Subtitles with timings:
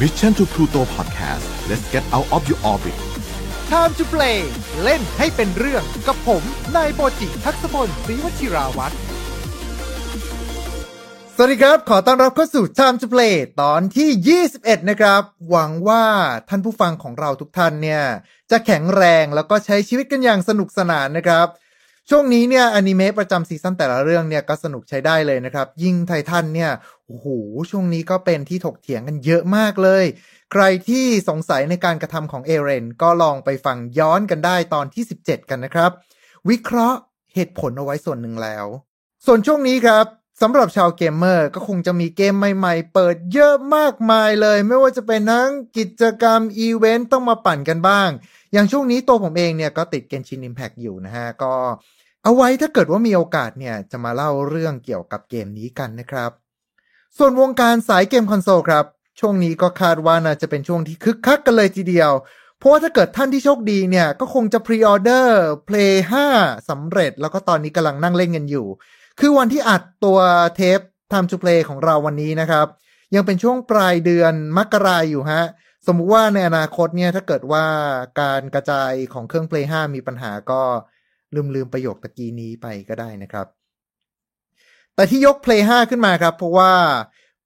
[0.00, 2.96] Mission to Pluto Podcast let's get out of your orbit
[3.72, 4.38] Time to play
[4.82, 6.42] เล่นให้เป็นเรื่องกับผม
[6.76, 8.94] นายโปจิทักษพลศรีวชิราวัตร
[11.36, 16.04] สวัสดีครับ ขอต้อนรับเข้าสู่ Time to play ตอนที่ 21 นะครับ หวังว่า
[16.48, 18.02] ท่านผู้ฟังของเราทุกท่านเนี่ย
[18.50, 21.46] จะแข็งแรงแล้วก็ใช้ชีวิตกันอย่างสนุกสนานนะครับ
[22.10, 26.70] ช่วงนี้เนี่ยอนิเมะประจำซีซั่นแต่ละเรื่องเนี่ยก็สนุกใช้ได้เลยนะครับ ยิ่งไททันเนี่ย
[27.06, 27.26] โอ้โห
[27.70, 30.04] ช่วงนี้ก็เป็นที่ถกเถียงกันเยอะมากเลย
[30.52, 35.90] ใครที่สงสัยในการกระทำของเอเรน ก็ลองไปฟังย้อนกันได้ตอนที่ 17 กันนะครับ
[36.48, 36.98] วิเคราะห์
[37.34, 38.66] เหตุผลเอาไว้ส่วนหนึ่งแล้ว
[39.26, 40.06] ส่วนช่วงนี้ครับ
[40.42, 48.08] สำหรับชาวเกมเมอร์ก็คงจะมีเกมใหม่ๆ เปิดเยอะมากมายเลย ไม่ว่าจะเป็นทั้งกิจกรรมอีเวนต์ต้องมาปั่นกันบ้าง
[48.52, 51.52] อย่างช่วงนี้ตัวผมเองเนี่ยก็ติดเกนชินอิมแพ t อยู่นะฮะ ก็
[52.24, 56.30] เอาไว้ถ้าเกิดว่ามีโอกาสเนี่ยจะมาเล่าเรื่องเกี่ยวกับเกมนี้กันนะครับ
[57.16, 58.84] ส่วนวงการสายเกมคอนโซลครับ
[59.20, 62.10] ช่วงนี้ก็คาดว่าน่าจะเป็นช่วงที่คึกคักกันเลยทีเดียว
[62.58, 65.94] เพราะว่าถ้าเกิดท่านที่โชคดีเนี่ย ก็คงจะพรีออเดอร์ Play
[66.32, 68.66] 5สำเร็จ แล้วก็ตอนนี้กำลังนั่งเล่นกันอยู่
[69.20, 70.18] คือวันที่อัดตัว
[70.56, 70.80] เทป
[71.12, 72.66] Time to Play ของเราวันนี้นะครับ
[73.14, 75.42] ยังเป็นช่วงปลายเดือนมกราอยู่ฮะ
[75.86, 77.64] สมมุติว่าในอนาคตเนี่ยถ้าเกิดว่า
[78.20, 80.62] การกระจายของเครื่อง Play 5 มีปัญหาก็
[81.34, 83.46] ลืมลืมประโยคตะกี้นี้ไปก็ได้นะครับ
[84.94, 86.74] แต่ที่ยก Play 5 ขึ้นมาครับ เพราะว่า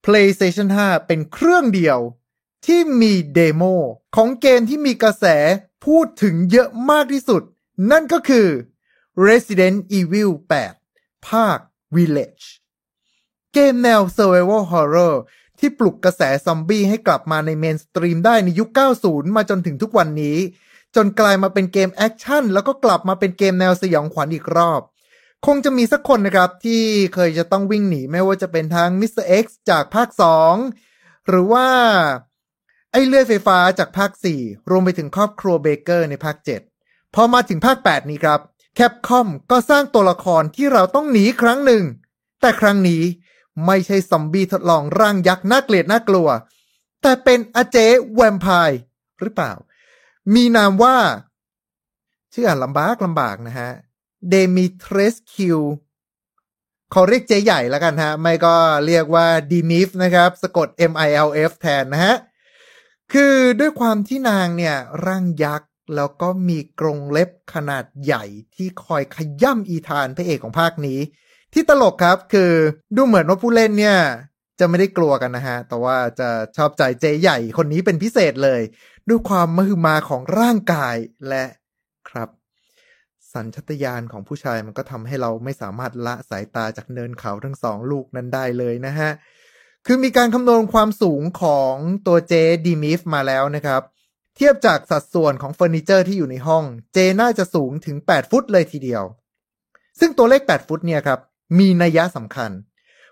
[0.04, 1.98] PlayStation 5 เป็นเครื่องเดียว
[2.66, 3.62] ที่มีเดโม
[4.16, 5.24] ของเกมที่มีกระแส
[5.86, 7.42] พูดถึงเยอะมากที่สุด
[7.90, 8.46] นั่นก็คือ
[9.26, 10.30] Resident Evil
[10.78, 11.58] 8 ภาค
[11.96, 12.44] Village
[13.54, 15.14] เกมแนว Survival Horror
[15.58, 18.68] ที่ปลุกกระแสซอมบี้ให้กลับมาใน mainstream ได้ในยุค
[19.02, 20.38] 90 มาจนถึงทุกวันนี้
[20.96, 24.82] จนกลายมาเป็นเกมแอคชั่นแล้วก็กลับมาเป็นเกมแนวสยองขวัญอีกรอบ
[25.46, 26.82] คงจะมีสักคนนะครับที่
[27.14, 29.24] เคยจะต้องวิ่งหนีไม่ว่าจะเป็นทาง Mr.
[29.42, 30.08] X จากภาค
[30.68, 31.66] 2 หรือว่า
[32.92, 36.36] ไอ้เลื่อยไฟฟ้าจากภาค 4 รวมไปถึงครอบครัวเบเกอร์ในภาค
[36.76, 38.40] 7 พอมาถึงภาค 8 นี้ครับ
[38.74, 41.84] Capcom ก็สร้างตัวละครที่เราต้องหนีครั้งหนึ่ง
[42.40, 43.02] แต่ครั้งนี้
[43.66, 46.28] ไม่ใช่ซอมบี้ทดลองร่างยักษ์น่าเกลียดน่ากลัว
[47.02, 47.76] แต่เป็นอาเจ๊
[48.14, 48.78] แวมไพร์
[49.20, 49.52] หรือเปล่า
[50.34, 50.96] มีนามว่า
[52.32, 53.70] ชื่ออ่านลำบากลำบากนะฮะ
[54.30, 55.60] Dimitrescu
[56.94, 58.54] ขอเรียกเจ๊ใหญ่แล้วกันฮะ ไม่ก็
[58.86, 62.14] เรียกว่าดี MILF นะครับ สะกด M I L F แทนนะฮะ
[63.12, 68.24] คือด้วยความที่นางเนี่ย ร่างยักษ์ แล้วก็มีกรงเล็บขนาดใหญ่
[68.54, 71.00] ที่คอยขย้ำอีธานพระเอกของภาคนี้
[71.52, 72.52] ที่ตลกครับคือ
[72.96, 73.98] ดูเหมือนว่าผู้เล่นเนี่ย
[74.60, 78.60] จะไม่ได้กลัวกันนะฮะ แต่ว่าจะชอบใจเจใหญ่คนนี้เป็นพิเศษเลย
[79.08, 80.96] ด้วยความมหึมาของร่างกาย
[81.28, 81.44] และ
[82.08, 82.28] ครับ
[83.32, 89.10] สัญชตาตญาณของผู้ชายมันก็ทำให้เราไม่สามารถละสายตาจากเนินเขาทั้งสองลูกนั้นได้เลยนะฮะ
[89.86, 91.74] คือมีการคำนวณความสูงของ
[92.06, 92.34] ตัวเจ
[92.66, 93.82] ดีมิฟมาแล้วนะครับ
[94.36, 99.02] เทียบจากสัดส่วนของเฟอร์นิเจอร์ที่อยู่ในห้อง เจน่าจะสูงถึง 8 ฟุตเลยทีเดียว
[100.00, 101.20] ซึ่งตัวเลข 8 ฟุตเนี่ยครับ
[101.58, 102.50] มีนัยยะสำคัญ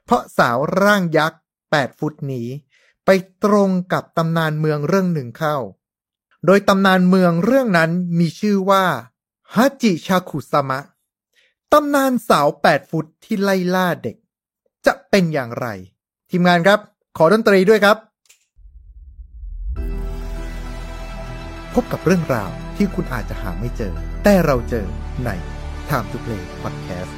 [0.04, 1.40] เพราะสาวร่างยักษ์
[1.70, 2.48] 8 ฟุตนี้
[3.04, 3.10] ไป
[3.44, 5.56] ตรงกับตำนานเมืองเรื่องหนึ่งเข้า
[6.44, 8.84] โดยตำนานเมืองเรื่องนั้นมีชื่อว่า
[9.54, 10.80] ฮัจิชาคุสมะ
[11.72, 14.16] ตำนานสาว8ฟุตที่ไล่ล่าเด็ก
[14.86, 15.66] จะเป็นอย่างไร
[16.30, 16.78] ทีมงานครับ
[17.16, 17.96] ขอดนตรีด้วยครับ
[21.74, 24.86] พบกับเรื่องราวที่คุณอาจจะหาไม่เจอ แต่เราเจอ
[25.24, 25.30] ใน
[25.88, 27.12] Time to Play Podcast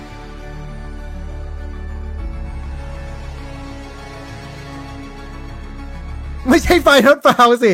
[6.48, 7.72] ไม่ใช่ไฟนอตฟาวสิ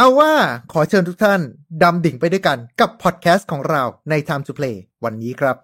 [0.00, 0.32] เอาว่า
[0.72, 1.40] ขอเชิญทุกท่าน
[1.82, 5.56] ดำดิ่งไปด้วยกันกับพอดแคสต์ของเราใน Time to Play วันนี้ครับ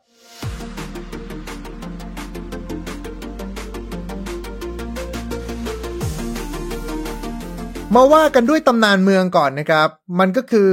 [7.95, 10.72] มาว่ากันด้วยตำนานเมืองก่อนนะครับ มันก็คือ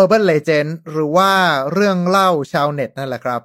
[0.00, 1.32] Urban Legend หรือว่า
[1.72, 3.40] เรื่องเล่าชาวเน็ตนั่นแหละครับ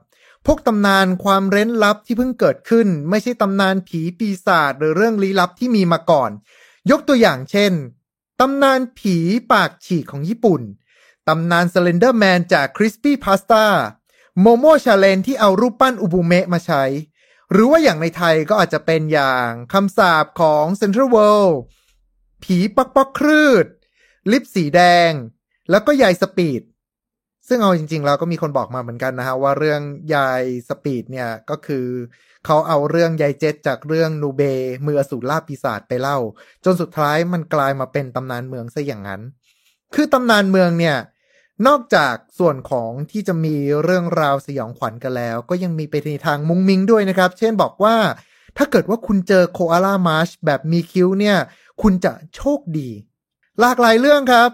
[0.46, 6.32] พวกตำนานความเร้นลับที่เพิ่งเกิดขึ้น ไม่ใช่ตำนานผีปีศาจหรือเรื่องลี้ลับที่มีมาก่อน
[6.92, 7.73] ยกตัวอย่างเช่น
[8.41, 9.17] ตำนานผี
[9.52, 10.61] ปากฉีกของญี่ปุ่น
[11.28, 13.66] ตำนาน Slender Man จาก Creepypasta
[14.40, 16.84] โมโม challenge ที่เอารูปปั้นอุบุเมะมาใช้
[17.52, 21.59] หรือว่าอย่างในไทยก็อาจจะเป็นอย่างคำสาปของเซ็นทรัลเวิลด์
[22.43, 23.66] ผีปักปักครืด
[24.32, 25.11] ลิปสีแดง
[25.70, 26.61] แล้วก็ยายสปีด
[27.47, 29.82] ซึ่งเอาจริงๆแล้วก็มีคนบอกมาเหมือนกันนะฮะว่าเรื่อง
[30.16, 31.88] ยายสปีดเนี่ยก็คือ
[32.46, 34.42] เขาเอาเรื่องยายเจ็ดจากเรื่องนูเบ
[34.88, 36.18] มืออสูรล่าปีศาจไปเล่า
[36.66, 39.22] จนสุดท้ายมันกลายมาเป็นตำนานเมืองซะอย่างนั้น
[39.94, 40.97] คือตำนานเมืองเนี่ย
[41.68, 47.96] นอกจากส่วนของที่จะมีเรื่องราวสยองขวัญกันแล้ว ก็ยังมีไปในทางมุ้งมิ้งด้วยนะครับ เช่นบอกว่า
[48.58, 51.38] ถ้าเกิดว่าคุณเจอโคอาล่ามาร์ชแบบมีคิ้วเนี่ย
[51.82, 52.90] คุณจะโชคดี
[53.59, 54.50] หลากหลายเรื่องครับ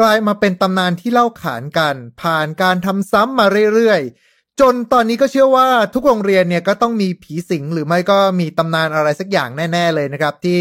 [0.00, 10.60] กลายมาเป็นตำนานที่เล่าขานกัน ผ่านการทำซ้ำมาเรื่อยๆ จนตอนนี้ก็เชื่อว่าทุกโรงเรียนเนี่ยก็ต้องมีผีสิงหรือไม่ก็มีตำนานอะไรสักอย่างแน่ ๆ เลยนะครับ ที่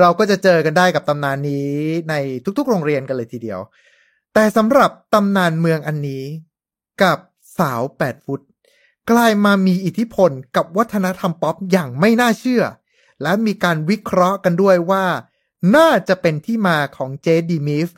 [0.00, 1.70] เราก็จะเจอกันได้กับตำนานนี้
[2.10, 2.14] ใน
[2.58, 3.60] ทุกๆ โรงเรียนกันเลยทีเดียว
[4.34, 6.24] แต่สำหรับตำนานเมืองอันนี้
[7.02, 7.18] กับ
[7.58, 8.40] สาว8ฟุต
[9.10, 12.62] กลายมามีอิทธิพลกับวัฒนธรรมป๊อปอย่างไม่น่าเชื่อ
[13.22, 15.04] และมีการวิเคราะห์กันด้วยว่า
[15.76, 17.88] น่าจะเป็นที่มาของเจดีมิฟ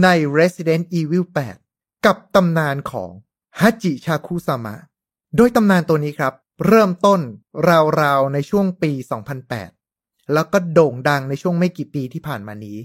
[0.00, 0.08] ใน
[0.38, 1.24] Resident Evil
[1.64, 3.10] 8 กับตำนานของ
[3.60, 4.76] ฮัจิชาคุซามะ
[5.36, 6.34] โดยตำนานตัวนี้ครับ
[6.66, 7.20] เริ่มต้น
[8.00, 8.92] ราวๆในช่วงปี
[9.62, 12.78] 2008 แล้วก็โด่งดังในช่วงไม่กี่ปีที่ผ่านมานี้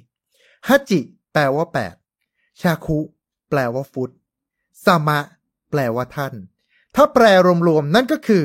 [0.68, 1.00] ฮัจิ
[1.34, 1.66] แปลว่า
[2.14, 3.00] 8 ชาคุ
[3.50, 4.12] แปลว่าฟุต
[4.86, 5.20] ซามะ
[5.70, 6.34] แปลว่าท่าน
[6.96, 7.26] ถ้าแปล
[7.68, 8.44] รวมๆนั่นก็คือ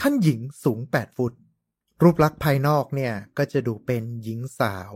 [0.00, 1.32] ท่านหญิงสูง 8 ฟุต
[2.02, 4.94] รูปลักษณ์ภายนอกเนี่ย ก็จะดูเป็นหญิงสาว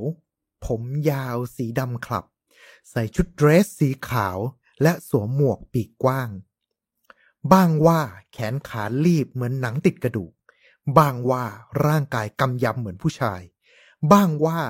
[0.66, 2.24] ผมยาวสีดำคลับ
[2.90, 4.38] ใส่ชุดเดรสสีขาว
[4.82, 6.30] และสวมหมวกปีกกว้าง
[7.52, 8.00] บ้างว่า
[8.32, 10.32] แขนขาลีบเหมือนหนังติดกระดูก
[10.98, 11.44] บ้างว่า
[11.86, 13.40] ร่างกายกำยำเหมือนผู้ชาย
[14.12, 14.60] บ้างว่า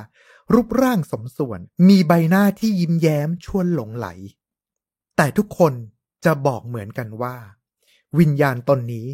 [0.53, 4.07] รูปร่างสมส่วนมีใบหน้าที่ยิ้มแย้มชวนหลงไหล
[5.17, 5.73] แต่ทุกคน
[6.25, 7.37] จะบอกเหมือนกันว่า
[8.19, 9.07] วิญญาณตนนี้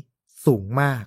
[0.44, 1.04] สูงมาก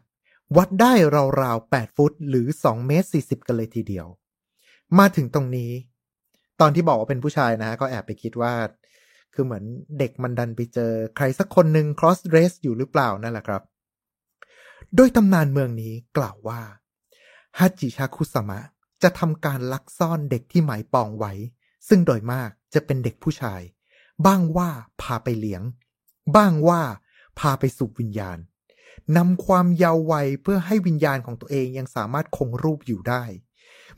[0.57, 0.93] วัดได้
[1.41, 4.07] ราวๆ 8 ฟุตหรือ 2 เมตร 40 กันเลยทีเดียว
[4.97, 5.71] มาถึงตรงนี้
[6.65, 8.54] ตอนที่บอกว่าเป็นผู้ชายนะก็แอบไปคิดว่า
[9.33, 9.63] คือเหมือน
[10.00, 13.62] เด็กมันดันไปเจอใครสักคนหนึ่ง cross dress อยู่หรือเปล่านั่นแหละครับ
[14.95, 16.62] โดยตำนานเมืองนี้กล่าวว่า
[17.60, 18.60] ฮัจิชาคุสมะ
[19.04, 21.33] จะทำการลักซ่อนเด็กที่หมายปองไว้
[21.88, 23.62] ซึ่งโดยมากจะเป็นเด็กผู้ชาย
[24.25, 24.69] บ้างว่า
[25.01, 25.63] พาไปเลี้ยง
[26.36, 26.81] บ้างว่า
[27.39, 28.38] พาไปสูบวิญญาณ
[29.18, 33.24] นำความเยาว์วัยเพื่อให้วิญญาณของตัวเองยังสามารถคงรูปอยู่ได้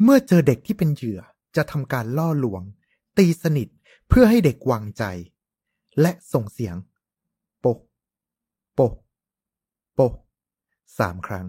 [0.02, 1.22] เมื่อเจอเด็กที่เป็นเหยื่อ
[1.56, 2.64] จะทำการล่อลวง
[3.18, 3.68] ตีสนิท
[4.10, 5.04] เพื่อให้เด็กวางใจ
[6.02, 6.76] และส่งเสียง
[7.60, 7.80] โปก
[8.76, 8.94] โปก
[9.96, 10.14] โปก
[11.00, 11.46] สามครั้ง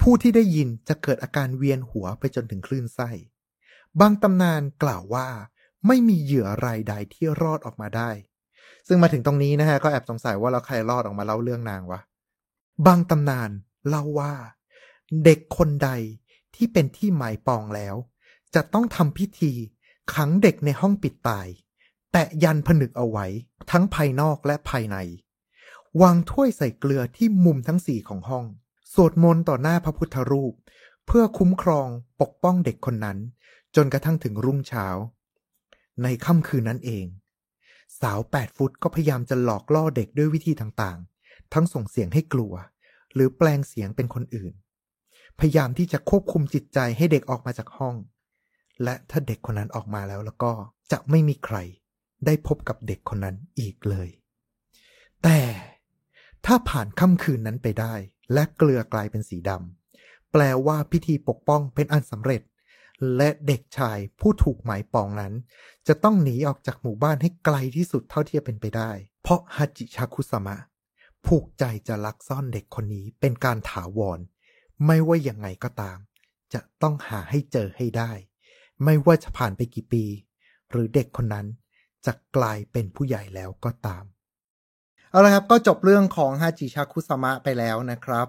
[0.00, 3.10] ผู้ที่ได้ยินจะเกิดอาการเวียนหัวไปจนถึงคลื่นไส้
[4.00, 5.28] บางตำนานกล่าวว่า
[5.86, 8.10] ไม่มีเหยื่อรายใดที่รอดออกมาได้
[8.86, 12.00] ซึ่งมาถึงตรงนี้นะฮะ ก็แอบสงสัยว่าเราใครรอดออกมาเล่าเรื่องนางวะ
[12.86, 13.50] บางตำนาน
[13.88, 14.32] เล่าว่า
[15.24, 15.90] เด็กคนใด
[16.54, 17.94] ที่เป็นที่หมายปองแล้ว
[18.54, 19.52] จะต้องทำพิธี
[20.14, 21.46] ขังเด็กในห้องปิดตาย
[22.12, 23.26] แตะยันผนึกเอาไว้
[23.70, 24.96] ทั้งภายนอกและภายใน
[26.02, 28.44] วางถ้วยใส่เกลือที่มุมทั้งสี่ของห้อง
[28.94, 30.54] สวดมนต์ต่อหน้าพระพุทธรูป
[31.06, 31.88] เพื่อคุ้มครอง
[32.20, 33.18] ปกป้องเด็กคนนั้น
[33.76, 34.86] จนกระทั่งถึงรุ่งเช้า
[36.02, 37.06] ในค่ำคืนนั้นเอง
[38.00, 42.54] สาวแปดฟุตก็พยายามจะหลอกล่อเด็กด้วยวิธีต่างๆ ทั้งส่งเสียงให้กลัว
[43.14, 44.52] หรือแปลงเสียงเป็นคนอื่น
[45.38, 47.94] พยายามที่จะควบคุมจิตใจให้เด็กออกมาจากห้อง
[48.84, 50.52] และถ้าเด็กคนนั้นออกมาแล้วแล้วก็
[50.92, 51.56] จะไม่มีใคร
[52.26, 54.08] ได้พบกับเด็กคนนั้นอีกเลย
[55.22, 55.40] แต่
[56.46, 57.94] ถ้าผ่านค่ำคืนนั้นไปได้
[58.32, 62.42] และเกลือกลายเป็นสีดำแปลว่าพิธีปกป้องเป็นอันสำเร็จ
[63.16, 65.32] และเด็กชายผู้ถูกหมายปองนั้น
[65.88, 68.90] จะต้องหนีออกจากหมู่บ้านให้ไกลที่สุดเท่าที่จะเป็นไปได้
[69.22, 70.56] เพราะฮัจิชาคุสมะ
[71.26, 74.18] ผูกใจจะลักซ่อนเด็กคนนี้เป็นการถาวร
[74.86, 75.98] ไม่ว่ายังไงก็ตาม
[76.54, 78.12] จะต้องหาให้เจอให้ได้
[78.84, 80.04] ไม่ว่าจะผ่านไปกี่ปี
[80.70, 81.46] หรือเด็กคนนั้น
[82.06, 84.04] จะกลายเป็นผู้ใหญ่แล้วก็ตาม
[85.10, 88.26] เอาละครับก็จบเรื่องของฮาจิชาคุสมะไปแล้วนะครับ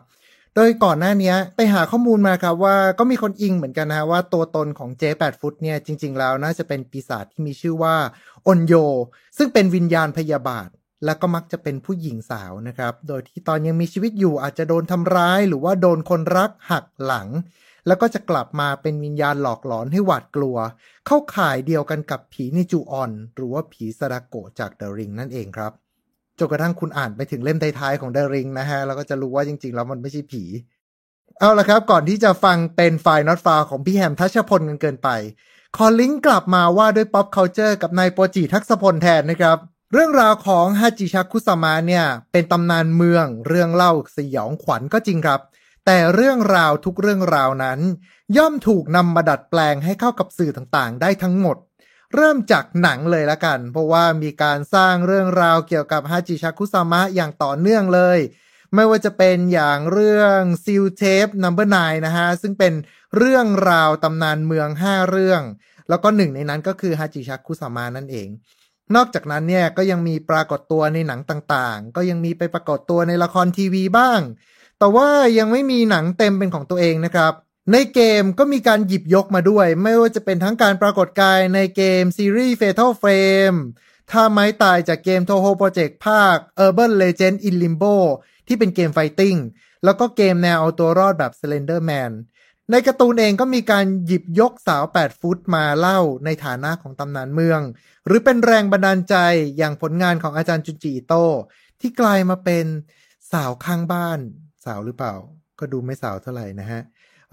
[0.55, 7.95] โดยก่อนหน้านี้ไปหาข้อมูลมาครับว่าก็มีคนอิงเหมือนกันนะว่าตัวตนของเจแปดฟุตเนี่ยจริง ๆ แล้วน่าจะเป็นปีศาจที่มีชื่อว่า
[8.47, 8.73] อนโย
[9.37, 10.69] ซึ่งเป็นวิญญาณพยาบาท
[11.05, 17.27] และก็มักจะเป็นผู้หญิงสาวนะครับ โดยที่ตอนยังมีชีวิตอยู่อาจจะโดนทำร้าย หรือว่าโดนคนรักหักหลัง
[17.87, 20.57] แล้วก็จะกลับมาเป็นวิญญาณหลอกหลอนให้หวาดกลัว
[21.07, 25.71] เข้าข่ายเดียวกันกับผีนิจูออน หรือว่าผีสดาโกจากเดอะริงนั่นเองครับ
[26.39, 30.43] จนกระทั่งคุณอ่านไปถึงเล่มท้ายๆของเดอะริงนะฮะแล้วก็จะรู้ว่าจริงๆ แล้วมันไม่ใช่ผี
[31.39, 35.09] เอาละครับ ก่อนที่จะฟังเป็นไฟล์ not f าของพี่แฮมทัชพลกันเกินไป
[35.77, 39.57] ขอลิงก์กลับมาว่าด้วย pop culture กับนายโปจิทักษพลแทนนะครับ
[39.93, 45.39] เรื่องราวของฮาจิชาคุสมาเนี่ย เป็นตำนานเมืองเรื่องเล่าสยองขวัญก็จริงครับ
[45.85, 47.79] แต่เรื่องราวทุกเรื่องราวนั้น
[48.37, 51.57] ย่อมถูกนำมาดัดแปลงให้เข้ากับสื่อต่างๆ ได้ทั้งหมด
[52.15, 58.19] เริ่มจากหนังเลยละกัน เพราะว่ามีการสร้างเรื่องราวเกี่ยวกับฮาจิชาคุสามะอย่างต่อเนื่องเลย
[58.75, 62.73] ไม่ว่าจะเป็นอย่างเรื่องซิลเทปนัมเบอร์นนะฮะ ซึ่งเป็น
[63.17, 65.41] เรื่องราวตำนานเมือง 5 เรื่อง
[65.89, 68.27] แล้วก็หนึ่งในนั้นก็คือฮาจิชาคุสามะนั่นเอง
[68.95, 74.19] นอกจากนั้นเนี่ยก็ยังมีปรากฏตัวในหนังต่างๆ ก็ยังมีไปปรากฏตัวในละครทีวีบ้าง
[74.81, 77.33] แต่ว่ายังไม่มีหนังเต็มเป็นของตัวเองนะครับ
[77.71, 83.57] ในเกมก็มีการหยิบยกมาด้วย ไม่ว่าจะเป็นทั้งการปรากฏกายในเกมซีรีส์ Fatal Frame
[84.11, 87.95] ถ้าไม้ตายจากเกม Toho Project ภาค Urban Legend in Limbo
[88.47, 89.35] ที่เป็นเกม fighting
[89.83, 92.11] แล้วก็เกมแนวเอาตัวรอดแบบ Slender Man
[92.71, 97.61] ในการ์ตูนเองก็มีการหยิบยกสาว 8 ฟุตมาเล่าในฐานะของตำนานเมือง
[98.05, 99.15] หรือเป็นแรงบันดาลใจ
[99.57, 101.13] อย่างผลงานของอาจารย์จุนจิอิโต
[101.79, 102.65] ที่กลายมาเป็น
[103.31, 104.19] สาวข้างบ้าน
[104.65, 105.13] สาวหรือเปล่า
[105.59, 106.81] ก็ดูไม่สาวเท่าไหร่นะฮะ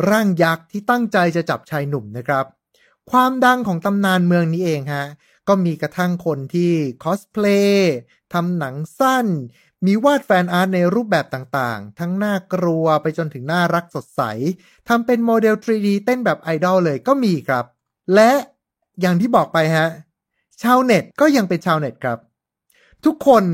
[0.09, 2.45] ร่างยักษ์ที่ตั้งใจจะจับชายหนุ่มนะครับ
[3.11, 5.05] ความดังของตำนานเมืองนี้เองฮะ
[5.49, 7.95] ก็มีกระทั่งคนที่คอสเพลย์
[8.33, 9.27] ทำหนังสั้น
[9.87, 14.23] มีวาด fan art ในรูปแบบต่างๆ ทั้งน่ากลัวไปจนถึงน่ารักสดใส
[14.89, 17.65] ทำเป็นโมเดล 3D เต้นแบบไอดอลเลยก็มีครับ
[18.15, 18.31] และ
[19.01, 19.89] อย่างที่บอกไปฮะ
[20.63, 22.19] ชาวเน็ตก็ยังเป็นชาวเน็ตครับ
[23.05, 23.45] ทุกคน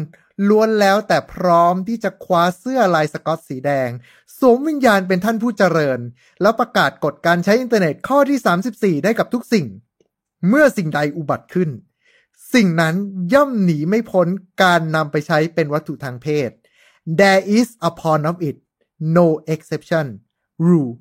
[0.49, 3.91] ล้วนแล้วแต่พร้อมที่จะคว้าเสื้อลายสกอตสีแดง
[4.39, 6.01] สวมวิญญาณเป็นท่านผู้เจริญ
[6.43, 8.39] แล้วประกาศกฎการใช้อินเทอร์เน็ตข้อที่
[8.97, 9.67] 34 ได้กับทุกสิ่ง
[10.49, 11.71] เมื่อสิ่งใดอุบัติขึ้น
[12.55, 12.95] สิ่งนั้น
[13.33, 14.29] ย่อมหนีไม่พ้น
[14.63, 16.51] การนำไปใช้เป็นวัตถุทางเพศ
[17.19, 18.57] there is a pawn of it
[19.17, 20.07] no exception
[20.67, 20.93] rule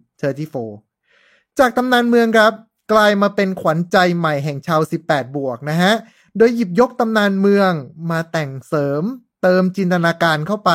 [0.72, 2.54] 34 จากตำนานเมืองครับ
[2.94, 5.94] กลายมาเป็นขวัญใจใหม่แห่งชาว 18 บวกนะฮะ
[6.38, 7.72] โดยหยิบยกตำนานเมือง
[8.12, 9.04] มาแต่งเสริม
[9.44, 10.72] เติมจินตนาการเข้าไป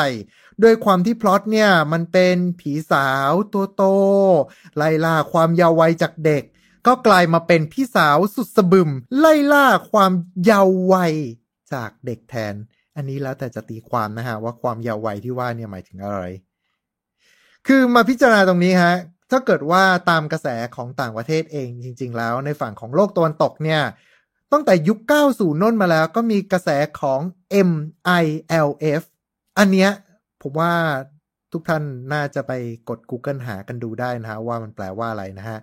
[0.63, 3.83] ด้วยความที่พล็อตเนี่ยมันเป็นผีสาวตัวโต
[4.77, 6.43] ไล่ล่าความเยาว์วัยจากเด็ก
[6.87, 10.13] ก็กลายมาเป็นพี่สาวสุดสะบึม ไล่ล่าความ
[10.45, 11.15] เยาว์วัย
[11.73, 12.55] จากเด็กแทน
[12.97, 16.25] อันนี้แล้วแต่จะตีความนะฮะว่าความเยาว์วัยที่ว่าเนี่ยหมายถึงอะไร
[17.67, 18.95] คือมาพิจารณาตรงนี้ฮะ
[19.31, 23.81] ถ้าเกิดว่าตามกระแสของต่างประเทศเองจริง ๆ แล้วในฝั่งของโลกตะวันตกเนี่ย
[24.53, 24.99] ตั้งแต่ยุค
[25.31, 26.69] 90น้นมาแล้วก็มีกระแส
[27.01, 27.21] ของ
[27.69, 29.03] MILF
[29.59, 29.91] อันเนี้ย
[30.43, 30.73] ผมว่า
[31.53, 32.53] ทุกท่านน่าจะไป
[32.89, 35.59] กด Google หากันดูได้นะฮะว่ามันแปลว่าอะไรนะฮะ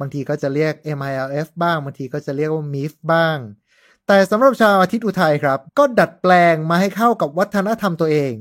[0.00, 3.38] บางทีก็จะเรียก MILF บ้าง บางทีก็จะเรียกว่า MIF บ้าง
[4.06, 8.32] แต่สำหรับชาวอาทิตย์อุทัยครับ ก็ดัดแปลงมาให้เข้ากับวัฒนธรรมตัวเอง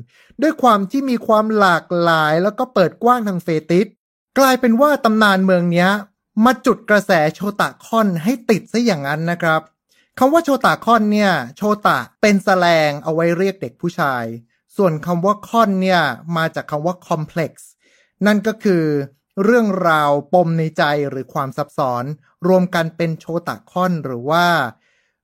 [0.42, 3.88] ด้วยความที่มีความหลากหลายแล้วก็เปิดกว้างทางเฟติส
[4.40, 5.90] กลายเป็นว่าตำนานเมืองเนี้ย
[6.46, 9.62] มาจุดกระแสโชตะคอนให้ติดซะอย่างนั้นนะครับ
[10.20, 14.24] คำว่าโชตะคอนเนี่ย โชตะเป็นแสลงเอาไว้เรียกเด็กผู้ชาย
[14.78, 16.02] ส่วนคำว่าคอนเนี่ย
[16.38, 17.70] มาจากคำว่าคอมเพล็กซ์
[18.26, 18.84] นั่นก็คือ
[19.44, 22.04] เรื่องราวปมในใจหรือความซับซ้อน
[22.48, 24.46] รวมกันเป็นโชตะคอนหรือว่า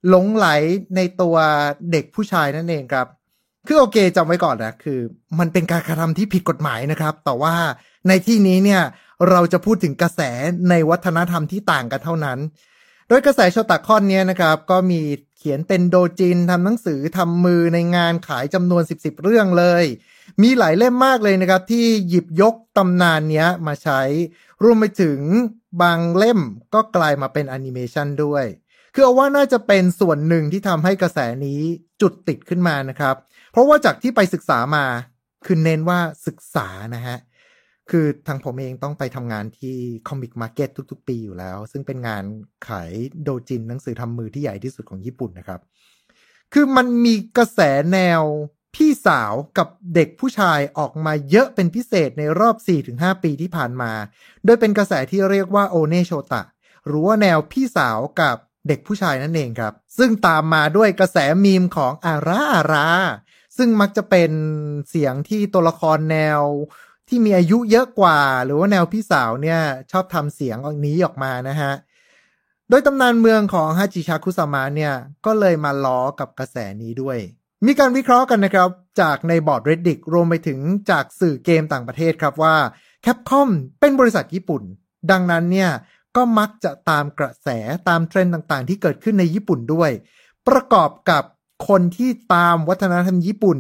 [0.10, 0.48] หลงไหล
[0.96, 1.36] ในตัว
[1.92, 3.08] เด็กผู้ชายนั่นเองครับ
[3.68, 5.00] คือโอเคจำไว้ก่อนนะคือ
[5.40, 7.56] มันเป็นการกระทำที่ผิดกฎหมายนะครับ แต่ว่า
[8.08, 8.82] ในที่นี้เนี่ย
[9.30, 10.22] เราจะพูดถึงกระแส
[10.70, 12.40] ในวัฒนธรรมที่ต่างกันเท่านั้น
[13.12, 15.02] ดยกระแสโชตะคอนเนี่ยนะครับ ก็มี
[15.38, 19.86] เขียนเป็นโดจินทำหนังสือทำมือในงานขายจำนวน 10บสเรื่องเลย
[20.42, 24.02] มีหลายเล่มมากเลยนะครับ ที่หยิบยกตำนานเนี้ยมาใช้
[24.64, 25.20] รวมไปถึง
[25.82, 26.40] บางเล่ม
[26.74, 28.46] ก็กลายมาเป็นแอนิเมชันด้วย
[28.94, 31.60] คือเอาว่าน่าจะเป็นส่วนหนึ่งที่ทำให้กระแสนี้
[32.02, 33.16] จุดติดขึ้นมานะครับ
[33.52, 34.86] เพราะว่าจากที่ไปศึกษามา
[35.46, 37.18] คือเน้นว่าศึกษานะฮะ
[37.92, 39.76] คือทางผมเองต้องไปทำงานที่
[40.08, 42.24] Comic Market ทุก ๆ ปีอยู่แล้ว ซึ่งเป็นงาน
[42.68, 42.92] ขาย
[43.24, 45.60] โดจินหนังสือทำมือที่ใหญ่ที่สุดของญี่ปุ่นนะครับ
[46.54, 47.60] คือมันมีกระแส
[47.94, 48.22] แนว
[48.76, 52.56] พี่สาวกับเด็กผู้ชายออกมาเยอะเป็นพิเศษในรอบ
[52.90, 53.92] 4-5 ปีที่ผ่านมา
[54.46, 56.44] โดยเป็นกระแสที่เรียกว่าโอเนโชตะ
[56.86, 58.36] หรือว่าแนวพี่สาวกับ
[58.68, 62.88] เด็กผู้ชายนั่นเองครับ ซึ่งตามมาด้วยกระแสมีมของอาราอารา
[63.58, 64.32] ซึ่งมักจะเป็น
[64.90, 66.42] เสียงที่ตัวละครแนว
[67.14, 69.60] ที่มีอายุเยอะกว่า หรือว่าแนวพี่สาวเนี่ย
[69.92, 71.74] ชอบทำเสียงออกนี้ออกมานะฮะ
[72.70, 74.94] โดยตำนานเมืองของฮาจิชาคุสามะเนี่ย
[75.26, 77.18] ก็เลยมาล้อกับกระแสนี้ด้วย
[77.66, 78.70] มีการวิเคราะห์กันนะครับ
[79.02, 82.56] จากในบอร์ด reddit รวมไปถึงจากสื่อเกมต่างประเทศครับว่า
[83.06, 83.50] Capcom
[83.80, 84.64] เป็นบริษัทญี่ปุ่น
[85.12, 85.72] ดังนั้นเนี่ย
[86.16, 87.48] ก็มักจะตามกระแส
[87.88, 89.92] ตามเทรนด์ต่างๆ ที่เกิดขึ้นในญี่ปุ่นด้วย
[90.48, 91.24] ประกอบกับ
[91.68, 93.58] คนที่ตามวัฒนธรรมญี่ปุ่น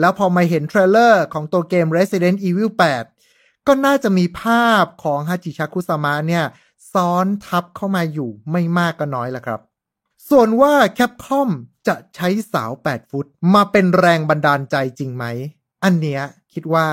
[0.00, 2.70] แล้วพอมาเห็นเทรลเลอร์ของตัวเกม Resident Evil
[3.18, 6.44] 8 ก็น่าจะมีภาพของฮาจิชาคุสามะเนี่ย
[6.92, 9.60] ซ้อนทับเข้ามาอยู่ไม่มากก็น้อยละครับ
[10.30, 11.50] ส่วนว่าแคปคอม
[11.88, 15.24] จะใช้สาว 8 ฟุต มาเป็นแรงบันดาลใจจริงไหม
[15.84, 16.88] อันเนี้ยคิดว่า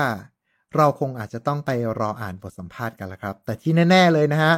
[0.76, 4.54] เราคงอาจจะต้องไปรออ่านบทสัมภาษณ์กันละครับ แต่ที่แน่ ๆ เลยนะฮะ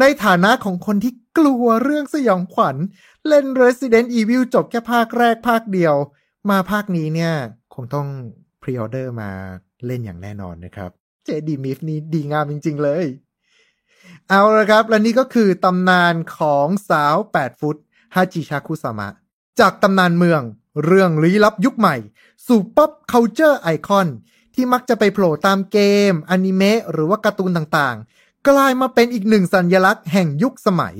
[0.00, 2.76] ในฐานะของคนที่กลัวเรื่องสยองขวัญ
[3.28, 5.94] เล่น Resident Evil จบแค่ภาคแรกภาคเดียว
[6.50, 7.34] มาภาคนี้เนี่ย
[7.74, 8.06] คงต้อง
[8.62, 9.30] pre-order มา
[9.86, 10.90] เล่นอย่างแน่นอนนะครับ
[11.24, 13.04] lady MILF นี้ดีงามจริง ๆ เลย
[14.28, 17.76] เอาละครับ และนี่ก็คือตำนานของสาว 8 ฟุต
[18.14, 19.08] ฮาจิชาคุสามะ
[19.60, 20.42] จากตำนานเมือง
[20.84, 21.96] เรื่องลี้ลับยุคใหม่
[22.46, 24.08] สู่ pop culture icon
[24.54, 25.78] ที่มักจะไปโผล่ตามเก
[26.10, 30.96] ม อนิเมะหรือว่าการ์ตูนต่างๆ กลายมาเป็นอีกหนึ่งสัญลักษณ์แห่งยุคสมัย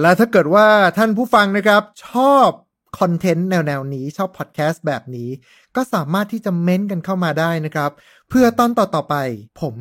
[0.00, 0.66] และถ้าเกิดว่า
[0.98, 2.48] ท่านผู้ฟังนะครับ ชอบ
[2.98, 5.30] คอนเทนต์แนวๆนี้ชอบพอดแคสต์แบบนี้
[5.76, 7.90] ก็สามารถที่จะเม้นกันเข้ามาได้นะครับ
[8.28, 9.16] เพื่อตอนต่อๆไป
[9.60, 9.74] ผม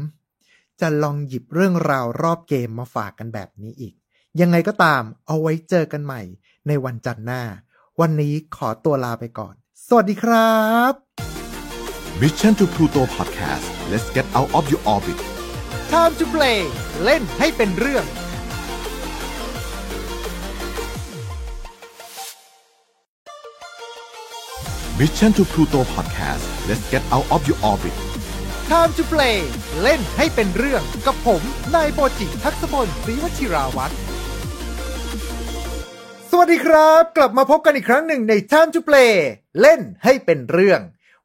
[0.81, 3.93] จะลองหยิบเรื่องราวรอบเกมมาฝากกันแบบนี้อีก
[4.41, 6.21] ยังไงก็ตามเอาไว้เจอกันใหม่
[6.67, 7.43] ในวันจันทร์หน้า
[8.01, 9.55] วันนี้ขอตัวลาไปก่อน
[9.87, 10.93] สวัสดีครับ
[12.21, 15.19] Mission to Pluto Podcast let's get out of your orbit
[15.91, 16.59] Time to play
[17.03, 18.05] เล่นให้เป็นเรื่อง
[24.99, 27.95] Mission to Pluto Podcast let's get out of your orbit
[28.69, 29.37] Time to play
[29.81, 31.41] เล่นให้เป็นเรื่องกับผม
[31.75, 33.93] นายโปจิทักษพลศรีวชิราวัตร
[36.29, 39.13] สวัสดีครับ กลับมาพบกันอีกครั้งหนึ่งใน Time to play
[39.61, 40.79] เล่นให้เป็นเรื่อง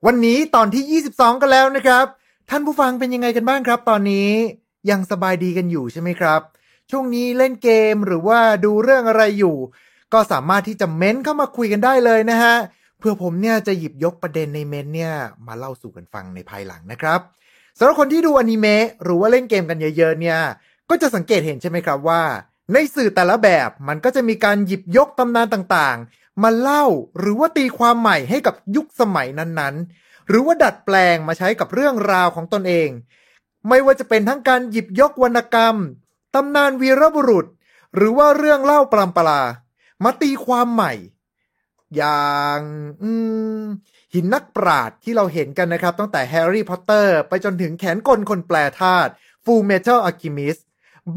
[0.06, 2.06] วันนี้ตอนที่ 22 กันแล้วนะครับ
[2.50, 4.30] ท่านผู้ฟังเป็นยังไงกันบ้างครับตอนนี้
[4.90, 6.40] ยังสบายดีกันอยู่ใช่ไหมครับ
[6.90, 9.56] ช่วงนี้เล่นเกมหรือว่าดูเรื่องอะไรอยู่
[10.12, 12.56] ก็สามารถที่จะเม้นเข้ามาคุยกันได้เลยนะฮะ
[12.98, 15.14] เพื่อผมเนี่ยจะหยิบยกประเด็นในเมนเนี่ย
[15.46, 17.20] มาเล่าสู่กันฟังในภายหลังนะครับ
[17.78, 20.38] สำหรับคนที่ดูอนิเมะหรือว่าเล่นเกมกันเยอะๆเนี่ย
[20.90, 22.22] ก็จะสังเกตเห็นใช่ไหมครับว่า
[22.72, 26.84] ในสื่อแต่ละแบบมันก็จะมีการหยิบยกตำนานต่างๆ มาเล่า
[27.18, 32.88] หรือว่าตีความใหม่ให้กับยุคสมัยนั้นๆ หรือว่าดัดแปลงมาใช้กับเรื่องราวของตนเอง
[33.68, 35.76] ไม่ว่าจะเป็นทั้งการหยิบยกวรรณกรรม
[36.34, 37.46] ตำนานวีรบุรุษ
[37.94, 39.42] หรือว่าเรื่องเล่าปรำปรา
[40.04, 40.92] มาตีความใหม่
[41.96, 42.60] อย่าง
[43.02, 43.10] อื
[43.62, 43.64] ม
[44.14, 49.10] หินนักปราชญ์ที่เราเห็นกันนะครับ ตั้งแต่แฮร์รี่พอตเตอร์ไปจนถึงแขนกลคนแปรธาตุ
[49.44, 50.58] Fullmetal Alchemist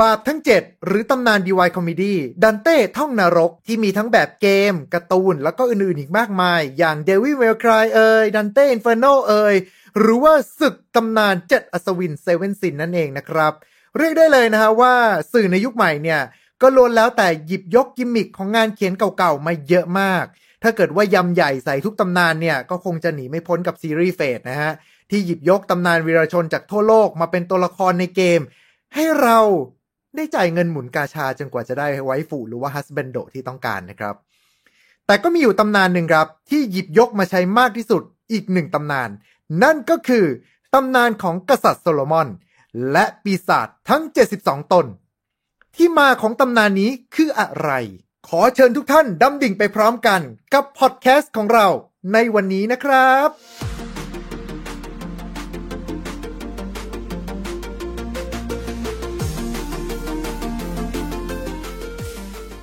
[0.01, 9.55] บาปทั้ง 7 หรือตำนาน Divine Comedy ดันเต้ท่องนรกที่มีทั้งแบบเกมการ์ตูน แล้วก็อื่นๆอีกมากมาย อย่างเดวิ l เวลครายเอ่ยดันเต้อินเฟอร์โนเอ่ย
[9.99, 13.53] หรือว่าศึกตำนานเจ็ดอัศวิน Seven Sins นั่นเองนะครับ
[13.97, 14.93] เรียกได้เลยนะฮะว่า
[15.31, 16.21] สื่อในยุคใหม่เนี่ย
[16.61, 20.25] ก็ล้วนแล้วแต่หยิบยกกิมมิคของงานเขียนเก่าๆมาเยอะมาก
[20.63, 24.71] ถ้าเกิดว่ายำใหญ่ใส่ทุกตำนานเนี่ย ก็คงจะหนีไม่พ้นกับซีรีส์ Fate นะฮะ
[25.09, 28.41] ที่หยิบยกตำนานวีรชนจากทั่วโลกมาเป็นตัวละครในเกม
[28.95, 29.39] ให้เรา
[30.15, 34.15] ได้จ่ายเงินหมุนกาชาจนกว่าจะได้ waifu หรือว่า husbando ที่ต้องการนะครับ
[35.07, 39.09] แต่ก็มีอยู่ตำนานหนึ่งครับ ที่หยิบยกมาใช้มากที่สุดอีกหนึ่งตำนาน
[39.63, 40.25] นั่นก็คือ
[40.73, 42.27] ตำนานของกษัตริย์โซโลมอน
[42.91, 44.03] และปีศาจทั้ง
[44.37, 44.85] 72 ตน
[45.75, 47.71] ที่มาของตำนานนี้คืออะไร
[48.35, 50.21] ขอเชิญทุกท่านดำดิ่งไปพร้อมกัน
[50.53, 51.67] กับพอดแคสต์ของเรา
[52.13, 53.29] ในวันนี้นะครับ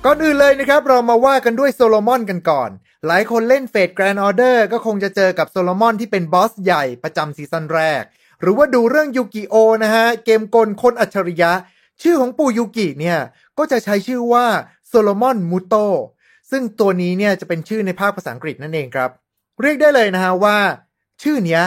[0.05, 2.69] ก่อนอื่นเลยนะครับเรามาว่ากันด้วยโซโลมอนกันก่อน
[3.07, 8.03] หลายคนเล่น Fate/Grand Order ก็คงจะเจอกับโซโลมอนที่เป็นบอสใหญ่ประจำซีซั่นแรก
[8.41, 11.51] หรือว่าดูเรื่องยูกิโอนะฮะ เกมกลคนอัจฉริยะ
[12.01, 13.19] ชื่อของปู่ยูกิเนี่ย
[13.57, 14.45] ก็จะใช้ชื่อว่า
[14.89, 15.75] โซโลมอนมูโต
[16.51, 19.11] ซึ่งตัวนี้เนี่ยจะเป็นชื่อในภาคภาษาอังกฤษนั่นเองครับ
[19.61, 20.57] เรียกได้เลยนะฮะว่า
[21.23, 21.63] ชื่อเนี้ย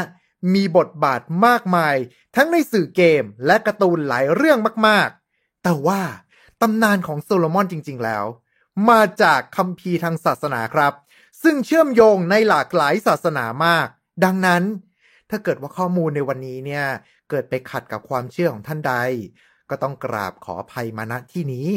[0.54, 1.96] มีบทบาทมากมาย
[2.36, 4.58] ทั้งในสื่อเกมและการ์ตูนหลายเรื่อง
[4.88, 6.00] มากๆ แต่ว่า
[6.62, 8.24] ตำนานของโซโลมอนจริง ๆ แล้ว
[8.90, 10.92] มาจากคัมภีร์ทางศาสนาครับ
[11.42, 13.88] ซึ่งเชื่อมโยงในหลากหลายศาสนามาก
[14.24, 14.62] ดังนั้น
[15.30, 16.84] ถ้าเกิดว่าข้อมูลในวันนี้เนี่ย
[17.30, 18.94] เกิดไปขัดกับความเชื่อของท่านใด
[19.70, 21.68] ก็ต้องกราบขออภัยมาณที่นี้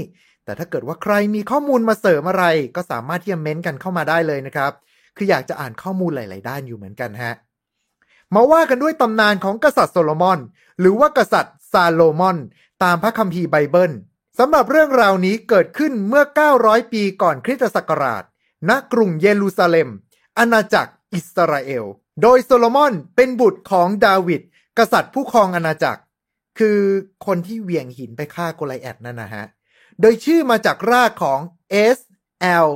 [0.45, 4.71] แต่ถ้าเกิดว่าใครมีข้อมูลมาเสริมอะไร ก็สามารถที่จะเม้นกันเข้ามาได้เลยนะครับ
[5.17, 7.34] คืออยากจะอ่านข้อมูลหลาย ๆ ด้านอยู่เหมือนกันฮะ
[8.36, 10.39] มาว่ากันด้วยตำนานของกษัตริย์โซโลมอน
[10.79, 12.38] หรือว่ากษัตริย์ซาโลมอน
[12.84, 13.91] ตามพระคัมภีร์ไบเบิล
[14.39, 16.23] สำหรับเรื่องราวนี้เกิดขึ้นเมื่อ
[16.58, 18.23] 900 ปีก่อนคริสตศักราช
[18.69, 19.89] ณ กรุงเยรูซาเล็ม
[20.38, 21.86] อาณาจักรอิสราเอล
[22.21, 24.41] โดยโซโลมอนเป็นบุตรของดาวิด
[24.79, 26.01] กษัตริย์ผู้ครองอาณาจักร
[26.60, 26.79] คือ
[27.25, 29.45] คนที่เหวี่ยงหินไปฆ่าโกไลแอดนั่นนะฮะ
[30.01, 31.39] โดยชื่อมาจากรากของ
[31.95, 31.97] S
[32.67, 32.69] L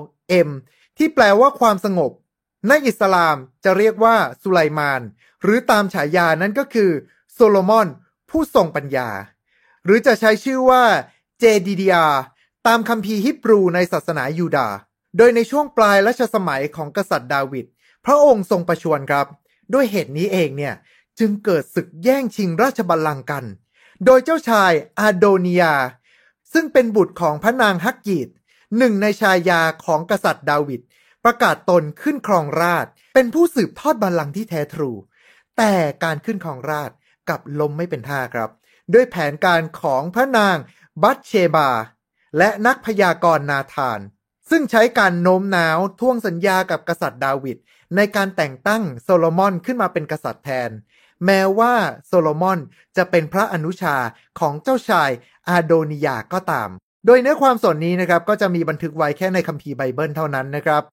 [0.47, 0.49] M
[0.97, 2.11] ที่แปลว่าความสงบ
[2.67, 5.01] ในอิสลามจะเรียกว่าสุไลมาน
[5.43, 6.91] หรือตามฉายานั้นก็คือ
[7.33, 7.87] โซโลมอน
[8.29, 9.09] ผู้ทรงปัญญา
[9.85, 10.83] หรือจะใช้ชื่อว่า
[11.39, 12.05] เจดีดีอา
[12.67, 14.75] ตามคัมภีร์ฮิบรูในศาสนายูดาห์
[15.17, 17.65] โดยในช่วงปลายรัชสมัยของกษัตริย์ดาวิด
[18.05, 19.27] พระองค์ทรงประชวรครับ
[19.73, 20.75] ด้วยเหตุนี้เองเนี่ย
[21.19, 23.45] จึงเกิดศึกแย่งชิงราชบัลลังก์กัน
[24.05, 25.65] โดยเจ้าชายอาโดเนีย
[26.53, 28.29] ซึ่งเป็นบุตรของพระนางฮักกีด
[28.77, 30.81] หนึ่งในชายาของกษัตริย์ดาวิด
[31.25, 34.91] ประกาศตนขึ้นครองราชเป็นผู้สืบทอดบัลลังก์ที่แท้ทรู
[35.57, 36.91] แต่การขึ้นครองราช
[37.29, 38.49] กับลมไม่เป็นท่าครับ
[38.93, 40.57] ด้วยแผนการของพระนาง
[41.01, 41.69] บัตเชบา
[42.37, 43.99] และนักพยากรณ์นาธาน
[44.49, 47.57] ซึ่งใช้การโน้มน้าวท่วงสัญญากับกษัตริย์ดาวิด
[47.95, 50.69] ในการแต่งตั้งโซโลมอนขึ้นมาเป็นกษัตริย์แทน
[51.25, 51.73] แม้ว่า
[52.07, 52.59] โซโลมอน
[52.97, 53.95] จะเป็นพระอนุชา
[54.39, 55.09] ของเจ้าชาย
[55.49, 56.69] อาโดนิยาก็ตาม
[57.05, 60.83] โดยเนื้อความส่วนนี้นะครับก็จะมีบันทึกไว้แค่ในคัมภีร์ไบเบิลเท่านั้นนะครับ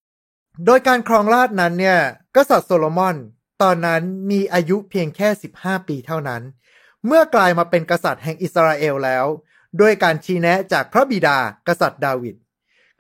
[0.67, 1.99] โดยการครองราชย์นั้นเนี่ย
[2.37, 3.17] กษัตริย์โซโลมอน
[3.63, 6.43] ตอนนั้นมีอายุเพียงแค่ 15 ปีเท่านั้น
[7.07, 9.27] เมื่อกลายมาเป็นกษัตริย์แห่งอิสราเอลแล้ว
[9.81, 12.37] ด้วยการชี้แนะจากพระบิดากษัตริย์ดาวิด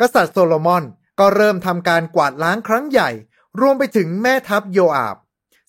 [0.00, 0.84] กษัตริย์โซโลมอน
[1.20, 3.10] ก็เริ่มทำการกวาดล้างครั้งใหญ่
[3.60, 5.16] รวมไปถึงแม่ทัพโยอาบ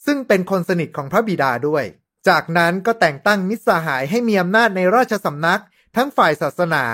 [0.08, 1.84] ซึ่งเป็นคนสนิทของพระบิดาด้วย
[2.30, 5.62] จากนั้นก็แต่งตั้งมิตรสหายให้มีอำนาจในราชสำนัก
[5.96, 6.86] ทั้งฝ่ายศาสนา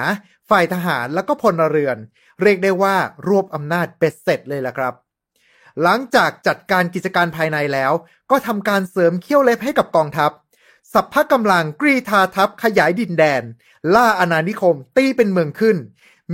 [0.49, 1.97] ฝ่ายทหารและก็พลเรือน
[2.41, 2.95] เรียกได้ว่า
[3.28, 4.93] รวบอำนาจเป็ดเสร็จเลยล่ะครับ
[5.84, 7.91] หลังจากจัดการกิจการภายในแล้ว
[8.32, 10.32] ก็ทำการเสริมเขี้ยวเล็บให้กับกองทัพ
[10.93, 13.43] สัพพะกำลังกรีธาทัพขยายดินแดน
[13.93, 15.78] ล่าอาณานิคมตีเป็นเมืองขึ้น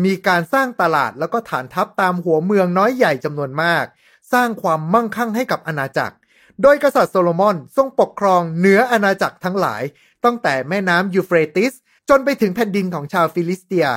[0.04, 3.86] มีการสร้างตลาดแล้วก็ฐานทัพตามหัวเมืองน้อยใหญ่จำนวนมาก
[4.34, 6.16] สร้างความมั่งคั่งให้กับอาณาจักร
[6.62, 9.84] โดยกษัตริย์โซโลมอนทรงปกครองเหนืออาณาจักรทั้งหลาย
[10.26, 11.74] ตั้งแต่แม่น้ำยูเฟรติส
[12.10, 13.88] จนไปถึงแผ่นดินของชาวฟิลิสเตีย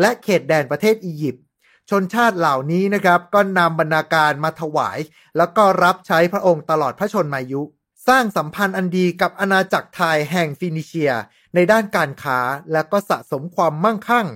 [0.00, 1.44] และเขตแดนประเทศอียิปต์
[1.90, 4.98] ชนชาติเหล่านี้นะครับก็นำบรรณาการมาถวาย
[5.36, 7.62] แล้วก็รับใช้พระองค์ตลอดพระชนมายุ
[8.08, 11.12] สร้างสัมพันธ์อันดีกับอาณาจักรไทร์แห่งฟินิเชีย
[11.54, 12.38] ในด้านการค้า
[12.72, 14.26] และก็สะสมความมั่งคั่ง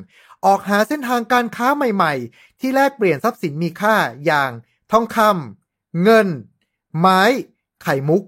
[0.45, 4.51] ออกหาเส้นทางการค้าใหม่ๆ ที่แลกเปลี่ยนทรัพย์สินมีค่าอย่าง
[4.93, 6.29] ทองคำเงิน
[6.99, 7.23] ไม้
[7.83, 8.23] ไข่มุก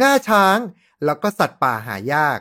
[0.00, 0.58] งาช้าง
[1.04, 2.38] แล้วก็สัตว์ป่าหายาก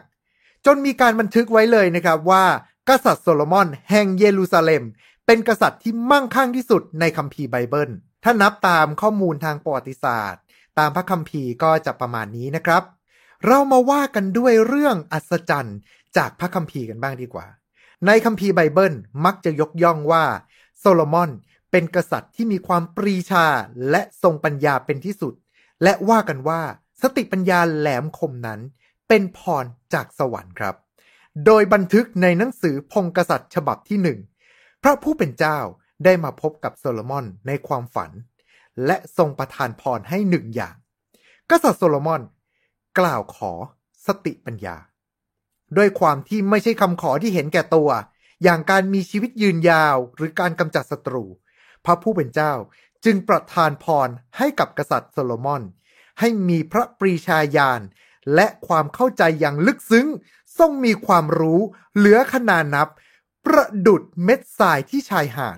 [0.65, 2.45] จนมีการบันทึกไว้เลยนะครับว่า
[2.89, 4.83] กษัตริย์โซโลมอนแห่งเยรูซาเล็ม
[5.25, 7.89] เป็นกษัตริย์ที่มั่งคั่งที่สุดในคัมภีร์ไบเบิล
[8.23, 10.41] ถ้านับตามข้อมูลทางประวัติศาสตร์
[10.79, 12.83] ตามพระคัมภีร์ก็จะประมาณนี้นะครับ
[13.45, 15.77] เรามาว่ากันด้วยเรื่องอัศจรรย์
[16.17, 17.47] จากพระคัมภีร์กันบ้างดีกว่า
[18.05, 18.93] ในคัมภีร์ไบเบิล
[19.25, 20.25] มักจะยกย่องว่า
[20.79, 21.29] โซโลมอน
[21.71, 23.45] เป็นกษัตริย์ที่มีความปรีชา
[23.89, 25.33] และทรงปัญญาเป็นที่สุด
[25.83, 26.61] และว่ากันว่า
[27.01, 28.59] สติปัญญาแหลมคมนั้น
[29.07, 30.75] เป็นพรจากสวรรค์ครับ
[31.45, 34.19] โดยบันทึกในหนังสือพงศ์กษัตริย์ฉบับที่หนึ่ง
[34.83, 35.59] พระผู้เป็นเจ้า
[36.05, 38.11] ได้มาพบกับโซโลมอนในความฝัน
[38.85, 40.75] และทรงประทานพรให้หนึ่งอย่าง
[41.49, 42.21] กษัตริย์โซโลมอน
[42.99, 43.51] กล่าวขอ
[44.07, 44.77] สติปัญญา
[45.77, 47.89] ด้วยความที่ไม่ใช่คำขอที่เห็นแก่ตัว
[48.43, 51.25] อย่างการมีชีวิตยืนยาวหรือการกำจัดศัตรู
[51.85, 52.53] พระผู้เป็นเจ้า
[53.09, 55.63] จึงประทานพรให้กับกษัตริย์โซโลมอน
[56.19, 57.81] ให้มีพระปรีชาญาณ
[58.35, 60.07] และความเข้าใจอย่างลึกซึ้ง
[60.57, 61.61] ทรงมีความรู้
[61.95, 62.87] เหลือขนานับ
[63.45, 65.57] ประดุดเม็ดทรายที่ชายหาด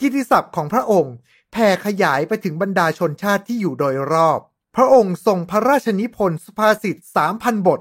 [0.00, 1.14] กิติศัพท์ของพระองค์
[1.52, 4.40] แผ่ขยายไปถึงบรรดาชนชาติที่อยู่โดยรอบ
[4.76, 6.96] พระองค์ทรงพระราชนิพนธ์สุภาษิต
[7.32, 7.80] 3,000 บท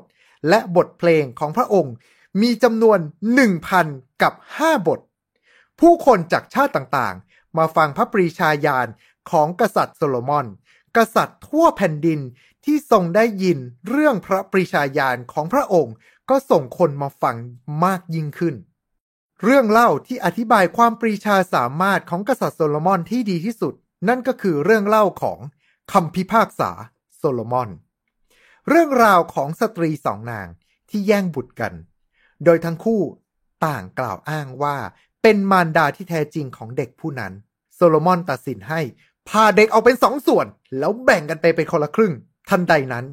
[0.50, 1.94] และบทเพลงของพระองค์
[2.42, 3.00] มีจำนวน
[3.62, 5.00] 1,000 กับ 5 บท
[5.80, 7.16] ผู้คนจากชาติต่าง
[7.58, 8.88] มาฟังพระปรีชาญาณ
[9.32, 10.48] ของกษัตริย์โซโลมอน
[10.98, 12.20] กษัตริย์ทั่วแผ่นดิน
[12.66, 13.58] ที่ทรงได้ยิน
[13.90, 15.96] เรื่องพระปรีชาญาณของพระองค์
[16.30, 17.36] ก็ส่งคนมาฟัง
[17.84, 18.56] มากยิ่งขึ้น
[19.44, 23.74] เรื่องเล่าที่อธิบายความปรีชาสามารถของกษัตริย์โซโลมอนที่ดีที่สุด
[24.08, 25.40] นั่นก็คือเรื่องเล่าของ
[25.92, 26.72] คำพิพากษา
[27.18, 27.70] โซโลมอน
[28.70, 30.48] เรื่องราวของสตรีสองนาง
[30.90, 31.74] ที่แย่งบุตรกัน
[32.44, 33.02] โดยทั้งคู่
[33.66, 34.78] ต่างกล่าวอ้างว่า
[35.22, 37.34] เป็นมารดาที่แท้จริงของเด็กผู้นั้น
[37.78, 38.82] โซโลมอนตัดสินให้
[39.30, 42.14] ผ่าเด็กออกเป็นสองส่วน แล้วแบ่งกันไปเป็นคนละครึ่ง
[42.50, 43.06] ทันใดนั้น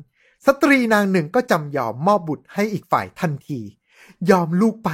[0.46, 3.60] สตรีนางหนึ่งก็จำยอมมอบบุตรให้อีกฝ่ายทันที
[4.30, 4.90] ยอมลูกไป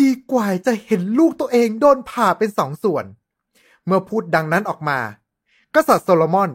[0.00, 3.04] ดีกว่าจะเห็นลูกตัวเองโดนผ่าเป็นสองส่วน
[3.86, 4.98] เมื่อพูดดังนั้นออกมา
[5.74, 6.50] กษัตริย์โซโลมอน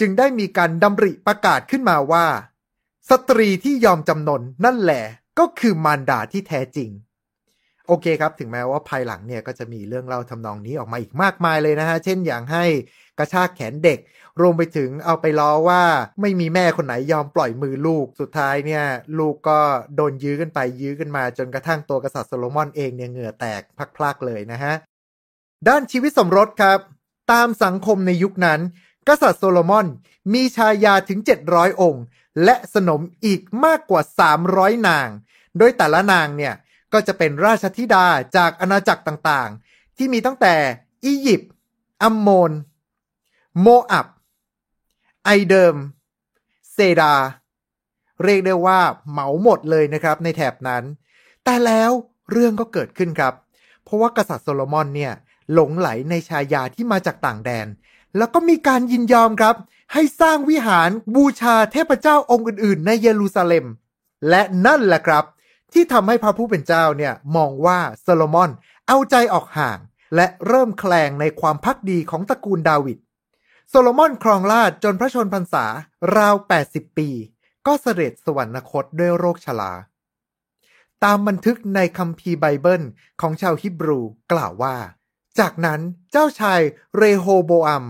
[0.00, 2.26] จึงได้มีการดำริประกาศขึ้นมาว่า
[3.10, 5.04] สตรีที่ยอมจำนนนั่นแหละ
[5.38, 6.90] ก็คือมารดาที่แท้จริง
[7.92, 12.64] โอเคครับ ถึงแม้ว่าภายหลังเนี่ยก็จะมีเรื่องเล่าทำนองนี้ออกมาอีกมากมายเลยนะฮะ เช่นอย่างให้
[13.18, 13.98] กระชากแขนเด็ก
[14.40, 15.82] รวมไปถึงเอาไปล้อว่า
[16.20, 18.84] ไม่มีแม่คนไหนยอมปล่อยมือลูก สุดท้ายเนี่ย
[19.18, 19.58] ลูกก็
[19.96, 23.62] โดนยื้อกันไปยื้อกันมา จนกระทั่งตัวกษัตริย์โซโลมอนเองเนี่ยเหงื่อแตก
[23.96, 24.74] พลั่กๆเลยนะฮะ
[25.68, 26.78] ด้านชีวิตสมรสครับ
[27.32, 28.60] ตามสังคมในยุคนั้น
[29.08, 29.86] กษัตริย์โซโลมอน
[30.32, 32.04] มีชายาถึง 700 องค์
[32.44, 34.02] และสนมอีกมากกว่า
[34.44, 35.08] 300 นาง
[35.58, 36.54] โดยแต่ละนางเนี่ย
[36.92, 40.54] ก็จะเป็นราชธิดาจากอาณาจักรต่างๆ ที่มีตั้งแต่
[41.04, 41.50] อียิปต์
[42.02, 42.52] อัมโมน
[43.60, 44.06] โมอับ
[45.24, 45.74] เอโดม
[46.72, 47.14] เซดา
[48.22, 50.84] เรียกได้ว่าเหมาหมดเลยนะครับในแถบนั้น
[51.44, 51.90] แต่แล้ว
[52.30, 53.34] เรื่องก็เกิดขึ้นครับ
[53.84, 55.12] เพราะว่ากษัตริย์โซโลมอนเนี่ย
[55.52, 57.66] หลงใหลในชายาที่มาจากต่างแดน
[58.16, 59.56] แล้วก็มีการยินยอมครับ
[59.92, 63.66] ให้สร้างวิหารบูชาเทพเจ้าองค์อื่น ๆ ในเยรูซาเล็ม
[64.28, 65.24] และนั่นแหละครับ
[65.72, 68.50] ที่ทำให้พระผู้เป็นเจ้าเนี่ยมองว่าโซโลมอน
[68.88, 69.78] เอาใจออกห่าง
[70.14, 72.98] และเริ่มแคลงในความภักดีของตระกูลดาวิด
[73.68, 75.64] โซโลมอนครองราชย์จนพระชนพรรษา
[76.16, 76.34] ราว
[76.66, 77.08] 80 ปี
[77.66, 79.72] ก็เสด็จสวรรคตด้วยโรคชรา
[81.04, 82.82] ตามบันทึกในคัมภีร์ไบเบิล
[83.20, 84.00] ของชาวฮิบรู
[84.32, 84.76] กล่าวว่า
[85.38, 85.80] จากนั้น
[86.10, 86.60] เจ้าชาย
[86.96, 87.84] เรโฮโบอัม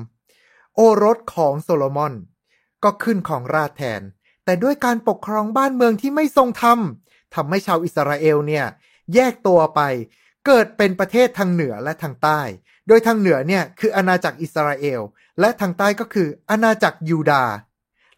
[0.75, 2.15] โอรสของโซโลมอน
[2.85, 4.03] ก็ขึ้นของราชแทน
[4.45, 6.79] แต่ด้วยการปกครองบ้านเมืองที่ไม่ทรงธรรม
[7.35, 8.67] ทำให้ชาวอิสราเอลเนี่ย
[9.15, 9.81] แยกตัวไป
[10.47, 12.41] เกิดเป็นประเทศทางเหนือและทางใต้
[12.89, 15.01] โดยทางเหนือเนี่ยคืออาณาจักรอิสราเอล
[15.41, 17.55] และทางใต้ก็คืออาณาจักรยูดาห์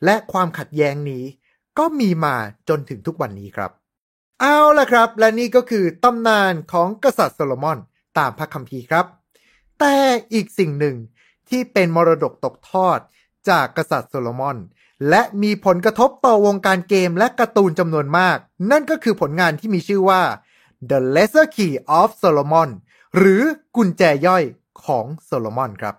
[0.04, 1.24] และความขัดแย้งนี้
[1.78, 2.36] ก็มีมา
[2.68, 3.70] จนถึงทุกวันนี้ครับ
[4.40, 7.78] เอาล่ะครับ และนี่ก็คือตำนานของกษัตริย์โซโลมอน
[8.18, 9.06] ตามพระคัมภีร์ครับ
[9.78, 9.96] แต่
[10.32, 10.96] อีกสิ่งหนึ่ง
[11.48, 12.98] ที่เป็นมรดกตกทอด
[13.48, 14.56] จากกษัตริย์โซโลมอน
[15.08, 18.38] และมีผลกระทบต่อวงการเกมและการ์ตูนจำนวนมาก
[18.70, 20.22] นั่นก็คือผลงานที่มีชื่อว่า
[20.90, 22.70] The Lesser Key of Solomon
[23.16, 23.42] หรือ
[23.76, 24.44] กุญแจย่อย
[24.84, 25.94] ของโซโลมอนครับ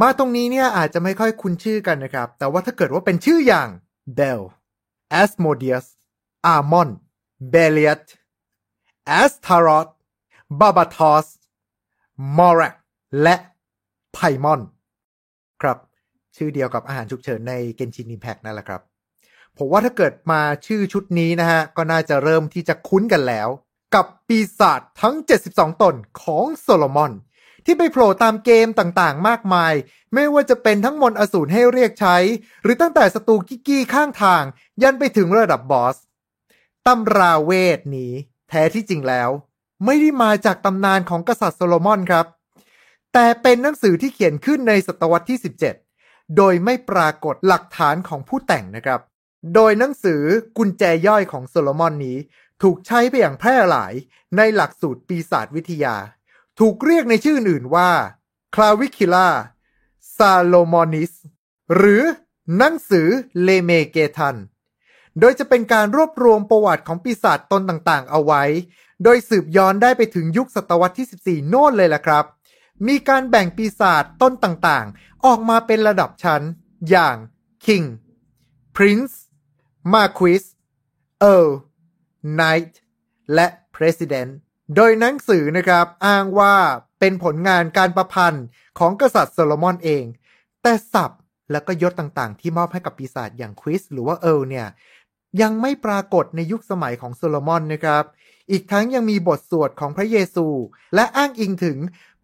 [0.00, 3.68] มาตรงนี้เนี่ยอาจจะไม่ค่อยคุ้นชื่อกันนะครับ แต่ว่าถ้าเกิดว่าเป็นชื่ออย่าง
[4.18, 4.42] Bael
[5.20, 5.86] Asmodeus
[6.54, 6.90] Amon
[7.52, 8.04] Belial
[9.20, 9.92] Astaroth
[10.60, 11.26] Barbatos
[12.38, 12.74] Morak
[13.22, 13.36] และ
[14.16, 14.60] Paimon
[15.62, 15.78] ครับ
[16.38, 18.80] ชื่อเดียวกับอาหารฉุกเฉินใน Genshin Impact นั่นแหละครับ
[19.58, 23.48] ผมว่าถ้าเกิดมาชื่อชุดนี้นะฮะ ก็น่าจะเริ่มที่จะคุ้นกันแล้ว
[23.94, 25.14] กับปีศาจทั้ง
[25.48, 27.12] 72 ตนของโซโลมอน
[27.64, 29.72] ที่ไปโผล่ตามเกมต่างๆ มากมาย
[30.14, 32.16] ไม่ว่าจะเป็นทั้งมนต์อสูรให้เรียกใช้
[32.62, 34.42] หรือตั้งแต่ศัตรูกิกกี้ข้างทาง
[34.82, 35.96] ยันไปถึงระดับบอส
[36.86, 38.12] ตำราเวทนี้
[38.48, 39.30] แท้ที่จริงแล้ว
[39.84, 42.26] ไม่ได้มาจากตำนานของกษัตริย์โซโลมอนครับ
[43.12, 45.87] แต่เป็นหนังสือที่เขียนขึ้นในศตวรรษที่17
[46.36, 49.00] โดยไม่ปรากฏหลักฐานของผู้แต่งนะครับ
[49.54, 50.22] โดยหนังสือ
[50.56, 52.18] กุญแจย่อยของโซโลมอนนี้
[52.62, 53.92] ถูกใช้ไปอย่างแพร่หลาย
[54.36, 55.96] ในหลักสูตรปีศาจวิทยา
[56.58, 57.90] ถูกเรียกในชื่ออื่นว่า
[58.54, 59.28] Clavicula
[60.16, 61.12] ซาโลมอนิส
[61.74, 62.02] หรือ
[62.56, 63.08] หนังสือ
[63.42, 64.36] เลเมเกทัน
[65.20, 68.44] โดยจะเป็นการรวบรวมประวัติของปีศาจตนต่างๆ เอาไว้
[69.04, 72.24] โดยสืบย้อนได้ไปถึงยุคศตวรรษที่ 14 โน่นเลยล่ะครับ
[72.86, 76.42] มีการแบ่งปีศาจต้นต่างๆ ออกมาเป็นระดับชั้น
[76.90, 77.16] อย่าง
[77.64, 77.86] King
[78.76, 79.14] Prince
[79.92, 80.44] Marquis
[81.32, 81.50] Earl
[82.38, 82.74] Knight
[83.34, 84.30] และ President
[84.76, 86.54] โดยหนังสือนะครับอ้างว่า
[87.00, 88.44] เป็นผลงานการประพันธ์
[88.78, 90.04] ของกษัตริย์โซโลมอนเอง
[90.62, 94.66] แต่ศัพท์และก็ยศต่างๆ ที่มอบให้กับปีศาจอย่างมาร์ควิสหรือว่าเอิร์ลเนี่ย
[95.42, 98.04] ยังไม่ปรากฏในยุคสมัยของโซโลมอนนะครับ
[98.50, 100.46] อีกทั้งยังมีบทสวดของพระเยซู
[100.94, 101.78] และอ้างอิงถึง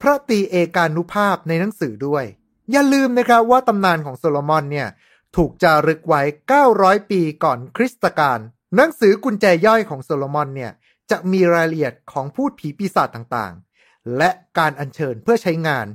[0.07, 2.25] พระตรีเอกานุภาพในหนังสือด้วย
[2.71, 4.88] อย่าลืมนะครับว่าตำนานของโซโลมอนเนี่ย
[5.37, 6.23] ถูกจารึกไว้
[6.64, 8.38] 900 ปีก่อนคริสตกาล
[8.77, 10.73] หนังสือกุญแจย่อยของโซโลมอนเนี่ย
[11.11, 15.87] จะมีรายละเอียดของพูดผีปีศาจต่างๆ และการอัญเชิญเพื่อใช้งาน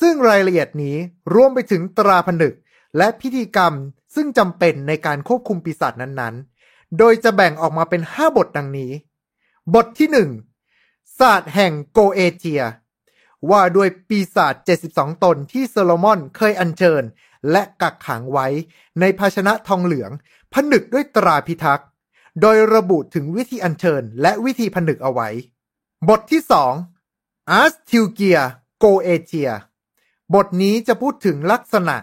[0.00, 0.96] ซึ่งรายละเอียดนี้
[1.34, 2.54] รวมไปถึงตราผนึก
[2.96, 3.72] และพิธีกรรม
[4.14, 8.92] ซึ่งจำเป็นในการควบคุมปีศาจนั้นๆ โดยจะแบ่งออกมาเป็น 5 บทดังนี้
[9.74, 10.08] บทที่
[10.66, 12.62] 1 ศาสตร์แห่งโกเอเทีย
[13.50, 14.54] ว่าด้วยปีศาจ
[14.90, 17.02] 72 ตนที่โซโลมอนเคยอัญเชิญ
[17.50, 18.46] และกักขังไว้
[19.00, 20.10] ในภาชนะทองเหลือง
[20.52, 21.88] ผนึกด้วยตราพิทักษ์
[22.40, 25.28] โดยระบุถึงวิธีอัญเชิญ และวิธีผนึกเอาไว้
[26.08, 26.42] บทที่
[26.96, 29.50] 2 Ars Theurgia Goetia
[30.34, 31.96] บทนี้จะพูดถึงลักษณะ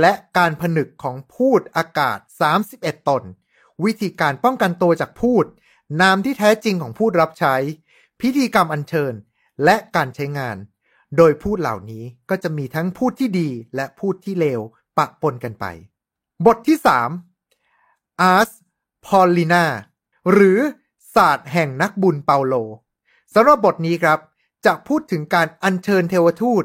[0.00, 2.18] และการผนึกของภูตอากาศ
[2.62, 3.22] 31 ตน
[3.84, 5.44] วิธีการป้องกันตัวจากภูต
[6.00, 7.54] นามที่แท้จริงของภูตรับใช้
[8.20, 9.14] พิธีกรรมอัญเชิญ
[9.64, 10.56] และการใช้งาน
[11.16, 14.60] โดยภูตเหล่านี้ก็จะมีทั้งภูตที่ดีและพูดที่เลว
[14.98, 15.64] ปะปนกันไป
[16.46, 16.78] บทที่
[17.48, 18.48] 3อาร์ส
[19.06, 19.64] พอลลินา
[20.32, 20.58] หรือ
[21.14, 22.54] ศาสตร์แห่งนักบุญเปาโล
[23.34, 24.18] สำหรับบทนี้ครับ
[24.66, 26.64] จะพูดถึงการอัญเชิญเทวทูต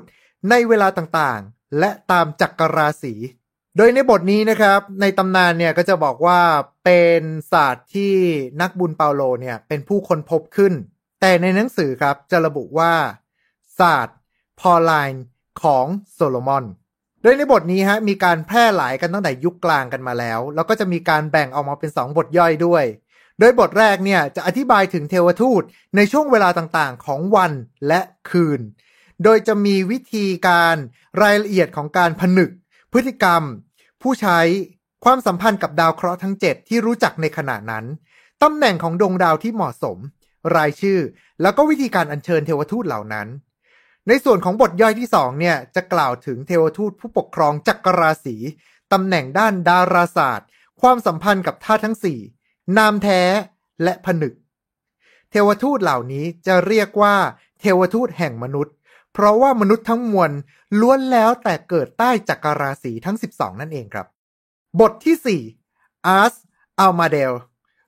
[0.50, 3.14] ในเวลาต่างๆ และตามจักรราศี
[3.78, 6.42] โดยในบทนี้นะครับ ในตำนานเนี่ยก็จะบอกว่า
[6.86, 8.14] เป็นศาสตร์ที่
[8.62, 10.74] นักบุญเปาโลเนี่ยเป็นผู้ค้นพบขึ้น
[11.22, 12.94] แต่ในหนังสือครับจะระบุว่า
[13.80, 14.18] ศาสตร์
[14.60, 15.26] พอลไลน์
[15.64, 16.66] ของโซโลมอน
[17.22, 22.84] โดยในบทนี้ฮะมีการแพร่หลายกันตั้งแต่ยุคกลางกันมาแล้ว แล้วก็จะมีการแบ่งออกมาเป็น 2 บทย่อยด้วย
[23.40, 25.64] โดยบทแรกเนี่ยจะอธิบายถึงเทวทูต
[25.96, 27.52] ในช่วงเวลาต่างๆ ของวัน
[27.88, 28.62] และคืน
[29.24, 30.76] โดยจะมีวิธีการ
[31.22, 32.50] รายละเอียดของการผนึก
[32.92, 33.44] พฤติกรรม
[34.02, 34.40] ผู้ใช้
[35.06, 37.86] ความสัมพันธ์กับดาวเคราะห์ทั้ง 7 ที่รู้จักในขณะนั้น
[38.44, 39.98] ตำแหน่งของดวงดาวที่เหมาะสม
[40.56, 41.00] รายชื่อ
[41.42, 43.28] แล้วก็วิธีการอัญเชิญเทวทูตเหล่านั้น
[44.08, 48.36] ในส่วนของบทย่อยที่2เนี่ยจะกล่าวถึงเทวทูตผู้ปกครองจักรราศี
[48.92, 50.48] ตำแหน่งด้านดาราศาสตร์
[50.82, 51.98] ความสัมพันธ์กับธาตุทั้ง
[52.38, 53.22] 4นามแท้
[53.84, 54.34] และผนึก
[55.32, 57.16] เทวทูตเหล่านี้จะเรียกว่า
[57.60, 58.76] เทวทูตแห่งมนุษย์
[59.14, 60.32] เพราะว่ามนุษย์ทั้งมวล
[60.80, 64.08] ล้วนแล้วแต่เกิดใต้จักรราศีทั้ง 12 นั่นเองครับ
[64.80, 66.36] บทที่ 4 Ars
[66.80, 67.34] อัลมาเดล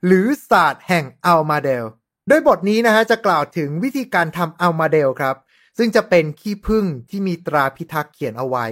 [0.06, 1.86] หรือศาสตร์แห่งอัลมาเดล
[2.28, 5.36] โดยบทนี้นะฮะจะกล่าวถึงวิธีการทำอัลมาเดลครับ
[5.78, 8.68] ซึ่งจะเป็นขี้พึ่งที่มีตราพิทักษ์เขียนเอาไว้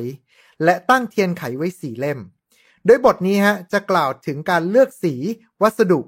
[0.64, 2.20] และตั้งเทียนไขไว้สี่เล่ม
[2.86, 5.16] โดยบทนี้ฮะจะกล่าวถึงการเลือกสี
[5.62, 6.02] วัสดุ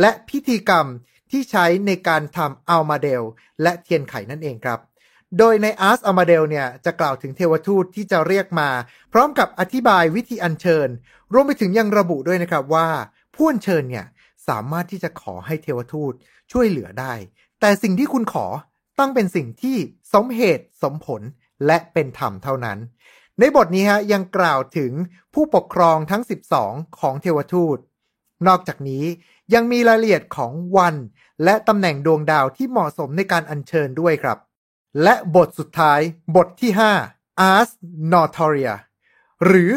[0.00, 0.86] และพิธีกรรม
[1.30, 3.22] ที่ใช้ในการทำอัลมาเดล
[3.62, 4.80] และเทียนไขนั่นเองครับ
[5.38, 8.68] โดยในอาร์สอัลมาเดลเนี่ยจะกล่าวถึงเทวทูตที่จะเรียกมา
[9.12, 10.88] พร้อมกับอธิบายวิธีอัญเชิญ
[11.32, 12.88] รวมไปถึงยังระบุด้วยนะครับว่า
[13.34, 14.06] ผู้อัญเชิญเนี่ย
[14.48, 16.12] สามารถที่จะขอให้เทวทูต
[16.52, 17.14] ช่วยเหลือได้
[17.60, 18.46] แต่สิ่งที่คุณขอ
[18.98, 19.76] ต้องเป็นสิ่งที่
[20.14, 21.22] สมเหตุสมผล
[21.66, 22.78] และเป็นธรรมเท่านั้น
[23.38, 24.92] ในบทนี้ฮะยังกล่าวถึง
[25.34, 26.22] ผู้ปกครองทั้ง
[26.60, 27.78] 12 ของเทวทูต
[28.46, 29.04] นอกจากนี้
[29.54, 30.94] ยังมีรายละเอียดของวัน
[31.44, 34.38] และตำแหน่งดวงดาวที่เหมาะสมในการอัญเชิญด้วยครับ
[35.02, 36.00] และบทสุดท้าย
[36.36, 36.70] บทที่
[37.10, 37.70] 5 Ars
[38.12, 38.74] Notoria
[39.46, 39.72] หรือ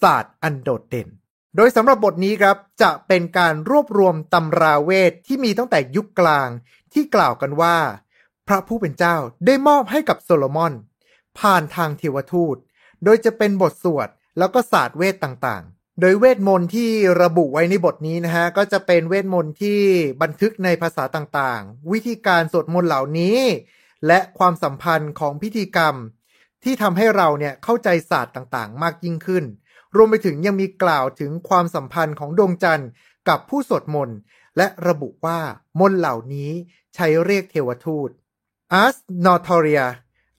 [0.00, 1.08] ศาสตร์อันโดดเด่น
[1.56, 6.48] โดยสำหรับบทนี้ครับจะเป็นการรวบรวมตำราเวทที่มีตั้งแต่ยุคกลาง
[6.92, 7.76] ที่กล่าวกันว่า
[8.48, 10.72] พระผู้เป็นเจ้าได้มอบให้กับโซโลมอน
[11.38, 12.56] ผ่านทางเทวทูต
[13.04, 14.08] โดยจะเป็นบทสวด
[14.38, 16.90] แล้วก็ศาสตร์เวทต่างๆ โดยเวทมนต์ที่
[17.22, 19.80] ระบุไว้ในบทนี้นะฮะก็จะเป็นเวทมนต์ที่
[20.22, 23.38] บันทึกในภาษาต่างๆ วิธีการสวดมนต์เหล่านี้
[24.06, 25.94] และความสัมพันธ์ของพิธีกรรม
[26.64, 29.44] ที่ทำให้เราเนี่ยเข้าใจศาสตร์ต่างๆ มากยิ่งขึ้น
[29.96, 32.88] รวมไปถึงยังมีกล่าวถึงความสัมพันธ์ของดวงจันทร์
[33.28, 34.18] กับผู้สวดมนต์
[34.56, 35.38] และระบุว่า
[35.80, 36.50] มนต์เหล่านี้
[36.94, 38.10] ใช้เรียกเทวทูต
[38.82, 39.84] Ars Notoria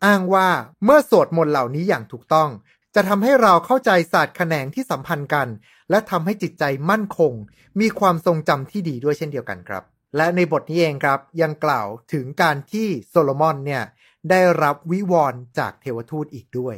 [0.06, 0.50] อ้างว่า
[0.84, 2.50] เมื่อสวดมนต์เหล่านี้อย่างถูกต้อง
[2.96, 5.48] จะทำให้เราเข้าใจศาสตร์แขนงที่สัมพันธ์กัน
[5.90, 7.34] และทำให้จิตใจมั่นคง
[7.80, 9.84] มีความทรงจำที่ดีด้วยเช่นเดียวกันครับ
[10.18, 13.84] และในบทนี้เองครับ ยังกล่าวถึงการที่โซโลมอนเนี่ย
[14.30, 16.76] ได้รับวิวรณ์จากเทวทูตอีกด้วย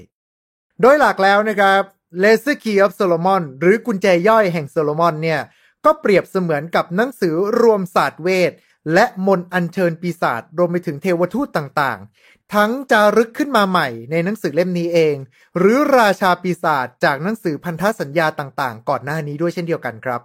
[0.82, 1.84] โดยหลักแล้วนะครับ
[2.20, 5.42] l e s e r Key of Solomon หรือกุญแจย่อยแห่งโซโลมอนเนี่ย
[5.86, 8.52] ก็เปรียบเสมือนกับหนังสือรวมศาสตร์เวท
[8.94, 15.16] และมนต์อัญเชิญปีศาจรวมไปถึงเทวทูตต่างๆ ทั้งจารึกขึ้นมาใหม่ในหนังสือเล่มนี้เอง
[15.58, 20.22] หรือราชาปีศาจจากหนังสือพันธสัญญาต่างๆ ก่อนหน้านี้ด้วยเช่นเดียวกันครับ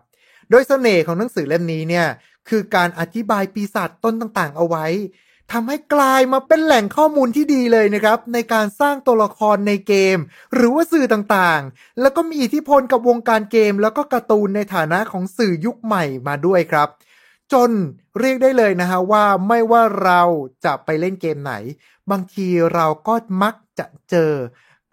[0.51, 2.07] โดยเสน่ห์ของหนังสือเล่มนี้เนี่ย
[2.49, 4.87] คือการอธิบายปีศาจต้นต่างๆ เอาไว้
[5.53, 10.19] ทำให้กลายมาเป็นแหล่งข้อมูลที่ดีเลยนะครับ ในการสร้างตัวละครในเกม
[10.55, 16.89] หรือว่าสื่อต่างๆ แล้วก็มีอิทธิพลกับวงการเกม แล้วก็การ์ตูนในฐานะของสื่อยุคใหม่มาด้วยครับ
[17.53, 17.71] จน
[18.19, 20.23] เรียกได้เลยนะฮะว่าไม่ว่าเรา
[20.65, 21.55] จะไปเล่นเกมไหน
[22.11, 24.33] บางทีเราก็มักจะเจอ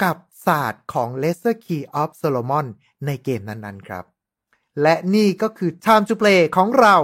[0.04, 2.66] กับศาสตร์ของ Lesser Key of Solomon
[3.06, 4.06] ในเกมนั้นๆครับ
[4.82, 6.96] และนี่ก็คือ Time to Play ของเรา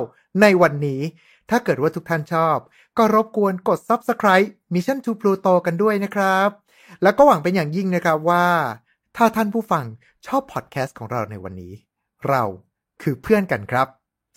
[0.41, 1.01] ในวันนี้
[1.49, 2.57] ถ้าเกิดว่าทุกท่านชอบ
[2.99, 6.49] ก็รบกวนกด Subscribe Mission to Pluto กันด้วยนะครับ
[7.03, 8.47] แล้วก็หวังเป็นอย่างยิ่งนะครับว่า
[9.15, 9.85] ถ้าท่านผู้ฟัง
[10.25, 11.73] ชอบพอดแคสต์ของเราในวันนี้
[12.29, 12.43] เรา
[13.01, 13.87] คือเพื่อนกันครับ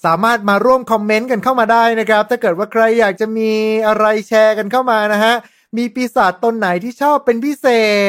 [0.05, 3.51] สามารถมาร่วมคอมเมนต์กันเข้ามาได้นะครับ ถ้าเกิดว่าใครอยากจะมี
[3.87, 5.35] อะไรแชร์กันเข้ามานะฮะ
[5.77, 7.67] มีปีศาจตนไหนที่ชอบเป็นพิเศ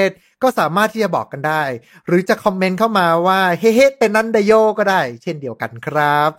[0.07, 0.09] ษ
[0.43, 1.63] ก็สามารถที่จะบอกกันได้
[2.07, 6.29] หรือจะคอมเมนต์เข้ามาว่าเฮ้เฮ้เป็นนันไดโยก็ได้ เช่นเดียวกันครับ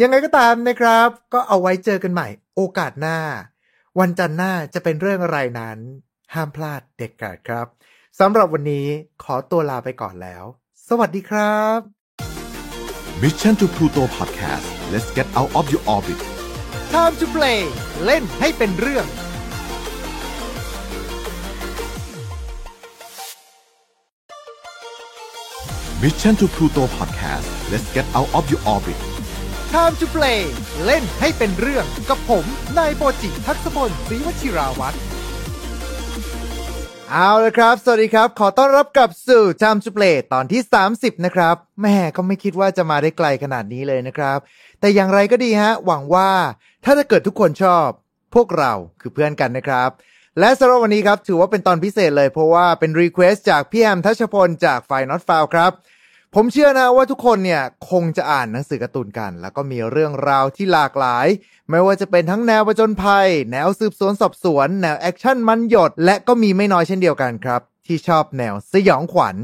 [0.00, 3.18] ยังไงก็ตามนะครับ ก็เอาไว้เจอกันใหม่ โอกาสหน้า
[4.00, 5.78] วันจันทร์หน้าจะเป็นเรื่องอะไรนั้น
[6.34, 7.66] ห้ามพลาดเด็ดขาดครับ
[8.20, 8.86] สำหรับวันนี้
[9.22, 10.44] ขอตัวลาไปก่อนแล้ว
[10.88, 11.78] สวัสดีครับ
[13.22, 16.20] Mission to Pluto Podcast let's get out of your orbit
[16.92, 17.60] Time to play
[18.04, 19.06] เล่นให้เป็นเรื่อง
[26.02, 28.98] Mission to Pluto Podcast let's get out of your orbit
[29.80, 30.40] Time to play
[30.84, 32.44] เล่นให้เป็นเรื่องกับผม
[32.78, 34.96] นายโปจิทักษพลศรีวชิราวัตร
[37.10, 40.62] เอาละครับ สวัสดีครับ ขอต้อนรับกลับสู่ Time to play ตอนที่
[40.94, 44.38] 30 นะครับแหมก็ไม่คิดว่าจะมาได้ไกลขนาดนี้เลยนะครับ
[44.80, 46.30] แต่อย่างไรก็ดีฮะ หวังว่า
[46.84, 47.88] ถ้าจะเกิดทุกคนชอบ
[48.34, 49.90] พวกเราคือเพื่อนกันนะครับ
[50.40, 55.72] และสำหรับวันนี้ครับ ถือว่าเป็นตอนพิเศษเลยเพราะว่าเป็น request จากพี่แอมทัชพลจากฝ่าย Not f o u l ครับ
[56.36, 61.26] ผมเชื่อนะว่าทุกคนเนี่ยคงจะอ่านหนังสือการ์ตูนกัน แล้วก็มีเรื่องราวที่หลากหลาย
[61.70, 69.36] ไม่ว่าจะเป็นทั้งแนวประจนภัย แนวสืบสวนสอบสวน แนวแอคชั่นมันหยด และก็มีไม่น้อยเช่นเดียวกันครับ ที่ชอบแนวสยองขวัญ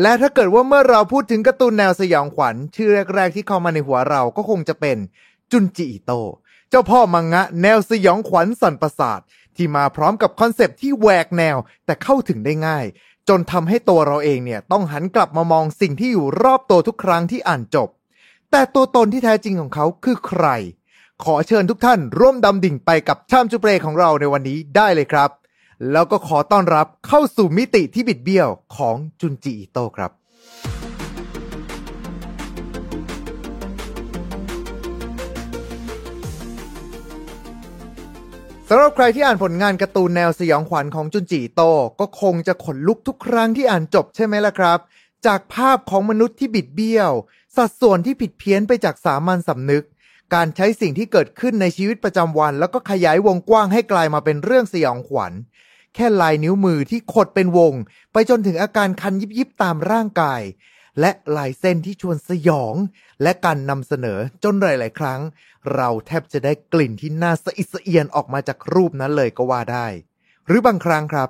[0.00, 4.96] และถ้าเกิดว่าเมื่อเราพูดถึงการ์ตูนแนวสยองขวัญ ชื่อแรก ๆ ที่เข้ามาในหัวเราก็คงจะเป็น
[5.50, 6.12] จุนจิอิโต
[6.70, 9.20] เจ้าพ่อมังงะ แนวสยองขวัญสั่นประสาท
[9.56, 12.84] ที่มาพร้อมกับ concept ที่แหวกแนวแต่เข้าถึงได้ง่าย
[13.28, 17.88] จนทำให้ตัวเราเองเนี่ยต้องหันกลับมามองสิ่งที่อยู่รอบตัวทุกครั้งที่อ่านจบ
[18.50, 20.46] แต่ตัวตนที่แท้จริงของเขาคือใคร
[21.24, 25.30] ขอเชิญทุกท่านร่วมดำดิ่งไปกับชามจุเพลของเราในวันนี้ได้เลยครับ
[25.92, 30.10] แล้วก็ขอต้อนรับเข้าสู่มิติที่บิดเบี้ยวของจุนจิอิโตะครับ
[38.68, 41.62] สำหรับใครที่อ่านผลงานการ์ตูนแนวสยองขวัญของจุนจิโต
[42.00, 44.78] ก็คงจะขนลุกทุกครั้งที่อ่านจบใช่ไหมล่ะครับ
[45.26, 47.12] จากภาพของมนุษย์ที่บิดเบี้ยว
[47.56, 49.84] สัดส่วนที่ผิดเพี้ยนไปจากสามัญสำนึก
[50.34, 55.32] การใช้สิ่งที่เกิดขึ้นในชีวิตประจำวัน แล้วก็ขยายวงกว้างให้กลายมาเป็นเรื่องสยองขวัญ
[55.94, 57.74] แค่ลายนิ้วมือที่ขดเป็นวง
[58.12, 60.40] ไปจนถึงอาการคันยิบยิบตามร่างกาย
[61.00, 62.74] และลายเส้นที่ชวนสยอง
[63.22, 65.20] และการนำเสนอจนหลาย ๆ ครั้ง
[65.74, 69.86] เราแทบจะได้กลิ่นที่น่าสะอิดสะเอียนออกมาจากรูปนั้นเลยก็ว่าได้
[70.46, 71.28] หรือบางครั้งครับ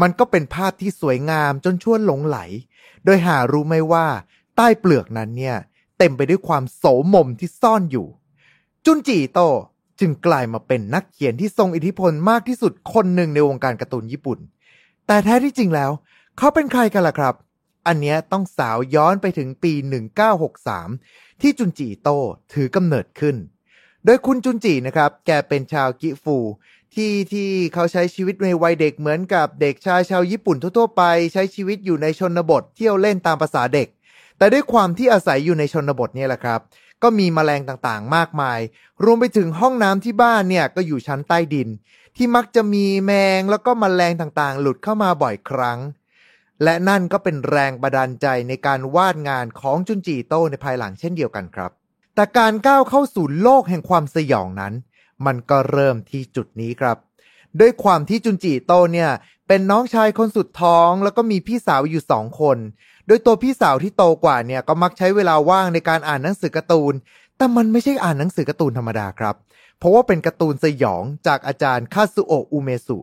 [0.00, 2.38] มันก็เป็นภาพที่สวยงามจนชวนหลงไหล
[3.04, 4.06] โดยหารู้ไหมว่า
[4.56, 5.56] ใต้เปลือกนั้นเนี่ย
[5.98, 6.84] เต็มไปด้วยความโส
[7.14, 8.06] มมที่ซ่อนอยู่
[8.84, 9.40] จุนจีโต
[10.00, 14.38] จึงกลายมาเป็นนักเขียนที่ทรงอิทธิพลมากที่สุดคนหนึ่งในวงการการ์ตูนญี่ปุ่น
[15.06, 15.90] แต่แท้ที่จริงแล้ว
[16.38, 17.34] เขาเป็นใครกันล่ะครับ
[17.88, 19.72] อันเนี้ยต้องสาวย้อนไปถึงปี
[20.56, 22.08] 1963 ที่จุนจีโต
[22.52, 23.36] ถือกำเนิดขึ้น
[24.04, 26.36] โดยคุณจุนจีนะครับ แกเป็นชาวกิฟู
[26.94, 33.88] ที่ที่เขาใช้ชีวิตในวัยเด็กเหมือนกับเด็กชายชาวญี่ปุ่นทั่วๆไป ใช้ชีวิตอยู่ในชนบทเที่ยวเล่นตามภาษาเด็ก
[34.38, 36.60] แต่ด้วยความที่อาศัยอยู่ในชนบทเนี่ยแหละครับ
[37.02, 38.60] ก็มีแมลงต่างๆ มากมาย
[39.04, 41.68] รวมไปถึงห้องน้ำที่บ้านเนี่ยก็อยู่ชั้นใต้ดิน
[42.16, 45.78] ที่มักจะมีแมงแล้วก็มแมลงต่างๆ หลุดเข้ามาบ่อยครั้ง
[46.64, 51.70] และนั่นก็เป็นแรงบันดาลใจในการวาดงานของจุนจีโต้ในภายหลังเช่นเดียวกันครับ
[52.14, 54.72] แต่การก้าวเข้าสู่โลกแห่งความสยองนั้น
[55.26, 56.96] มันก็เริ่มที่จุดนี้ครับ
[57.60, 59.10] ด้วยความที่จุนจีโต้เนี่ย
[59.48, 62.58] เป็นน้องชายคนสุดท้องแล้วก็มีพี่สาวอยู่สองคน
[63.06, 66.94] โดยตัวพี่สาวที่โตกว่าเนี่ยก็มักใช้เวลาว่างในการอ่านหนังสือการ์ตูน
[67.36, 69.34] แต่มันไม่ใช่อ่านหนังสือการ์ตูนธรรมดาครับ
[69.78, 72.98] เพราะว่าเป็นการ์ตูนสยองจากอาจารย์คาซุโอะอุเมสุ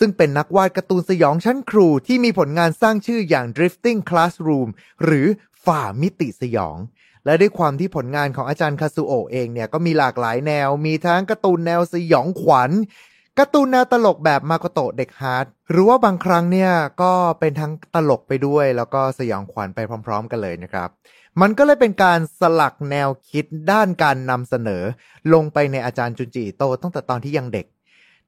[0.00, 4.68] ซึ่งเป็นนักวาดการ์ตูนสยองชั้นครูที่มีผลงานสร้างชื่ออย่าง Drifting Classroom
[5.04, 5.26] หรือ
[5.64, 6.78] ฝ่ามิติสยอง
[7.24, 12.70] และด้วยความที่ผลงานของอาจารย์คาซุโอะเองเนี่ยก็มีหลากหลายแนว มีทั้งการ์ตูนแนวสยองขวัญ
[13.38, 16.72] การ์ตูนแนวตลกแบบมาโกโตะจังเด็กฮาร์ดหรือว่าบางครั้งเนี่ย
[17.02, 20.88] ก็เป็นทั้งตลกไปด้วย แล้วก็สยองขวัญไปพร้อม ๆ กันเลยนะครับ
[21.40, 24.82] มันก็เลยเป็นการสลักแนวคิดด้านการนำเสนอ
[25.34, 27.66] ลงไปในอาจารย์จุนจิอิโตตั้งแต่ตอนที่ยังเด็ก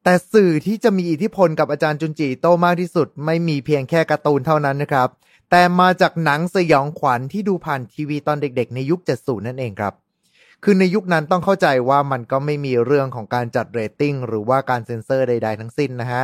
[0.04, 5.08] แต่สื่อที่จะมีอิทธิพลกับอาจารย์จุนจิอิโตมากที่สุด ไม่มีเพียงแค่การ์ตูนเท่านั้นนะครับ
[5.50, 9.94] แต่มาจากหนังสยองขวัญที่ดูผ่านทีวีตอนเด็กๆ ในยุค 70 นั่นเองครับ
[10.64, 16.22] คือในยุคนั้นต้องเข้าใจว่ามันก็ไม่มีเรื่องของการจัดเรตติ้งหรือว่าการเซ็นเซอร์ใด ๆ ทั้งสิ้นนะฮะ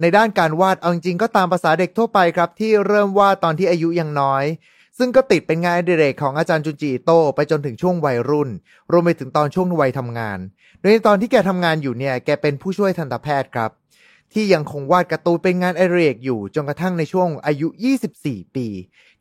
[0.00, 4.44] ในด้านการวาดเอาจริงก็ตามภาษาเด็กทั่วไปครับ ที่เริ่มวาดตอนที่อายุยังน้อย
[4.98, 8.50] ซึ่งก็ติดเป็นงานอดิเรกของอาจารย์จุนจิโตไปจนถึงช่วงวัยรุ่น
[8.92, 10.38] รวมไปถึงตอนช่วงวัยทำงาน
[10.80, 13.70] โดยในตอนที่แกทำงานอยู่เนี่ย แกเป็นผู้ช่วยทันตแพทย์ครับ
[14.32, 17.68] ที่ยังคงวาดการ์ตูนเป็นงานอดิเรกอยู่จนกระทั่งในช่วงอายุ
[18.12, 18.66] 24 ปี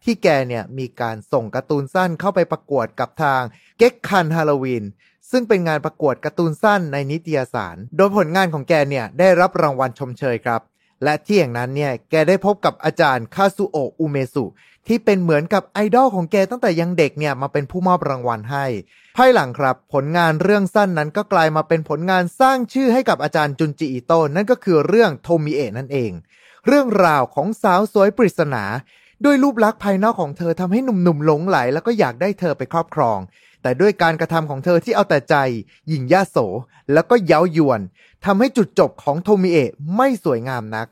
[0.04, 3.42] ที่แกเนี่ยมีการส่งการ์ตูนสั้นเข้าไปประกวดกับทาง
[3.78, 4.84] เก็กคันฮาโลวีน
[5.32, 10.62] ซึ่งเป็นงานประกวดการ์ตูนสั้นในนิตยสาร โดยผลงานของแกเนี่ยได้รับรางวัลชมเชยครับ
[11.04, 14.46] และที่อย่างนั้นเนี่ยแกได้พบกับอาจารย์คาซุโอะอุเมสุ
[14.88, 18.66] ที่เป็นเหมือนกับไอดอลของแกตั้งแต่ยังเด็กเนี่ยมาเป็นผู้มอบรางวัลให้
[19.18, 26.12] ภายหลังครับ ผลงานเรื่องสั้นนั้นก็กลายมาเป็นผลงานสร้างชื่อให้กับอาจารย์จุนจิอิโตะนั่นก็คือเรื่องโทมิเอะนั่นเอง
[26.68, 28.64] เรื่องราวของสาวสวยปริศนา
[29.26, 33.20] ด้วยรูปลักษณ์ภายนอกของเธอทำให้หนุ่มๆหลงไหล แล้วก็อยากได้เธอไปครอบครอง
[33.62, 35.36] แต่ด้วยการกระทำของเธอที่เอาแต่ใจ
[35.88, 36.38] หยิ่งย่าโส
[36.94, 37.82] แล้วก็เย้ายวน
[38.26, 40.88] ทำให้จุดจบของโทมิเอะไม่สวยงามนัก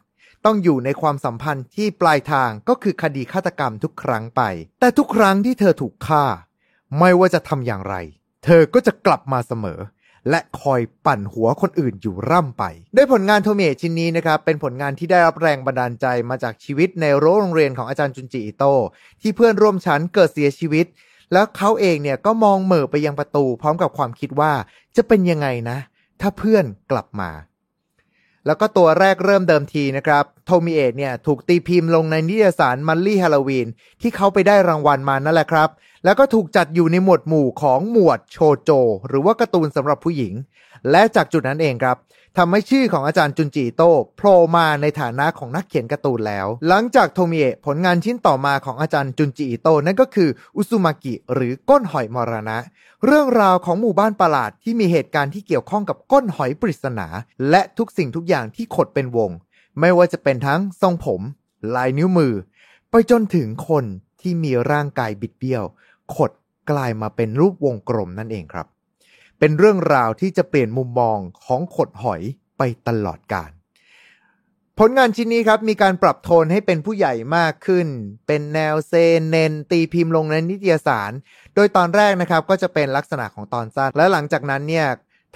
[0.45, 4.41] ต้องอยู่ในความสัมพันธ์ที่ปลายทางก็คือคดีฆาตกรรมทุกครั้งไป
[4.79, 6.25] แต่ทุกครั้งที่เธอถูกฆ่า
[6.99, 7.95] ไม่ว่าจะทำอย่างไร
[8.43, 9.79] เธอก็จะกลับมาเสมอ
[10.29, 12.63] และคอยปั่นหัวคนอื่นอยู่ร่ำไป
[12.95, 18.81] ด้วยผลงานโทเมชิ้นนี้นะครับ เป็นผลงานที่ได้รับแรงบันดาลใจมาจากชีวิตในโรงเรียนของอาจารย์จุนจิอิโตะ
[19.21, 20.85] ที่เพื่อนร่วมชั้นเกิดเสียชีวิต
[21.33, 24.53] แล้วเขาเองเนี่ยก็มองเหม่อไปยังประตู พร้อมกับความคิดว่า
[24.95, 25.77] จะเป็นยังไงนะ
[26.21, 27.31] ถ้าเพื่อนกลับมา
[28.45, 33.67] แล้วก็ตัวแรกเริ่มเดิมทีนะครับ โทมิเอะเนี่ยถูกตีพิมพ์ลงในนิตยสาร Monthly Halloween
[34.01, 35.69] ที่เขาไปได้รางวัลมานั่นแหละครับ
[36.03, 38.71] แล้วก็ถูกจัดอยู่ในหมวดหมู่ของหมวดโชโจ
[39.07, 40.33] หรือว่าการ์ตูนสำหรับผู้หญิง
[40.91, 41.97] และจากจุดนั้นเองครับ
[42.39, 43.81] ทำให้ชื่อของอาจารย์จุนจิอิโต
[44.17, 52.57] โผล่มาในฐานะของนักเขียนการ์ตูนแล้ว หลังจากโทมิเอะผลงานชิ้นต่อมาของอาจารย์จุนจิอิโตนั่นก็คืออุซุมากิหรือก้นหอยมรณะ
[53.05, 57.07] เรื่องราวของหมู่บ้านประหลาดที่มีเหตุการณ์ที่เกี่ยวข้องกับก้นหอยปริศนา
[57.49, 59.31] และทุกสิ่งทุกอย่างที่ขดเป็นวง
[59.79, 61.21] ไม่ว่าจะเป็นทั้งทรงผม
[61.75, 62.33] ลายนิ้วมือ
[62.89, 63.85] ไปจนถึงคน
[64.21, 65.63] ที่มีร่างกายบิดเบี้ยว
[66.15, 66.31] ขด
[66.71, 68.67] กลายมาเป็นรูปวงกลมนั่นเองครับ
[69.39, 72.21] เป็นเรื่องราวที่จะเปลี่ยนมุมมองของขดหอย
[72.57, 73.51] ไปตลอดกาล
[74.79, 77.87] ผลงานชิ้นนี้ครับมีการปรับโทนให้เป็นผู้ใหญ่มากขึ้น
[78.27, 81.11] เป็นแนวเซนเนน ตีพิมพ์ลงในนิตยสาร
[81.55, 84.87] โดยตอนแรกนะครับก็จะเป็นลักษณะของตอนสั้น และหลังจากนั้นเนี่ย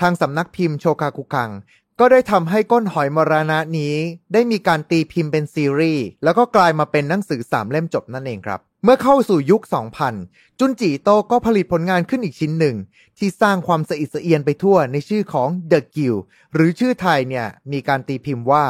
[0.01, 1.51] ทางสำนักพิมพ์โชคาคุคัง
[1.99, 3.95] ก็ได้ทำให้ก้นหอยมรณะนี้
[4.33, 9.61] ได้มีการตีพิมพ์เป็นซีรีส์แล้วก็กลายมาเป็นหนังสือสามเล่มจบนั่นเองครับ เมื่อเข้าสู่ยุค
[10.09, 12.75] 2000 จุนจีโตก็ผลิตผลงานขึ้นอีกชิ้นหนึ่ง
[13.17, 16.15] ที่สร้างความสะอิดสะเอียนไปทั่วในชื่อของ The Gill
[16.53, 18.65] หรือชื่อไทยเนี่ย มีการตีพิมพ์ว่า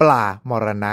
[0.00, 0.92] ปลามรณะ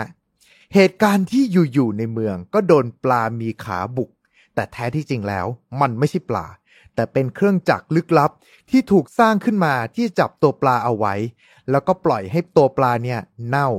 [0.74, 4.10] เหตุการณ์ที่อยู่ๆในเมืองก็โดนปลามีขาบุก
[4.56, 5.46] แต่แท้ที่จริงแล้ว
[5.82, 6.48] มันไม่ใช่ปลา
[6.96, 8.32] แต่เป็นเครื่องจักรลึกลับ
[8.70, 11.14] ที่ถูกสร้างขึ้นมาที่จับตัวปลาเอาไว้
[11.70, 13.70] แล้วก็ปล่อยให้ตัวปลาเนี่ยเน่า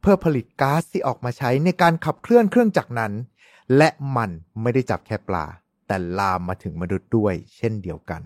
[0.00, 3.12] เพื่อผลิตก๊าซที่ออกมาใช้ในการขับเคลื่อนเครื่องจักรนั้น
[3.76, 4.30] และมัน
[4.62, 5.46] ไม่ได้จับแค่ปลา
[5.86, 8.22] แต่ลามมาถึงมนุษย์ด้วย เช่นเดียวกัน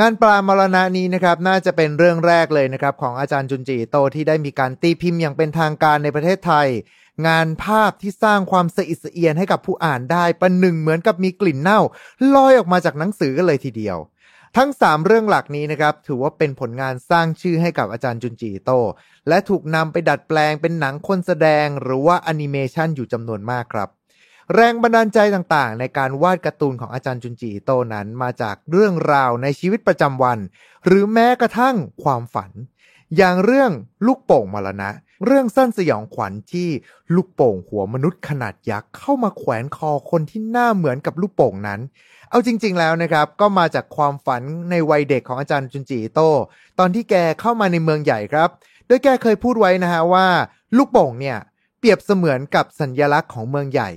[0.00, 6.68] งานปลามรณะนี้นะครับน่าจะเป็นเรื่องแรกเลยนะครับของอาจารย์จุนจีโตที่ได้มีการตีพิมพ์อย่างเป็นทางการในประเทศไทย
[7.26, 11.80] งานภาพที่สร้างความสะอิดสะเอียนให้กับผู้อ่านได้ประหนึ่งเหมือนกับมีกลิ่นเน่า
[12.34, 13.98] ลอยออกมาจากหนังสือกันเลยทีเดียว
[14.56, 18.70] ทั้ง 3 เรื่องหลักนี้นะครับ ถือว่าเป็นผลงานสร้างชื่อให้กับอาจารย์จุนจีโต
[19.28, 23.88] และถูกนำไปดัดแปลงเป็นหนังคนแสดงหรือว่าแอนิเมชันอยู่จำนวนมากครับ
[24.54, 30.38] แรงบันดาลใจต่างๆ ในการวาดการ์ตูนของอาจารย์จุนจีโตนั้นมาจากเรื่องราวในชีวิตประจำวัน
[30.86, 32.50] หรือแม้กระทั่งความฝัน
[33.16, 33.70] อย่างเรื่อง
[34.06, 34.90] ลูกโป่งมรณะ
[35.24, 36.68] เรื่องสั้นสยองขวัญที่
[37.14, 41.80] ลูกโป่งหัวมนุษย์ขนาดยักษ์เข้ามาแขวนคอคนที่หน้าเหมือนกับลูกโป่งนั้น
[42.30, 46.20] เอาจริง ๆ แล้วนะครับ ก็มาจากความฝันในวัยเด็กของอาจารย์จุนจีโต
[46.78, 48.48] ตอนที่แกเข้ามาในเมืองใหญ่ครับ
[48.86, 50.26] โดยแกเคยพูดไว้นะฮะว่า
[50.76, 51.38] ลูกโป่งเนี่ย
[51.78, 53.90] เปรียบเสมือนกับสัญญลักษณ์ของเมืองใหญ่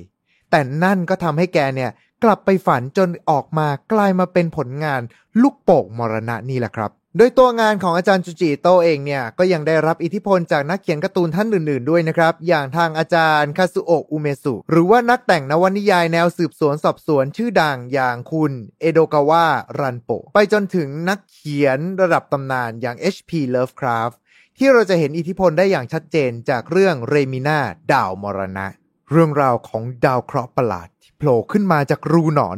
[0.52, 1.92] แต่นั่นก็ทำให้แกเนี่ย
[2.24, 5.02] กลับไปฝันจนออกมากลายมาเป็นผลงาน
[5.42, 19.46] ลูกโป่งมรณะนี่แหละครับ โดยตัวงานของอาจารย์จูจิโตเองเนี่ยก็ยังได้รับอิทธิพลจากนักเขียนการ์ตูนท่านอื่นๆด้วยนะครับ อย่างทางอาจารย์คาซุโอะอุเมสุหรือว่านักแต่งนวนิยายแนวสืบสวนสอบสวนชื่อดังอย่างคุณเอโดกาวะ
[19.80, 23.32] รันโปไปจนถึงนักเขียนระดับตำนานอย่าง H.P.
[23.56, 24.16] Lovecraft
[24.58, 27.60] ที่เราจะเห็นอิทธิพลได้อย่างชัดเจนจากเรื่องเรมิน่า
[27.92, 28.68] ดาวมรณะ
[29.12, 32.58] เรื่องราวของดาวเคราะห์ประหลาดที่โผล่ขึ้นมาจากรูหนอน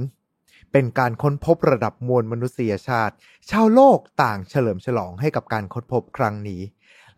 [0.72, 3.14] เป็นการค้นพบระดับมวลมนุษยชาติ
[3.50, 6.62] ชาวโลกต่างเฉลิมฉลองให้กับการค้นพบครั้งนี้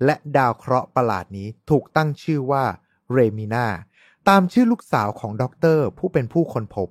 [0.06, 2.64] และดาวเคราะห์ประหลาดนี้ถูกตั้งชื่อว่า
[3.12, 3.66] เรมินา
[4.30, 6.88] ตามชื่อลูกสาวของด็อกเตอร์ผู้เป็นผู้ค้นพบ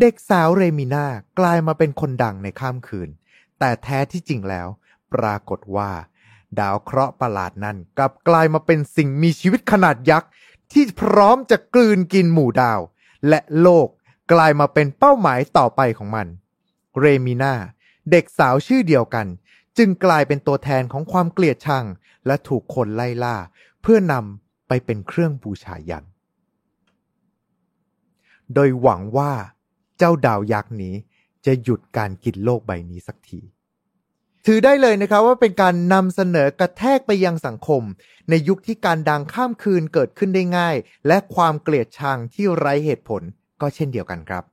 [0.00, 1.06] เด็กสาวเรมินา
[1.38, 3.08] กลายมาเป็นคนดังในข้ามคืน
[3.58, 4.68] แต่แท้ที่จริงแล้ว
[5.14, 5.90] ปรากฏว่า
[6.60, 10.30] ดาวเคราะห์ประหลาดนั้นกลับกลายมาเป็นสิ่งมีชีวิตขนาดยักษ์
[10.72, 12.80] ที่พร้อมจะกลืนกินหมู่ดาว
[13.28, 13.88] และโลก
[14.32, 16.26] กลายมาเป็นเป้าหมายต่อไปของมัน
[16.98, 17.54] เรมิน่า
[18.10, 19.26] เด็กสาวชื่อเดียวกัน
[19.78, 21.84] จึงกลายเป็นตัวแทนของความเกลียดชัง
[22.26, 23.36] และถูกคนไล่ล่า
[23.82, 26.04] เพื่อนำไปเป็นเครื่องบูชายัน
[28.54, 29.32] โดยหวังว่า
[29.98, 30.94] เจ้าดาวยักษ์นี้
[31.46, 33.40] จะหยุดการกินโลกใบนี้สักที
[34.48, 37.82] ถือได้เลยนะครับว่าเป็นการนำเสนอกระแทกไปยังสังคม
[38.30, 40.76] ในยุคที่การดังข้ามคืนเกิดขึ้นได้ง่าย
[41.06, 43.22] และความเกลียดชังที่ไร้เหตุผล
[43.60, 44.44] ก็เช่นเดียวกันครับ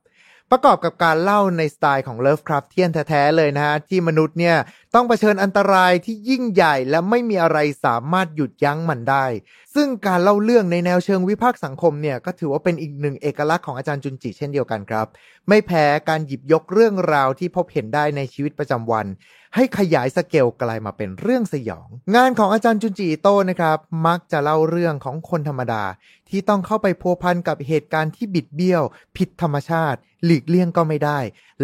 [0.50, 4.56] ประกอบกับการเล่าในสไตล์ของเลิฟคราฟเทียนแท้ๆเลยนะฮะที่มนุษย์เนี่ย
[4.96, 9.26] ต้องเผชิญอันตรายที่ยิ่งใหญ่และไม่มีอะไรสามารถหยุดยั้งมันได้
[9.74, 15.06] ซึ่งการเล่าเรื่องในแนวเชิงวิพากษ์สังคมเนี่ยก็ถือว่าเป็นอีกหนึ่งเอกลักษณ์ของอาจารย์จุนจิเช่นเดียวกันครับ
[15.48, 19.06] ไม่แพ้การหยิบยกเรื่องราวที่พบเห็นได้ในชีวิตประจำวัน
[19.54, 25.84] ให้ขยายสเกลกลายมาเป็นเรื่องสยอง งานของอาจารย์จุนจิโตนะครับ มักจะเล่าเรื่องของคนธรรมดา
[26.28, 28.82] ที่ต้องเข้าไปพัวพันกับเหตุการณ์ที่บิดเบี้ยว
[29.16, 31.18] ผิดธรรมชาติ หลีกเลี่ยงก็ไม่ได้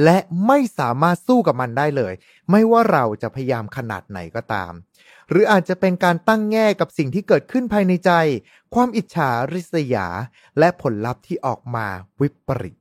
[0.04, 2.12] และไม่สามารถสู้กับมันได้เลย
[2.50, 4.72] ไม่ว่าเราจะพยายามขนาดไหนก็ตาม
[5.30, 8.12] หรืออาจจะเป็นการตั้งแง่กับสิ่งที่เกิดขึ้นภายในใจ
[8.74, 10.06] ความอิจฉาริษยา
[10.58, 11.86] และผลลัพธ์ที่ออกมา
[12.20, 12.76] วิปริต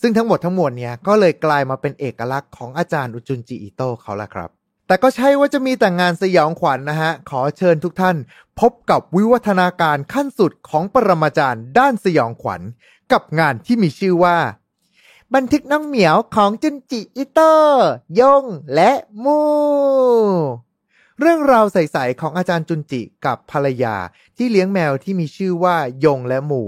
[0.00, 4.50] ซึ่งทั้งหมดทั้งมวลเนี่ยก็เลยกลายมาเป็นเอกลักษณ์ของอาจารย์อุจุนจิอิโตเขาละครับ
[4.86, 8.16] แต่ก็ใช่ว่าจะมีแต่งานสยองขวัญนนะฮะ ขอเชิญทุกท่าน
[8.60, 12.62] พบกับวิวัฒนาการขั้นสุดของปรมาจารย์ด้านสยองขวัญ
[13.12, 14.36] กับงานที่มีชื่อว่า
[15.34, 17.54] บันทึกน้องเหมียวของจุนจิอิโตะ
[18.20, 18.90] ยงและ
[19.24, 19.40] มู
[21.20, 23.96] เรื่องราวใสๆของอาจารย์จุนจิกับภรรยา
[24.36, 26.62] ที่เลี้ยงแมวที่มีชื่อว่ายงและมู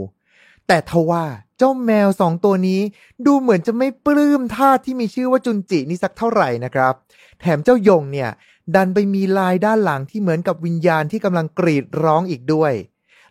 [0.67, 1.25] แต่ทว่า
[1.59, 2.81] เจ้าแมวสองตัวนี้
[3.27, 6.95] ดูเหมือนจะไม่ปลื้มท่าที่มีชื่อว่าจุนจินี่สักเท่าไหร่นะครับ
[7.41, 8.31] แถมเจ้ายงเนี่ย
[8.75, 12.73] ดันไปมีลายด้านหลังที่เหมือนกับวิญญาณที่กำลังกรีดร้องอีกด้วย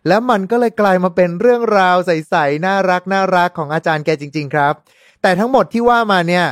[0.08, 4.74] แล้วมันก็เลยกลายมาเป็นเรื่องราวใสๆน่ารักน่ารักของอาจารย์แกจริง ๆ ครับ
[5.22, 6.46] แต่ทั้งหมดที่ว่ามาเนี่ย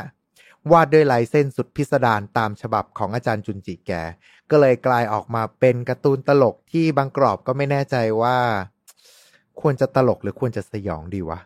[0.72, 3.92] วาดด้วยลายเส้นสุดพิสดารตามฉบับของอาจารย์จุนจิแก
[4.50, 8.38] ก็เลยกลายออกมาเป็นการ์ตูนตลกที่บางกรอบก็ไม่แน่ใจว่า
[9.60, 11.40] ควรจะตลกหรือควรจะสยองดีวะ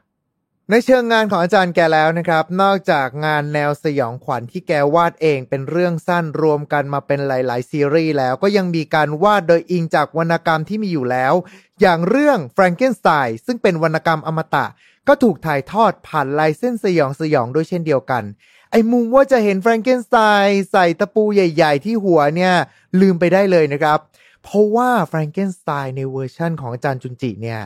[0.70, 11.34] ในเชิงงานของอาจารย์แกแล้วนะครับ นอกจากงานแนวสยองขวัญที่แกวาดเองเป็นเรื่องสั้นรวมกันมาเป็นหลาย ๆ ซีรีส์แล้วก็ยังมีการวาดโดยอิงจากวรรณกรรมที่มีอยู่แล้ว
[11.80, 14.66] อย่างเรื่อง Frankenstein ซึ่งเป็นวรรณกรรมอมตะ
[15.08, 18.22] ก็ถูกถ่ายทอดผ่านลายเส้นสยองสยองด้วยเช่นเดียวกัน
[18.70, 22.54] ไอ้มุมว่าจะเห็นแฟรงเกนสไตน์ใส่ตะปูใหญ่ ๆ ที่หัวเนี่ย
[23.00, 23.98] ลืมไปได้เลยนะครับ
[24.42, 27.60] เพราะว่าแฟรงเกนสไตน์ในเวอร์ชั่นของอาจารย์จุนจิเนี่ย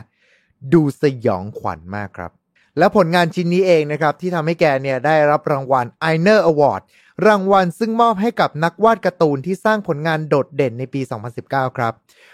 [0.73, 2.31] ดูสยองขวัญมากครับ
[2.77, 6.81] และผลงานชิ้นนี้เองนะครับ ที่ทำให้แกเนี่ยได้รับรางวัล i n e r Award
[7.27, 11.01] รางวัลซึ่งมอบให้กับนักวาดการ์ตูนที่สร้างผลงานโดดเด่นในปี
[11.39, 11.93] 2019 ครับ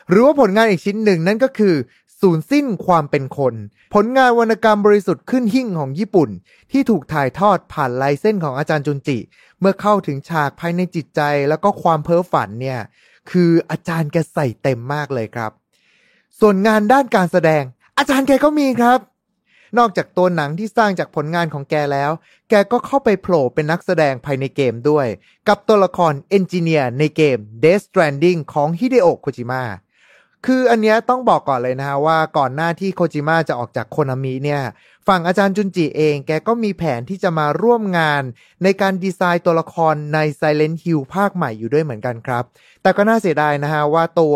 [0.10, 1.76] หรือว่าผลงานอีกชิ้นหนึ่งนั่นก็คือ
[2.24, 3.54] ศูนย์สิ้นความเป็นคน
[3.94, 6.30] ผลงานวรรณกรรมบริสุทธิ์ขึ้นหิ่งของญี่ปุ่น
[6.72, 9.18] ที่ถูกถ่ายทอดผ่านลายเส้นของอาจารย์จุนจิ
[9.60, 12.80] เมื่อเข้าถึงฉากภายในจิตใจแล้วก็ความเพ้อฝันเนี่ย
[13.32, 15.52] คืออาจารย์แกใส่เต็มมากเลยครับ
[16.40, 17.64] ส่วนงานด้านการแสดง
[17.98, 19.00] อาจารย์แกก็มีครับ
[19.78, 22.12] นอกจากตัวหนังที่สร้างจากผลงานของแกแล้ว
[22.50, 25.08] แกก็เข้าไปโผล่เป็นนักแสดงภายในเกมด้วย
[25.48, 29.64] กับตัวละครเอนจิเนียร์ในเกม Death Stranding ของฮิเดโอะโคจิมะ
[30.46, 34.62] คืออันเนี้ยต้องบอกก่อนเลยนะฮะว่าก่อนหน้าที่โคจิมะจะออกจากโคนามิเนี่ย
[35.08, 38.24] ฝั่งอาจารย์จุนจิเองแกก็มีแผนที่จะมาร่วมงาน
[38.64, 42.44] ในการดีไซน์ตัวละครใน Silent Hill ภาคใหม่อยู่ด้วยเหมือนกันครับ
[42.82, 44.36] แต่ก็น่าเสียดายนะฮะว่าตัว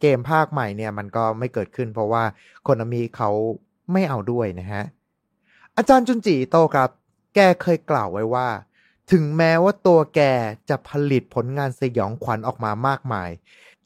[0.00, 2.24] เกมภาคใหม่เนี่ยมันก็ไม่เกิดขึ้น เพราะว่า
[2.64, 3.30] โคนามิเขา
[3.92, 4.82] ไม่เอาด้วยนะฮะ
[5.76, 6.90] อาจารย์จุนจิโตครับ
[7.34, 8.48] แกเคยกล่าวไว้ว่า
[9.12, 10.20] ถึงแม้ว่าตัวแก
[10.68, 13.30] จะผลิตผลงานสยองขวัญออกมามากมาย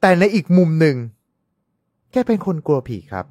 [0.01, 0.97] แต่ในอีกมุมหนึ่ง
[2.23, 3.27] กเป็นคนกลัวผีครับ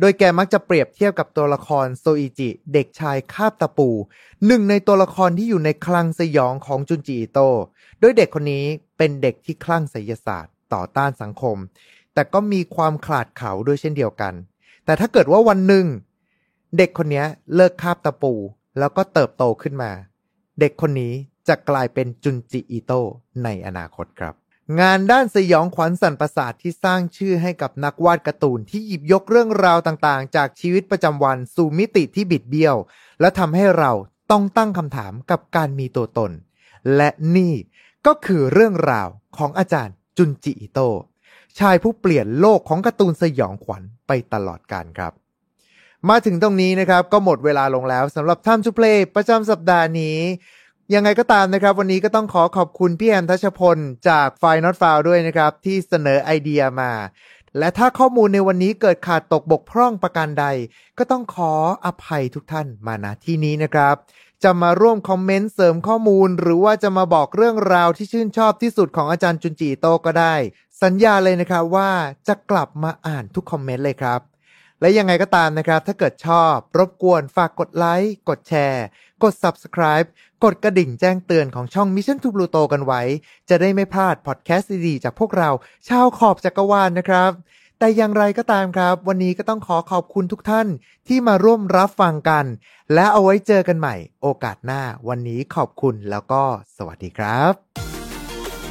[0.00, 3.88] โดยแกมักจะเปรียบเทียบกับตัวละครโซอิจิ เด็กชายคาบตะปู
[4.46, 7.38] หนึ่งในตัวละครที่อยู่ในคลังสยองของจุนจิอิโต
[8.00, 8.64] โดยเด็กคนนี้
[8.98, 11.56] เป็นเด็กที่คลั่งไสยศาสตร์ ต่อต้านสังคม
[12.14, 14.34] แต่ก็มีความขลาดเขาด้วยเช่นเดียวกัน
[14.84, 15.86] แต่ถ้าเกิดว่าวันหนึ่ง
[16.76, 17.24] เด็กคนนี้
[17.54, 18.32] เลิกคาบตะปู
[18.78, 19.90] แล้วก็เติบโตขึ้นมา
[20.60, 21.12] เด็กคนนี้
[21.48, 22.92] จะกลายเป็นจุนจิอิโต
[23.44, 24.34] ในอนาคตครับ
[24.80, 32.76] งานด้านสยองขวัญสันประสาทที่สร้างชื่อให้กับนักวาดการ์ตูนที่หยิบยกเรื่องราวต่างๆ จากชีวิตประจำวันสู่มิติที่บิดเบี้ยว
[33.20, 33.92] และทำให้เรา
[34.30, 36.30] ต้องตั้งคำถามกับการมีตัวตน
[36.96, 37.54] และนี่
[38.06, 40.80] ก็คือเรื่องราวของอาจารย์จุนจิอิโต
[41.58, 45.12] ชายผู้เปลี่ยนโลกของการ์ตูนสยองขวัญไปตลอดกาลครับ
[46.10, 50.18] มาถึงตรงนี้นะครับก็หมดเวลาลงแล้วสำหรับ Time to Play ประจำสัปดาห์นี้
[50.92, 53.78] ยังไงก็ตามนะครับ วันนี้ก็ต้องขอขอบคุณพี่แอมทัชพล
[54.08, 56.92] จากไฟนอตฟาวด้วยนะครับ ที่เสนอไอเดียมา
[57.58, 60.46] และถ้าข้อมูลในวันนี้เกิดขาดตกบกพร่องประการใด
[60.98, 61.52] ก็ต้องขอ
[61.84, 63.96] อภัยทุกท่านมาณที่นี้นะครับ
[64.44, 70.34] จะมาร่วมคอมเมนต์เสริมข้อมูล หรือว่าจะมาบอกเรื่องราวที่ชื่นชอบที่สุดของอาจารย์จุนจีโตก็ได้
[70.82, 71.90] สัญญาเลยนะครับว่า
[72.28, 74.20] จะกลับมาอ่านทุกคอมเมนต์เลยครับ
[74.80, 78.84] และยังไงก็ตามนะครับ ถ้าเกิดชอบ รบกวนฝากกดไลค์ กดแชร์
[79.22, 80.08] กด Subscribe
[80.44, 83.02] กดกระดิ่งแจ้งเตือนของช่อง Mission to Pluto กันไว้
[83.48, 85.50] จะได้ไม่พลาดพอดแคสต์ดีๆจากพวกเรา
[85.88, 87.30] ชาวขอบจักรวาลนะครับ
[87.78, 90.68] แต่อย่างไรก็ตามครับ วันนี้ก็ต้องขอขอบคุณทุกท่าน
[91.08, 92.44] ที่มาร่วมรับฟังกัน
[92.94, 96.42] และเอาไว้เจอกันใหม่ โอกาสหน้า วันนี้ขอบคุณแล้วก็
[96.76, 97.52] สวัสดีครับ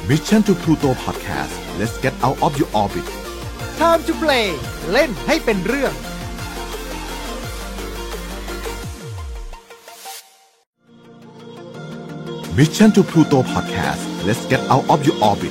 [0.08, 3.06] Mission to Pluto Podcast let's get out of your orbit
[3.80, 4.46] Time to play
[4.92, 5.92] เล่นให้เป็นเรื่อง
[12.56, 15.50] Mission to Pluto Podcast let's get out of your orbit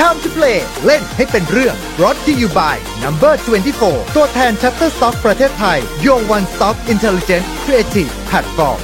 [0.00, 3.32] Time to play เล่นให้เป็นเรื่อง brought to you by Number
[3.74, 8.80] 24 ตัวแทน Shutterstock ประเทศไทย Your One Stop Intelligent Creative Platform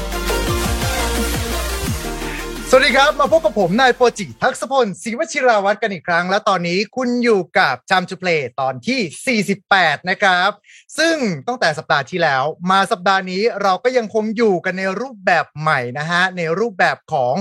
[2.70, 10.50] สวัสดีครับ มาพบกับผม นายโปรจิทักษพลศรีวชิราวัตรกันอีกครั้ง และตอนนี้คุณอยู่กับ Time to Play ตอนที่ 48 นะครับ
[10.98, 11.16] ซึ่ง
[11.46, 17.34] ตั้งแต่สัปดาห์ที่แล้วมาสัปดาห์นี้เราก็ยังคงอยู่กันในรูปแบบใหม่นะฮะ ในรูปแบบของ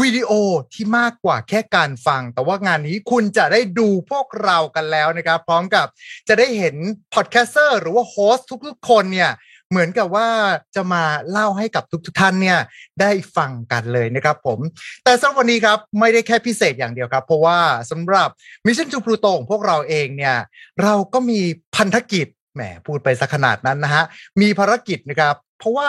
[0.00, 0.30] วิดีโอ
[0.72, 5.86] ที่มากกว่าแค่การฟัง แต่ว่างานนี้คุณจะได้ดูพวกเรากันแล้วนะครับ พร้อมกับ
[6.28, 6.76] จะได้เห็น
[7.14, 9.32] podcaster หรือว่า host ทุกๆ คนเนี่ย
[9.70, 10.28] เหมือนกับว่า
[10.76, 12.58] จะมาเล่าให้กับทุกๆท่านเนี่ย
[13.00, 14.58] ได้ฟังกันเลยนะครับผม
[15.04, 17.58] แต่สำหรับวันนี้ครับไม่ได้แค่พิเศษอย่างเดียวครับ เพราะว่า
[17.90, 18.28] สำหรับ
[18.66, 20.36] Mission to Pluto ของพวกเราเองเนี่ย
[20.82, 21.40] เราก็มี
[21.76, 24.04] พันธกิจ แหมพูดไปสักขนาดนั้นนะฮะ
[24.40, 25.86] มีภารกิจนะครับ เพราะว่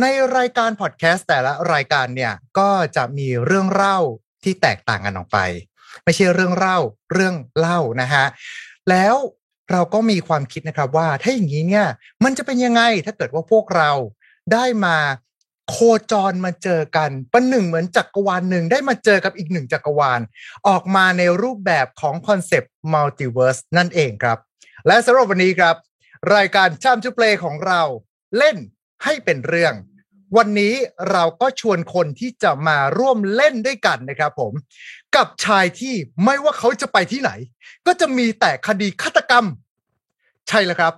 [0.00, 3.98] ในรายการพอดแคสต์แต่ละรายการเนี่ย ก็จะมีเรื่องเล่า
[4.44, 5.38] ที่แตกต่างกันออกไป
[6.04, 6.78] ไม่ใช่เรื่องเล่า
[7.12, 8.24] เรื่องเล่านะฮะ
[8.90, 9.14] แล้ว
[9.70, 11.86] เราก็มีความคิดนะครับว่าถ้าอย่างนี้เนี่ย
[12.24, 13.90] มันจะเป็นยังไงถ้าเกิดว่าพวกเรา
[14.52, 14.96] ได้มา
[15.70, 15.76] โค
[16.12, 20.20] จรมาเจอกันประหนึ่งเหมือนจักรวาลหนึ่งได้มาเจอกับอีกหนึ่งจักรวาล
[20.68, 24.38] ออกมาในรูปแบบของ concept multiverse นั่นเองครับ
[24.86, 25.76] และสำหรับวันนี้ครับ
[26.34, 27.82] รายการชามจุเพลของเรา
[28.38, 28.56] เล่น
[29.04, 29.74] ให้เป็นเรื่อง
[30.36, 30.74] วันนี้
[31.10, 34.52] เราก็ชวนคนที่จะมาร่วมเล่นด้วยกันนะครับผม
[35.16, 35.94] กับชายที่
[36.24, 37.30] ไม่ว่าเขาจะไปที่ไหน
[37.86, 39.44] ก็จะมีแต่คดีฆาตกรรม
[40.48, 40.94] ใช่แล้วครับ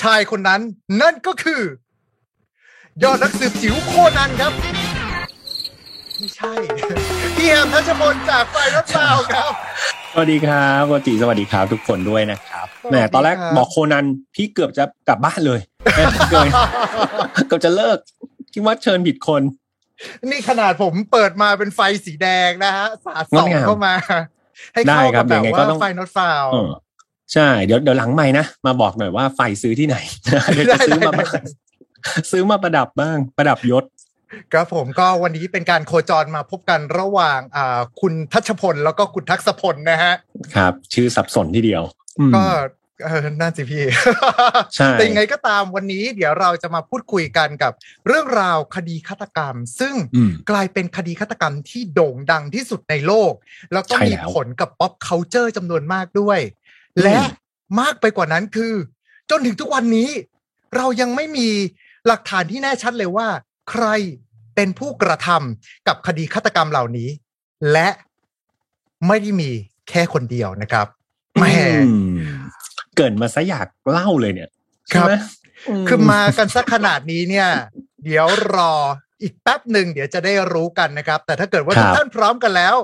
[0.00, 0.60] ชายคนนั้น
[1.00, 1.62] นั่นก็คือ
[3.02, 4.52] ยอดนักสืบจิ๋วโคนันครับ
[6.18, 6.52] ไม่ใช่
[7.36, 9.50] พี่แฮมทัชพลจากไฟรถเปล่าครับ
[10.12, 14.04] สวัสดีครับปกติสวัสดีครับทุกคนด้วยนะครับสวัสแหดีมตอนแรกครับบอกโคนัน
[14.34, 15.60] พี่เกือบจะกลับบ้านเลย
[15.94, 16.48] แหม่เกิน
[17.46, 17.98] เกือบจะเลิก
[18.52, 19.42] คิดว่าเชิญผิดคน
[20.30, 23.94] นี่ขนาดผมเปิดมาเป็นไฟสีแดงนะฮะสาดส่องงดงามเข้ามา
[24.74, 26.70] ให้ได้เข้าครักับบแบบยังไงก็ว่าต้องไฟนอตฟาวเออ
[27.32, 29.96] ใช่เดี๋ยวเดี๋ยวหลังใหม่นะมาบอกหน่อยว่าไฟซื้อที่ไหน
[30.54, 31.40] เดี๋ยวจะซื้อมาได้ได้
[32.30, 33.84] ซื้อมาประดับบ้าง ประดับยศ
[34.52, 40.14] ครับผมก็วันนี้เป็นการโคจรมาพบกันระหว่างอ่าคุณทัชพลแล้วก็คุณทักษพลนะฮะ
[40.54, 41.82] ครับ ชื่อสับสนทีเดียว
[42.18, 42.44] อืมก็
[43.04, 43.84] เออน่าสิพี่
[44.74, 47.72] ใช่แต่ยังไงก็ตามวันนี้เดี๋ยวเราจะมาพูดคุยกันกับ
[48.06, 53.32] เรื่องราวคดีฆาตกรรม ซึ่งอืมกลายเป็นคดีฆาตกรรมที่โด่งดังที่สุดในโลก
[53.72, 56.38] แล้วก็ใช่มีแล้วผลกับ pop culture จำนวนมากด้วย
[57.02, 57.18] และ
[57.80, 58.74] มากไปกว่านั้นคือ
[59.30, 60.10] จนถึงทุกวันนี้
[60.76, 61.48] เรายังไม่มี
[62.06, 63.28] หลักฐานที่แน่ชัดเลยว่า
[63.70, 63.86] ใคร
[64.54, 67.08] เป็นผู้กระทำกับคดีฆาตกรรมเหล่านี้
[67.72, 67.88] และ
[69.06, 69.50] ไม่ได้มี
[69.88, 70.86] แค่คนเดียวนะครับ
[71.38, 71.44] แหม
[71.86, 72.16] อืม
[72.96, 74.50] เกิดมาซะอยากเล่าเลยเนี่ย
[74.94, 75.14] ครับใช่ไหม
[75.88, 77.48] คือมากันสักขนาดนี้เนี่ย
[78.04, 78.74] เดี๋ยวรอ
[79.22, 82.76] อีกแป๊บหนึ่งเดี๋ยวจะได้รู้กันนะครับ แต่ถ้าเกิดว่าครับทุกท่านพร้อมกันแล้ว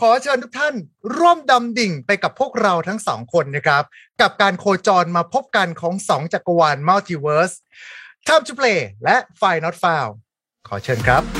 [0.00, 0.74] ขอเชิญทุกท่าน
[1.16, 3.82] ร่วมดำดิ่งไปกับพวกเราทั้งสองคนนะครับ
[4.20, 7.52] กับการโคจรมาพบกันของสองจักรวาลมัลติเวิร์ส
[8.26, 10.12] Time to Play และ File Not Found
[10.72, 11.39] ขอเชิญครับ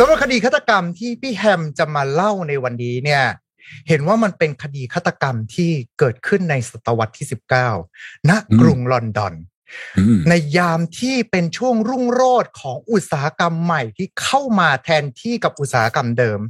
[0.00, 3.24] สำหรับคดีฆาตกรรมที่พี่แฮมจะมาเล่าในวันนี้เนี่ย
[3.88, 7.26] เห็นว่ามันเป็นคดีฆาตกรรมที่เกิดขึ้นในศตวรรษที่
[7.78, 9.34] 19 ณกรุงลอนดอน
[9.98, 16.40] อืมในยามที่เป็นช่วงรุ่งโรจน์ของอุตสาหกรรมใหม่ที่เข้ามาแทนที่กับอุตสาหกรรมเดิม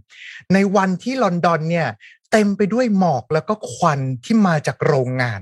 [0.53, 1.89] ในวันที่ลอนดอนเนี่ย
[2.33, 5.41] เต็มไปด้วยหมอกแล้วก็ควันที่มาจากโรงงาน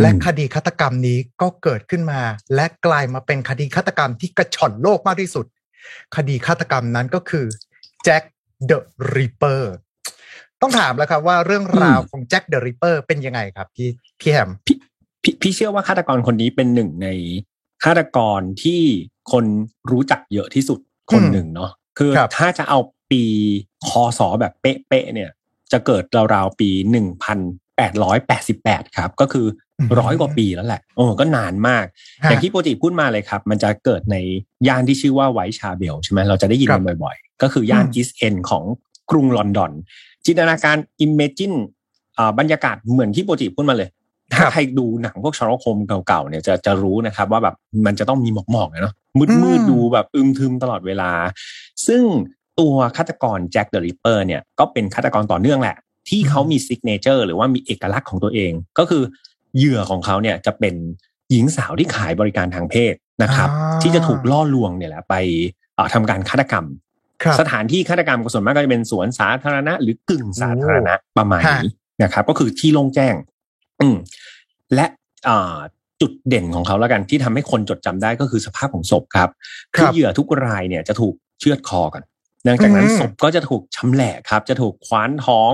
[0.00, 2.20] และอืมคดีฆาตกรรมนี้ก็เกิดขึ้นมา
[2.54, 5.46] และกลายมาเป็นคดีฆาตกรรมที่กระฉ่อนโลกมากที่สุด
[6.16, 7.46] คดีฆาตกรรมนั้นก็คือ
[8.04, 8.22] Jack
[8.66, 9.72] the Ripper
[10.60, 13.88] ต้องถามแล้วครับว่าเรื่องราวของ Jack the Ripper เป็นยังไงครับพี่
[14.20, 14.76] พี่แฮมพี่
[15.22, 17.08] พี่พี่เชื่อว่าฆาตกรคนนี้เป็นหนึ่งใน
[17.84, 18.80] ฆาตกรที่
[19.32, 19.44] คน
[19.90, 20.78] รู้จักเยอะที่สุด
[21.12, 22.78] คนหนึ่งเนาะคือครับถ้าจะเอา
[23.10, 23.22] ปี
[23.88, 25.30] คศแบบเป๊ะๆเนี่ย
[25.72, 26.04] จะเกิด
[26.34, 27.38] ราวๆปีหนึ่งพัน
[27.82, 29.46] แปดร้อยแปดสิบแปดครับ ก็คือ
[30.00, 31.84] ร้อยกว่าปีแล้วแหละโอ้ก็นานมาก
[32.28, 34.16] อย่างที่โปรติพูดมาเลยครับ มันจะเกิดใน
[34.68, 38.64] ย่านที่ชื่อว่า Whitechapel ใช่ไหมเราจะได้ยินครับมันบ่อยๆ ก็คือย่านอืม East End ของ
[39.10, 39.72] กรุงลอนดอน
[40.26, 41.52] จินตนาการ imagine
[42.38, 43.88] บรรยากาศเหมือนที่โปรติพูดมาเลย
[44.38, 47.54] ครัถ้าบใครดูหนังพวกเชอร์ล็อกโฮล์มเก่าๆเนี่ยจะจะรู้นะครับ ว่าแบบ
[47.86, 51.10] มันจะต้องมีหมอกๆเนาะมืดอืมมืดดูแบบอึมทึมตลอดเวลา
[51.86, 52.02] ซึ่ง
[52.60, 55.76] ตัวฆาตกร Jack the Ripper เนี่ยก็เป็นฆาตกรต่อเนื่องแหละ
[56.08, 59.02] ที่เขามีซิกเนเจอร์หรือว่ามีเอกลักษณ์ของตัวเอง ก็คือ
[59.56, 60.74] เหยื่อของเขาเนี่ยจะเป็น
[61.30, 65.14] หญิงสาวที่ขายบริการทางเพศนะครับอ่าที่จะถูกล่อลวงเนี่ยแหละไป
[65.74, 66.66] เอ่อทำการฆาตกรรม
[67.22, 71.70] ครับสถานที่ฆาตกรรมก็ส่วนมากก็จะเป็นสวนสาธารณะ หรือกึ่งสาธารณะประมาณนี้
[72.02, 73.14] นะครับ ก็คือที่โล่งแจ้ง
[73.80, 73.96] อืม
[74.74, 74.86] และ
[75.28, 75.56] อ่า
[76.00, 79.30] จุดเด่นของเขาแล้วกันที่ทำให้คนจดจำได้ก็คือสภาพของศพครับ
[79.76, 82.02] ครับคือเหยื่อทุกรายเนี่ยจะถูกเชือดคอกัน
[82.44, 85.52] หลังจากนั้นอืมศพก็จะถูกชำแหละครับ จะถูกคว้านท้อง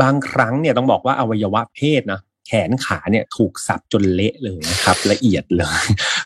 [0.00, 5.84] บางครั้งเนี่ยต้องบอกว่าอวัยวะเพศนะแขนขาเนี่ยถูกสับจนเละเลยนะครับ ละเอียดเลย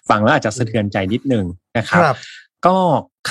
[0.09, 1.47] ฟังแล้วอาจจะสะเทือนใจนิดนึง
[1.79, 2.17] นะครับครับ
[2.67, 2.79] ก็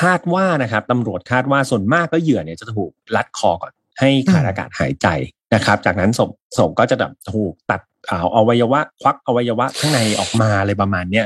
[0.01, 5.07] คาดว่านะครับตำรวจคาดว่าส่วนมากก็เหยื่อเนี่ยจะถูกรัดคอก่อนให้ขาดอืมอากาศหายใจ
[5.53, 11.25] นะครับ จากนั้นศพศพก็จะแบบถูกตัดเอาอวัยวะ ควักอวัยวะข้างในออกมาอะไรประมาณเนี้ย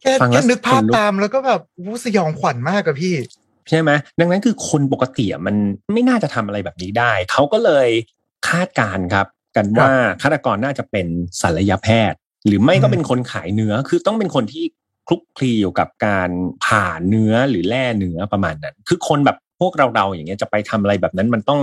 [0.00, 3.14] แค่ฟังแล้วแค่นึกภาพขนลุกตามแล้วก็แบบอู้สยองขวัญมากอะพี่
[3.68, 3.90] ใช่ไหม
[4.20, 5.56] ดังนั้นคือคนปกติอะมัน
[5.92, 7.88] ไม่น่าจะทำอะไรแบบนี้ได้ เขาก็เลย
[8.48, 9.90] คาดการณ์ครับ กันว่า
[10.22, 11.06] ฆาตกรน่าจะเป็น
[11.42, 14.64] ศัลยแพทย์ หรือไม่ก็อืมเป็นคนขายเนื้อคือต้องเป็นคนที่
[15.06, 16.30] คลุกคลีอยู่กับการ
[16.64, 21.60] ผ่าเนื้อหรือแล่เนื้อประมาณนั้น คือคนแบบพวกเราๆอย่างเงี้ยจะไปทำอะไรแบบนั้นมันต้อง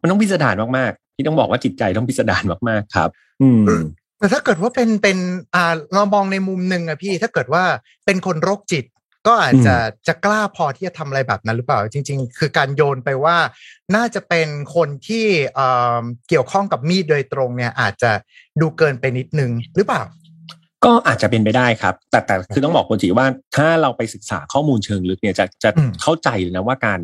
[0.00, 3.10] มันต้องพิสดารมากๆที่ต้องบอกว่าจิตใจต้องพิสดารมากๆครับ
[3.42, 3.64] อืม
[4.18, 5.18] แต่ถ้าเกิดว่าเป็นเป็น
[5.54, 7.64] อ่าเรามองในมุมหนึ่งอะพี่ถ้าเกิดว่า
[8.06, 8.84] เป็นคนโรคจิต
[9.26, 13.36] ก็อาจจะจะกล้าพอที่จะทำอะไรแบบนั้นหรือเปล่า จริง ๆ คือการโยนไปว่า
[13.96, 15.68] น่าจะเป็นคนที่เอ่
[15.98, 18.10] อเกี่ยวข้องกับมีดโดยตรงเนี่ย อาจจะ
[18.60, 20.02] ดูเกินไปนิดนึงหรือเปล่า
[20.84, 27.00] ก็อาจจะเป็นไปได้ครับ แต่แต่คือต้องบอกคนจีว่า ถ้าเราไปศึกษาข้อมูลเชิงลึกเนี่ยจะจะอืมเข้าใจเลยนะว่าการ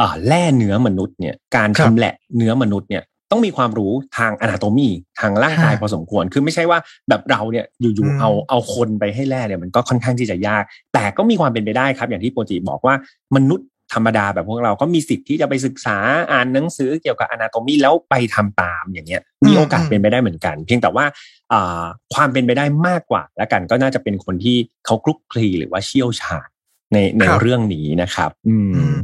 [0.00, 3.02] อ่าแล่เนื้อมนุษย์เนี่ย การครับชำแหละเนื้อมนุษย์เนี่ย
[3.32, 4.88] ต้องมีความรู้ทางอนาโตมี
[5.20, 6.78] ทางร่างกายฮะพอสมควร คือไม่ใช่ว่า
[7.08, 10.62] แบบเราเนี่ยอยู่อืมๆเอาเอาคนไปให้แล่เนี่ยมันก็ค่อนข้างที่จะยาก
[10.94, 12.94] แต่ก็มีความเป็นไปได้ครับ อย่างที่โปรจิบอกว่า
[13.36, 15.96] มนุษย์ธรรมดาแบบพวกเราก็มีสิทธิ์ที่จะไปศึกษา
[16.32, 21.04] อ่านหนังสือเกี่ยวกับอนาโตมีแล้วไปทำตามอย่างเงี้ยมีโอกาสเป็นไปได้เหมือนกัน เพียงแต่ว่า
[21.52, 24.56] อ่าความเป็นไปได้มากกว่าแล้วกันก็น่าจะเป็นคนที่
[24.86, 26.48] เขาคลุกคลีหรือว่าเชี่ยวชาญ
[26.92, 28.96] ในในครับเรื่องนี้นะครับอืมอืม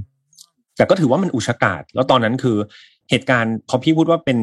[0.77, 2.57] แต่ก็ถือว่ามันอุชกาศแล้วตอนนั้นคือ
[3.11, 4.39] เหตุการณ์พอพี่พูดว่าเป็น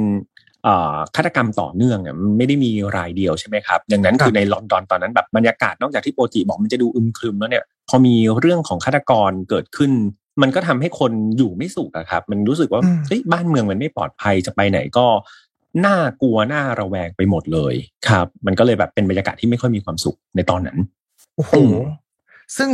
[0.63, 9.91] เอ่อฆาตกรรมต่อเนื่องเนี่ยมันไม่ได้มีรายเดียวใช่ไหมครับดังนั้นครับคือในลอนดอนตอนนั้นแบบบรรยากาศนอกจากที่โปรจิบอกมันจะดูอึมครึมแล้วเนี่ยพอมีเรื่องของฆาตกรเกิดขึ้น
[10.41, 15.05] มันก็ทำให้คนอยู่ไม่สุขอะครับ มันรู้สึกว่าอืมเฮ้ยบ้านเมืองมันไม่ปลอดภัยจะไปไหนก็
[15.85, 17.75] น่ากลัวน่าระแวงไปหมดเลย
[18.07, 20.77] ครับ มันก็เลยแบบเป็นบรรยากาศที่ไม่ค่อยมีความสุขในตอนนั้น
[21.35, 21.75] โอ้โหอืม
[22.57, 22.69] ซึ่ง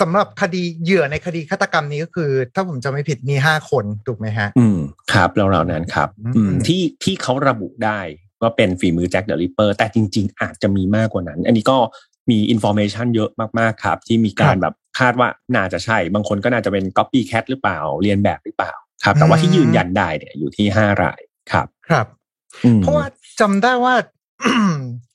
[0.00, 4.78] สำหรับคดีเหยื่อในคดีฆาตกรรมนี้ก็คือ ถ้าผมจำไม่ผิดมีห้าคนถูกไหมฮะ อืม
[5.12, 8.00] ครับแล้วเรานั้นครับอืมอืมที่ที่เขาระบุได้
[8.40, 11.78] ว่าเป็นฝีมือ Jack the Ripper แต่จริง ๆ อาจจะมีมากกว่านั้น อันนี้ก็
[12.30, 18.72] มี information เยอะมากๆครับ ที่มีการแบบคาดว่าน่าจะใช่ บางคนก็น่าจะเป็น copy cat หรือเปล่า เลียนแบบหรือเปล่า
[19.04, 21.20] ครับ แต่ว่าที่ยืนยันได้เนี่ยอยู่ที่ห้าราย
[21.52, 22.06] ครับ ครับ
[22.64, 23.06] อืมเพราะว่า
[23.40, 23.94] จำได้ว่า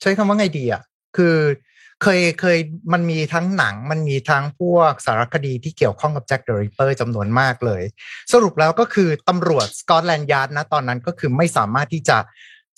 [0.00, 0.82] ใช้คำว่าไงดีอะ
[1.16, 1.36] คือ
[2.04, 2.58] เคยเคย
[2.92, 7.82] มันมีทั้งหนังมันมีทั้งพวกสารคดีที่เกี่ยวข้องกับ Jack the Ripper จำนวนมากเลย
[8.32, 12.18] สรุปแล้วก็คือตำรวจ Scotland Yard นะตอนนั้นก็คือไม่สามารถที่จะ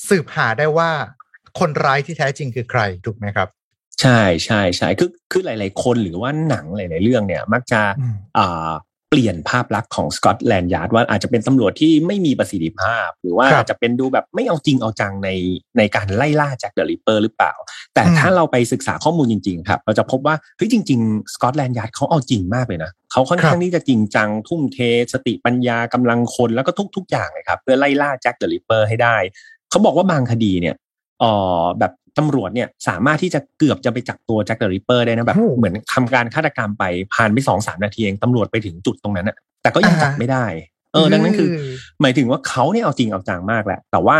[0.08, 0.90] สืบหาได้ว่า
[1.58, 3.48] คนร้ายที่แท้จริงคือใครถูกไหมครับ
[4.00, 8.70] ใช่ใช่ใช่คือคือหลาย ๆ คนหรือว่าหนังหลาย ๆ เรื่องเนี่ย มักจะอืมอ่า
[9.10, 15.30] เปลี่ยนภาพลักษณ์ของ Scotland Yard ว่าอาจจะเป็นตำรวจที่ไม่มีประสิทธิภาพ หรือว่าครับอาจจะเป็นดูแบบไม่เอาจริงเอาจังใน
[15.78, 17.52] ในการไล่ล่า Jack the Ripper หรือเปล่า
[17.94, 24.78] แต่อืมถ้าเราไปศึกษาข้อมูลจริง ๆ ครับ เราจะพบว่าเฮ้ยจริง ๆ Scotland Yard เขาเอาจริงมากเลยนะเขาค่อนข้างที่จะจริงจัง ทุ่มเท
[25.12, 29.16] สติปัญญากำลังคนแล้วก็ทุก ๆ อย่างเลยครับ เพื่อไล่ล่า Jack the Ripper ให้ได้
[29.70, 30.74] เขาบอกว่าบางคดีเนี่ย
[31.20, 40.44] เอ่อแบบตำรวจเนี่ยสามารถที่จะเกือบจะไปจับตัว Jack the Ripper ได้นะแบบโอ้เหมือนทำการฆาตกรรมไปผ่านไปสองสามนาทีเองตำรวจไปถึงจุดตรงนั้นอะแต่ก็ยังจับไม่ได้
[40.92, 41.48] เออ ดังนั้นคือ
[42.00, 44.18] หมายถึงว่าเขาเนี่ยเอาจริงเอาจังมากแหละ แต่ว่า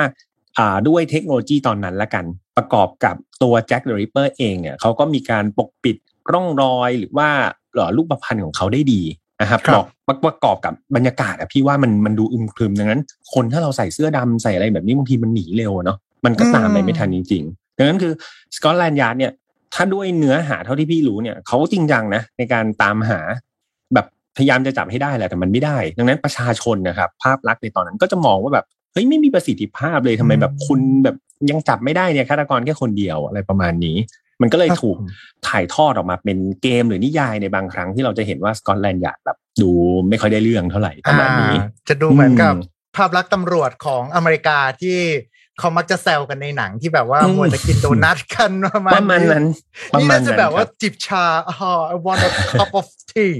[0.59, 2.25] อ่าด้วยเทคโนโลยีตอนนั้นละกัน
[2.57, 5.97] ประกอบกับตัว Jack the Ripper เองเนี่ยเขาก็มีการปกปิด
[6.33, 7.29] ร่องรอยหรือว่า
[7.75, 9.03] เอ่อรูปพรรณของเขาได้ดี
[9.41, 9.87] นะครับครับบอก
[10.27, 18.13] ประกอบกับบรรยากาศอะพี่ว่ามันมันดูอึมครึมดังนั้น คนถ้าเราใส่เสื้อดำใส่อะไรแบบนี้บางทีมันหนีเร็วอะเนาะ มันก็ตามไปไม่ทันจริง ๆ ดังนั้นคือ
[18.57, 19.33] Scotland Yard เนี่ย
[19.75, 23.21] ถ้าด้วยเนื้อหาเท่าที่พี่รู้เนี่ยเขาจริงจังนะในการตามหา
[23.95, 24.07] แบบ
[24.37, 31.17] พยายามจะจับให้ได้แหละแต่มันไม่ได้ ดังนั้นประชาชนนะครับ ภาพลักษณ์ในตอนนั้นก็จะมองว่าแบบเฮ้ยไม่มีประสิทธิภาพเลยทำไมแบบคุณแบบ
[31.51, 33.97] ยังจับไม่ได้เนี่ยฆาตกรแค่คนเดียวอะไรประมาณนี้
[34.43, 35.07] มันก็เลยครับถูกผม
[35.49, 39.71] ถ่ายทอดออกมาเป็นเกมหรือนิยายในบางครั้งที่เราจะเห็นว่าสกอตแลนด์ยาร์ดแบบดู
[40.09, 44.99] ไม่ค่อยได้เรื่องเท่าไหร่ประมาณนี้อ่าจะดูเหมือนกับอืมภาพลักษณ์ตำรวจของอเมริกาที่
[45.59, 49.45] เขามักจะแซวกันในหนังที่แบบว่าอืมมัวแต่กินโดนัทกันประมาณประมาณนั้น
[49.95, 53.37] ประนี่มาณน่าจะนั้นแบบว่าครับจิบชาอ๋อ I want a cup of tea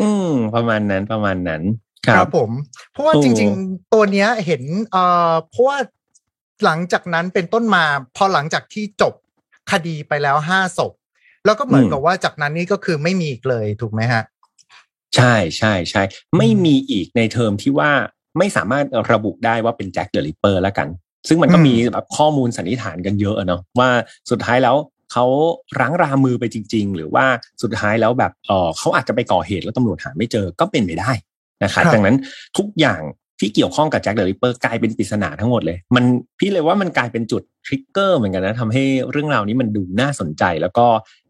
[0.00, 1.62] อืมประมาณนั้นประมาณนั้น
[2.06, 2.50] คครัรับบผม
[2.92, 5.76] เพราะว่าโอ้จริง ๆ ตัวเนี้ยเห็นเอ่อเพราะว่า
[6.64, 7.84] หลังจากนั้นเป็นต้นมา
[8.16, 9.14] พอหลังจากที่จบ
[9.70, 10.92] คดีไปแล้วห้าศพ
[11.44, 14.22] แล้วก็เหมือนกับว่าจากนั้นนี่ก็คือไม่มีอีกเลยถูกไหมฮะ
[15.16, 16.02] ใช่ใช่ใช่
[16.38, 17.90] ไม่มีอีกในเทอมที่ว่า
[18.38, 20.88] ไม่สามารถระบุได้ว่าเป็นแจ็คเดอะริปเปอร์แล้วกัน
[21.28, 23.88] ซึ่งมันก็อืมมีแบบข้อมูลสันนิษฐานกันเยอะอะเนาะว่า
[24.30, 24.76] สุดท้ายแล้ว
[25.12, 25.24] เขา
[25.80, 27.24] รั้งรามือไปจริง ๆ หรือว่า
[27.62, 31.10] สุดท้ายแล้วแบบเออเขาอาจจะไปก่อเหตุแล้วตำรวจหาไม่เจอก็เป็นไปได้
[31.64, 32.16] นะครับครับดังนั้น
[32.58, 33.00] ทุกอย่าง
[33.40, 36.04] ที่เกี่ยวข้องกับแจ็คเดอะริปเปอร์กลายเป็นปริศนาทั้งหมดเลย มัน
[36.38, 40.86] พี่เลยว่ามันกลายเป็นจุด trigger เหมือนกันนะทำให้เรื่องราวนี้มันดูน่าสนใจ แล้วก็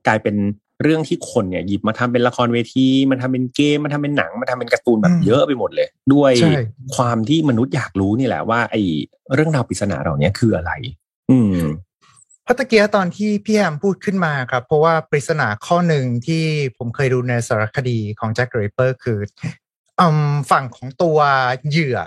[0.07, 0.37] กลายเป็น
[0.83, 6.55] เรื่องที่คนเนี่ยหยิบมาทำเป็นละครเวทีมาทำเป็นเกมมาทำเป็นหนังมาทำเป็นการ์ตูนแบบอืมเยอะไปหมดเลย ด้วยใช่
[6.97, 8.83] ความที่มนุษย์อยากรู้นี่แหละว่า ไอ้
[9.35, 10.73] เรื่องราวปริศนาเหล่านี้คืออะไร
[11.31, 11.59] อืม
[12.43, 16.43] เพราะตะกี้ตอนที่พี่แอมพูดขึ้นมาครับ เพราะว่าปริศนาข้อหนึ่งที่
[16.77, 19.19] ผมเคยดูในสารคดีของแจ็คเดอะริปเปอร์คือ
[20.01, 21.19] อืมฝั่งของตัว
[21.69, 21.99] เหยื่อ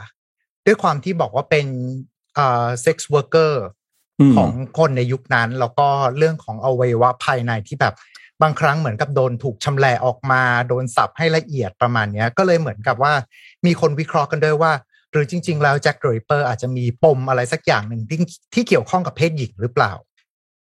[0.65, 1.67] ด้วยความที่บอกว่าเป็น
[2.37, 3.63] อ่า sex worker
[4.19, 7.93] อืมของคนในยุคนั้น แล้วก็เรื่องของอวัยวะภายในที่แบบ
[8.41, 13.13] บางครั้งเหมือนกับโดนถูกชำแหละออกมา โดนสับให้ละเอียดประมาณเนี้ยก็เลยเหมือนกับว่า
[13.65, 14.71] มีคนวิเคราะห์กันด้วยว่า
[15.11, 18.19] หรือจริง ๆ แล้วแจ็คเดอะริปเปอร์อาจจะมีปมอะไรสักอย่างหนึ่งที่
[18.53, 19.91] ที่เกี่ยวข้องกับเพศหญิงหรือเปล่า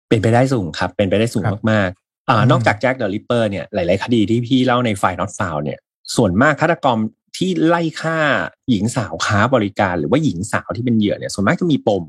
[0.08, 5.78] เป็นไปได้สูงครับ เป็นไปได้สูงครับมากๆอ่าอืมนอกจากแจ็คเดอะริปเปอร์เนี่ยหลาย ๆ คดีที่พี่เล่าใน File Not Found เนี่ย
[6.16, 6.98] ส่วนมากฆาตกรรม
[7.36, 8.18] ที่ไล่ฆ่า
[8.70, 12.02] หญิงสาวค้าบริการ หรือว่าหญิงสาวที่เป็นเหยื่อเนี่ยส่วนมากจะมีปม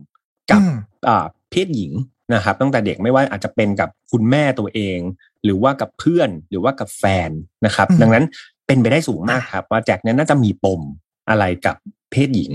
[0.51, 0.73] กับอืม
[1.07, 1.91] อ่าเพศหญิง
[2.33, 4.97] นะครับตั้งแต่เด็กไม่ว่าอาจจะเป็นกับคุณแม่ตัวเอง
[5.43, 7.29] หรือว่ากับเพื่อนหรือว่ากับแฟน
[7.65, 8.25] นะครับอืมดังนั้น
[8.67, 10.81] เป็นไปได้สูงมากครับ ว่าแจ็คเนี่ยน่าจะมีปม
[11.29, 11.75] อะไรกับ
[12.11, 12.51] เพศหญิง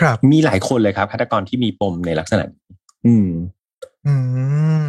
[0.00, 2.62] ครับ มีหลายคนเลยครับฆาตกรที่มีปมในลักษณะนี้
[3.06, 3.30] อืม
[4.06, 4.14] อื
[4.86, 4.88] ม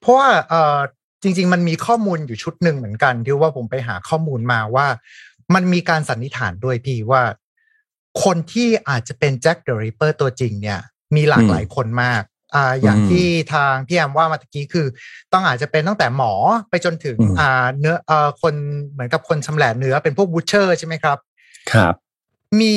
[0.00, 0.78] เพราะว่าเอ่อ
[1.22, 4.86] จริง ๆ มันมีข้อมูลอยู่ชุดหนึ่งเหมือนกันที่ว่าผมไปหาข้อมูลมาว่า
[5.54, 7.22] มันมีการสันนิษฐานด้วยพี่ว่า
[8.24, 10.80] คนที่อาจจะเป็นแจ็คเดอะริปเปอร์ตัวจริงเนี่ย
[11.16, 12.22] มีหลากหลายคนมาก
[12.54, 14.86] อ่าอย่างอืมที่ทางพี่แอมว่ามาตะกี้คือ
[15.32, 16.32] ต้องอาจจะเป็นตั้งแต่หมอ
[16.70, 18.54] ไปจนถึงอืมอ่าเนื้อเอ่อคน
[18.90, 21.18] เหมือนกับคนชำแหละเนื้อเป็นพวกบูชเชอร์ใช่ไหมครับ
[21.72, 21.94] ครับ
[22.60, 22.76] มี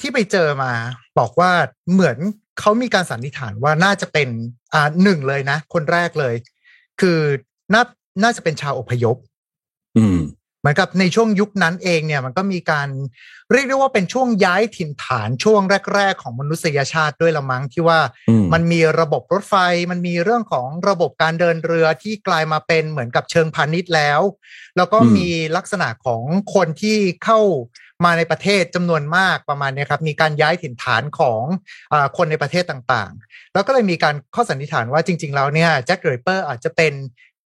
[0.00, 0.72] ที่ไปเจอมา
[1.18, 1.50] บอกว่า
[1.92, 2.16] เหมือน
[2.60, 4.28] เขามีการสันนิษฐานว่าน่าจะเป็น
[4.74, 6.34] อ่าหนึ่งเลยนะ คนแรกเลย
[7.00, 7.18] คือ
[7.74, 7.82] น่า
[8.22, 9.16] น่าจะเป็นชาวอพยพ
[9.98, 10.18] อืม
[10.62, 12.88] เหมือนกับในช่วงยุคนั้นเองเนี่ยมันก็มีการ
[13.52, 15.60] เรียกได้ว่าเป็นช่วงย้ายถิ่นฐานช่วง
[15.94, 19.54] แรก ๆ ของมนุษยชาติด้วยละมั้งที่ว่าอืมมันมีระบบรถไฟ
[19.90, 24.20] มันมีเรื่องของระบบการเดินเรือที่กลายมาเป็นเหมือนกับเชิงพาณิชย์แล้ว
[24.76, 26.22] แล้วก็อืมมีลักษณะของ
[26.54, 27.40] คนที่เข้า
[28.04, 31.42] มาในประเทศจำนวนมากประมาณเนี้ยครับ มีการย้ายถิ่นฐานของ
[31.92, 36.92] อาคนในประเทศต่างๆ แล้วก็เลยมีการข้อสันนิษฐานว่าจริง ๆ แล้วเนี่ยแจ็คเดอะริปเปอร์อาจจะเป็น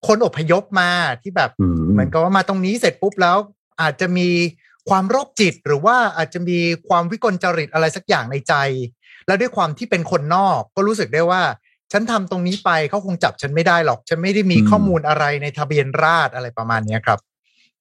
[0.06, 0.90] คนอพยพมา
[1.22, 3.36] ที่แบบอืมเหมือนกับว่ามาตรงนี้เสร็จปุ๊บแล้ว
[3.80, 4.28] อาจจะมี
[4.88, 8.54] ความโรคจิตหรือว่าอาจจะมีความวิกลจริตอะไรสักอย่างในใจ
[9.26, 11.42] แล้วด้วยความที่เป็นคนนอกก็รู้สึกได้ว่า
[11.92, 17.18] ฉันทำตรงนี้ไปเขาคงจับฉันไม่ได้หรอก ฉันไม่ได้มีอืมข้อมูลอะไรในทะเบียนราษฎร์อะไรประมาณเนี้ยครับ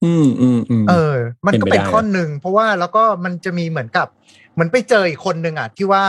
[0.04, 1.16] อืมอืมอืมเออ
[1.46, 4.08] มันก็เป็นไปเป็นได้ข้อหนึ่งเพราะว่าแล้วก็มันจะมีเหมือนกับ
[4.54, 6.06] เหมือนไปเจออีกคนหนึ่งอะที่ว่า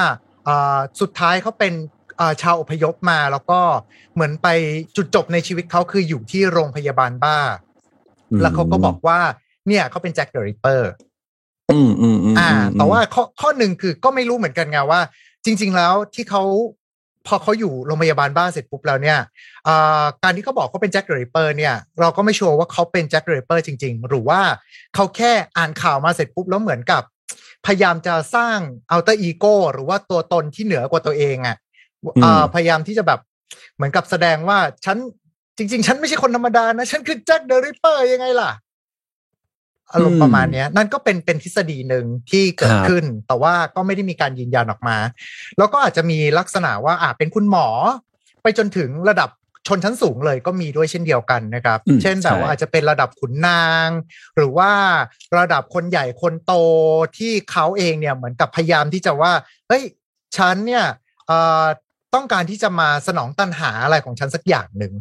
[0.49, 1.73] อ่าสุดท้ายเขาเป็น
[2.04, 2.04] อ่า
[2.43, 3.61] ชาวอพยพมา แล้วก็
[4.15, 4.49] เหมือนไป
[4.97, 7.39] จุดจบในชีวิตเขาคืออยู่ที่โรงพยาบาลบ้า
[8.41, 9.21] แล้วเขาก็บอกว่า
[9.69, 10.91] เนี่ยเขาเป็นแจ็คเดอะริปเปอร์
[11.73, 15.01] อืมอืมอืมอ่ามแต่ว่าข้อข้อหนึ่งคือก็ไม่รู้เหมือนกันไงว่า
[15.45, 16.43] จริง ๆ แล้วที่เขา
[17.27, 19.19] พอเขาอยู่โรงพยาบาลบ้าเสร็จปุ๊บแล้วเนี่ย
[19.69, 24.41] อ่าการที่เขาบอกเขาเป็นแจ็คเดอะริปเปอร์เนี่ย เราก็ไม่ชัวร์ว่าเขาเป็นแจ็คเดอะริปเปอร์จริง ๆ หรือว่า
[24.95, 27.03] เขาแค่อ่านข่าวมาเสร็จปุ๊บแล้วเหมือนกับ
[27.67, 28.59] พยายามจะสร้าง
[28.91, 31.64] alter ego หรือว่าตัวตนที่เหนือกว่าตัวเองอะอ่า
[32.55, 33.21] พยายามที่จะแบบ
[33.75, 34.97] เหมือนกับแสดงว่าฉัน
[35.59, 38.51] จริง ๆ ฉันไม่ใช่คนธรรมดานะ ฉันคือแจ็คเดอะริปเปอร์ยังไงล่ะ
[39.93, 44.97] อารมณ์ประมาณเนี้ยนั่นก็เป็นเป็นทฤษฎีหนึ่งที่เกิดขึ้น แต่ว่าก็ไม่ได้มีการยืนยันออกมา
[45.59, 47.69] แล้วก็อาจจะมีลักษณะว่าอาจเป็นคุณหมอ
[48.43, 49.31] ไปจนถึงระดับ
[49.69, 53.89] ชนชั้นสูงเลยก็มีด้วยเช่นเดียวกันนะครับอืมเช่นแบบว่าใช่อาจจะเป็นระดับขุนนาง
[54.37, 54.71] หรือว่า
[55.39, 56.53] ระดับคนใหญ่คนโต
[57.19, 59.33] ที่เขาเองเนี่ยเหมือนกับพยายามที่จะว่า
[59.69, 59.83] เฮ้ย
[60.37, 60.85] ฉันเนี่ย
[61.27, 61.65] เอ่อ
[62.15, 64.93] ต้องการที่จะมาสนองตันหาอะไรของฉันสักอย่างหนึ่ง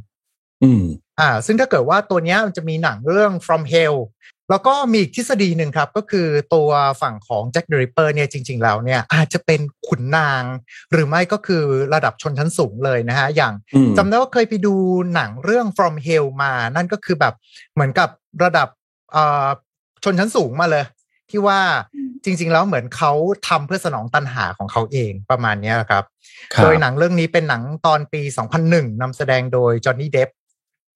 [0.64, 0.84] อืม
[1.20, 3.97] อ่า ซึ่งถ้าเกิดว่าตัวเนี้ยมันจะมีหนังเรื่อง From Hell
[4.49, 6.70] แล้วก็มีอีกทฤษฎีหนึ่งครับ ก็คือตัว
[7.01, 10.43] ฝั่งของ Jack the Ripper เนี่ยจริง ๆ แล้วเนี่ยอาจจะเป็นขุนนาง
[10.91, 14.76] หรือไม่ก็คือระดับชนชั้นสูงเลยนะฮะ อย่างอืมจำได้ว่าเคยไปดู
[15.16, 17.34] หนังเรื่อง From Hell มา นั่นก็คือแบบ
[17.74, 18.09] เหมือนกับ
[18.43, 18.68] ระดับ
[19.11, 19.47] เอ่อ
[20.03, 20.86] ชนชั้นสูงมาเลย
[21.32, 21.59] ที่ว่า
[22.26, 23.13] จริง ๆ แล้วเหมือนเขา
[23.47, 26.03] ทำเพื่อสนองตันหาของเขาเองประมาณเนี้ยครับ
[26.53, 28.21] ครับโดยหนังเรื่องนี้เป็นหนังตอนปี
[28.61, 30.30] 2001นำแสดงโดยจอห์นนี่เดฟ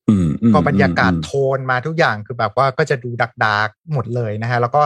[0.09, 4.81] อืมอืมก็บรรยากาศอืมโทนมาทุกอย่างคือแบบว่าก็จะดูดักดักๆหมดเลยนะฮะ แล้วก็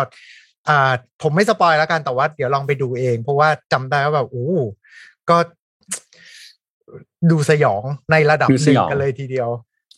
[0.68, 4.50] อ่าผมไม่สปอยแล้วกันแต่ว่าเดี๋ยวลองไปดูเอง เพราะว่าจำได้ว่าแบบโอ้
[5.30, 5.38] ก็
[7.32, 9.50] ดูสยองในระดับดูหสนึ่ยงองกันเลยทีเดียว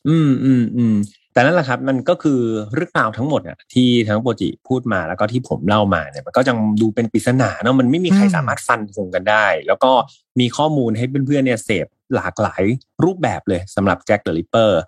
[0.09, 0.95] อืมอืมอืม
[1.33, 2.39] แต่นั่นแหละครับมันก็คือ
[2.73, 9.91] เรื่องราวทั้งหมดอะที่ทั้งโปรจิพูดมาแล้วก็ที่ผมเล่ามาเนี่ยมันก็ยังดูเป็นปริศนาเนาะมันไม่มีใครอืมสามารถฟันธงกันได้ แล้วก็
[10.39, 12.63] มีข้อมูลให้เพื่อนๆเนี่ยเสพหลากหลาย
[13.03, 14.79] รูปแบบเลยสำหรับแจ็คเดอะริปเปอร์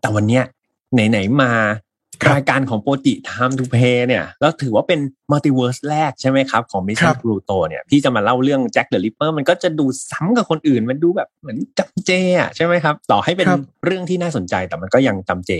[0.00, 0.44] แต่วันเนี้ย
[0.94, 1.52] ไหนๆมา
[2.32, 5.00] รายการของโปรจิ Time to Play เนี่ยแล้วถือว่าเป็น
[5.30, 15.52] multiverse แรกใช่ไหมครับของค Mission รับ Pluto เนี่ยที่จะมาเล่าเรื่องแจ็คเดอะริปเปอร์มันก็จะดูซ้ำกับคนอื่น มันดูแบบเหมือนจำเจอะใช่ไหมครับ ต่อให้เป็นครับเรื่องที่น่าสนใจแต่มันก็ยังจำเจ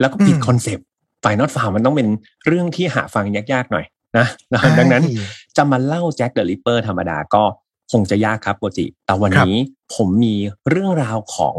[0.00, 0.86] แล้วก็ผิดอืมคอนเซปต์
[1.24, 2.08] File Not Found มันต้องเป็น
[2.46, 3.84] เรื่องที่หาฟังยากๆหน่อย
[4.18, 5.24] นะนะดังนั้นใช่
[5.56, 7.42] จะมาเล่าแจ็คเดอะริปเปอร์ธรรมดาก็
[7.92, 9.56] คงจะยากครับโปรจิแต่วันนี้
[9.94, 10.34] ผมมี
[10.70, 11.56] เรื่องราวของ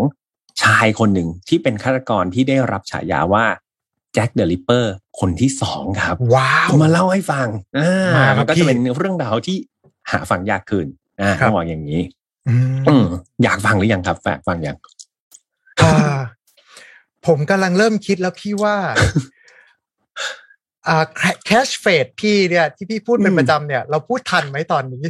[0.64, 3.46] ชายคนหนึ่งที่เป็นฆาตกรที่ได้รับฉายาว่า
[4.14, 7.48] แจ็คเดอะริปเปอร์คนที่สองครับ ว้าวจะมาเล่าให้ฟัง
[7.80, 9.58] อ่ามาครับมันก็พี่จะเป็นเรื่องราวที่
[10.12, 10.86] หาฟังยากขึ้น
[11.22, 12.02] อ่าครับต้องบอกอย่างนี้
[12.50, 13.06] อืมอืม
[13.44, 14.78] อยากฟังหรือยังครับแฝกฟังยัง
[15.80, 16.21] อ่า
[17.28, 18.76] ผมกำลังเริ่มคิดแล้วพี่ว่า
[20.88, 21.06] อ่า
[21.46, 25.04] แคชเฟดพี่เนี่ย ที่พี่พูดเป็นประจำเนี่ย เราพูดทันไหมตอนนี้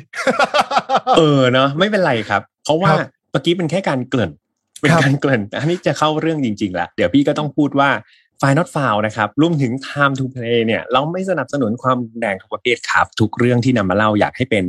[1.18, 4.32] เออเนาะไม่เป็นไรครับ เพราะว่าครับเมื่อกี้เป็นแค่การเกริ่น
[4.80, 7.90] เป็นครับการเกริ่น อันนี้จะเข้าเรื่องจริงๆละเดี๋ยวพี่ก็ต้องพูดว่า
[8.42, 14.64] f i not f o u l นะครับรวมถึง time to play เนี่ย เราไม่สนับสนุนความรุนแรงทุกประเภทครับ ทุกเรื่องที่นำมาเล่าอยากให้เป็น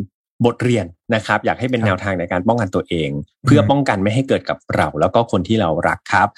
[0.47, 3.11] บทเรียนนะครับ อยากให้เป็นครับแนวทางในการป้องกันตัวเอง
[3.45, 6.29] เพื่อป้องกันไม่ให้เกิดกับเรา แล้วก็คนที่เรารักครับ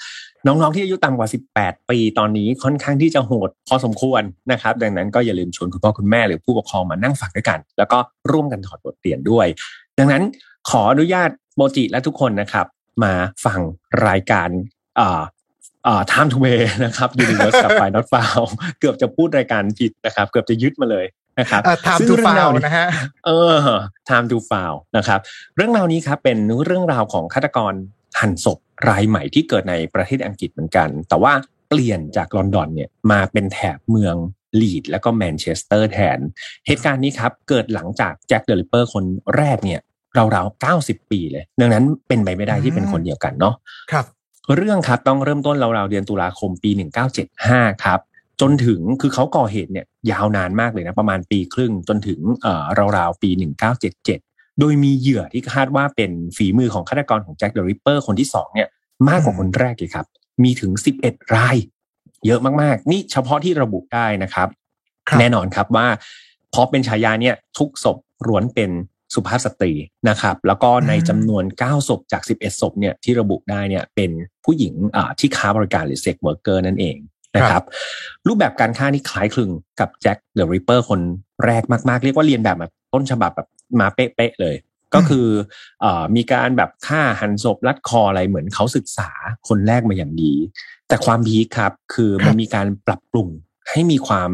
[0.47, 1.29] น้องๆที่อายุต่ำกว่า
[1.59, 4.21] 18 ปีตอนนี้ค่อนข้างที่จะโหดพอสมควร
[4.51, 7.97] นะครับ ดังนั้นก็อย่าลืมชวนคุณพ่อคุณแม่หรือผู้ปกครองมานั่งฟังด้วยกัน แล้วก็
[8.31, 9.47] ร่วมกันถอดบทเรียนด้วย
[9.99, 10.23] ดังนั้น
[10.69, 12.65] ขออนุญาตโมจิและทุกคนนะครับ
[13.03, 13.13] มา
[13.45, 13.59] ฟัง
[14.07, 14.49] รายการ
[14.99, 15.21] อ่า
[15.87, 21.05] อ่า time to way นะครับ Universe กับ Find Not Found เกือบจะพูดรายการผิดนะครับ เกือบจะยึดมาเลย
[21.39, 22.87] นะครับอ่า time ซึ่ง to เรื่องราว foul นี้นะฮะ
[23.25, 23.57] เออ
[24.09, 25.19] time to foul นะครับ
[25.55, 27.73] เรื่องราวนี้ครับเป็นเรื่องราวของฆาตกร
[28.19, 31.33] หั่นศพรายใหม่ที่เกิดในประเทศอังกฤษเหมือนกัน แต่ว่า
[31.69, 34.15] เปลี่ยนจากลอนดอนเนี่ยมาเป็นแถบเมือง
[34.61, 36.19] ลีดแล้วก็แมนเชสเตอร์แทน
[36.67, 39.03] เหตุการณ์นี้ครับเกิดหลังจากแจ็คเดลิเปอร์คน
[39.37, 39.81] แรกเนี่ย
[40.35, 43.55] ราวๆ90 ปีเลย ดังนั้นเป็นไปไม่ได้ที่เป็นคนเดียวกันเนาะ
[43.91, 44.05] ครับ
[44.55, 46.71] เรื่องครับต้องเริ่มต้นราวๆเดือนตุลาคมปี
[47.27, 47.99] 1975 ครับ
[48.41, 52.63] จนถึงคือเขาก่อเหตุเนี่ยยาวนานมากเลยนะ ประมาณปีครึ่งจนถึงเอ่อ
[52.97, 53.29] ราวๆปี
[53.81, 54.24] 1977
[54.59, 58.69] โดยมีเหยื่อที่คาดว่าเป็นฝีมือของฆาตกรของแจ็คเดอะริปเปอร์คนที่สองเนี่ย
[59.09, 60.05] มากกว่าคนแรกเลยครับ
[60.43, 60.71] มีถึง
[61.03, 61.57] 11 ราย
[62.25, 64.47] เยอะมากๆ นี่เฉพาะที่ระบุได้นะครับ
[65.09, 65.87] ครับแน่นอนครับว่า
[66.53, 67.97] พอเป็นฉายาเนี่ยทุกศพ
[68.27, 68.71] ล้วนเป็น
[69.13, 69.71] สุภาพสตรี
[70.09, 74.11] นะครับ แล้วก็ในจำนวน 9 ศพจาก 11 ศพเนี่ยที่ระบุได้เนี่ยเป็น
[74.45, 76.95] ผู้หญิงอ่าที่ค้าบริการหรือ sex worker นั่นเอง
[77.35, 77.63] นะครับ
[78.27, 80.99] รูปแบบการฆ่านี่คล้ายคลึงกับแจ็คเดอะริปเปอร์คน
[81.45, 83.47] แรกมาก ๆ เรียกว่าเลียนแบบแบบต้นฉบับแบบ
[83.79, 84.55] มาเป๊ะๆเลย
[84.93, 85.27] ก็คือ
[85.81, 85.85] เอ
[86.15, 89.09] มีการแบบฆ่าหั่นศพรัดคออะไรเหมือนเขาศึกษา
[89.47, 90.33] คนแรกมาอย่างดี
[90.87, 93.27] แต่ความ peak ครับ คือมันมีการปรับปรุง
[93.69, 94.29] ให้มีความ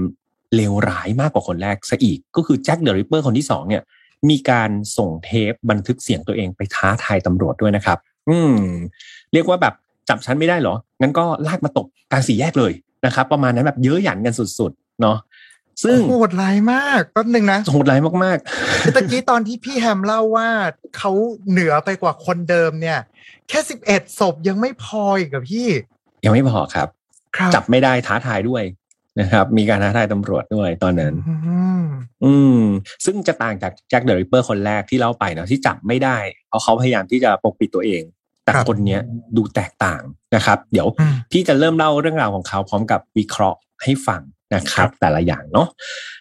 [0.56, 3.84] เลวร้ายมากกว่าคนแรกซะอีก ก็คือแจ็คเดอะริปเปอร์คนที่สองเนี่ย
[4.30, 7.98] มีการส่งเทปบันทึกเสียงตัวเองไปท้าทายตำรวจด้วยนะครับ
[8.30, 8.54] อืม
[9.34, 9.74] เรียกว่าแบบ
[10.10, 12.74] จับฉันไม่ได้เหรอ งั้นก็ลากมาตบกลางสี่แยกเลย
[13.06, 15.18] นะครับ ประมาณนั้นแบบเย้ยหยันกันสุดๆ เนาะ
[15.84, 18.38] ซึ่งโหดร้ายมากแป๊บหนึ่งนะโหดร้ายมาก
[18.82, 20.50] คือตะกี้ตอนที่พี่แฮมเล่าว่า
[20.98, 21.12] เขา
[21.50, 23.00] เหนือไปกว่าคนเดิมเนี่ย
[23.50, 26.88] แค่สิบเอ็ดศพยังไม่พออีกกับพี่ๆยังไม่พอครับ
[27.38, 28.64] ครับ จับไม่ได้ท้าทายด้วย
[29.20, 31.36] นะครับ มีการท้าทายตำรวจด้วยตอนนั้นอื
[31.82, 31.84] ม
[32.26, 32.62] อืม
[33.06, 36.18] ซึ่งจะต่างจากแจ็คเดอะริปเปอร์คนแรกที่เล่าไปเนาะที่จับไม่ได้
[36.48, 38.04] เพราะเขาพยายามที่จะปกปิดตัวเอง
[38.44, 39.02] แต่ครับคนเนี้ย
[39.38, 40.02] ดูแตกต่าง
[40.36, 44.22] นะครับ เดี๋ยวอืมพี่จะเริ่มเล่าเรื่องราวของเขาพร้อมกับวิเคราะห์ให้ฟัง
[44.56, 45.68] นะครัครับบแต่ละอย่างเนาะ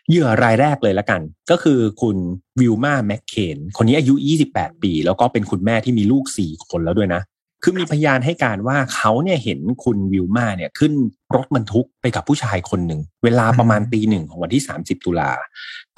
[0.09, 1.21] เหยื่อรายแรกเลยละกัน
[1.51, 2.17] ก็คือคุณ
[2.61, 4.15] วิลมาแมคเคนคนนี้อายุ
[4.49, 7.23] 28 ปี แล้วก็เป็นคุณแม่ที่มีลูก 4 คนแล้วด้วยนะ
[7.63, 10.93] คือมีพยานให้การว่าเขาเนี่ยเห็นคุณวิลมาเนี่ยขึ้น
[11.35, 15.31] รถบรรทุกไปกับผู้ชายคนหนึ่ง เวลาประมาณตีหนึ่งของวันที่ 30 ตุลา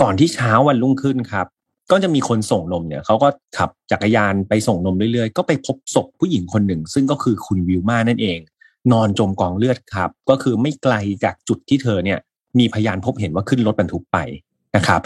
[0.01, 1.47] ก่อนที่เช้าวันรุ่งขึ้นครับ
[1.91, 3.29] ก็จะมีคนส่งนมเนี่ยเขาก็
[3.59, 8.39] ขับจักรยานไปส่งนมเรื่อยๆ ก็ไปพบศพผู้หญิงคนหนึ่ง ซึ่งก็คือคุณวิลมานั่นเอง
[8.93, 12.19] นอนจมกองเลือดครับ ก็คือไม่ไกลจากจุดที่เธอเนี่ย
[12.59, 14.19] มีพยานพบเห็นว่าขึ้นรถบรรทุกไป
[14.77, 15.01] นะครับ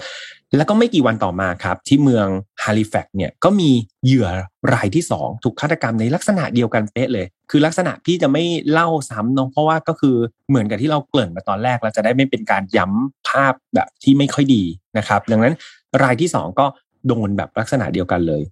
[0.56, 2.26] แล้วก็ไม่กี่วันต่อมาครับ ที่เมือง
[2.62, 3.70] ฮาลิแฟกเนี่ยก็มี
[4.04, 4.28] เหยื่อ
[4.72, 10.16] รายที่สองถูกฆาตกรรมในลักษณะเดียวกันเป๊ะเลย คือลักษณะพี่จะไม่เล่าซ้ำเนอะเพราะว่าก็คือ
[10.48, 14.62] เหมือนกับที่เราเกริ่นมาตอนแรกเราจะได้ไม่เป็นการย้ำภาพแบบที่ไม่ค่อยดี
[14.98, 15.54] นะครับ ดังนั้น
[16.02, 16.66] รายที่สองก็
[17.06, 18.42] โดนแบบลักษณะเดียวกันเลย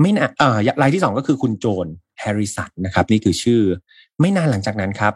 [0.00, 1.86] ไม่นาเอ่อรายที่สองก็คือคุณโจน
[2.20, 3.62] แฮริสันนะครับ นี่คือชื่อ
[4.20, 5.12] ไม่นานหลังจากนั้นครับ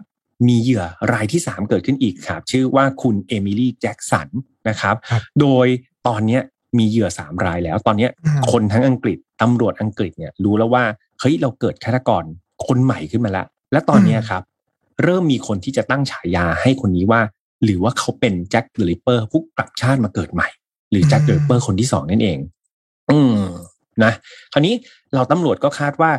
[0.48, 4.28] มีเหยื่อรายที่สามเกิดขึ้นอีกครับ ชื่อว่าคุณเอมิลี่แจ็กสัน
[4.68, 5.66] นะครับครับโดย
[6.06, 6.42] ตอนเนี้ย
[6.78, 10.84] มีเหยื่อสามรายแล้ว ตอนเนี้ยอืมคนทั้งอังกฤษตำรวจอังกฤษเนี่ยรู้แล้วว่า
[11.20, 12.24] เฮ้ยเราเกิดฆาตกร
[12.66, 14.42] คนใหม่ขึ้นมาแล้วและตอนเนี้ยครับ
[15.02, 17.20] เริ่มมีคนที่จะตั้งฉายาให้คนนี้ว่า
[17.64, 20.48] หรือว่าเขาเป็นแจ็คเดอะริปเปอร์ผู้กลับชาติมาเกิดใหม่
[20.90, 22.38] หรือแจ็คเดอะริปเปอร์คนที่สองนั่นเอง
[23.10, 23.38] อืม
[24.04, 24.12] นะ
[24.52, 24.74] คราวนี้
[25.14, 26.10] เราตำรวจก็คาดว่า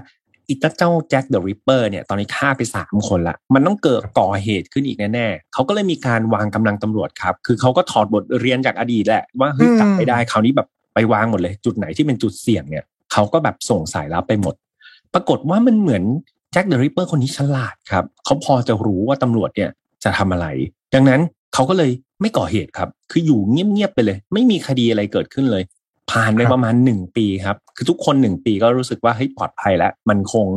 [0.49, 14.55] อีตาเจ้าแจ็คเดอะริปเปอร์เนี่ยตอนนี้ฆ่าไปสามคนละ มันต้องเกิดก่อเหตุขึ้นอีกแน่ๆเขาก็เลยมีการวางกำลังตำรวจครับ คือเขาก็ถอดบทเรียนจากอดีตแหละ ว่าเฮ้ยอืมจับไม่ได้คราวนี้แบบไปวางหมดเลย จุดไหนที่เป็นจุดเสี่ยงเนี่ยเขาก็แบบส่งสายลับไปหมด
[15.13, 16.03] ปรากฏว่ามันเหมือน
[16.51, 19.69] แจ็คเดอะริปเปอร์คนนี้ฉลาดครับเขาพอจะรู้ว่าตำรวจเนี่ย
[20.03, 20.47] จะทำอะไร
[20.93, 21.22] ดังนั้น
[21.53, 21.91] เขาก็เลย
[22.22, 25.63] ไม่ก่อเหตุครับ คืออยู่เงียบๆไปเลย ไม่มีคดีอะไรเกิดขึ้นเลย
[26.11, 30.48] ผ่านไปครับประมาณหนึ่งปีครับ คือทุกคนหนึ่งปีก็รู้สึกว่าเฮ้ยปลอดภัยแล้ว มันคง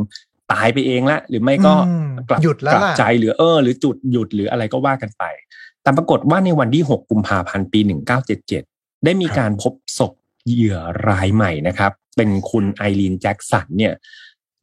[0.51, 5.23] ตายไปเองละหรือไม่ก็อืมกลับหยุดแล้วกลับล่ะใจหรือเออ หรือจุดหยุดหรืออะไรก็ว่ากันไป
[5.83, 7.79] แต่ปรากฏว่าในวันที่ 6 กุมภาพันธ์ปี
[8.41, 10.13] 1977 ได้มีการพบศพ
[10.47, 10.77] เหยื่อ
[11.09, 13.93] รายใหม่นะครับ เป็นคุณไอรีนแจ็คสันเนี่ย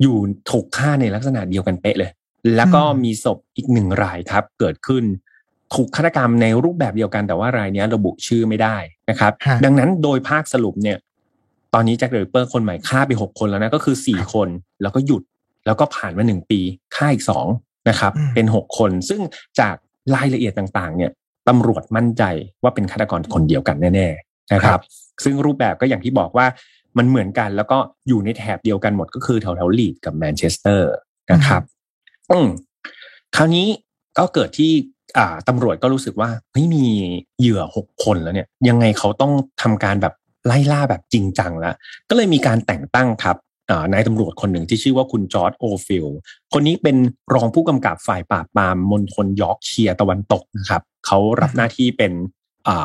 [0.02, 0.16] อยู่
[0.50, 2.10] ถูกฆ่าในลักษณะเดียวกันเป๊ะเลย
[2.56, 5.04] แล้วก็มีศพอีกหนึ่งรายครับ เกิดขึ้น
[5.74, 8.76] ถูกฆาตกรรมในรูปแบบเดียวกันแต่ว่ารายนี้ระบุชื่อไม่ได้
[9.10, 10.98] นะครับฮะดังนั้นโดยภาคสรุปเนี่ย
[11.74, 14.48] ตอนนี้แจ็คเดอะริปเปอร์คนใหม่ฆ่าไปหกคนแล้วนะก็คือสี่คน
[14.82, 15.22] แล้วก็หยุด
[15.66, 16.60] แล้วก็ผ่านมาหนึ่งปี
[16.96, 17.46] ฆ่าอีกสอง
[17.88, 19.20] นะครับอืมเป็นหกคน ซึ่ง
[19.60, 19.74] จาก
[20.14, 21.10] รายละเอียดต่างๆ เนี่ย
[21.48, 22.22] ตำรวจมั่นใจ
[22.62, 24.80] ว่าเป็นฆาตกรคนเดียวกันแน่ ๆนะครับ
[25.24, 26.46] ซึ่งรูปแบบก็อย่างที่บอกว่า
[26.98, 27.78] มันเหมือนกันแล้วก็
[28.08, 30.90] อยู่ในแถบเดียวกันหมดก็คือแถวแถวลีดส์กับแมนเชสเตอร์
[31.32, 31.62] นะครับ
[32.30, 32.48] อืม
[33.36, 33.66] คราวนี้
[34.18, 34.95] ก็เกิดที่อ่า
[35.48, 36.84] ตำรวจก็รู้สึกว่าไม่มี
[37.38, 39.32] เหยื่อหกคนแล้วเนี่ยยังไงเขาต้อง
[39.62, 40.14] ทำการแบบ
[40.46, 41.74] ไล่ล่าแบบจริงจังแล้ว
[42.08, 43.36] ก็เลยมีการแต่งตั้งครับ
[43.92, 46.06] นายตำรวจคนหนึ่งที่ชื่อว่าคุณจอร์จโอฟิล
[46.52, 46.96] คนนี้เป็น
[47.34, 52.12] รองผู้กำกับฝ่ายปราบปรามมณฑลยอร์กเชียร์ตะวันตกนะครับเขารับหน้าที่เป็น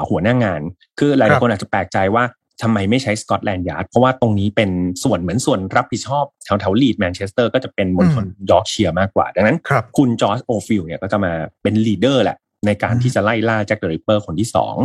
[0.10, 0.62] หัวหน้างาน
[1.00, 2.24] คือหลายคนอาจจะแปลกใจว่า
[2.62, 4.70] ทำไมไม่ใช้สกอตแลนด์ยาร์ดเพราะว่าตรงนี้เป็น
[5.04, 11.32] ส่วนเหมือนส่วนรับผิดชอบแถวแถวลีดส์แมนเชสเตอร์ก็จะเป็นมณฑลยอร์กเชียร์มากกว่า ดังนั้นครับคุณจอร์จโอฟิลเนี่ยก็จะมา
[11.64, 14.76] เป็น leader แหละ ในการอืมที่จะไล่ล่าแจ็คเดอะริปเปอร์คนที่สอง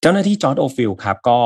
[0.00, 1.38] เจ้าหน้าที่จอร์จโอฟิลครับก็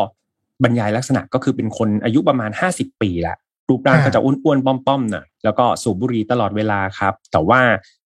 [0.64, 3.36] บรรยายลักษณะก็คือเป็นคนอายุประมาณ50ปีละ
[3.68, 7.60] รูปร่างก็จะอ้วนๆป้อมๆหน่อยแล้วก็สูบบุหรี่ตลอดเวลาครับ แต่ว่า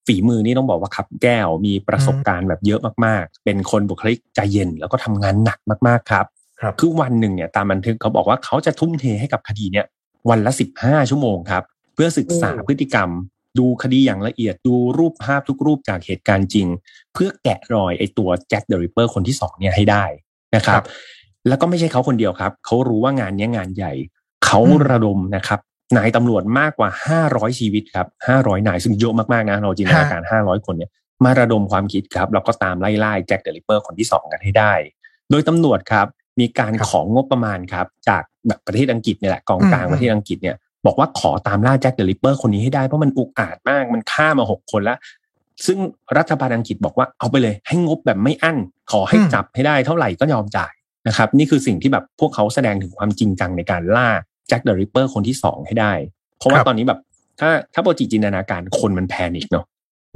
[0.07, 5.59] ฝีมือนี่ต้องบอกว่าครับแก้วมีประสบการณ์แบบเยอะมากๆ เป็นคนบุคลิกใจเย็นแล้วก็ทำงานหนัก
[5.89, 6.27] มากๆครับ
[6.65, 9.87] ครับคือวันหนึ่งเนี่ยตามบันทึกเขาบอกว่าเขาจะทุ่มเทให้กับคดีเนี่ย
[10.31, 11.63] วันละ15ชั่วโมงครับ
[11.95, 13.09] เพื่อศึกษาโอ้พฤติกรรม
[13.59, 16.67] ดูคดีอย่างละเอียดดูรูปภาพทุกรูปจากเหตุการณ์จริง
[17.15, 20.05] เพื่อแกะรอยไอ้ตัวแจ็คเดอะริปเปอร์คนที่สองเนี่ยให้ได้
[20.57, 20.83] นะครับ
[21.49, 23.93] แล้วก็ไม่ใช่เขาคนเดียวครับ เขารู้ว่างานเนี้ยงานใหญ่
[24.45, 25.61] เขาอืมระดมนะครับ
[25.97, 26.89] นายตำรวจมากกว่า
[27.25, 30.91] 500ชีวิตครับ500นายซึ่งเยอะมากๆนะเราจินตนาการ500คนเนี่ย
[31.25, 34.73] มาระดมความคิดครับแล้วก็ตามไล่ล่าแจ็คเดอะริปเปอร์คนที่สองกันให้ได้
[35.31, 36.07] โดยตำรวจครับ
[36.41, 40.57] มีการครับของบประมาณครับ จากแบบประเทศอังกฤษเนี่ยแหละกองกลางอืมประเทศอังกฤษเนี่ย
[40.87, 44.99] บอกว่าขอตามล่าแจ็คเดอะริปเปอร์คนนี้ให้ได้เพราะมันอุกอาจมาก มันฆ่ามาหกคนแล้ว
[45.67, 45.79] ซึ่ง
[46.19, 48.59] รัฐบาลอังกฤษบอกว่าเอาไปเลย ให้งบแบบไม่อั้น
[48.93, 50.73] ขอให้อืมจับให้ได้เท่าไหร่ก็ยอมจ่าย
[51.09, 54.09] นะครับ นี่คือสิ่งที่แบบพวกเขาแสดงถึงความจริงจังในการล่า
[54.49, 55.93] แจ็คเดอะริปเปอร์คนที่สองให้ได้
[56.39, 57.01] เพราะว่าครับตอนนี้แบบ
[57.41, 59.67] ถ้าถ้าโปรจิจินตนาการคนมัน panic เนาะ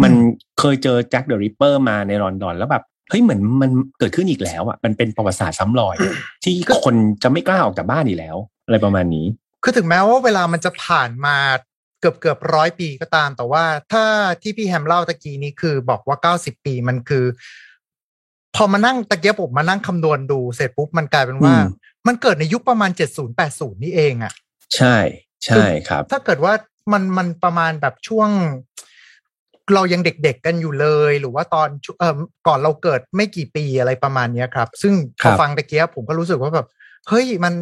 [0.02, 0.12] มัน
[0.58, 5.96] เคยเจอแจ็คเดอะริปเปอร์มาในลอนดอนแล้วแบบ เฮ้ยเหมือนมันเกิดขึ้นอีกแล้วอะมันเป็นประวัติศาสตร์ซ้ำรอย
[6.44, 6.54] ที่
[6.84, 8.36] คนจะไม่กล้าออกจากบ้านอีกแล้ว
[8.66, 9.26] อะไรประมาณนี้
[9.62, 11.36] คือถึงแม้ว่าเวลามันจะผ่านมา
[12.00, 14.04] เกือบเกือบร้อยปีก็ตาม แต่ว่าถ้า
[14.42, 17.24] ที่พี่แฮมเล่าตะกี้นี้คือบอกว่าเก้าสิบปีมันคือ
[18.56, 21.68] พอมานั่งตะเกียบผมมานั่งคำนวณดูเสร็จปุ๊บมันกลายเป็นว่าอืม
[22.06, 24.32] มันเกิดในยุคประมาณเจ็ดศูนย์แปดศูนย์นี่เองอะ
[24.76, 24.96] ใช่
[25.44, 26.52] ใช่ครับ ถ้าเกิดว่า
[26.92, 28.30] มันมันประมาณแบบช่วง
[29.74, 32.14] เรายังเด็กๆกันอยู่เลย หรือว่าตอนช่วเออ
[32.46, 36.66] ก่อนเราเกิดไม่กี่ปีอะไรประมาณเนี้ยครับ ซึ่งพครัอบฟังตะเกียบผมก็รู้สึกว่าแบบ
[37.08, 37.54] เฮ้ยมัน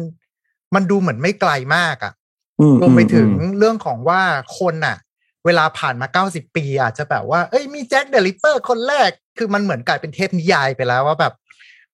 [0.75, 2.13] มันดูเหมือนไม่ไกลมากอะ
[2.59, 4.21] อืรวมไปถึงอืมเรื่องของว่า
[4.57, 4.97] คนน่ะ
[5.45, 11.33] เวลาผ่านมา90ปี อาจจะแบบว่าเอ้ยมีแจ็คเดอะริปเปอร์คนแรก คือมันเหมือนกลายเป็นเทพนิยายไปแล้วว่าแบบ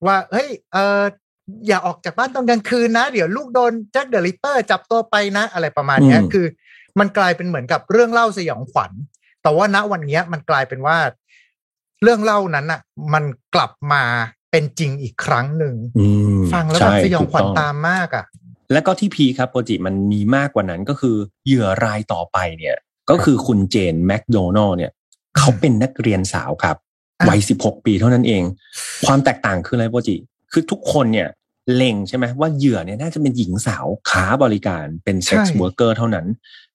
[0.06, 1.02] ว่าเฮ้ยเออ
[1.68, 6.46] อย่าออกจากบ้านตอนกลางคืนนะ เดี๋ยวลูกโดนแจ็คเดอะริปเปอร์จับตัวไปนะ อะไรประมาณเนี้ยอืมคือ
[7.00, 8.92] มันกลายเป็นเหมือนกับเรื่องเล่าสยองขวัญ
[9.44, 10.98] แต่ว่าณวันเนี้ยมันกลายเป็นว่า
[12.04, 12.82] เรื่องเล่านั้นอะ
[13.14, 13.24] มัน
[13.56, 14.04] กลับมา
[14.52, 16.08] เป็นจริงอีกครั้งหนึ่งอื
[16.38, 18.26] มฟังแล้วแบบใช่สยองขวัญถูกต้ตามมากอะ
[18.72, 21.16] แล้วก็ที่ peak ครับโปรจิมันมีมากกว่านั้นก็คือ
[21.46, 22.76] เหยื่อรายต่อไปเนี่ย
[23.10, 24.92] ก็คือคุณเจนแมคโดนัลเนี่ย
[25.38, 26.78] เขาเป็นนักเรียนสาวครับ
[27.20, 28.44] อะวัยสิบหกปีเท่านั้นเอง
[29.06, 30.16] ความแตกต่างคืออะไรโปรจิ
[30.52, 31.30] คือทุกคนเนี่ย
[31.76, 36.26] เล็งใช่ไหมว่าเหยื่อเนี่ยน่าจะเป็นหญิงสาวค้าบริการเป็นเซ็กซ์ใช่ worker เท่านั้น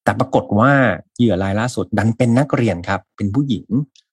[0.09, 0.73] แต่ปรากฏว่า
[1.17, 3.67] เหยื่อรายล่าสุดดันเป็นนักเรียนครับ เป็นผู้หญิง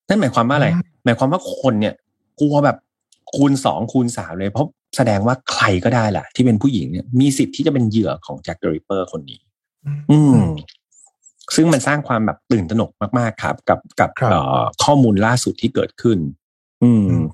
[0.08, 0.68] นั่นหมายความว่าอะไร
[1.04, 1.94] หมายความว่าคนเนี่ย
[2.40, 2.78] กลัวแบบ
[3.36, 4.68] คูณสองคูณสามเลย เพราะ
[4.98, 9.40] แสดงว่าใครก็ได้แหละที่เป็นผู้หญิงเนี่ยมีสิทธิ์ที่จะเป็นเหยื่อของแจ็คเดอะริปเปอร์คนนี้
[10.12, 10.40] อืม
[11.56, 16.18] ซึ่งมันสร้างความแบบตื่นตระหนกมาก ๆ ครับ กับกับครับเอ่อข้อมูลล่าสุดที่เกิดขึ้น
[16.84, 17.26] อืมอืม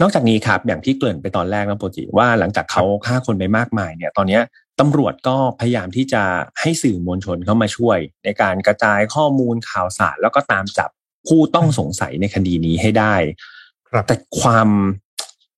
[0.00, 4.42] นอกจากนี้ครับอย่างที่เกริ่นไปตอนแรกนะโปรจิว่าหลังจากเขาฆ่าคนไปมากมายเนี่ย ตอนเนี้ย
[4.80, 6.22] ตำรวจก็พยายามที่จะ
[6.60, 10.90] ให้สื่อมวลชนเข้ามาช่วย ในการกระจายข้อมูลข่าวสารแล้วก็ตามจับ
[11.28, 13.14] ผู้ต้องสงสัยในคดีนี้ให้ได้
[13.88, 14.68] ครับแต่ความ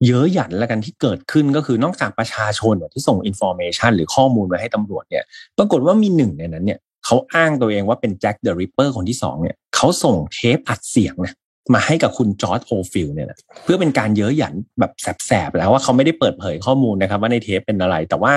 [0.05, 5.23] เย้ยหยันละกันที่เกิดขึ้นก็คือนอกจากประชาชนเนี่ยที่ส่ง information หรือข้อมูลมาให้ตำรวจเนี่ย
[5.57, 11.33] ปรากฏว่ามีหนึ่งในนั้นเนี่ยเขาอ้างตัวเองว่าเป็นแจ็คเดอะริปเปอร์คนที่สองเนี่ยเขาส่งเทปอัดเสียงนะ
[11.73, 14.91] มาให้กับคุณจอร์จโอฟิลเนี่ยนะเพื่อเป็นการเย้ยหยันแบบ
[15.25, 18.33] แสบๆแล้วว่าเขาไม่ได้เปิดเผยข้อมูลนะครับ ว่าในเทปเป็นอะไร แต่ว่า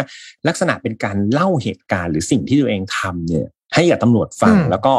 [0.49, 4.95] ลักษณะเป็นการเล่าเหตุการณ์หรือสิ่งที่ตัวเองทำเนี่ย ให้กับตำรวจฟังอืมแล้วก็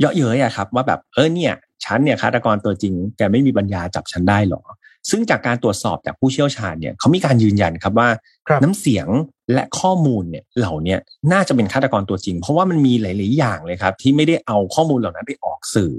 [0.00, 1.54] เยาะเย้ยอะครับ ว่าแบบเออเนี่ย
[1.84, 4.62] ฉันเนี่ยฆาตกรตัวจริงแกไม่มีปัญญาจับฉันได้หรอ
[5.10, 8.08] ซึ่งจากการตรวจสอบจากผู้เชี่ยวชาญเนี่ยเขามีการยืนยันครับว่า
[8.48, 9.08] ครับน้ำเสียง
[9.52, 10.98] และข้อมูลเนี่ยเหล่าเนี้ย
[11.32, 15.92] น่าจะเป็นฆาตกรตัวจริง เพราะว่ามันมีหลาย ๆ อย่างเลยครับ ที่ไม่ได้เอาข้อมูลเหล่านั้นไปออกสื่อ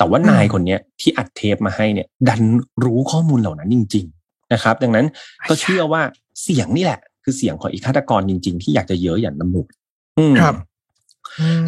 [0.00, 2.42] แต่ว่านายคนเนี้ยที่อัดเทปมาให้เนี่ย ดัน
[2.84, 5.06] รู้ข้อมูลเหล่านั้นจริง ๆ นะครับ ดังนั้น
[5.48, 6.02] ก็เชื่อว่า
[6.42, 9.70] เสียงนี่แหละ คือเสียงของอีกฆาตกรจริง ๆ ที่อยากจะเยอะอย่างตำรวจ
[10.18, 10.54] อืมครับ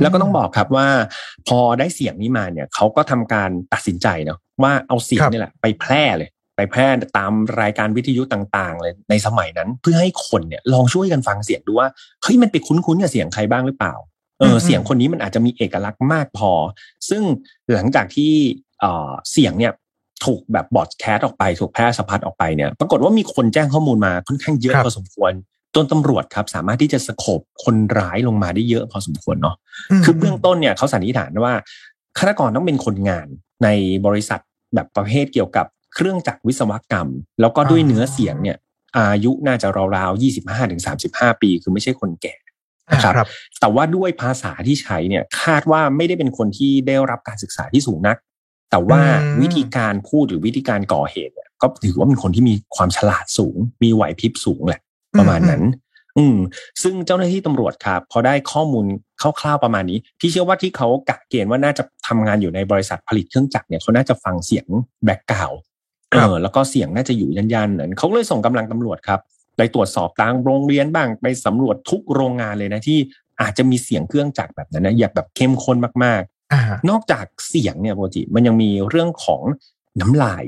[0.01, 0.89] แล้วก็ต้องบอกครับว่า
[1.49, 6.89] พอได้เสียงนี้มาเนี่ยเขาก็ทำการตัดสินใจเนาะว่าเอาเสียงนี่แหละ ไปแพร่เลย ไปแพร่
[7.19, 11.89] ตามรายการวิทยุต่างๆ เลยในสมัยนั้น เพื่อให้คนเนี่ยลองช่วยกันฟังเสียงดูว่า
[12.23, 13.95] เฮ้ยมันไปคุ้นๆกับเสียงใครบ้างหรือเปล่า
[14.43, 16.53] เออเสียงคนนี้มันอาจจะมีเอกลักษณ์มากพอ
[17.09, 17.23] ซึ่ง
[17.73, 18.33] หลังจากที่
[18.81, 19.73] เออเสียงเนี่ย
[20.25, 25.33] ถูกแบบบอดแคสต์ออกไปถูกแพร่สะพัดออกไปเนี่ย ปรากฏว่ามีคนแจ้งข้อมูลมาค่อนข้างเยอะพอสมควร
[25.75, 29.57] จนตำรวจครับ สามารถที่จะสโคบคนร้ายลงมาได้เยอะพอสมควรเนาะ
[30.05, 31.55] คือเบื้องต้นเนี่ยเขาสันนิษฐานว่า
[32.19, 33.27] ฆาตกรต้องเป็นคนงาน
[33.65, 33.69] ใน
[34.07, 34.41] บริษัท
[34.75, 37.09] แบบประเภทเกี่ยวกับเครื่องจักรวิศวกรรม
[37.41, 38.57] แล้วก็ด้วยเนื้อเสียงเนี่ย
[38.97, 42.35] อายุน่าจะราวๆยี่สิบห้าถึงสามสิบห้าปี คือไม่ใช่คนแก่
[42.91, 43.29] นะครับ
[43.61, 48.17] แต่ว่าด้วยภาษาที่ใช้เนี่ยคาดว่าไม่ได้เป็นคนที่ได้รับการศึกษาที่สูงนัก
[48.71, 49.01] แต่ว่า
[49.43, 54.81] วิธีการพูดหรือวิธีการก่อเหตุเนี่ยก็ถือว่าเป็นคนที่มีความฉลาดสูง มีไหวพริบสูงแหละ
[55.19, 55.63] ประมาณนั้น
[56.19, 56.37] อืม
[56.83, 58.87] ซึ่งเจ้าหน้าที่ตำรวจครับพอได้ข้อมูล
[59.21, 64.67] คร่าวๆประมาณนี้ ที่เชื่อว่าที่เขากะเกณฑ์ว่าน่าจะทำงานอยู่ในบริษัทผลิตเครื่องจักรเนี่ยเขาน่าจะฟังเสียง
[65.05, 65.51] แบ็กกราว
[66.13, 69.21] เออแล้วก็เสียงน่าจะอยู่ยันๆนั้นเขาเลยส่งกำลังตำรวจครับ
[69.63, 72.99] ไปตรวจสอบตามโรงเรียนบ้าง ไปสำรวจทุกโรงงานเลยนะที่
[73.41, 79.43] อาจจะมีเสียงเครื่องจักรแบบนั้นนะอยากแบบเข้มข้นมากๆ นอกจากเสียงเนี่ยปกติมันยังมีเรื่องของ
[80.01, 80.45] น้ำลาย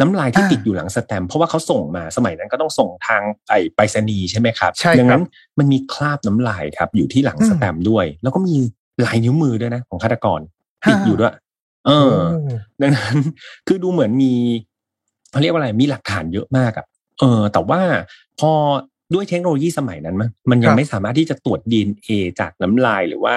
[0.00, 5.22] น้ำลายที่ติดอยู่หลังสแตมเพราะว่าเขาส่งมาสมัยนั้นก็ต้องส่งทางไอ้ไปรษณีย์ใช่ไหมครับดังนั้น
[5.58, 8.54] มันมีคราบน้ำลายครับ อยู่ที่หลังสแตมด้วย แล้วก็มี
[9.04, 10.40] ลายนิ้วมือด้วยนะ ของฆาตกร
[10.88, 11.34] ติดอยู่ด้วย
[11.86, 12.14] เออ
[12.80, 13.16] ดังนั้น
[13.66, 14.32] คือดูเหมือนมี
[15.30, 16.86] เขาเรียกว่าอะไรมีหลักฐานเยอะมากอะ
[17.20, 17.80] เออแต่ว่า
[18.40, 18.52] พอ
[19.14, 22.08] ด้วยเทคโนโลยีสมัยนั้นมันมันยังไม่สามารถที่จะตรวจดีเอ
[22.40, 23.36] จากน้ำลายหรือว่า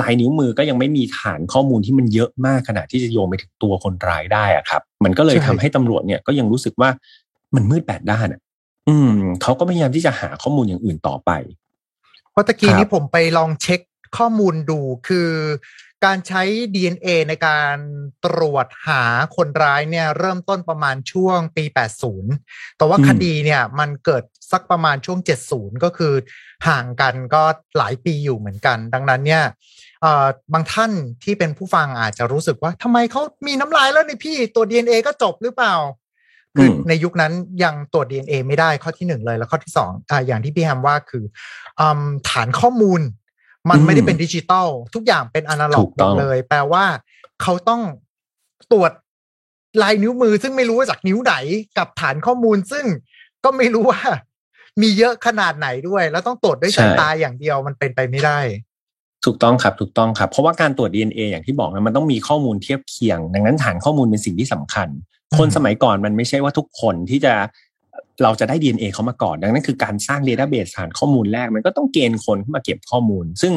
[0.00, 6.90] ลายนิ้วมือก็ยังไม่มีฐานข้อมูลที่มันเยอะมากขนาดที่จะโยงไปถึงตัวคนร้ายได้อะครับ มันก็เลยทำให้ตำรวจเนี่ยก็ยังรู้สึกว่า
[7.54, 8.40] มันมืดแปดด้านอะ
[8.88, 9.12] อืม
[9.42, 11.30] เขาก็พยายามที่จะหาข้อมูลอย่างอื่นต่อไป
[12.30, 13.80] เพราะตะกี้นี้ผมไปลองเช็ค
[14.18, 14.78] ข้อมูลดู
[15.08, 15.28] คือ
[16.04, 16.42] การใช้
[16.74, 17.76] DNA ในการ
[18.24, 19.04] ตรวจหา
[19.36, 21.64] คนร้ายเนี่ยเริ่มต้นประมาณช่วงปี
[22.20, 24.22] 80 แต่ว่าคดีเนี่ยมันเกิด
[24.52, 25.18] สักประมาณช่วง
[25.50, 26.12] 70 ก็คือ
[26.68, 27.42] ห่างกันก็
[27.78, 29.44] หลายปีอยู่เหมือนกัน ดังนั้นเนี่ย
[30.52, 30.92] บางท่าน
[31.24, 35.74] ที่เป็นผู้ฟังอาจจะรู้สึกว่าทำไมเขามีน้ำลายแล้วนี่พี่ตัว DNA ก็จบหรือเปล่า
[36.56, 37.32] คือในยุคนั้น
[37.64, 41.24] ยังตรวจ DNA ไม่ได้ข้อที่หนึ่งเลยแล้วข้อที่สองออย่างที่พี่แฮมว่าคือ
[41.80, 41.82] อ
[42.30, 43.00] ฐานข้อมูล
[43.68, 46.84] มันไม่ได้เป็นดิจิตอลทุกอย่างเป็นอนาล็อกหมดเลย แปลว่า
[47.42, 47.82] เขาต้อง
[48.72, 48.92] ตรวจ
[49.82, 51.34] ลายนิ้วมือ ซึ่งไม่รู้ว่าจากนิ้วไหน
[51.78, 52.84] กับฐานข้อมูล ซึ่ง
[53.44, 54.00] ก็ไม่รู้ว่า
[54.82, 58.40] มีเยอะขนาดไหนด้วย แล้วต้องตรวจด้วยสายตาอย่างเดียวมันเป็นไปไม่ได้
[59.24, 64.88] ถูกต้องครับถูกต้องครับ เพราะว่าการตรวจ DNA อย่างที่บอกนะมันต้องมีข้อมูลเทียบเคียง ดังนั้นฐานข้อมูลเป็นสิ่งที่สำคัญ
[65.38, 67.34] คนสมัยก่อนมันไม่ใช่ว่าทุกคนที่จะ
[68.22, 73.52] เราจะได้ DNA เขามาก่อน ดังนั้นคือการสร้างเดต้าเบสฐานข้อมูลแรก มันก็ต้องเกณฑ์คนเข้ามาเก็บข้อมูล ซึ่ง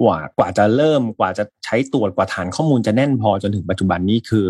[0.00, 4.46] กว่ากว่าจะเริ่มกว่าจะใช้ตรวจกว่าฐานข้อมูลจะแน่นพอจนถึงปัจจุบันนี้คือ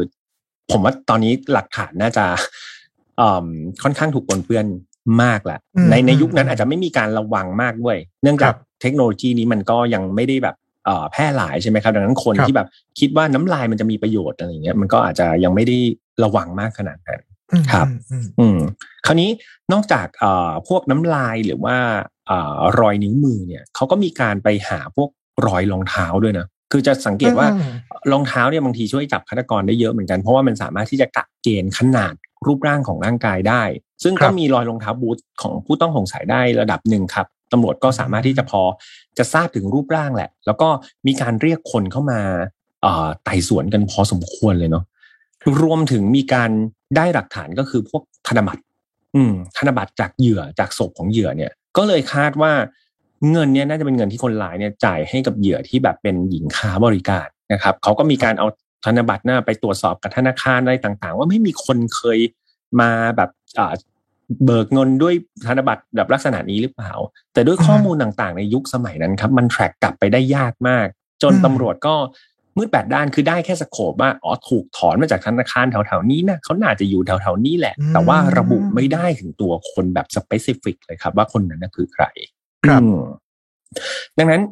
[0.71, 2.25] ผมว่าตอนนี้หลักฐานน่าจะ
[3.83, 4.67] ค่อนข้างถูกปนเปื้อน
[5.23, 5.59] มากแหละ
[5.91, 10.57] ในในยุคนั้นอาจจะไม่มีการระวังมากด้วย เนื่องจากเทคโนโลยีนี้มันก็ยังไม่ได้แบบ
[11.13, 12.69] แพร่หลายใช่ไหมครับ ดังนั้นคนที่แบบ
[13.01, 15.77] คิดว่าน้ำลายมันจะมีประโยชน์อะไรเงี้ยมันก็อาจจะยังไม่ได้
[16.25, 17.21] ระวังมากขนาดนั้น
[17.73, 17.87] ครับ
[18.41, 18.59] อืม
[19.07, 19.31] คราวนี้
[19.73, 21.77] นอกจากเอ่อพวกน้ำลายหรือว่า
[22.27, 25.09] เอ่อรอยนิ้วมือเนี่ยเขาก็มีการไปหาพวก
[25.47, 27.49] รอยรองเท้าด้วยนะคือจะสังเกตว่า
[28.13, 32.15] รองเท้าเนี่ยบางทีช่วยจับฆาตกรได้เยอะเหมือนกันเพราะว่ามันสามารถที่จะกะเกณฑ์ขนาด
[32.47, 33.63] รูปร่างของร่างกายได้
[34.03, 38.63] ซึ่งก็มีรอยรองเท้าบูทของผู้ต้องสงสัยได้ระดับหนึ่งครับตำรวจก็สามารถที่จะพอ
[39.19, 40.69] จะทราบถึงรูปร่างแหละ แล้วก็
[41.07, 42.21] มีการเรียกคนเข้ามา
[43.25, 44.85] ไต่สวนกันพอสมควรเลยเนาะ
[45.63, 46.51] รวมถึงมีการ
[46.97, 48.63] ได้หลักฐานก็คือพวกธนบัตร
[49.17, 52.53] อืมธนบัตรจากเหยื่อจากศพของเหยื่อเนี่ย ก็เลยคาดว่า
[53.31, 58.47] เงินเนี่ยน่าจะเป็นเงินที่คนร้ายเนี่ยจ่ายให้กับเหยื่อที่แบบเป็นหญิงค้าบริการนะครับเขาก็มีการเอา
[58.85, 62.19] ธนบัตรน้าไปตรวจสอบกับธนาคารอะไรต่าง ๆ ว่าไม่มีคนเคย
[62.81, 63.31] มาแบบ
[64.45, 65.15] เบิกเงินด้วย
[65.47, 66.93] ธนบัตรแบบลักษณะนี้หรือเปล่า
[67.33, 70.87] แต่ด้วยข้อมูลต่างๆ ในยุคสมัยนั้นครับ มัน track กลับไปได้ยากมาก
[71.23, 71.95] จนตำรวจก็
[72.57, 82.05] มืดแปดด้านคือได้แค่ scope ว่าอ๋อถูกถอนมาจากธนาคารแถวๆนี้นะเขาน่าจะอยู่แถวๆนี้แหละ แต่ว่าระบุไม่ได้ถึงตัวคนแบบ specific เลยครับ ว่าคนนั้นคือใคร
[82.67, 82.83] ครับ
[84.19, 84.43] ดังนั้น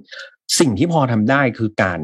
[0.61, 1.99] สิ่งที่พอทำได้คือการ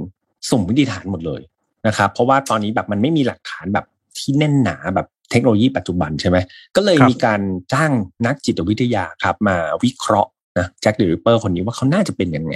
[0.51, 1.43] สุ่มวิธีฐานหมดเลย
[1.87, 3.87] นะครับ เพราะว่าตอนนี้แบบมันไม่มีหลักฐานแบบ
[4.19, 6.39] ที่แน่นหนาแบบเทคโนโลยีปัจจุบันใช่ไหม
[6.77, 7.41] ก็เลยมีการ
[7.73, 7.93] จ้าง
[8.27, 12.55] นักจิตวิทยาครับ มาวิเคราะห์นะแจ็คเดอะริปเปอร์คนนี้ว่าเขาน่าจะเป็นยังไง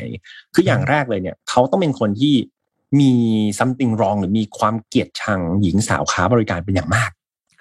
[0.55, 2.35] คืออย่างแรกเลยเนี่ย เขาต้องเป็นคนที่
[3.01, 3.13] มี
[3.59, 7.11] something wrong หรือมีความเกลียดชังหญิงสาวค้าบริการเป็นอย่างมาก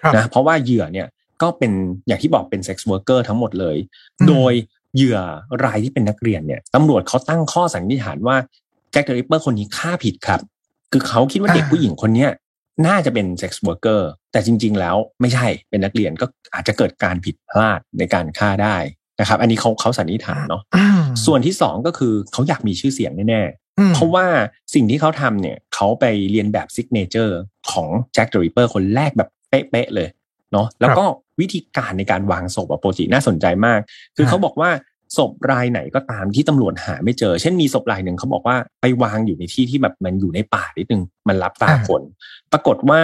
[0.02, 1.08] ครับนะเพราะว่าเหยื่อเนี่ย
[1.42, 1.72] ก็เป็น
[2.06, 3.76] อย่างที่บอกเป็นเซ็กซ์ r ว r ร์เกอร์ทั้งหมดเลย
[4.20, 4.52] อืมโดย
[4.96, 5.18] เหยื่อ
[5.64, 8.36] รายที่เป็นนักเรียนเนี่ยตำรวจเขาตั้งข้อสันนิษฐานว่า
[8.92, 10.40] แจ็คเดอะริปเปอร์คนนี้ฆ่าผิดครับ
[10.92, 12.30] คือเขาคิดว่าเด็กอ่าผู้หญิงคนเนี้ย
[12.86, 18.76] น่าจะเป็นเซ็กซ์ r ว r ร์เกอร์แต่จริง ๆ แล้วไม่ใช่เป็นนักเรียนก็อาจจะเกิดการผิดพลาดในการฆ่าได้
[19.20, 23.63] นะครับ อันนี้เขาเขาสันนิษฐานเนาะอืมส่วนที่สองก็คือเขาอยากมีชื่อเสียงแน่ๆอืม
[23.94, 24.26] เพราะว่า
[24.74, 27.38] สิ่งที่เขาทำเนี่ยเขาไปเลียนแบบ signature
[27.70, 30.08] ของแจ็คเดอะริปเปอร์คนแรกแบบเป๊ะๆเลย
[30.52, 31.04] เนาะแล้วก็
[31.40, 33.80] วิธีการในการวางศพอะโปรจิน่าสนใจมาก
[34.16, 34.70] คือฮะเขาบอกว่า
[35.16, 42.02] ศพรายไหนก็ตามที่ตำรวจหาไม่เจอ เช่นมีศพรายหนึ่งเขาบอกว่าไปวางอยู่ในที่ที่แบบมันอยู่ในป่านิดนึงมันลับตาคน
[42.52, 43.00] ปรากฏว่า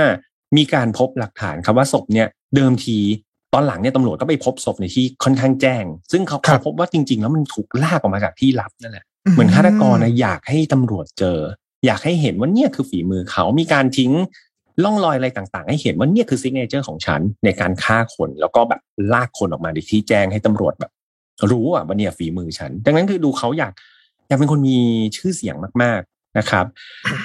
[0.57, 2.99] มีการพบหลักฐานครับว่าศพเนี่ยเดิมที
[3.55, 11.39] ตอนหลังเนี่ยตำรวจก็ไปพบศพในที่ค่อนข้างแจ้ง ซึ่งเขาครัเขาพบว่าจริง ๆ แล้วมันถูกลากออกมาจากที่ลับนั่นแหละ เหมือนฆาตกรนะอยากให้ตำรวจเจอ
[11.87, 14.13] อยากให้เห็นว่าเนี่ยคือฝีมือเขามีการทิ้ง
[14.85, 18.81] ร่องรอยอะไรต่างๆ ให้เห็นว่าเนี่ยคือ signature ของฉันในการฆ่าคนแล้วก็แบบ
[19.13, 20.93] ลากคนออกมาในที่แจ้งให้ตำรวจแบบ
[21.51, 23.73] รู้อะว่าเนี่ยฝีมือฉัน ดังนั้นคือดูเขาอยาก
[24.29, 24.79] อยากเป็นคนมี
[25.17, 26.65] ชื่อเสียงมากๆนะครับ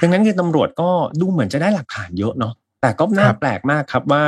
[0.02, 0.90] ดังนั้นคือตำรวจก็
[1.22, 4.24] ดูเหมือนจะได้หลักฐานเยอะเนาะแต่ก็น่าครับแปลกมากครับว่า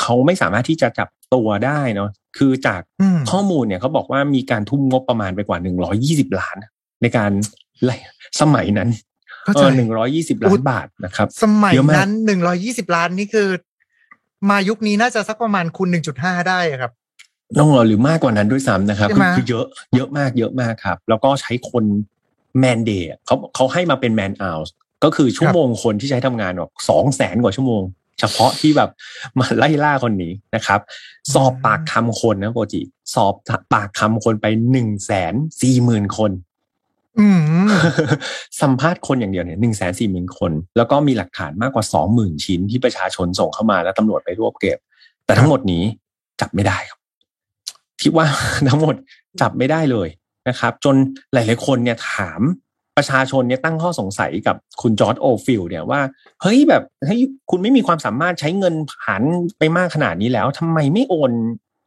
[0.00, 6.56] เขาไม่สามารถที่จะจับตัวได้เนาะคือจากอืมข้อมูลเนี่ยเขาบอกว่ามีการทุ่มงบประมาณไปกว่าหนึ่งร้อยยี่สิบล้าน
[7.02, 7.30] ในการ
[7.84, 7.96] ไล่
[8.40, 8.88] สมัยนั้น
[9.44, 13.48] เข้าเอใจอหนึ่งร้อยี่สิบล้านบาทนะครับ สมัยเยอะมากนั้นหนึ่งร้อยี่สิบล้านนี่คือ
[14.50, 16.92] มายุคนี้น่าจะสักประมาณคูณหนึ่งจุดห้าได้อะครับ
[17.56, 21.84] น้องหรือมากกว่านั้นด้วยซ้ำนะครับใช่คือไหมคือเยอะเยอะมากเยอะมากครับ แล้วก็ใช้คน
[22.58, 24.72] แมนเดย์เขาเขาให้มาเป็นแมนอา์
[25.04, 27.82] ก็คือชั่วโมงคนที่ใช้ทำงานแบบสองแสนกว่าชั่วโมง
[28.20, 28.90] เฉพาะที่แบบ
[29.38, 30.80] มาไล่ล่าคนนี้นะครับ
[31.34, 32.80] สอบปากคำคนนะโปรจิ
[33.14, 33.34] สอบ
[33.72, 36.51] ปากคำคนไปหนึ่งแสนสี่หมื่นคนอืม
[38.60, 44.78] สัมภาษณ์คนอย่างเดียวเนี่ยหนึ่งแสนสี่หมื่นคน แล้วก็มีหลักฐานมากกว่าสองหมื่นชิ้นที่ประชาชนส่งเข้ามาแล้วตำรวจไปรวบเก็บ
[45.26, 45.82] แต่ทั้งหมดนี้
[46.40, 46.98] จับไม่ได้ครับ
[48.02, 48.26] คิดว่า
[48.68, 48.94] ทั้งหมด
[49.40, 50.08] จับไม่ได้เลย
[50.48, 50.94] นะครับ จน
[51.32, 52.40] หลาย ๆ คนเนี่ยถาม
[52.96, 56.00] ประชาชนเนี่ยตั้งข้อสงสัยกับคุณจอร์จโอลด์ฟิลด์เนี่ยว่า
[56.42, 57.20] เฮ้ยแบบเฮ้ย
[57.50, 58.74] คุณไม่มีความสามารถใช้เงิน
[59.04, 59.22] ผ่าน
[59.58, 61.32] ไปมากขนาดนี้แล้วทำไมไม่โอน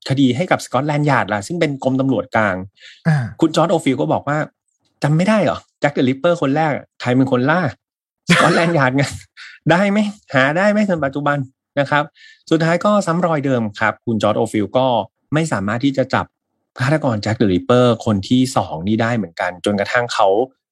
[0.09, 2.55] คดีให้กับสกอตแลนด์ยาร์ดล่ะ ซึ่งเป็นกรมตำรวจกลาง
[3.07, 4.37] อ่าคุณจอร์จโอลด์ฟิลด์ก็บอกว่า
[5.05, 7.61] จำไม่ได้เหรอแจ็คเดอะริปเปอร์คนแรกอะใครเป็นคนล่า
[8.29, 9.03] สกอตแลนด์ยาร์ดไง
[9.71, 9.99] ได้ไหม
[10.33, 11.37] หาได้ไหมจนปัจจุบัน
[11.79, 12.03] นะครับ
[12.49, 14.87] สุดท้ายก็ซ้ำรอยเดิมครับ คุณจอร์จโอลด์ฟิลด์ก็
[15.33, 16.25] ไม่สามารถที่จะจับ
[16.79, 20.27] ฆาตกรแจ็คเดอะริปเปอร์คนที่สองนี้ได้เหมือนกัน จนกระทั่งเขา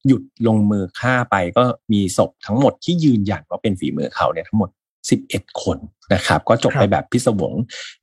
[0.06, 1.62] หยุดลงมือฆ่าไปก็
[1.92, 4.70] มีศพทั้งหมดที่ยืนยันว่าเป็นฝีมือเขาเนี่ยทั้งหมด
[5.16, 5.78] 11 คน
[6.14, 7.52] นะครับ ก็จบครับไปแบบพิศวง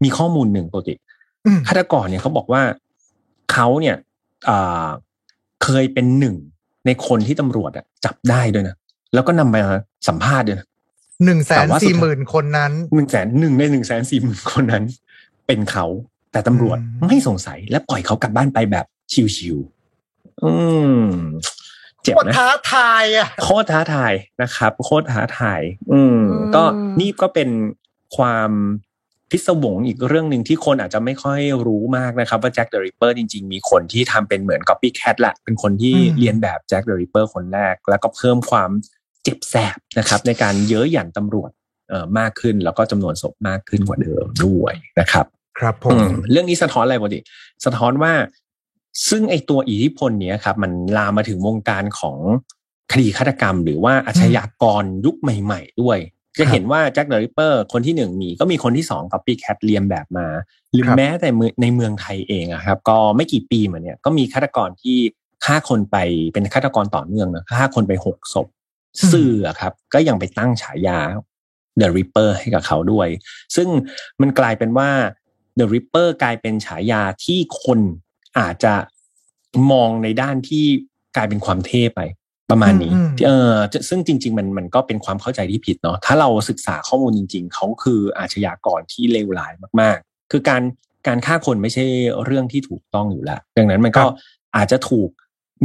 [0.03, 0.95] มีข้อมูลหนึ่งปกติ
[1.45, 2.61] อืมฆาตกรเนี่ยเขาบอกว่า
[3.51, 3.95] เขาเนี่ย
[4.49, 4.87] อ่า
[5.63, 6.35] เคยเป็นหนึ่ง
[6.85, 8.75] ในคนที่ตำรวจอะจับได้ด้วยนะ
[9.13, 9.61] แล้วก็นำมา
[10.07, 10.67] สัมภาษณ์ด้วยนะ
[11.25, 14.83] หนึ่งแสแต่นว่าสุดสี่หท้ายมื่นคนนั้นหนึ่งแสนหนึ่งในหนึ่งแสนสี่หมื่นคนนั้น
[15.47, 15.85] เป็นเขา
[16.31, 18.85] แต่ตำรวจอืมไม่สงสัยและปล่อยเขากลับบ้านไปแบบ
[19.35, 20.51] ชิวๆอื
[20.95, 21.01] ม
[22.03, 25.61] เจ็บโคตรนะท้าทายอะโคตรท้าทายนะครับ โคตรท้าทาย
[25.91, 26.63] อืมอืมก็
[26.99, 27.49] นี่ก็เป็น
[28.17, 28.49] ความ
[29.31, 38.69] พิศวงอีกเรื่องหนึ่งที่คนอาจจะไม่ค่อยรู้มากนะครับ ว่าแจ็คเดอะริปเปอร์จริง ๆ มีคนที่ทำเป็นเหมือน copycat แหละเป็นคนที่เลียนแบบแจ็คเดอะริปเปอร์คนแรก แล้วก็เพิ่มความ
[39.23, 41.51] เจ็บแสบนะครับ ในการเย้ยหยันตำรวจ
[41.89, 45.25] เอ่อมากขึ้น แล้วก็จำนวนศพมากขึ้นกว่าเดิมด้วยนะครับ
[45.59, 47.19] ครับผมอืมเรื่องนี้สะท้อนอะไรปกติ
[47.65, 48.13] สะท้อนว่า
[49.09, 52.17] ซึ่งไอตัวอิทธิพลเนี้ยครับ มันลามมาถึงวงการของ
[52.91, 55.97] คดีฆาตกรรม หรือว่าอาชญากรยุคใหม่ ๆ ด้วย
[56.39, 60.27] จะเห็นว่าแจ็คเดอะริปเปอร์คนที่หนึ่งมีก็มีคนที่สอง copycat เลียนแบบมา
[60.71, 64.97] หรือครับแม้แต่เมืองในเมืองไทยเองอะครับ ก็ไม่กี่ปีมาเนี่ยก็มีฆาตกรที่
[65.45, 65.97] ฆ่าคนไป
[66.33, 68.47] เป็นฆาตกรต่อเนื่องนะฆ่าคนไปหกศพ
[69.11, 70.99] สื่ออะครับ ก็ยังไปตั้งฉายา
[71.81, 73.07] The Ripper ให้กับเขาด้วย
[73.55, 73.67] ซึ่ง
[74.21, 74.89] มันกลายเป็นว่า
[75.59, 77.79] The Ripper กลายเป็นฉายาที่คน
[78.39, 78.73] อาจจะ
[79.71, 80.65] มองในด้านที่
[81.15, 81.99] กลายเป็นความเท่ไป
[82.51, 90.61] ประมาณนี้อืมอืมเออจะซึ่งจริง ๆ มันมันก็เป็นความเข้าใจที่ผิดเนาะถ้าเราศึกษาข้อมูลจริง ๆ เขาคืออาชญากรที่เลวร้ายมาก ๆ คือการ
[91.07, 91.85] การฆ่าคนไม่ใช่
[92.25, 94.15] เรื่องที่ถูกต้องอยู่แล้ว ดังนั้นมันก็ครับ
[94.55, 95.09] อาจจะถูก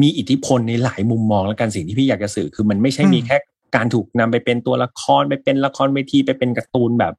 [0.03, 3.37] มีอิทธิพลในหลายมุมมองแล้วกันสิ่งที่พี่อยากจะสื่อคือมันไม่ใช่อืมมีแค่
[3.77, 7.15] การถูกนำไปเป็นตัวละครไปเป็นละครเวทีไปเป็นการ์ตูนแบบ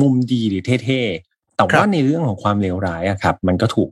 [0.00, 3.88] มุมดีหรือเท่ๆ แต่ว่าในเรื่องของความเลวร้ายอะครับ มันก็ถูก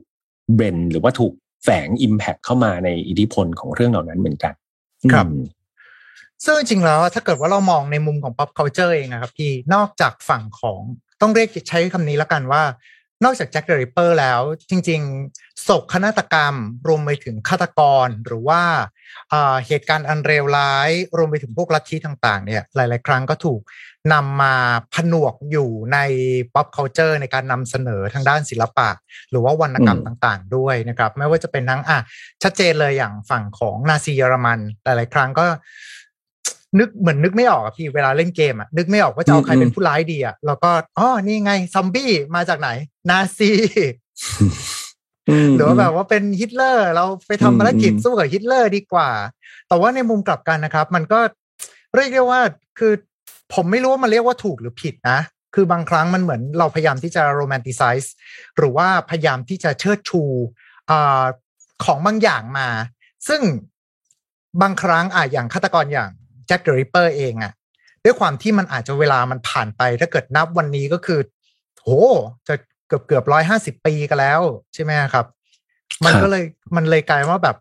[0.53, 1.33] blend หรือว่าถูก
[1.63, 4.53] แฝง impact เข้ามาในอิทธิพลของเรื่องเหล่านั้นเหมือนกัน
[5.13, 5.45] ครับอืม
[6.45, 10.81] ซึ่งจริงๆแล้วถ้าเกิดว่าเรามองในมุมของ pop culture เองนะครับพี่นอกจากฝั่งของ
[11.21, 12.63] ต้องเรียกใช้คำนี้แล้วกันว่า
[13.23, 15.01] นอกจากแจ็คเดอะริปเปอร์แล้ว จริง
[15.31, 16.55] ๆ โศกนาฏกรรม
[16.87, 18.61] รวมไปถึงฆาตกรหรือว่า
[19.67, 23.61] เหตุการณ์อันเลวร้าย รวมไปถึงพวกลัทธิต่าง ๆ เนี่ย หลาย ๆ ครั้งก็ถูก
[24.13, 24.53] นำมา
[24.93, 25.97] ผนวกอยู่ใน
[26.53, 28.89] pop culture ในการนำเสนอทางด้านศิลปะ
[29.31, 31.99] หรือว่าวรรณกรรมต่างๆ ด้วยนะครับ ไม่ว่าจะเป็นทั้งอะ
[32.43, 35.45] ชัดเจนเลยอย่างฝั่งของนาซีเยอรมัน หลายๆ ครั้งก็
[36.79, 42.69] นึกเหมือนนึกไม่ออกอะพี่เวลาเล่นเกมอะนึกไม่ออกว่าจะเอาใครเป็นผู้ร้ายดีอะแล้วก็อ๋อนี่ไงซอมบี้มาจากไหน
[43.09, 43.51] นาซี
[45.55, 49.09] หรือว่าแบบว่าเป็นฮิตเลอร์เราไปทำภารกิจสู้กับฮิตเลอร์ดีกว่า
[49.67, 51.19] แต่ว่าในมุมกลับกันนะครับ มันก็
[51.95, 52.41] เรียกได้ว่า
[52.79, 52.93] คือ
[53.53, 55.19] ผมไม่รู้ว่ามันเรียกว่าถูกหรือผิดนะ
[55.55, 58.13] คือบางครั้งมันเหมือนเราพยายามที่จะ romanticize
[58.57, 60.23] หรือว่าพยายามที่จะเชิดชู
[60.91, 60.93] อ
[61.85, 62.67] ของบางอย่างมา
[63.27, 63.41] ซึ่ง
[64.61, 66.09] บางครั้งอะอย่างฆาตกรอย่าง
[66.47, 67.53] แจ็คเดอะริปเปอร์เองอะ
[68.03, 71.19] ด้วยความที่มันอาจจะเวลามันผ่านไปถ้าเกิดนับวันนี้ก็คือ
[71.77, 71.89] โห
[72.47, 72.55] จะ
[72.87, 74.41] เกือบเกือบร้อยห้าสิบปีกันแล้ว
[74.73, 75.25] ใช่ไหมครับ
[76.05, 76.43] มันก็เลย
[76.75, 77.57] มันเลยกลายว่าแบบ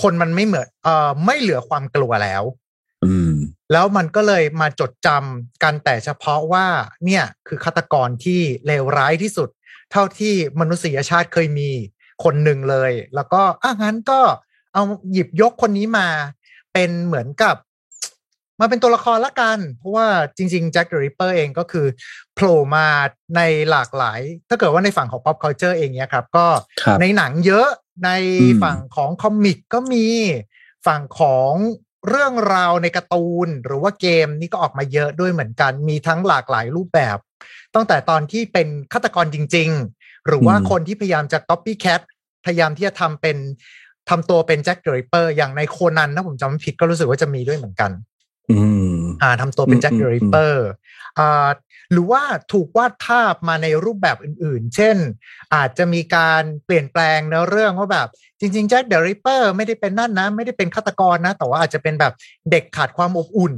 [0.00, 2.42] คนมันไม่เหมือนเอ่อไม่เหลือความกลัวแล้ว
[3.72, 6.66] แล้วมันก็เลยมาจดจำกันแต่เฉพาะว่า
[7.04, 9.48] เนี่ยคือฆาตกรที่เลวร้ายที่สุด
[9.92, 11.70] เท่าที่มนุษยชาติเคยมี
[12.24, 14.20] คนหนึ่งเลย แล้วก็อะงั้นก็
[14.72, 14.82] เอา
[15.12, 16.08] หยิบยกคนนี้มา
[16.72, 17.56] เป็นเหมือนกับ
[18.60, 21.86] มาเป็นตัวละครละกัน เพราะว่าจริงๆแจ็คเดอะริปเปอร์เองก็คือ
[22.34, 22.86] โผล่มา
[23.36, 26.46] ในหลากหลาย ถ้าเกิดว่าในฝั่งของ pop culture เองเนี่ยครับ ก็
[27.00, 27.68] ในหนังเยอะ
[28.04, 28.10] ใน
[28.62, 30.06] ฝั่งของ comic ก็มี
[30.86, 31.52] ฝั่งของ
[32.08, 37.18] เรื่องราวในการ์ตูนหรือว่าเกมนี่ก็ออกมาเยอะด้วยเหมือนกัน มีทั้งหลากหลายรูปแบบ
[37.74, 39.68] ตั้งแต่ตอนที่เป็นฆาตกรจริง
[39.98, 42.00] ๆ หรือว่าคนที่พยายามจะ copycat
[42.44, 43.36] พยายามที่จะทำเป็น
[44.08, 47.90] ทำตัวเป็นแจ็คเดอะริปเปอร์อย่างในโคนันถ้าผมจำไม่ผิดก็รู้สึกว่าจะมีด้วยเหมือนกัน
[49.22, 50.66] อ่าทำตัวเป็นแจ็คเดอะริปเปอร์
[51.18, 51.48] อ่า
[51.92, 54.96] หรือว่าถูกวาดภาพมาในรูปแบบอื่นๆ เช่น
[55.54, 58.08] อาจจะมีการเปลี่ยนแปลงเนื้อเรื่องว่าแบบ
[58.40, 62.12] จริงๆแจ็คเดอะริปเปอร์ไม่ได้เป็นนั่นนะ ไม่ได้เป็นฆาตกรนะ แต่ว่าอาจจะเป็นแบบ
[62.50, 63.54] เด็กขาดความอบอุ่น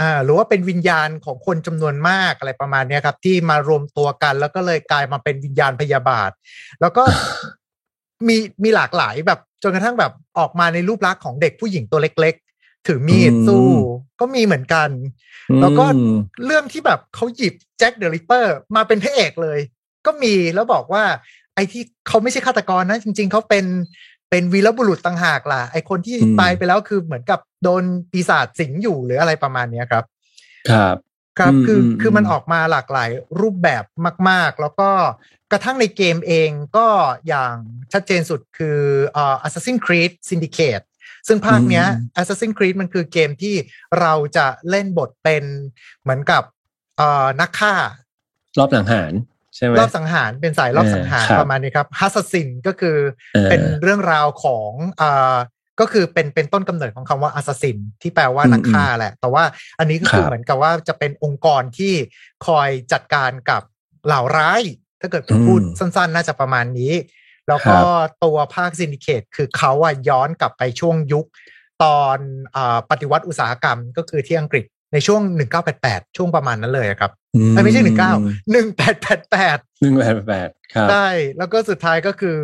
[0.00, 6.30] อ่าหรือว่าเป็นวิญญาณของคนจำนวนมากอะไรประมาณนี้ครับ ที่มารวมตัวกันแล้วก็เลยกลายมาเป็นวิญญาณพยาบาท
[6.80, 7.04] แล้วก็
[8.28, 12.34] มีมีหลากหลายแบบจนกระทั่งแบบออกมาในรูปลักษณ์ของเด็กผู้หญิงตัวเล็ก
[12.86, 13.68] ถือมีดสู้
[14.20, 14.90] ก็มีเหมือนกัน
[15.60, 15.84] แล้วก็
[16.44, 19.58] เรื่องที่แบบเขาหยิบแจ็คเดอะริปเปอร์มาเป็นพระเอกเลย
[20.06, 21.04] ก็มีแล้วบอกว่า
[21.54, 23.66] ไอ้ที่เขาไม่ใช่ฆาตกรนะ จริง ๆเขาเป็น
[24.30, 30.04] เป็นวีรบุรุษต่างหากล่ะไอ้คนที่ตายไปแล้วคือเหมือนกับโดนปีศาจสิงอยู่หรืออะไรประมาณนี้ครับ
[30.70, 30.96] ครับ
[31.38, 33.10] ครับคือคือมันออกมาหลากหลาย
[33.40, 33.84] รูปแบบ
[34.28, 34.90] มาก ๆ แล้วก็
[35.52, 36.86] กระทั่งในเกมเองก็
[37.28, 37.54] อย่าง
[37.92, 38.78] ชัดเจนสุดคือ
[39.16, 40.84] อ่า Assassin's Creed Syndicate
[41.26, 41.86] ซึ่งภาคเนี้ย
[42.20, 43.54] Assassin's Creed มันคือเกมที่
[44.00, 45.44] เราจะเล่นบทเป็น
[46.02, 46.42] เหมือนกับ
[46.96, 47.74] เอ่อนักฆ่า
[48.58, 49.12] รอบสังหาร
[49.56, 52.96] ใช่ไหมรอบสังหารเป็นสายรอบสังหารประมาณนี้ครับฮัสซินก็คือ
[53.50, 54.70] เป็นเรื่องราวของ
[55.00, 55.36] อ่า
[55.80, 59.44] ก็คือเป็นเป็นต้นกำเนิดของคำว่าอัสซินที่แปลว่านักฆ่าแหละ แต่ว่า
[59.78, 61.94] อันนี้ก็คือเหมือนกับว่าจะเป็นองค์กรที่
[62.46, 63.62] คอยจัดการกับ
[64.06, 64.62] เหล่าร้าย
[65.00, 66.92] ถ้าเกิดพูดสั้น ๆ น่าจะประมาณนี้
[67.48, 67.78] แล้วก็
[68.24, 71.26] ตัวภาค Syndicate คือเขาอะย้อนกลับไปช่วงยุค
[71.82, 72.58] ตอน
[72.90, 75.20] ปฏิวัติอุตสาหกรรมก็คือที่อังกฤษในช่วง
[75.68, 77.12] 1988 ช่วงประมาณนั้นเลยครับ
[77.64, 81.08] ไม่ใช่ 19 1888 1888 ครับใช่
[81.38, 82.36] แล้วก็สุดท้ายก็คือ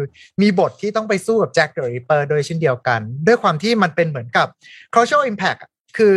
[0.42, 4.46] มีบทที่ต้องไปสู้กับแจ็คเดอะริปเปอร์โดยเช่นเดียวกัน ด้วยความที่มันเป็นเหมือนกับ
[4.94, 5.60] cultural impact
[5.98, 6.14] คือ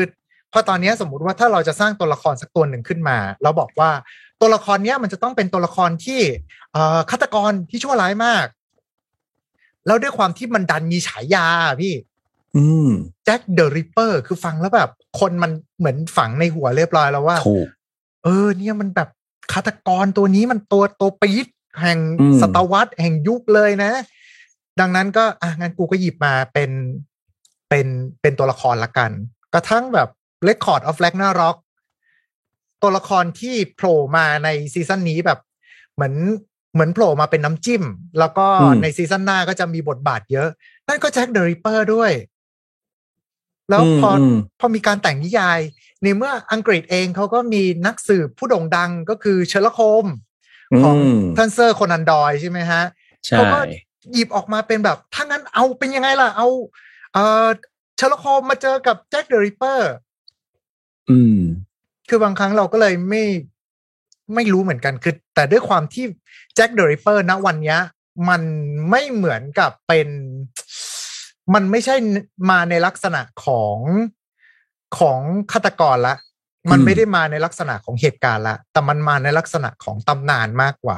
[0.54, 3.92] พอตอนนี้สมมุติว่าถ้าเราจะสร้างตัวละครสักตัวหนึ่งขึ้นมา เราบอกว่า
[4.42, 6.22] ตัวละครเนี้ยมันจะต้องเป็นตัวละครที่
[7.10, 8.46] ฆาตกรที่ชั่วร้ายมาก
[9.86, 11.48] แล้วด้วยความที่มันดันมีฉายา
[11.82, 11.94] ที่
[13.26, 14.90] แจ็คเดอะริปเปอร์คือฟังแล้วแบบ
[15.20, 17.38] คนมันเหมือนฝังในหัวเรียบร้อยแล้วว่า
[18.24, 19.10] เออ เนี่ยมันแบบ
[19.54, 21.48] ฆาตกรตัวนี้มันตัวตัว peak
[21.82, 22.00] แห่ง
[22.42, 23.92] ศตวรรษแห่งยุคเลยนะ
[24.80, 26.72] ดังนั้นก็อะงั้นกูก็หยิบมาเป็น
[27.70, 27.88] เป็น
[28.22, 29.12] เป็นตัวละครละกัน
[29.54, 30.10] กระทั่งแบบ
[30.48, 31.58] Record of Ragnarok
[32.82, 35.40] ตัวละครที่โผล่มาในซีซั่นนี้แบบ
[35.94, 36.16] เหมือน
[36.76, 37.84] เหมือนโผล่มาเป็นน้ำจิ้ม
[38.20, 38.48] แล้วก็
[38.82, 40.50] ในซีซั่นหน้าก็จะมีบทบาทเยอะ
[40.88, 42.12] นั่นก็แจ็คเดอะริปเปอร์ด้วย
[43.70, 44.10] แล้วพอ
[44.60, 45.60] พอมีการแต่งนิยาย
[46.04, 50.06] ในเมื่ออังกฤษเองเขาก็มีนักสืบผู้โด่งดังก็คือเชอร์ล็อกโฮมส์
[50.84, 50.96] ของ
[51.38, 52.84] ท่านเซอร์โคนันดอยล์ใช่ไหมฮะ
[53.30, 53.60] เขาก็
[54.14, 56.48] หยิบออกมาเป็นแบบ ถ้างั้นเอาเป็นยังไงล่ะ เอา
[57.14, 57.48] เออ
[57.96, 59.92] เชอร์ล็อกโฮมส์มาเจอกับแจ็คเดอะริปเปอร์
[61.10, 61.40] อืม
[62.10, 63.24] คือบางครั้งเราก็เลยไม่
[64.36, 66.06] ไม่รู้เหมือนกันคือแต่ด้วยความที่
[66.56, 67.78] แจ็คเดอะริปเปอร์ณวันนี้
[68.30, 68.42] มัน
[68.90, 70.08] ไม่เหมือนกับเป็น
[71.54, 71.96] มันไม่ใช่
[72.50, 73.78] มาในลักษณะของ
[74.98, 75.20] ของ
[75.52, 76.16] ฆาตกรละ
[76.72, 80.98] มันไม่ได้มาในลักษณะของเหตุการณ์ละ แต่มันมาในลักษณะของตำนานมากกว่า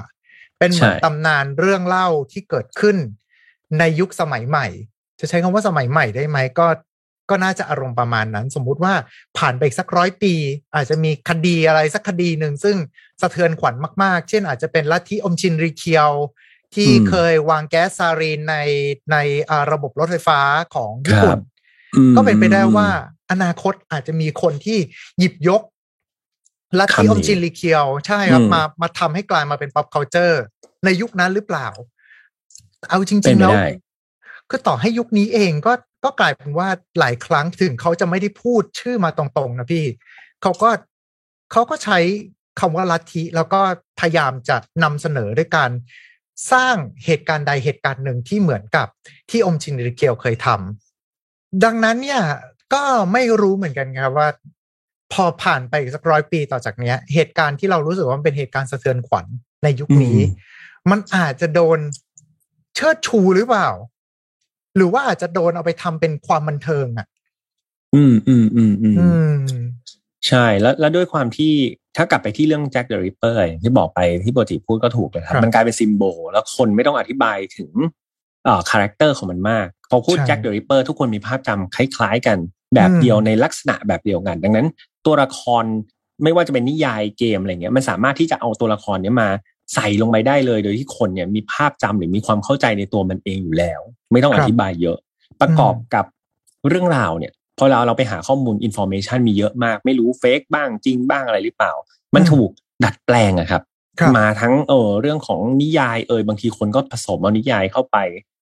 [0.60, 2.98] เป็นเหมือนใช่ตำนานเรื่องเล่าที่เกิดขึ้น
[3.80, 4.68] ในยุคสมัยใหม่
[5.20, 6.68] จะใช้คำว่าสมัยใหม่ได้ไหมก็
[7.30, 8.94] ก็น่าจะอารมณ์ประมาณนั้น สมมุติว่า
[9.38, 10.34] ผ่านไปอีกสักร้อยปี
[10.76, 12.78] อาจจะมีคดีอะไรสักคดีหนึ่งซึ่ง
[13.22, 16.11] สะเทือนขวัญมาก ๆ เช่นอาจจะเป็นลัทธิอมชินริเคียว
[16.76, 18.56] ที่อืมเคยวางแก๊สซารีนใน
[19.11, 19.18] ใน
[19.49, 20.39] อ่าระบบรถไฟฟ้า
[20.76, 21.39] ของญี่ปุ่น
[21.95, 22.88] อืมก็เป็นไปได้ว่า
[23.31, 24.80] อนาคตอาจจะมีคนที่
[25.19, 25.61] หยิบยก
[26.80, 30.35] ลัทธิคำนี้อมชินริเคียว ใช่ครับอืมมามาทำให้กลายมาเป็น pop culture
[30.85, 31.68] ในยุคนั้นหรือเปล่า
[32.89, 33.68] เอาจเป็รินงไปๆแล้วได้
[34.52, 35.73] ก็ต่อให้ยุคนี้เองก็
[36.03, 36.68] ก็กลายเป็นว่า
[36.99, 39.85] หลายครั้งถึงเขาจะไม่ได้พูดชื่อมาตรงๆนะพี่
[40.41, 40.69] เขาก็
[41.52, 41.99] เขาก็ใช้
[42.60, 43.60] คำว่าลัทธิแล้วก็
[44.00, 45.72] พยายามจะนำเสนอด้วยการ
[46.52, 46.76] สร้าง
[47.06, 48.88] เหตุการณ์ใดเหตุการณ์หนึ่งที่เหมือนกับ
[49.30, 52.22] ที่อมชินริเคียวเคยทำดังนั้นเนี่ย
[52.74, 54.30] ก็ไม่รู้เหมือนกันครับว่า
[55.14, 59.26] พอผ่านไปอีกสักร้อยปีต่อจากเนี้ย เหตุการณ์ที่เรารู้สึกว่ามันเป็นเหตุการณ์สะเทือนขวัญ
[59.64, 61.80] ในยุคนี้อืมมันอาจจะโดน
[62.76, 63.70] เชิดชูหรือเปล่า
[64.76, 67.08] หรือว่าอาจจะโดนเอาไปทำเป็นความบันเทิงอะ
[67.96, 69.38] อืมอืมอืมอืมอืม
[70.28, 71.54] ใช่แล้วแล้วด้วยความที่
[71.98, 77.72] ถ้ากลับไปที่เรื่องแจ็คเดอะริปเปอร์ที่บอกไปที่โปรจิพูดก็ถูกเลยครับครับมันกลายเป็น symbol แล้วคนไม่ต้องอธิบายถึง
[78.45, 82.38] เอ่อคาแรคเตอร์ของมันมาก พอพูดใช่แจ็คเดอะริปเปอร์ทุกคนมีภาพจำคล้าย ๆ กัน
[82.76, 84.68] แบบอืมเดียวในลักษณะแบบเดียวกัน ดังนั้น
[85.06, 85.64] ตัวละคร
[86.24, 89.30] ไม่ว่าจะเป็นนิยายเกมอะไรเงี้ยมันสามารถที่จะเอาตัวละครเนี้ยมา
[89.74, 94.98] ใส่ลงไปได้เลย โดยที่คนเนี่ยมีภาพจำหรือมีความเข้าใจในตัวมันเองอยู่แล้ว ไม่ต้องคอยอธิบายเยอะ
[95.41, 96.06] ประกอบกับ
[96.68, 101.74] เรื่องราวเนี่ย พอเราเราไปหาข้อมูล information มีเยอะมาก ไม่รู้ fake บ้างจริงบ้างอะไรหรือเปล่า
[102.16, 102.50] มันอืมถูก
[102.84, 103.62] ดัดแปลงอะครับ
[104.00, 107.98] ครับ มาทั้งเออเรื่องของนิยายเอยบางทีคนก็ผสมเอานิยายเข้าไป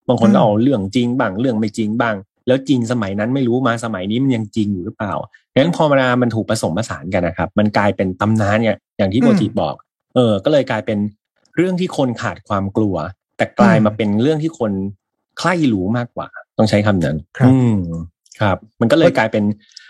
[0.07, 2.15] บางคนก็อืมเอาเรื่องจริงบ้างเรื่องไม่จริงบ้าง
[2.47, 5.13] แล้วจริงสมัยนั้นไม่รู้มาสมัยนี้มันยังจริงอยู่หรือเปล่า
[5.55, 9.75] งั้นพอเวลามันถูกผสมผสานกันนะครับ มันกลายเป็นตำนานเนี่ยอย่างที่โมจิบอก
[10.15, 10.97] เออ ก็เลยกลายเป็น
[11.57, 12.95] เรื่องที่คนขาดความกลัว
[13.37, 14.71] แต่กลายมาเป็นเรื่องที่คน
[15.39, 16.27] ใคร่รู้มากกว่า
[16.57, 17.77] ต้องใช้คำนั้นครับอืม
[18.39, 19.43] ครับ มันก็เลยกลายเป็น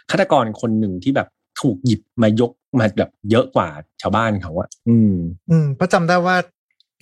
[0.10, 1.28] ฆาตกรคนหนึ่งที่แบบ
[1.62, 3.70] ถูกหยิบมายกมาแบบเยอะกว่า
[4.02, 5.14] ชาวบ้านเขาอะอืม
[5.50, 6.38] อืมเพราะจำได้ว่า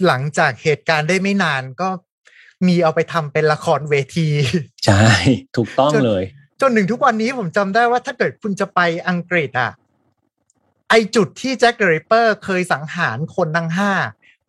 [0.07, 1.89] หลังจากเหตุการณ์ได้ไม่นานก็
[2.67, 4.29] มีเอาไปทำเป็นละครเวที
[4.85, 5.05] ใช่
[5.57, 6.23] ถูกต้องจนเลย
[6.61, 8.79] จนถึงทุกวันนี้ผมจำได้ว่าถ้าเกิดคุณจะไป
[9.09, 9.71] อังกฤษอะ
[10.89, 13.91] ไอ้จุดที่แจ็คเดอะริปเปอร์เคยสังหารคนทั้งห้า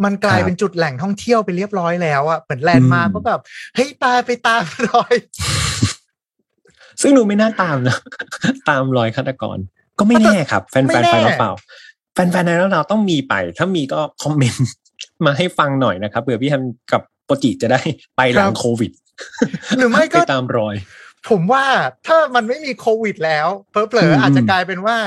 [0.05, 3.41] มันกลายครับเป็นจุดแหล่งท่องเที่ยวไปเรียบร้อยแล้วอะเหมือนแลนด์มาร์กอืมก็แบบ
[3.75, 5.15] เฮ้ยต้องไปตามรอย
[7.05, 7.97] ซึ่งดูไม่น่าตามนะ
[8.69, 9.59] ตามรอยฆาตกร
[9.99, 11.53] ก็ไม่แน่ครับ แฟนไม่แฟนแน่ไฟนอลเปล่า
[12.15, 14.69] แฟนแฟนไฟนอลเราต้องมีไป ถ้ามีก็คอมเมนต์
[15.25, 16.63] มาให้ฟังหน่อยนะครับเผื่อพี่แฮม
[16.93, 17.81] กับโปรจิจะได้
[18.17, 18.91] ไปหลังโควิด
[19.79, 20.77] หรือไม่ไปก็ตามรอย
[21.31, 21.65] ผมว่า
[22.07, 24.99] ถ้ามันไม่มีโควิดแล้วเพอเผลออืมๆอาจจะกลายเป็นว่า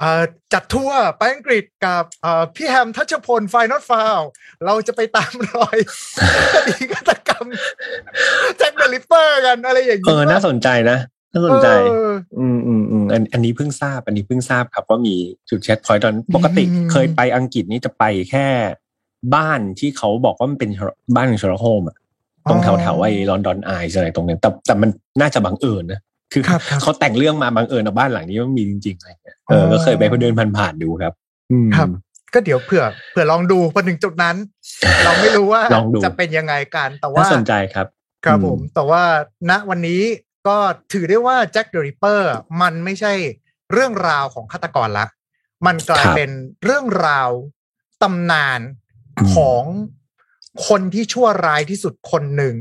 [0.00, 0.22] เอ่อ
[0.52, 4.20] จัดทัวร์ไปอังกฤษกับเอ่อพี่แฮมทัชพลไฟนอตฟาว
[4.66, 5.76] เราจะไปตามรอย
[6.52, 7.44] คดีฆาตกรรม
[8.58, 10.98] แจ็คเดอะริปเปอร์กันอะไรอย่างเอนี้ยน่าสนใจนะ
[11.32, 15.14] น่าสนใจเอออืมอืมอืมอันอันนี้เพิ่งทราบ อันนี้เพิ่งทราบครับว่ามี
[15.50, 18.46] จุด checkpoint ตอนปกติอืมเคยไปอังกฤษนี่จะไปแค่
[19.34, 20.70] บ้านที่เขาบอกว่ามันเป็น
[21.16, 21.96] บ้านของเชอร์ล็อกโฮมส์อะ
[22.50, 24.90] ตรงแถวแถวๆไอ้ลอนดอนไอซ์อะไรตรงนั้นแต่แต่มัน
[25.20, 26.00] น่าจะบังเอิญนะ
[26.32, 31.12] คือครับครับเขาแต่งเรื่องมาบังเอิญเอาบ้านหลังนี้มันมีจริงๆอะไรเงี้ยเออก็เคยไปเดินผ่านๆดูครับ
[31.52, 31.88] อืมครับ
[32.34, 34.36] ก็เดี๋ยวเผื่อเผื่อลองดูพอถึงจุดนั้น
[35.04, 37.86] เราไม่รู้ว่าลองดูจะเป็นยังไงกันแต่ว่าน่าสนใจครับ
[38.24, 39.02] ครับอืมผมแต่ว่า
[39.50, 40.00] ณวันนี้
[40.48, 40.58] ก็
[40.92, 42.30] ถือได้ว่าแจ็คเดอะริปเปอร์
[42.60, 43.12] มันไม่ใช่
[43.72, 45.06] เรื่องราวของฆาตกรละ
[45.66, 46.30] มันกลายครับเป็น
[46.64, 47.30] เรื่องราว
[48.02, 48.60] ตำนาน
[49.18, 49.62] อืมของ
[50.68, 52.56] คนที่ชั่วร้ายที่สุดคนหนึ่ง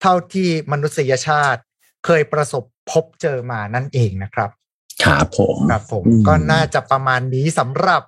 [0.00, 1.60] เท่าที่มนุษยชาติ
[2.04, 4.50] เคยประสบพบเจอมานั่นเองนะครับ
[5.04, 8.02] ครับผมครับผมอืมก็น่าจะประมาณนี้สำหรับ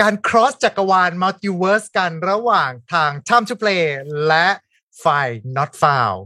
[0.00, 3.84] การ cross จักรวาล multiverse กันระหว่างทาง time to play
[4.28, 4.46] และ
[5.04, 6.20] ฝ่าย not found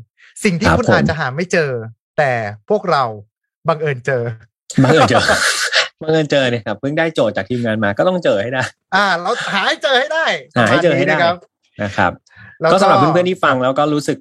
[0.45, 1.73] สิ่งที่ครับคุณผมอาจจะหาไม่เจอ
[2.19, 2.33] แต่
[2.69, 3.05] พวกเรา
[3.69, 4.23] บังเอิญเจอ
[4.83, 5.25] บังเอิญเจอ
[6.01, 8.63] บังเอิญเจอเนี่ยครับเพิ่งได้โจทย์จากทีมงานมาก็ต้องเจอให้ได้
[8.95, 10.27] อ่า เราหาให้เจอให้ได้
[10.57, 11.35] หาให้เจอให้ได้ประมาณนี้นะครับ
[11.83, 12.13] นะครับ
[12.61, 14.19] แล้วก็สำหรับเพื่อนๆที่ฟังแล้วก็รู้สึก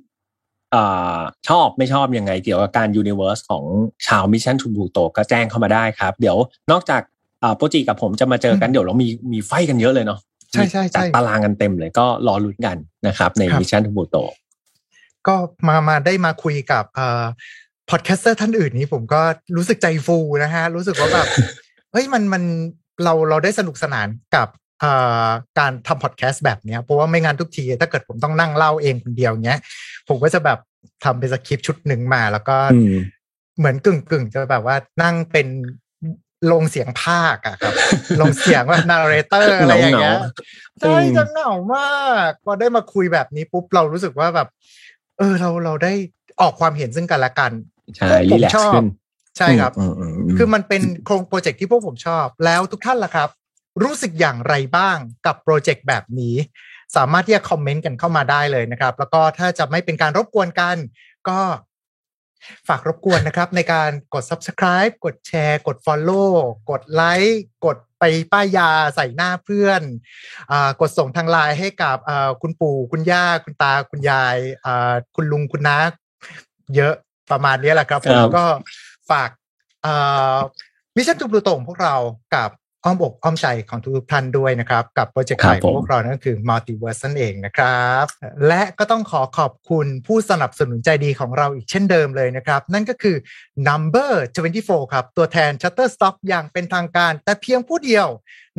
[0.76, 0.84] อ่
[1.18, 3.64] ชอบไม่ชอบยังไงเกี่ยวกับการยูนิเว r ร์สของ
[4.08, 6.38] ชาว Mission to Pluto ก็แจ้งเข้ามาได้ครับ เดี๋ยว
[6.72, 7.02] นอกจาก
[7.44, 10.20] อ่าโปรจิกับผมจะมาเจอกันอืมเดี๋ยวเรามีมี feat กันเยอะเลยเนาะ
[10.52, 14.18] ใช่ใช่ใช่จัดตารางกันเต็มเลยก็รอลุ้นกันนะครับ ในครับ Mission to Pluto
[15.28, 15.36] ก็
[15.68, 17.24] มามาได้มาคุยกับเอ่อ
[17.90, 19.22] podcaster ท่านอื่นนี้ผมก็
[19.58, 21.28] รู้สึกใจฟูนะฮะ รู้สึกว่าแบบ
[21.92, 22.44] เฮ้ยมันมัน
[23.04, 24.48] เราเราได้สนุกสนานกับ
[24.82, 24.92] เอ่
[25.26, 25.28] อ
[25.60, 29.60] การทำพอดแคสต์แบบเนี้ยเพราะว่าไม่งั้นทุกที ถ้าเกิดผมต้องนั่งเล่าเองคนเดียวเนี้ย
[30.08, 30.60] ผมก็จะแบบ
[31.04, 32.96] ทำเป็นสคริปต์ชุดหนึ่งมา แล้วก็อืม
[33.58, 35.48] เหมือนกึ่งกึ่งๆจะแบบว่านั่งเป็น
[36.52, 37.74] ลงเสียงพากย์อะครับ
[38.22, 44.48] ลงเสียงว่า narrator อะไรอย่างเงี้ยเหงาๆใช่อืมจะเหงามากพอได้มาคุยแบบนี้ปุ๊บเรารู้สึกว่าแบบ
[45.18, 45.94] เออเราเราได้
[46.42, 47.52] ออกความเห็นซึ่งกันและกัน
[47.96, 48.88] ใช่ผรีมแลกชซ์อบขึ้น
[49.38, 53.30] ใช่ครับอืมอืมอืมคือมันเป็นโครงโปรเจกต์ที่พวกผมชอบ แล้วทุกท่านล่ะครับ
[53.84, 56.36] รู้สึกอย่างไรบ้างกับโปรเจกต์แบบนี้
[56.96, 60.78] สามารถที่จะคอมเมนต์กันเข้ามาได้เลยนะครับ แล้วก็ถ้าจะไม่เป็นการรบกวนกัน
[61.30, 61.40] ก็
[62.68, 66.32] ฝากรบกวนนะครับ ในการกด subscribe กดแชร์ กด follow
[66.70, 69.82] กดไลค์กดไปป้ายยาใส่หน้าเพื่อน
[70.52, 75.78] อากดส่งทางไลน์ให้กับอ่าคุณปู่คุณย่าคุณตาคุณยายอ่าคุณลุงคุณน้า
[76.76, 76.96] เยอะ
[77.32, 78.46] ประมาณนี้แหละครับผมครับก็
[79.12, 79.30] ฝาก
[80.96, 81.96] Mission to Pluto ของพวกเรา
[82.36, 82.52] กับ
[82.84, 88.06] อ้อมอกอ้อมใจของทุกๆท่านด้วยนะครับ กับโปรเจกต์ใหม่ครับม่ของผมพวกเรานั่นก็คือ Multiverse นั่นเองนะครับ
[88.48, 93.16] และก็ต้องขอขอบคุณผู้สนับสนุนใจดีของเราอีกเช่นเดิมเลยนะครับ นั่นก็คือ
[93.68, 94.12] Number
[94.52, 98.08] 24 ครับ ตัวแทน Shutterstock อย่างเป็นทางการ แต่เพียงผู้เดียว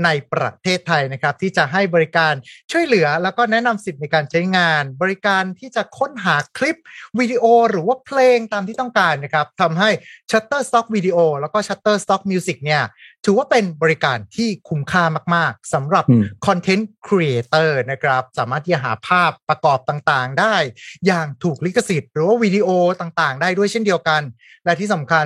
[0.05, 2.35] ในประเทศไทยนะครับ ที่จะให้บริการ
[2.71, 6.77] ช่วยเหลือแล้วก็แนะนำสิทธิ์ในการใช้งาน บริการที่จะค้นหาคลิป
[7.19, 9.91] วิดีโอหรือว่าเพลงตามที่ต้องการนะครับทำให้
[10.31, 12.83] Shutterstock Video แล้วก็ Shutterstock Music เนี่ย
[13.25, 15.05] ถือว่าเป็นบริการที่คุ้มค่า
[15.35, 20.57] มาก ๆสำหรับอืม content creator นะครับ สามารถที่จะหาภาพประกอบต่างๆ ได้
[21.07, 22.69] อย่างถูกลิขสิทธิ์ หรือว่าวิดีโอ
[23.01, 24.23] ต่างๆ ได้ด้วยเช่นเดียวกัน
[24.65, 25.25] และที่สำคัญ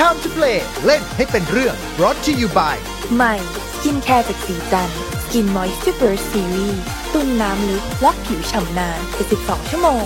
[0.00, 2.76] Time to play เล่นให้เป็นเรื่อง brought to you by
[3.14, 3.34] ใหม่
[3.72, 4.88] skincare จาก Srichand
[5.22, 6.82] Skin Moisture Burst Series
[7.12, 9.00] ตุนน้ำลึกล็อกผิวฉ่ำนาน
[9.34, 10.04] 72ชั่วโมง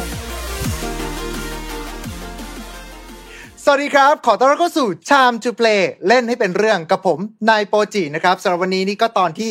[3.69, 5.69] สวัสดีครับ ขอต้อนรับเข้าสู่ Time to play
[6.09, 7.19] เล่นให้เป็นเรื่องกับผม
[7.51, 9.51] นายโปจินะครับสำหรับวันนี้นี่ก็ตอนที่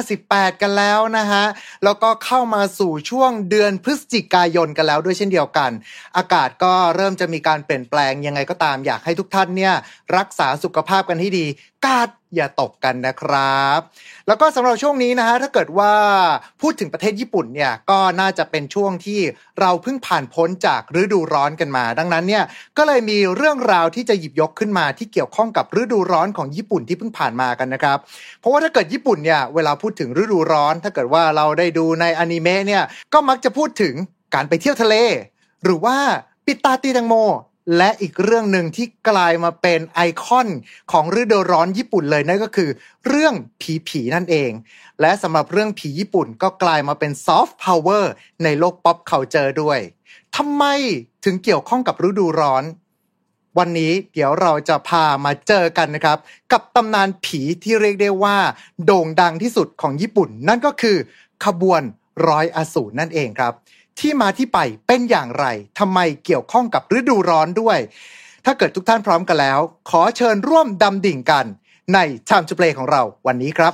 [0.00, 1.44] 58 กันแล้วนะฮะ
[1.84, 5.70] แล้วก็เข้ามาสู่ช่วงเดือนพฤศจิกายนกันแล้วด้วยเช่นเดียวกัน
[6.16, 9.74] อากาศก็เริ่มจะมีการเปลี่ยนแปลงยังไงก็ตามอยากให้ทุกท่านเนี่ย
[10.16, 11.46] รักษาสุขภาพกันให้ดี
[11.86, 13.80] กาด อย่าตกกันนะครับ
[14.26, 15.92] แล้วก็สำหรับช่วงนี้นะฮะถ้าเกิดว่า
[16.62, 19.20] พูดถึงประเทศญี่ปุ่นเนี่ยก็น่าจะเป็นช่วงที่
[19.60, 22.44] เราเพิ่งผ่านพ้นจากฤดูร้อนกันมา ดังนั้นเนี่ย
[22.78, 27.98] ก็เลยมีเรื่องราวที่จะหยิบยกขึ้นมาที่เกี่ยวข้องกับฤดูร้อนของญี่ปุ่นที่เพิ่งผ่านมากันนะครับ
[28.40, 32.82] เพราะว่าถ้าเกิดญี่ปุ่นเนี่ยเวลาพูดถึงฤดูร้อน ถ้าเกิดว่าเราได้ดูในอนิเมะเนี่ย
[33.12, 33.94] ก็มักจะพูดถึง
[34.34, 34.94] การไปเที่ยวทะเล
[35.64, 35.96] หรือว่า
[36.46, 37.14] ปิดตาตีแตงโม
[37.76, 40.48] และอีกเรื่องหนึ่งที่กลายมาเป็นไอคอน
[40.92, 42.70] ของฤดูร้อนญี่ปุ่นเลยนั่นก็คือ
[43.06, 44.50] เรื่องผีผีนั่นเอง
[45.00, 48.12] และสำหรับเรื่องผีญี่ปุ่นก็กลายมาเป็นซอฟต์พาวเวอร์
[48.44, 49.78] ในโลก pop culture ด้วย
[50.36, 50.64] ทำไม
[51.24, 52.64] ถึงเกี่ยวข้องกับฤดูร้อน
[53.58, 56.18] วันนี้เดี๋ยวเราจะพามาเจอกันนะครับ
[56.52, 58.36] กับตำนานผีที่เรียกได้ว่า
[58.84, 60.96] โด่งดังที่สุดของญี่ปุ่น นั่นก็คือ
[61.44, 61.82] ขบวน
[62.28, 63.52] ร้อยอสูรนั่นเองครับ
[64.00, 65.44] ที่มาที่ไปเป็นอย่างไร
[65.78, 67.78] ทำไมเกี่ยวข้องกับฤดูร้อนด้วย
[68.44, 69.60] ถ้าเกิดทุกท่านพร้อมกันแล้ว
[69.90, 71.46] ขอเชิญร่วมดำดิ่งกัน
[71.94, 71.98] ใน
[72.28, 73.72] Time to Play ของเราวันนี้ครับ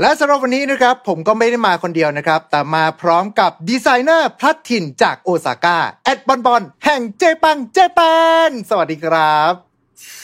[0.00, 8.00] และสำหรับวันนี้นะครับ ผมก็ไม่ได้มาคนเดียวนะครับ แต่มาพร้อมกับดีไซเนอร์พลัดถิ่นจากโอซาก้าแอดบอนบอนแห่งเจปังเจแป
[8.48, 9.65] นสวัสดีครับ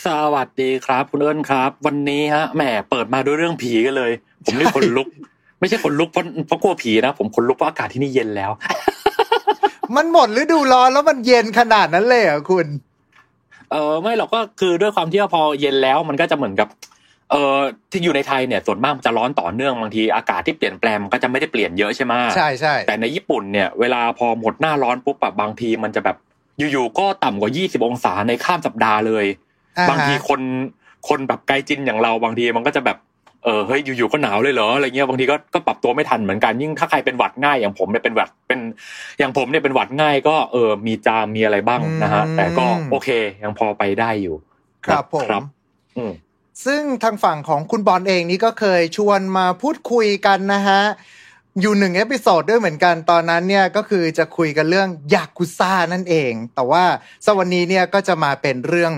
[0.05, 4.13] สวัสดีครับ คุณเอิญครับ วันนี้ฮะแหมเปิดมาด้วยเรื่องผีกันเลย
[4.45, 5.09] ผมนี่คนลุก
[5.61, 8.51] ไม่ใช่คนลุกเพราะเพราะกลัวผีนะผมคนลุกเพราะอากาศที่นี่เย็นแล้ว
[9.97, 12.67] มันหมดฤดูร้อนแล้วมันเย็นขนาดนั้นเลยเหรอคุณ
[13.71, 16.69] เออไม่หรอกก็คือด้วยความที่ว่าพอเย็นแล้วมันก็จะเหมือนกับ
[17.31, 17.59] เออ
[17.91, 26.17] ที่อยู่ในไทยเนี่ยส่วนมากมันจะร้อนต่อเนื่องบางทีอากาศที่เปลี่ยนแปลงมันก็จะไม่ได้เปลี่ยนเยอะใช่ไหมใช่ใช่แต่ในญี่ปุ่นเนี่ยเวลาพอหมดหน้าร้อนปุ๊บแบบบางทีมันจะแบบ
[26.59, 29.51] อยู่ๆก็ต่ำกว่า 20 องศาในข้ามสัปดาห์เลยอ่ฮะ
[29.91, 30.41] บางทีคน
[31.09, 32.99] คนแบบไกลจินอย่างเราบางทีมันก็จะแบบ
[33.45, 38.61] เออเฮ้ยอยู่ๆก็หนาวเลยเหรออะไรเงี้ยบางทีก็ก็ปรับตัวไม่ทันเหมือนกันยิ่งถ้าใครเป็นหวัดง่ายอย่างผมเนี่ยเป็นหวัดเป็น
[39.19, 43.09] อย่างผมเนี่ยเป็นหวัดง่ายก็เออมีจามมีอะไรบ้างนะฮะแต่ก็โอเค
[43.43, 44.37] ยังพอไปได้อยู่
[44.87, 45.43] ครับผมครับ
[45.97, 46.13] อืม
[46.65, 50.81] ซึ่งทางฝั่งของคุณบอลเองนี่ก็เคยชวนมาพูดคุยกันนะฮะ
[51.61, 56.85] อยู่หนึ่ง episode ด้วยเหมือนกันตอนนั้นเนี่ยก็คือจะคุยกันเรื่องยากุซ่านั่นเอง แต่ว่า
[57.25, 58.93] วันนี้เนี่ยก็จะมาเป็นเรื่อง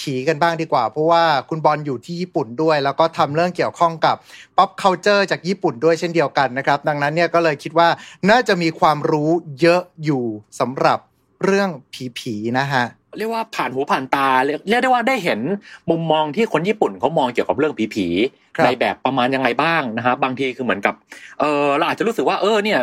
[0.00, 4.16] ผีๆกันบ้างดีกว่า เพราะว่าคุณบอลอยู่ที่ญี่ปุ่นด้วย แล้วก็ทำเรื่องเกี่ยวข้องกับ
[4.56, 7.88] pop culture จากญี่ปุ่นด้วยเช่นเดียวกันนะครับ ดังนั้นเนี่ยก็เลยคิดว่า
[8.30, 9.30] น่าจะมีความรู้
[9.60, 10.24] เยอะอยู่
[10.60, 10.98] สำหรับ
[11.44, 11.70] เรื่อง
[12.18, 12.84] ผีๆนะฮะ
[13.18, 15.40] เรียกว่าผ่านหูผ่านตาเรียกเรียกได้ว่าได้เห็น
[15.90, 18.06] มุมมองที่คนญี่ปุ่นเขามองเกี่ยวกับเรื่องผี
[18.56, 20.94] ครับๆในแบบประมาณยังไงบ้างนะฮะบางทีคือเหมือนกับ
[21.40, 22.80] เออเราอาจจะรู้สึกว่าเออเนี่ย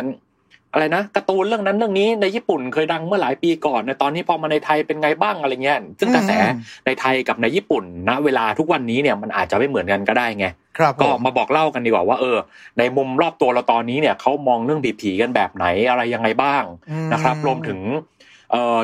[0.74, 6.56] อะไรนะการ์ตูนเรื่องนั้นเรื่องนี้ในญี่ปุ่นเคยดังเมื่อหลายปีก่อนในตอนนี้พอมาในไทยเป็นไงบ้างอะไรเงี้ยซึ่งกระแสอืม
[6.86, 10.46] ในไทยกับในญี่ปุ่นณเวลาทุกวันนี้เนี่ยมันอาจจะไม่เหมือนกันก็ได้ไง
[10.78, 12.38] ครับผก็มมาบอกเล่ากันดีกว่าว่าเออ
[12.78, 18.11] ในมุมรอบตัวเราตอนนี้เนี่ยเขามองเรื่องผีๆกันแบบไหนอะไรยังไงบ้างอืมนะครับ รวมถึงเอ่อ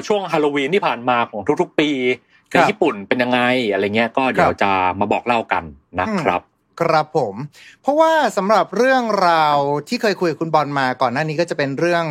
[0.07, 1.91] ช่วงฮาโลวีนที่ผ่านมาของทุกๆ ปี
[2.53, 3.41] ครัในบญี่ปุ่นเป็นยังไง
[3.73, 5.65] อะไรเงี้ยก็เดี๋ยวครับจะมาบอกเล่ากัน
[6.01, 6.41] นะครับ
[6.79, 7.35] ครับผม
[7.83, 12.05] เพราะว่าสำหรับเรื่องราวที่เคยคุยกับคุณบอลมาก่อนหน้านี้ก็จะเป็นเรื่อง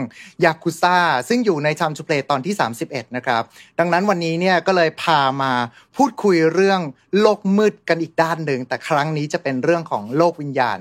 [0.45, 0.97] ยากุซ่า
[1.29, 2.53] ซึ่งอยู่ใน Time to Play ตอนที่
[2.85, 3.43] 31 นะครับ
[3.79, 5.51] ดังนั้นวันนี้เนี่ยก็เลยพามา
[5.97, 6.79] พูดคุยเรื่อง
[7.19, 10.77] โลกมืดกันอีกด้านหนึ่ง แต่ครั้งนี้จะเป็นเรื่องของโลกวิญญาณ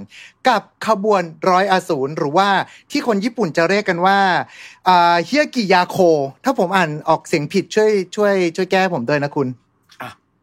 [0.49, 2.49] กับขบวนร้อยอสูรหรือว่า
[2.91, 4.19] ที่คนญี่ปุ่นจะเรียกกันว่า
[5.25, 5.99] เฮียกิยาโค
[6.45, 9.49] ถ้าผมอ่านออกเสียงผิดช่วยช่วยช่วยแก้ผมด้วยนะคุณ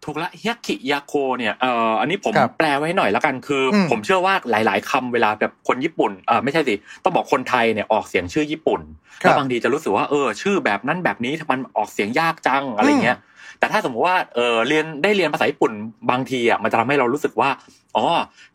[0.03, 8.81] อะถูกละเฮียกิยาโคเนี่ยเอ่ออันนี้ผมครับแปลไว้หน่อยแล้วกันคืออมผมเชื่อว่าหลาย ๆคำเวลาแบบคนญี่ปุ่นเออไม่ใช่สิต้องบอกคนไทยเนี่ยออกเสียงชื่อญี่ปุ่น
[9.21, 13.19] ครับแล้วบางทีจะรู้สึกว่าเออชื่อแบบนั้นแบบนี้มันออกเสียงยากจังอะไรเงี้ย
[13.59, 15.71] แต่ถ้าสมมติว่าเออเรียนได้เรียนภาษาญี่ปุ่น
[16.11, 17.49] บางทีอะมันจะทำให้เรารู้สึกว่า
[17.95, 18.05] อ๋อ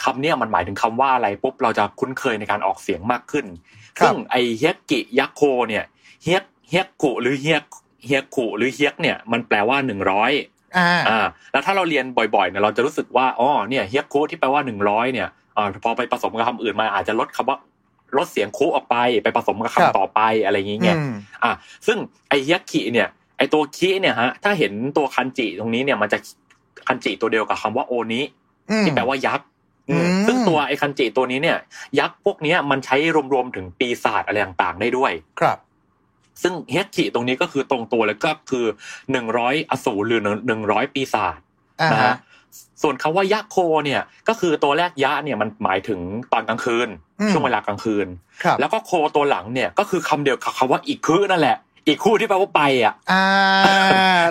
[0.04, 3.46] คำเนี้ยมันหมายถึงคำว่าอะไรปุ๊บเราจะคุ้นเคยในการออกเสียงมากขึ้น
[3.98, 5.84] ครับซึ่งไอเฮียกิยาโคเนี่ย
[6.22, 7.58] เฮียเฮียกุหรือเฮีย
[8.04, 10.32] เฮียกุหรือเฮียกเนี่ยมันแปลว่าหนึ่งร้อย
[10.76, 17.58] อ่าอ่าแล้วถ้าเราเรียนบ่อยๆเนี่ยเราจะรู้สึกว่าอ๋อเนี่ยเฮียคุที่แปลว่าหนึ่งร้อยเนี่ยอ่าพอไปผสมกับคำอื่นมาอาจจะลดคำว่า
[18.16, 21.12] ลดเสียงคุออกไปไปผสมกับครับคำต่อไปอะไรอย่างเงี้ยอืม
[21.44, 21.52] อ่า
[21.86, 23.08] ซึ่งไอเฮียคิเนี่ย
[23.38, 26.18] ไอตัวคิเนี่ยฮะถ้าเห็นตัวคันจิตรงนี้เนี่ยมันจะ
[26.86, 28.22] คันจิตัวเดียวกับคำว่าโอนิ
[28.70, 29.46] อืมที่แปลว่ายักษ์
[29.90, 31.58] อืมอืมซึ่งตัวไอคันจิตัวนี้เนี่ย
[31.98, 32.96] ยักษ์พวกเนี้ยมันใช้
[33.32, 35.58] รวมๆถึงปีศาจอะไรต่างๆได้ด้วย ครับ
[36.42, 38.66] ซึ่งเฮยคิตรงนี้ก็คือตรงตัวเลยก็คือ
[39.12, 41.38] หนึ่งร้อยอสูรหรือหนึ่งร้อยปีศาจ
[41.80, 42.16] อ่านะฮะฮะ
[42.82, 46.00] ส่วนคำว่ายะโคเนี่ยก็คือตัวแรกยะเนี่ยมันหมายถึง
[46.32, 46.88] ตอนกลางคืน
[47.20, 48.06] อืมช่วงเวลากลางคืน
[48.42, 51.56] ครับแล้วก็โคตัวหลังเนี่ยก็คือคำเดียวกับคำว่าอีกคือนั่นแหละ
[51.86, 53.24] อีกคู่ที่แปลว่าไปอะอ่า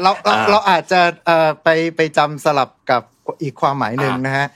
[0.01, 3.01] เราเราอ่าเราอาจจะเอ่อไปไปจำสลับกับ
[3.43, 4.47] อีกความหมายหนึ่งอ่านนะฮะ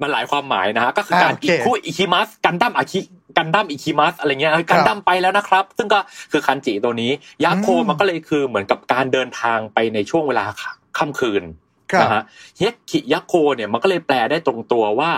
[0.00, 3.00] มันหลายความหมายนะฮะก็คือการอ่าโอเคอีกคู่อิคิมัสกันดั้มอาคิ
[3.36, 6.00] กันดั้มอิคิมัสอะไรเงี้ยเอ้ยกันดั้มไปแล้วนะครับ ซึ่งก็
[6.32, 7.10] คือคันจิตัวนี้
[7.44, 10.44] ยะโคอืมมันก็เลยคือเหมือนกับการเดินทางไปในช่วงเวลา
[10.98, 11.44] ค่ำคืน
[11.92, 12.22] ครับนะฮะ
[12.56, 15.10] เฮยคิยะโคเนี่ยมันก็เลยแปลได้ตรงตัวว่า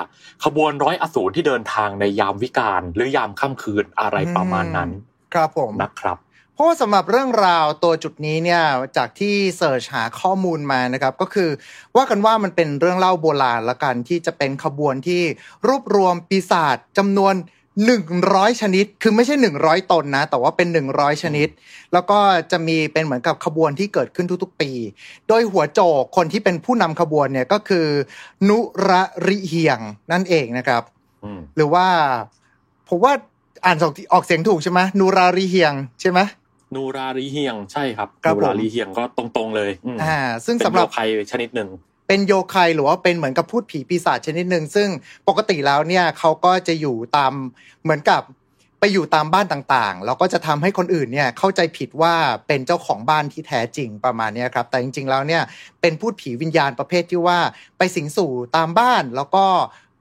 [0.44, 4.90] ขบวนร้อยอสูรที่เดินทางในยามวิกาลหรือยามค่ำคืนอะไรประมาณนั้น
[5.34, 6.18] ครับผมนะครับ
[6.54, 8.62] เพราะว่าสำหรับเรื่องราวตัวจุดนี้เนี่ย
[8.96, 11.50] จากที่เสิร์ชหาข้อมูลมานะครับ ก็คือ
[11.96, 15.22] ว่ากันว่ามันเป็นเรื่องเล่าโบราณละกันที่จะเป็นขบวนที่
[15.68, 17.34] รวบรวมปีศาจจำนวน
[17.84, 21.48] 100ชนิด คือไม่ใช่100ตนนะ แต่ว่าเป็น100ชนิด
[21.92, 22.18] แล้วก็
[22.52, 24.70] จะมีเป็นเหมือนกับขบวนที่เกิดขึ้นทุกๆ ปี
[25.28, 27.86] โดยหัวโจกคนที่เป็นผู้นำขบวนเนี่ยก็คือ
[28.48, 28.58] นุ
[28.88, 29.80] ระริเฮียง
[30.12, 30.82] นั่นเองนะครับ
[31.24, 31.86] อืมหรือว่า
[32.88, 33.12] ผมว่า
[33.64, 36.20] อ่านออกออกเสียงถูกใช่ไหมนูราริเฮียงใช่ไหม
[36.74, 41.68] นูรารีเฮียงใช่ครับครับนูราผมรีเฮียงก็ตรงๆเลยอืมอ่า ซึ่งเป็นสำหรับโรคภัยชนิดหนึ่ง
[42.06, 44.88] เป็นโยคายหรือว่าเป็นเหมือนกับพูดผีปีศาจชนิดหนึ่งซึ่ง
[45.28, 47.32] ปกติแล้วเนี่ยเขาก็จะอยู่ตาม
[47.82, 48.22] เหมือนกับ
[48.80, 52.14] ไปอยู่ตามบ้านต่างๆ แล้วก็จะทำให้คนอื่นเนี่ยเข้าใจผิดว่า
[52.46, 55.42] เป็นเจ้าของบ้านที่แท้จริงประมาณนี้ครับ แต่จริงๆแล้วเนี่ย
[55.80, 57.38] เป็นพูดผีวิญญาณประเภทที่ว่า
[57.78, 59.44] ไปสิงสู่ตามบ้านแล้วก็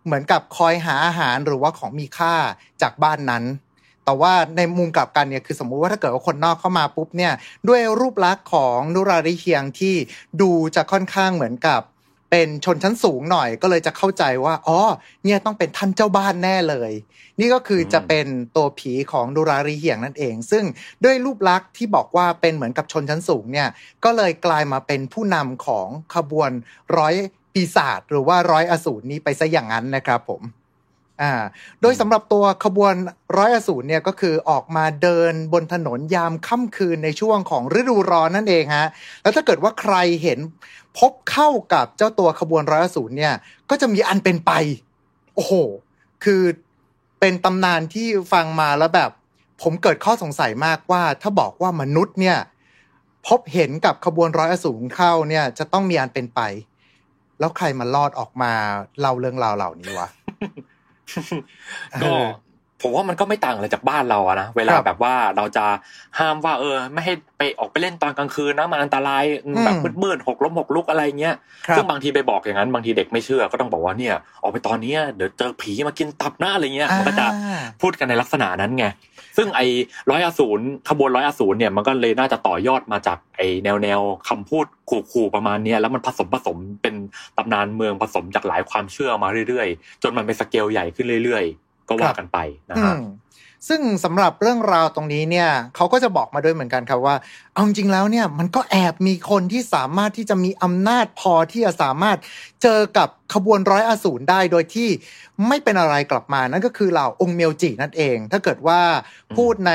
[0.06, 2.36] เหมือนกับคอยหาอาหารหรือว่าของมีค่า
[2.82, 3.44] จากบ้านนั้น
[4.06, 7.34] แต่ว่าในมุมกลับกันเนี่ยคือสมมุติว่าถ้าเกิดว่าคนนอกเข้ามาปุ๊บเนี่ย
[7.68, 9.96] ด้วยรูปลักษณ์ของนุราริเฮียงที่
[10.42, 11.82] ดูจะค่อนข้างเหมือนกับ
[12.32, 14.80] เป็นชนชั้นสูงหน่อยก็เลยจะเข้าใจว่าอ๋อ
[15.24, 16.92] เนี่ยต้องเป็นท่านเจ้าบ้านแน่เลย
[17.40, 20.64] นี่ก็คือจะเป็นตัวผีของดูรารีเหียงนั่นเอง ซึ่ง
[21.04, 23.70] ด้วยรูปลักษณ์ที่บอกว่าเป็นเหมือนกับชนชั้นสูงเนี่ย
[24.04, 26.52] ก็เลยกลายมาเป็นผู้นำของขบวน
[26.98, 27.16] ร้อย
[27.54, 30.42] ปีศาจหรือว่าร้อยอสูรนี้ไปซะอย่างนั้นนะครับผม
[31.22, 31.34] อ่า
[31.82, 32.94] โดยสำหรับตัวขบวน
[33.38, 38.88] ร้อยอสูรเนี่ยก็คือออกมาเดินบนถนนยามค่ำคืนในช่วงของฤดูร้อนนั่นเองฮะ
[39.22, 40.40] แล้วถ้าเกิดว่าใครเห็น
[40.98, 43.34] พบเข้ากับเจ้าตัวขบวนร้อยอสูรเนี่ย
[43.70, 44.52] ก็จะมีอันเป็นไป
[45.36, 45.54] โอ้โห
[46.24, 46.42] คือ
[47.20, 49.12] เป็นตำนานที่ฟังมาแล้วแบบ
[49.62, 52.38] ผมเกิดข้อสงสัยมากว่า ถ้าบอกว่ามนุษย์เนี่ย
[53.28, 56.42] พบเห็นกับขบวนร้อยอสูรเข้าเนี่ย จะต้องมีอันเป็นไป
[57.40, 58.52] แล้วใครมาลอดออกมา
[59.00, 60.08] เล่าเรื่องราวเหล่านี้วะ
[62.04, 62.14] ก็
[62.88, 65.66] ผมว่ามันก็ไม่ต่างอะไรจากบ้านเราอะนะเวลาครับแบบว่าเราจะ
[66.20, 69.24] ห้ามว่า เออ ไม่ให้ไปออกไปเล่นตอนกลางคืนนะมันอันตราย
[69.66, 71.36] แบบมืดๆหกล้มหกลุกอะไรเงี้ย
[71.68, 78.86] ครับซึ่งบางทีไปบอกอย่างนั้นบางทีเด็กไม่เชื่อก็ต้องบอกว่าเนี่ย ออกไปตอนเนี้ยเดี๋ยวเจอผีมากินตับหน้าอะไรเงี้ยมันก็จะอ่าพูดกันในลักษณะนั้นไง
[79.38, 79.66] ซึ่งไอ้
[80.10, 80.60] ร้อยอสูร
[80.90, 84.00] ขบวนร้อยอสูรเนี่ยมันก็เลยน่าจะต่อยอดมาจากไอ้แนวแนว
[84.30, 86.96] คำพูดขู่ๆประมาณเนี้ยแล้วมันผสมผสมเป็น
[87.38, 92.38] ตำนานเมืองผสมจากหลายความเชื่อมาเรื่อยๆ จนมันเป็นสเกลใหญ่ขึ้นเรื่อยๆ ก็ว่ากันไป
[92.70, 93.02] นะอืฮะม
[93.68, 97.16] ซึ่งสำหรับเรื่องราวตรงนี้เนี่ยเขาก็จะบอกมาด้วยเหมือนกันครับว่า
[97.54, 102.18] เอาจริงๆแล้วเนี่ยมันก็แอบมีคนที่สามารถที่จะมีอำนาจพอที่จะสามารถ
[102.62, 104.90] เจอกับขบวนร้อยอสูรได้โดยที่
[105.48, 108.82] ไม่เป็นอะไรกลับมานั่นก็คือเหล่าองค์เมียวจินั่นเอง ถ้าเกิดว่า
[109.36, 109.74] พูดใน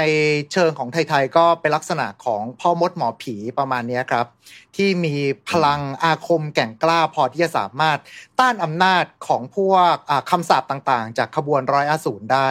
[0.53, 4.27] เชิงของไทยๆก็เป็นลักษณะของพ่อมดหมอผีประมาณนี้ครับ
[4.77, 5.15] ที่มี
[5.51, 7.99] พลังอาคมแก่งกล้าพอที่จะสามารถ
[8.41, 12.51] ต้านอำนาจของพวกอ่าคำสาปต่างๆ จากขบวนร้อยอสูรได้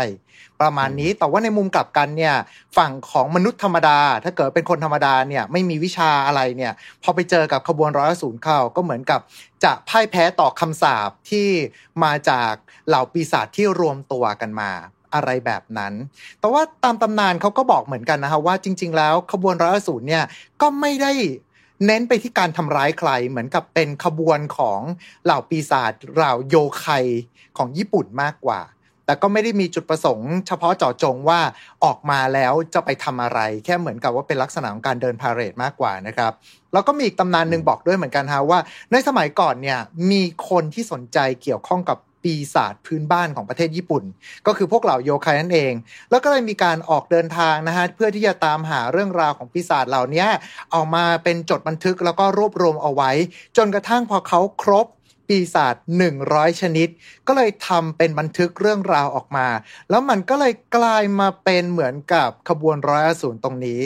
[0.64, 2.36] ประมาณนี้แต่ว่าในมุมกลับกันเนี่ย
[2.78, 6.74] ฝั่งของมนุษย์ธรรมดา ถ้าเกิดเป็นคนธรรมดาเนี่ยไม่มีวิชาอะไรเนี่ย
[7.04, 9.20] พอไปเจอกับขบวนร้อยอสูรเข้าก็เหมือนกับ
[9.64, 11.48] จะพ่ายแพ้ต่อคำสาปที่
[12.04, 12.54] มาจาก
[12.88, 14.72] เหล่าปีศาจที่รวมตัวกันมา
[15.14, 15.94] อะไรแบบนั้น
[16.40, 20.24] แต่ว่าตามตำนานเขาก็บอกเหมือนกันนะคะว่าจริง ๆ แล้วขบวนร้อยอสูรเนี่ย
[20.62, 21.12] ก็ไม่ได้
[21.86, 24.80] เน้นไปที่การทำร้ายใครเหมือนกับเป็นขบวนของ
[25.26, 26.86] เหล่าปีศาจเหล่าโยไค
[27.58, 28.62] ของญี่ปุ่นมากกว่า
[29.10, 31.40] แต่ก็ไม่ได้มีจุดประสงค์เฉพาะเจาะจงว่า
[31.84, 36.31] ออกมาแล้วจะไปทำอะไร แค่เหมือนกับว่าเป็นลักษณะของการเดินพาเหรดมากกว่านะครับ
[36.73, 38.60] แล้วก็มีอีกตำนานหนึ่งบอกด้วยเหมือนกันฮะว่า
[38.91, 39.80] ในสมัยก่อนเนี่ย
[40.11, 44.03] มีคนที่สนใจเกี่ยวข้องกับปีศาจพื้นบ้านของประเทศญี่ปุ่น
[44.48, 45.73] ก็คือพวกเหล่าโยคายนั่นเอง
[46.11, 50.26] แล้วก็เลยมีการออกเดินทางนะฮะเพื่อที่จะตามหาเรื่องราวของปีศาจเหล่านี้
[50.72, 53.11] เออกมาเป็นจดบันทึกแล้วก็รวบรวมเอาไว้
[53.57, 54.88] จนกระทั่งพอเขาครบ
[55.30, 55.76] ปีศาจ
[56.18, 56.88] 100 ชนิด
[57.27, 59.47] ก็เลยทำเป็นบันทึกเรื่องราวออกมา
[59.89, 63.81] แล้วมันก็เลยกลายมาเป็นเหมือนกับขบวนร้อยอสูรตรงนี้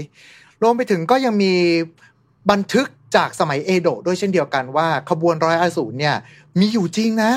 [0.61, 1.53] รวมไปถึงก็ยังมี
[2.51, 6.15] บันทึกจากสมัยเอโดะด้วยเช่นเดียวกันว่า ขบวนร้อยอสูรเนี่ย
[6.59, 7.33] มีอยู่จริงนะ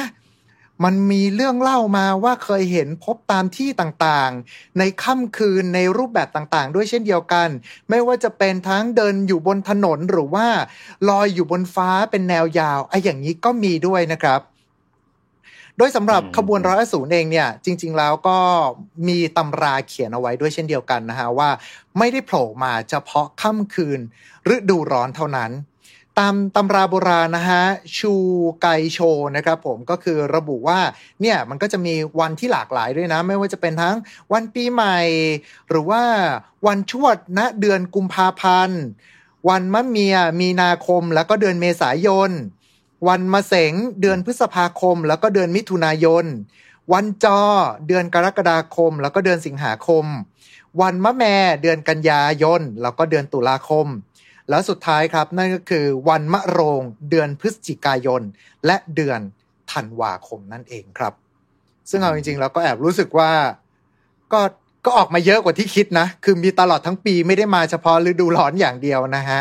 [0.85, 7.49] มันมีเรื่องเล่ามาว่าเคยเห็นพบตามที่ต่างๆ ในค่ำคืนในรูปแบบต่างๆ ด้วยเช่นเดียวกัน
[7.91, 10.47] ไม่ว่าจะเป็นทั้งเดินอยู่บนถนนหรือว่า
[11.09, 14.41] ลอยอยู่บนฟ้าเป็นแนวยาวไอ้อย่างนี้ก็มีด้วยนะครับ
[15.79, 18.39] โดยสำหรับอืมขบวนร้อยอสูรเองเนี่ย จริง ๆ แล้วก็
[19.09, 21.51] มีตำราเขียนเอาไว้ด้วยเช่นเดียวกันนะฮะว่า
[21.99, 24.01] ไม่ได้โผล่มาเฉพาะค่ำคืน
[24.55, 25.51] ฤดูร้อนเท่านั้น
[26.23, 27.65] ตามตำราโบราณนะฮะ
[27.99, 28.15] ชู
[28.63, 28.99] ไกโช
[29.37, 30.81] นะครับผมก็คือระบุว่า
[31.21, 33.97] เนี่ยมันก็จะมีวันที่หลากหลายด้วยนะ ไม่ว่าจะเป็นทั้ง
[34.33, 34.99] วันปีใหม่
[35.69, 36.03] หรือว่า
[36.67, 38.81] วันชวดณเดือนกุมภาพันธ์
[39.49, 42.31] วันมะเมียมีนาคมแล้วก็เดือนเมษายน
[43.09, 46.25] วันมะเสงเดือนพฤษภาคม แล้วก็เดือนมิถุนายน
[46.93, 47.41] วันจอ
[47.89, 50.05] เดือนกรกฎาคม แล้วก็เดือนสิงหาคม
[50.81, 53.87] วันมะแม่เดือนกันยายนแล้วก็เดือนตุลาคม
[54.51, 58.23] แล้วสุดท้ายครับนั่นก็คือวันมะโรง เดือนพฤศจิกายน
[58.67, 59.21] และเดือน
[59.73, 61.15] ธันวาคมนั่นเองครับ
[61.91, 63.31] ซึ่งเอาจริงๆแล้วก็แอบรู้สึกว่า
[64.33, 64.41] ก็
[64.85, 69.41] ก็ออกมาเยอะกว่าที่คิดนะ คือมีตลอดทั้งปีไม่ได้มาเฉพาะฤดูร้อนอย่างเดียวนะฮะ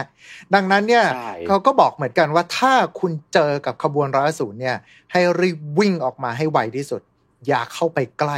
[0.53, 4.77] ดังนั้นเนี่ยใช่เขาก็บอกเหมือนกันว่าถ้าคุณเจอกับขบวนร้อยอสูรเนี่ย
[5.11, 7.01] ให้รีบวิ่งออกมาให้ไวที่สุด
[7.47, 8.37] อย่าเข้าไปใกล้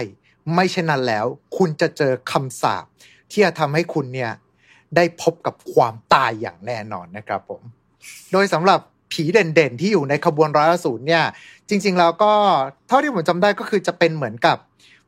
[0.53, 1.25] ไม่เช่นนั้นแล้ว
[1.57, 2.85] คุณจะเจอคำสาป
[3.31, 4.31] ที่จะทำให้คุณเนี่ย
[4.95, 7.61] ได้พบกับความตายอย่างแน่นอนนะครับผม
[8.31, 8.79] โดยสำหรับ
[9.11, 11.23] ผีเด่นๆ ที่อยู่ในขบวนร้อยอสูรเนี่ย
[11.69, 12.33] จริง ๆ แล้วก็
[12.87, 14.57] เท่าที่ผมจำได้ก็คือจะเป็นเหมือนกับ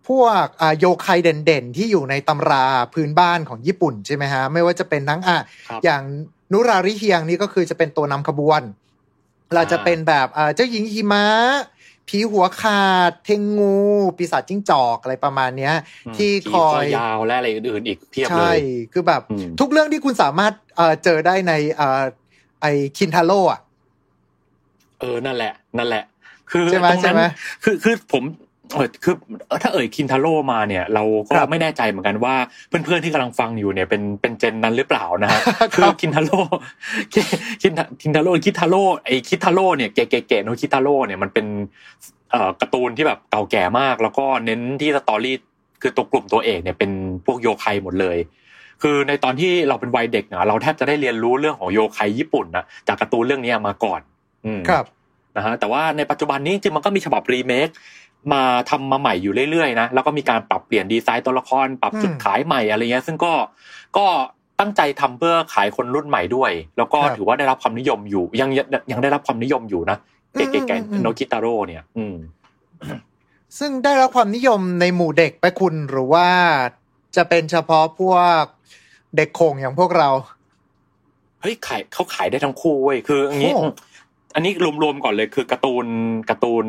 [0.08, 5.38] พวกอ่าโยคายเด่นๆ ที่อยู่ในตำราพื้นบ้านของญี่ปุ่นใช่ไหมฮะ ไม่ว่าจะเป็นทั้งอะ
[5.70, 6.02] ครับอย่าง
[6.52, 8.62] นุราริเฮียงนี่ก็คือจะเป็นตัวนำขบวน
[9.54, 11.26] เราจะเป็นแบบอ่าเจ้าหญิงหิมะ
[12.10, 13.78] ผีหัวขาด เทงงู
[14.18, 15.74] ปีศาจจิ้งจอกอะไรประมาณเนี้ย
[16.18, 18.58] ที่คอยยาวและอะไรอื่นๆอีกเพียบเลใช่ย
[18.94, 22.04] คือแบบอืมทุกเรื่องที่คุณสามารถเอ่อเจอได้ในเอ่อ
[22.62, 22.66] ไอ
[22.98, 23.60] คินทาโร่อะ
[25.00, 26.04] เออนั่นแหละ นั่นแหละ
[26.52, 27.22] คือใช่ไหมตรงใช่นั้นไหม
[27.64, 28.24] คือคือผม
[28.74, 29.16] เออคือ
[29.64, 32.36] ถ้าเอ่ยคินทาโร่มาเนี่ย เราก็ครับไม่แน่ใจเหมือนกันว่า
[32.68, 36.40] เพื่อนๆที่กำลังฟังอยู่เนี่ยเป็นเป็น gen นั้นหรือเปล่านะฮะครับคือคินทาโร่
[37.14, 37.26] คิน
[38.02, 41.46] คินทาโร่คิทาโร่ไอคิทาโร่เนี่ยเกเกเกโนคิทาโร่เนี่ยมันเป็น
[42.32, 45.36] เอ่อการ์ตูนที่แบบเก่าแก่มาก แล้วก็เน้นที่ story
[45.82, 46.92] คือตัวกลุ่มตัวเอกเนี่ยเป็น
[47.26, 48.18] พวกโยไคหมดเลย
[48.82, 54.02] คือในตอนที่เราเป็นวัยเด็กนะเราแทบจะได้เรียนรู้เรื่องของโยไคญี่ปุ่นนะจากการ์ตูนเรื่องนี้มาก่อน
[54.46, 54.86] อืมครับ
[55.38, 57.68] นะฮะแต่ว่าในปัจจุบันนี้จริงๆมันก็มีฉบับรีเมค
[58.34, 63.34] มาทำมาใหม่อยู่เรื่อยๆนะแล้วก็มีการปรับเปลี่ยนดีไซน์ตัวละคร ปรับจุดอืมขายใหม่อะไรเงี้ยซึ่งก็
[63.98, 64.06] ก็
[64.60, 69.98] ตั้งใจทำเพื่อขายคนรุ่นใหม่ด้วย แล้วก็ครับถือว่าได้รับความนิยมอยู่ ยังยังยังได้รับความนิยมอยู่นะ
[70.34, 72.16] เก๋อืมอืมอืมๆโนกิตาโร่เนี่ย อืม
[73.60, 76.28] ซึ่งได้รับความนิยมในหมู่เด็กไปคุณหรือว่า
[77.16, 78.44] จะเป็นเฉพาะพวก
[79.18, 80.10] เด็กโขงอย่างพวกเรา
[81.42, 83.64] เฮ้ยขายเขาขายได้ทั้งคู่เว้ยคืออย่างนี้โอ้
[84.36, 84.52] อันนี้
[84.84, 85.86] รวมๆก่อนเลยคือการ์ตูน
[86.30, 86.66] การ์ตูน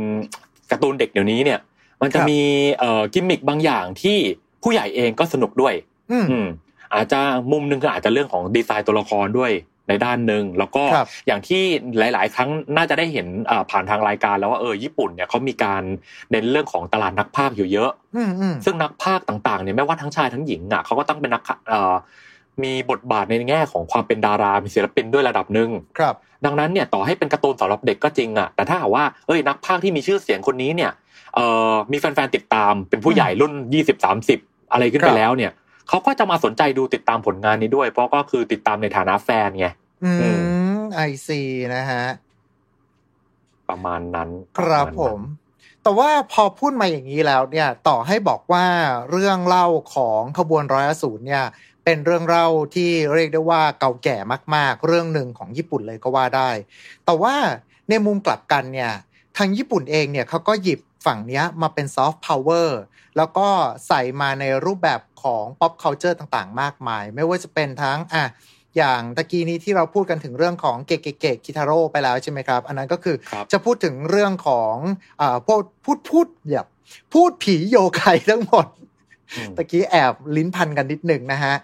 [0.71, 1.61] การ์ตูนเด็กเดี๋ยวนี้เนี่ย
[2.03, 2.41] มันจะครับมี
[2.79, 4.19] เอ่อกิมมิคบางอย่างที่
[4.63, 5.75] ผู้ใหญ่เองก็สนุกด้วย
[6.11, 6.49] อืมอืม
[6.95, 7.21] อาจจะ
[7.53, 9.53] มุมหนึ่งคืออาจจะเรื่องของดีไซน์ตัวละครด้วย
[9.89, 11.63] ในด้านหนึ่งแล้วก็ครับอย่างที่
[11.99, 15.83] หลาย ๆ ครั้งน่าจะได้เห็นอ่าผ่านทางรายการแล้วว่าเออญี่ปุ่นเนี่ยเขามีการ
[16.31, 21.95] เน้นเรื่องของตลาดนักพากย์อยู่เยอะอืมอืมซึ่งนักพากย์ต่าง ๆ เนี่ยไม่ว่าทั้งชายทั้งหญิงอะเขาก็ต้องเป็นนักเอ่อ
[22.65, 26.15] มีบทบาทในแง่ของความเป็นดารา มีศิลปินด้วยระดับหนึ่งครับ
[26.45, 30.91] ดังนั้นเนี่ยต่อให้เป็นการ์ตูนสำหรับเด็กก็จริงอะแต่ถ้าหากว่าเอ้ยนักพากย์ที่มีชื่อเสียงคนนี้เนี่ย
[31.35, 34.39] เอ่อมีแฟนๆติดตามเป็นผู้ใหญ่รุ่นยี่สิบสามสิบ
[34.73, 35.53] อะไรขึ้นคไปรับแล้วเนี่ย
[35.89, 39.66] เขาก็จะมาสนใจดูติดตามผลงานนี้ด้วย เพราะก็คือติดตามในฐานะแฟนไง
[40.05, 40.28] อือื
[40.78, 41.41] ม I see
[41.74, 42.05] นะฮะ
[43.69, 44.28] ประมาณนั้น
[44.59, 45.20] ครับประาณนั้นผม
[45.82, 48.65] แต่ว่าพอพูดมาอย่างนี้แล้วเนี่ย ต่อให้บอกว่า
[49.11, 51.45] เรื่องเล่าของขบวนร้อยอสูรเนี่ย
[51.85, 54.16] เป็นเรื่องเล่าที่เรียกได้ว่าเก่าแก่
[54.55, 56.51] มาก ๆ เรื่องหนึ่งของญี่ปุ่นเลยก็ว่าได้
[57.05, 57.35] แต่ว่า
[57.89, 58.93] ในมุมกลับกันเนี่ย
[59.36, 62.81] ทางญี่ปุ่นเองเนี่ยเขาก็หยิบฝั่งเนี้ยมาเป็นซอฟต์พาวเวอร์
[63.16, 63.48] แล้วก็
[63.89, 68.24] ใส่มาในรูปแบบของ pop culture ต่างๆ มากมาย ไม่ว่าจะเป็นทั้งอะ
[68.77, 74.74] อย่างตะกี้นี้ที่เราพูดกันถึงเรื่องของเกเกเกคิทาโร่ไปแล้วใช่ไหมครับ อันนั้นก็คือครับจะพูดถึงเรื่องของ
[75.20, 76.66] อ่าพวกพูดพูดแบบ
[77.12, 78.66] พูดผีโยไคทั้งหมด
[79.36, 81.55] อืมตะกี้แอบลิ้นพันกันนิดหนึ่งนะฮะ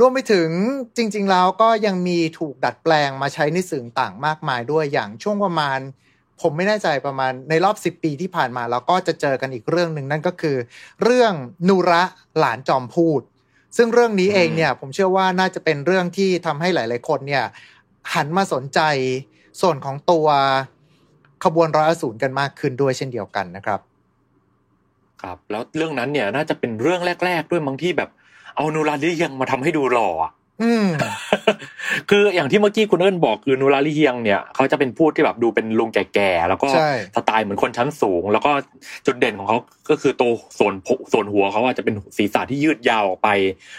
[0.00, 0.48] รวมไปถึง
[0.96, 5.78] จริง ๆ แล้วก็ยังมีถูกดัดแปลงมาใช้ในสื่อต่างมากมายด้วยอย่างช่วงประมาณ
[6.40, 10.56] ผมไม่แน่ใจประมาณในรอบ 10 ปีที่ผ่านมาเราก็จะเจอกันอีกเรื่องหนึ่งนั่นก็คือ
[11.02, 11.32] เรื่อง
[11.68, 12.02] นูระ
[12.38, 13.20] หลานจอมพูด
[13.76, 17.44] ซึ่งเรื่องนี้เองเนี่ยผมเชื่อว่าน่าจะเป็นเรื่องที่ทำให้หลาย ๆ คนเนี่ย
[18.14, 18.80] หันมาสนใจ
[19.60, 20.26] ส่วนของตัว
[21.44, 23.80] ขบวนร้อยอสูรกันมากขึ้นด้วยเช่นเดียวกันนะครับ
[25.22, 28.10] ครับ แล้วเรื่องนั้นเนี่ยน่าจะเป็นเรื่องแรก ๆ ด้วยบางที่แบบ
[28.56, 30.86] เอานูราลิเฮียงมาทำให้ดูหล่ออะอืม
[32.10, 38.50] คืออย่างที่เมื่อกี้คุณเอิญบอกคือนูราลิเฮียงเนี่ยเขาจะเป็นพูดที่แบบดูเป็นลุงแก่ๆแล้วก็ใช่สไตล์เหมือนคนชั้นสูง แล้วก็
[39.06, 39.58] จุดเด่นของเขา
[39.90, 43.28] ก็คือตัวส่วนผส่วนหัวเขาอาจจะเป็นศีรษะที่ยืดยาวออกไป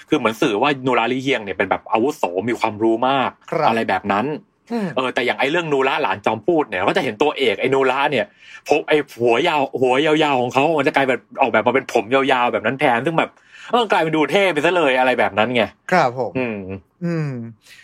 [0.10, 4.26] คือเหมือนสื่อว่านูราลิเฮียงเนี่ยเป็นแบบอาวุโสมีความรู้มากครับอะไรแบบนั้น
[4.72, 8.26] อืมเออแต่อย่างไอ้เรื่องนูระหลานจอมพูดเนี่ยก็จะเห็นตัวเอกไอ้นูระเนี่ย
[8.68, 13.32] ผมไอ้หัวยาวหัวยาวๆของเขามันจะกลายแบบออกแบบมาเป็นผมยาวๆแบบนั้นแทนซึ่งแบบ
[13.72, 16.60] เออกลายเป็นดูเท่ไปซะเลยอะไรแบบนั้นไงครับผมอืม
[17.06, 17.32] อืม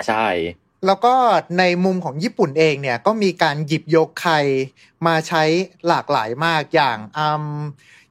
[0.07, 0.27] ใช่
[0.85, 1.15] แล้วก็
[1.59, 4.27] ในมุมของญี่ปุ่นเองเนี่ย ก็มีการหยิบโยไค
[5.07, 5.43] มาใช้
[5.87, 7.45] หลากหลายมากอย่างอืม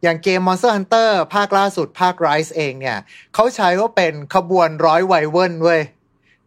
[0.03, 2.99] อย่างเกม Monster Hunter ภาคล่าสุดภาค Rise เองเนี่ย
[3.35, 5.83] เขาใช้ว่าเป็นขบวนร้อย wyvern เว้ย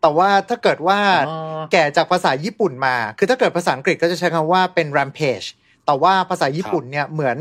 [0.01, 0.99] แต่ว่าถ้าเกิดว่า
[1.29, 5.47] อ๋อแกะจากภาษาญี่ปุ่นมา คือถ้าเกิดภาษาอังกฤษก็จะใช้คำว่าเป็น rampage
[5.85, 7.37] แต่ว่าภาษาญี่ปุ่นเนี่ยเหมือน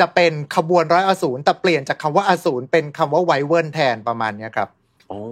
[0.00, 4.70] จะเป็นขบวนร้อยอสูรแต่เปลี่ยนจากคำว่าอสูรเป็นคำว่า wyvern แทนประมาณเนี้ยครับ
[5.08, 5.22] โอ้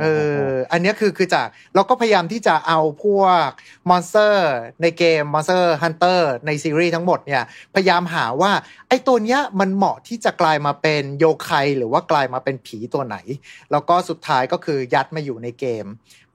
[0.00, 0.04] เอ
[0.46, 3.48] ออันเนี้ยคือคือจากเราก็พยายามที่จะเอาพวก
[3.88, 4.52] มอนสเตอร์
[4.82, 7.42] ในเกม Monster Hunter ในซีรีส์ทั้งหมดเนี่ย
[7.74, 8.52] พยายามหาว่า
[8.88, 13.16] ไอ้ตัวเนี้ยมันเหมาะที่จะกลายมาเป็นโยไคหรือว่ากลายมาเป็นผีตัวไหน
[13.72, 15.86] แล้วก็สุดท้ายก็คือยัดมาอยู่ในเกม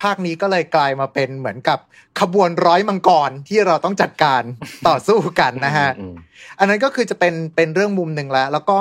[0.04, 1.80] ภาคนี้ก็เลยกลายมาเป็นเหมือนกับ
[2.20, 4.42] ขบวนร้อยมังกรที่เราต้องจัดการ
[4.88, 6.16] ต่อสู้กันนะฮะอืม
[6.60, 8.80] อันนั้นก็คือจะเป็นเป็นเรื่องมุมหนึ่งแล้ว แล้วก็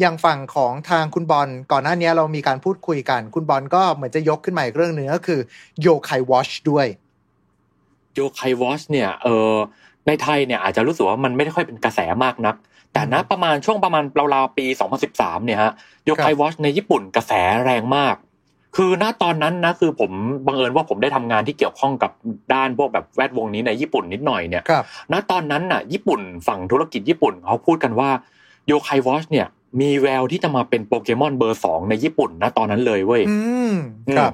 [0.00, 5.40] อย่างฝั่งของทางคุณบอลก่อนหน้านี้เรามีการพูดคุยกัน คุณบอลก็เหมือนจะยกขึ้นมาอีกเรื่องหนึ่งก็คือ
[5.80, 6.86] โยไควอชด้วย
[8.14, 9.54] โยไควอชเนี่ยเออ
[10.06, 12.56] ในไทยเนี่ยอาจจะรู้สึกว่ามันไม่ได้ค่อยเป็นกระแสมากนัก
[12.92, 14.04] แต่นะประมาณช่วงประมาณ
[14.34, 14.66] ราวๆปี
[15.06, 15.72] 2013 เนี่ยฮะ
[16.04, 17.32] โยไควอชในญี่ปุ่นกระแส
[17.64, 18.14] แรงมาก
[18.80, 20.10] คือณตอนนั้นนะคือผม
[20.46, 22.10] บังเอิญว่าผมได้ทำงานที่เกี่ยวข้องกับ
[22.54, 28.10] ด้านพวกแบบแวดวงนี้ในญี่ปุ่นนิดหน่อยเนี่ยครับณตอนนั้นน่ะ ญี่ปุ่นฝั่งธุรกิจญี่ปุ่นเขาพูดกันว่า
[28.66, 29.46] Yo-kai Watch เนี่ย
[29.80, 33.36] มีแววที่จะมาเป็นโปเกมอนเบอร์สองในญี่ปุ่นณตอนนั้นเลยเว้ยอื
[33.72, 33.74] ม
[34.16, 34.32] ครับ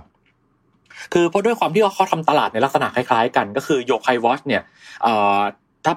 [1.12, 4.62] คือเพราะด้วยความที่ว่าเขาทำตลาดในลักษณะคล้ายๆ กัน ก็คือ Yo-kai Watch เนี่ย
[5.02, 5.40] เอ่อ
[5.84, 5.94] ถ้า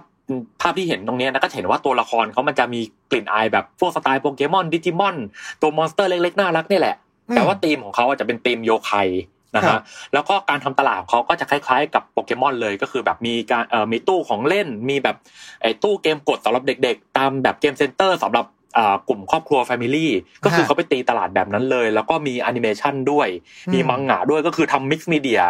[0.61, 5.15] ภาพที่เห็นตรงเนี้ยนะก็จะเห็นว่าตัวละครเขามันจะมีกลิ่นอายแบบพวกสไตล์โปเกมอนดิจิมอน
[5.61, 9.09] ตัว monster เล็กๆน่ารักนี่แหละอืม แต่ว่าธีมของเขาอะจะเป็นธีมโยคาย
[9.55, 9.81] นะฮะครับ
[10.13, 15.17] แล้วก็การทำตลาดของเขาก็จะคล้ายๆกับโปเกมอนเลยก็คือแบบมีการเอ่อมีตู้ของเล่น มีแบบ
[15.61, 18.45] ไอ้ตู้เกมกดสำหรับเด็ก ๆ ตามแบบ game center สำหรับ
[18.77, 20.11] อ่ากลุ่มครอบครัว family
[20.43, 23.27] ก็คือเขาไปตีตลาดแบบนั้นเลย แล้วก็มีแอนิเมชันด้วย
[23.73, 25.41] มีมังงะด้วยก็คือทำ mix media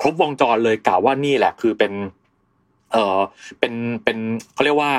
[0.00, 1.92] ครบวงจรเลยกล่าวว่านี่แหละคือเป็น
[2.92, 3.18] เออ
[3.58, 3.74] เป็น
[4.04, 4.18] เป็น
[4.54, 4.92] เขาเรียกว่า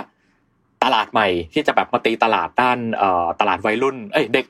[0.84, 4.46] ตลาดใหม่ที่จะแบบมาตีตลาดด้านเอ่อตลาดวัยรุ่น เอ้ยเด็ก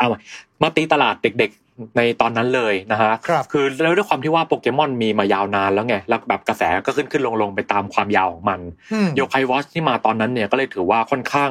[0.00, 0.18] เอาใหม่
[0.62, 8.60] มาตีตลาดเด็กๆในตอนนั้นเลยนะฮะครับคือแล้วด้วยความที่ว่าโปเกมอนมีมายาวนานแล้วไงแล้วแบบกระแสก็ขึ้นขึ้นลงลงไปตามความยาวของมัน
[8.92, 11.50] อืมโยคายวอชที่มาตอนนั้นเนี่ยก็เลยถือว่าค่อนข้าง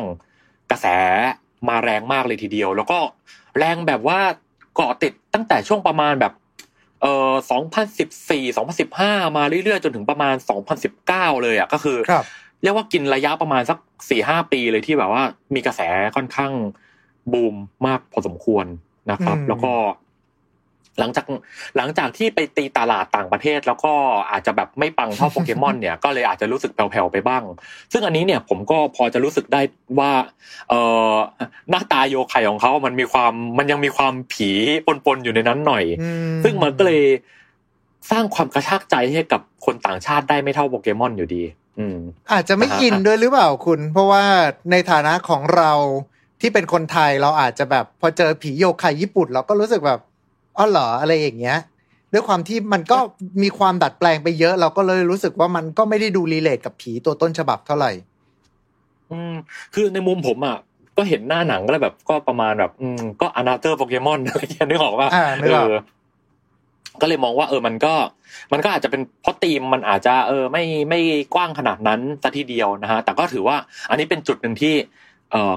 [0.71, 0.85] กระแส
[1.69, 2.99] มาแรงมากเลยทีเดียว แล้วก็
[3.57, 4.19] แรงแบบว่า
[4.75, 6.33] เกาะติดตั้งแต่ช่วงประมาณแบบ
[7.01, 7.33] เอ่อ
[8.09, 10.35] 2014 2015 มาเรื่อยๆ จนถึงประมาณ
[10.89, 12.25] 2019 เลยอะก็คือครับ
[12.63, 13.77] เรียกว่ากินระยะประมาณสัก
[14.09, 15.23] สี่ห้าปีเลยที่แบบว่า
[15.53, 15.81] มีกระแส
[16.15, 16.51] ค่อนข้าง
[17.33, 17.55] บูม
[17.87, 18.65] มากพอสมควร
[19.11, 19.73] นะครับอืมแล้วก็
[20.99, 21.25] หลังจาก
[21.77, 23.93] หลังจากที่ไปตีตลาดต่างประเทศ แล้วก็
[24.31, 27.43] อาจจะแบบไม่ปังเท่าโปเกมอนเนี่ยก็เลยอาจจะรู้สึกแผ่วๆไปบ้าง
[27.91, 29.61] ซึ่งอันนี้เนี่ยผมก็พอจะรู้สึกได้
[29.99, 30.11] ว่า
[30.69, 30.73] เอ
[31.11, 31.15] อ
[31.69, 34.49] หน้าตาโยไคของเขามันมีความมันยังมีความผี
[35.05, 36.09] ปนๆอยู่ในนั้นหน่อยอื
[36.43, 37.03] ซึ่งมันก็เลย
[38.11, 41.43] สร้างความกระชากใจให้กับคนต่างชาติได้ไม่เท่าโปเกมอนอยู่ดี
[41.79, 41.97] อืม
[42.31, 44.23] อาจจะไม่นะฮะอินด้วยหรือเปล่าคุณ เพราะว่า
[44.71, 45.71] ในฐานะของเรา
[46.41, 49.99] ที่เป็นคนไทยเราอาจจะแบบพอเจอผีโยคายญี่ปุ่น เราก็รู้สึกแบบ
[50.57, 51.57] อ๋อเหรออะไรอย่างเงี้ย
[52.13, 52.97] ด้วยความที่มันก็
[53.43, 57.91] มีความดัดแปลงไปเยอะ เราก็เลยรู้สึกว่ามันก็ไม่ได้ดู relate กับผีตัวต้นฉบับเท่าไหร่
[59.11, 59.33] อืม
[59.73, 60.57] คือในมุมผมอะ
[60.97, 65.69] ก็เห็นหน้าหนังก็เลยแบบก็ประมาณแบบ อืมก็ another โปเกมอนอะไรอย่างเงี้ยนึกออกว่าอ่านึกออก
[67.01, 67.93] ก็เลยมองว่าเออมันก็
[68.51, 70.99] มันก็อาจจะเป็นเพราะธีมมันอาจจะ เออ ไม่ไม่
[71.33, 73.57] กว้างขนาดนั้นซะทีเดียวนะฮะแต่ก็ถือว่า
[73.89, 74.87] อันนี้เป็นจุดหนึ่งที่เอ่อ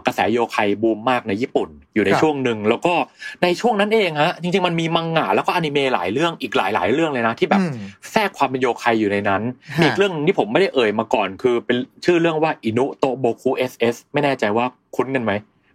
[0.06, 2.94] กระแสโยไคบูมมากในญี่ปุ่นอยู่ในครับช่วงหนึ่งแล้วก็
[3.42, 7.74] ในช่วงนั้นเองฮะจริงๆมันมีมังงะแล้วก็อนิเมะหลายเรื่องอีกหลาย ๆ เรื่องเลยนะที่แบบอืม
[8.12, 9.42] แทรกความเป็นโยไคอยู่ในนั้น
[9.78, 14.64] ฮะมีอีกเรื่องที่ผมไม่ได้เอ่ยมาก่อนคือเป็นชื่อเรื่องว่าอินุโตโบคุ SS ไม่แน่ใจว่า
[14.96, 15.32] คุ้นกันไหม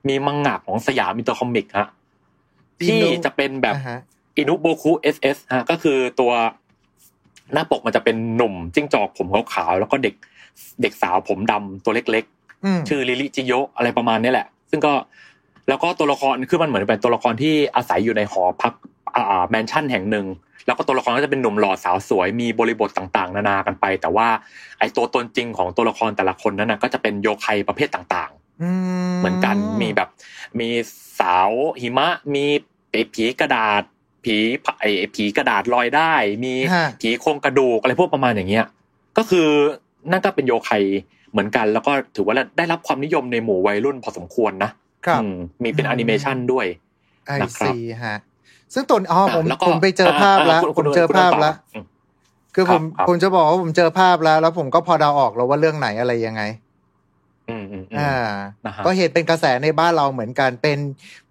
[0.08, 1.88] มีมังงะของสยามอินเตอร์คอมิกฮะ
[2.86, 4.00] ที่จะเป็นแบบอ่าฮะ
[4.38, 6.32] อินุโบคุ SS ฮะก็คือตัว
[7.54, 10.16] หน้าปกมันจะเป็นหนุ่มจิ้งจอกผมขาวๆแล้วก็เด็ก
[10.82, 12.37] เด็กสาวผมดำตัวเล็กอืมๆ
[12.90, 14.94] ชื่อริริจิโยะอะไรประมาณนี้แหละ ซึ่งก็
[15.68, 18.74] แล้วก็ตัวละครคือมันเหมือนเป็นตัวละครที่อาศัยอยู่ในหอพัก
[19.16, 20.26] อ่าแมนชั่นแห่งหนึ่ง
[20.66, 24.28] แล้วก็ตัวละครก็จะเป็นหนุ่มหล่อสาวสวยมีบริบทต่างๆ นานากันไป แต่ว่า
[24.80, 28.70] ไอตัวตนจริงของตัวละครแต่ละคนนั้นนะก็จะเป็นโยไคประเภทต่างๆอื
[29.20, 30.10] เหมือนกันมีแบบ
[30.60, 30.70] มี
[31.20, 31.52] สาว
[31.82, 32.46] หิมะ มี
[32.92, 33.84] ไอ้ผีกระดาษ
[34.24, 34.36] ผี
[34.82, 36.14] ไอ้ผีกระดาษลอยได้
[36.44, 38.66] มีฮะผีโครงกระดูกอะไรพวกประมาณอย่างเงี้ย
[39.18, 39.48] ก็คือ
[40.12, 40.72] นั่นก็เป็นโยไค
[41.32, 44.72] เหมือนกันแล้วก็ถือว่าได้รับความนิยมในหมู่วัยรุ่นพอสมควรนะ
[45.06, 46.66] ครับอืมมีเป็นอืมแอนิเมชันด้วย
[47.28, 47.76] ไอนะครับซี
[48.06, 48.18] ฮะ
[48.74, 51.86] ซึ่งตัวอ๋อผมแล้วก็ผมไปเจอภาพแล้วอ่าผมเจอภาพแล้วอืม
[52.56, 56.44] คือผมครับผมจะบอกว่าผมเจอภาพแล้ว แล้วผมก็พอเดาออกแล้วว่าเรื่องไหนอะไรยังไง
[57.50, 58.14] อืมอืมอืมอ่า
[58.66, 60.78] นะฮะก็เห็นเป็นกระแสในบ้านเราเหมือนกันเป็น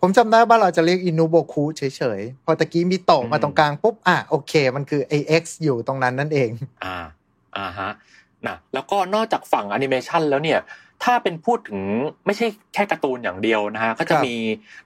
[0.00, 1.82] ผมจำได้บ้านเราจะเรียกอินูโบคุเฉ
[2.18, 6.50] ยๆ พอตะกี้มีโตะมาตรงกลางปุ๊บ อะโอเค มันคือ X อยู่ตรงนั้นนั่นเอง
[6.84, 6.96] อ่า
[7.56, 7.90] อ่าฮะ
[8.48, 10.60] นะแล้วก็นอกจากฝั่งแอนิเมชันแล้วเนี่ย
[11.04, 11.80] ถ้าเป็นพูดถึง
[12.26, 14.36] ไม่ใช่แค่การ์ตูนอย่างเดียวนะฮะก็จะครับมี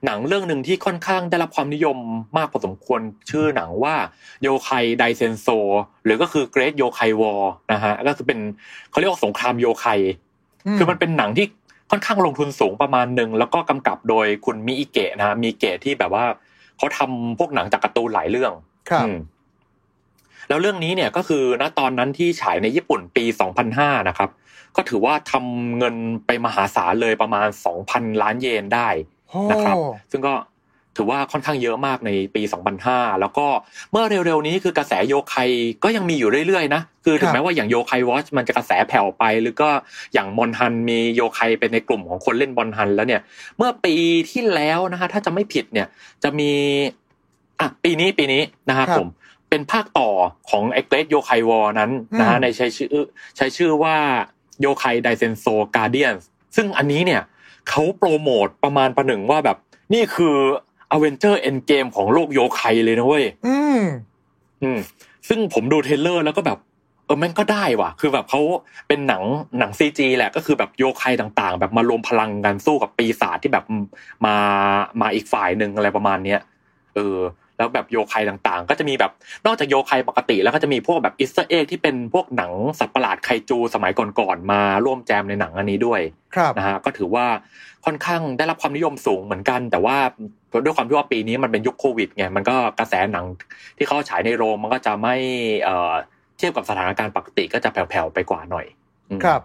[0.05, 1.97] หนังเรื่องหนึ่งที่ค่อนข้างได้รับความนิยม
[2.37, 3.95] มากพอสมควรชื่อหนังว่า
[4.41, 5.47] โยไคไดเซนโซ
[6.05, 8.39] หรือก็คือเกร t โยไควอร์นะฮะก็คือเป็น
[8.89, 9.85] เขาเรียกว่าสงครามโยไค
[10.77, 11.45] คือมันเป็นหนังที่
[11.91, 16.25] ค่อนข้างลงทุนสูงประมาณหนึ่งแล้วก็กำกับโดยคุณมิอิเกะนะฮะมิอิเกะที่แบบว่า
[16.77, 18.53] เขาทำพวกหนังจากการ์ตูนหลายเรื่อง
[18.89, 19.17] ครับอืม
[20.49, 23.25] แล้วเรื่องนี้เนี่ยก็คือณตอนนั้นที่ฉายในญี่ปุ่นปี
[23.67, 24.29] 2005 นะครับ
[24.75, 25.95] ก็ถือว่าทำเงิน
[26.25, 27.47] ไปมหาศาลเลยประมาณ
[27.83, 28.87] 2,000 ล้านเยนได้
[29.29, 29.75] โอ้นะครับ
[30.11, 30.33] ซึ่งก็
[30.97, 32.41] ถือว่าค่อนข้างเยอะมากในปี
[32.81, 33.47] 2005 แล้วก็
[33.91, 35.35] เมื่อเร็วๆนี้คือกระแสโยไค
[35.83, 39.69] ก็ยังมีอยู่เรื่อยๆนะ คือถึงแม้ว่าอย่างโยไควอชมันจะกระแสแผ่วไป หรือก็
[40.13, 43.21] อย่างมอนฮันมีโยไคเป็นในกลุ่มของคนเล่นบอลฮันแล้วเนี่ย
[43.57, 43.95] เมื่อปี
[44.31, 45.87] ที่แล้วนะฮะถ้าจะไม่ผิดเนี่ย
[46.23, 46.51] จะมี
[47.59, 49.07] อะปีนี้ปีนี้นะครับครับผม
[49.51, 50.09] เป็นภาคต่อ
[50.49, 52.89] ของไอเกรดโยไควอนั้นนะฮะอืมในใช้ชื่อ
[53.37, 53.95] ใช้ชื่อว่า
[54.61, 55.45] โยไคไดเซนโซ
[55.75, 56.15] การเดียน
[56.55, 57.21] ซึ่งอันนี้เนี่ย
[57.69, 59.57] เขาโปรโมทประมาณประหนึ่งว่าแบบ
[59.93, 60.35] นี่คือ
[60.91, 63.81] Avengers Endgame ของโลกโยไคเลยนะเว้ยอืม
[64.63, 64.79] อืม
[65.27, 66.59] ซึ่งผมดู trailer แล้วก็แบบ
[67.05, 68.41] เออแม่งก็ได้ว่ะ คือแบบเขา
[68.87, 69.23] เป็นหนัง
[69.59, 73.65] หนัง CG แหละก็คือแบบโยไคต่างๆ แบบมารวมพลังกันสู้กับปีศาจที่แบบ
[74.25, 74.35] มา
[75.01, 76.39] มาอีกฝ่ายหนึ่งอะไรประมาณเนี้ย
[76.95, 77.17] เออ
[77.61, 79.11] แล้วแบบโยไคต่างๆ ก็จะมีแบบ
[79.45, 86.01] นอกจากโยไคปกติ แล้วก็จะมีพวกแบบ Easter egg ที่เป็นพวกหนังสัตว์ประหลาดไคจูสมัยก่อนๆมาร่วมแจมในหนังอันนี้ด้วย
[86.35, 87.25] ครับนะฮะก็ถือว่า
[87.85, 89.97] ค่อนข้างได้รับความนิยมสูงเหมือนกัน แต่ว่า
[90.63, 93.25] ด้วยความที่ว่าปีนี้มันเป็นยุคโควิดไงมันก็กระแสหนัง
[93.77, 95.15] ที่เขาฉายในโรงมันก็จะไม่
[95.63, 95.93] เอ่อ
[96.37, 98.65] เทียบกับสถานการณ์ปกติก็จะแผ่วๆไปกว่าหน่อย
[99.09, 99.41] อืมครับ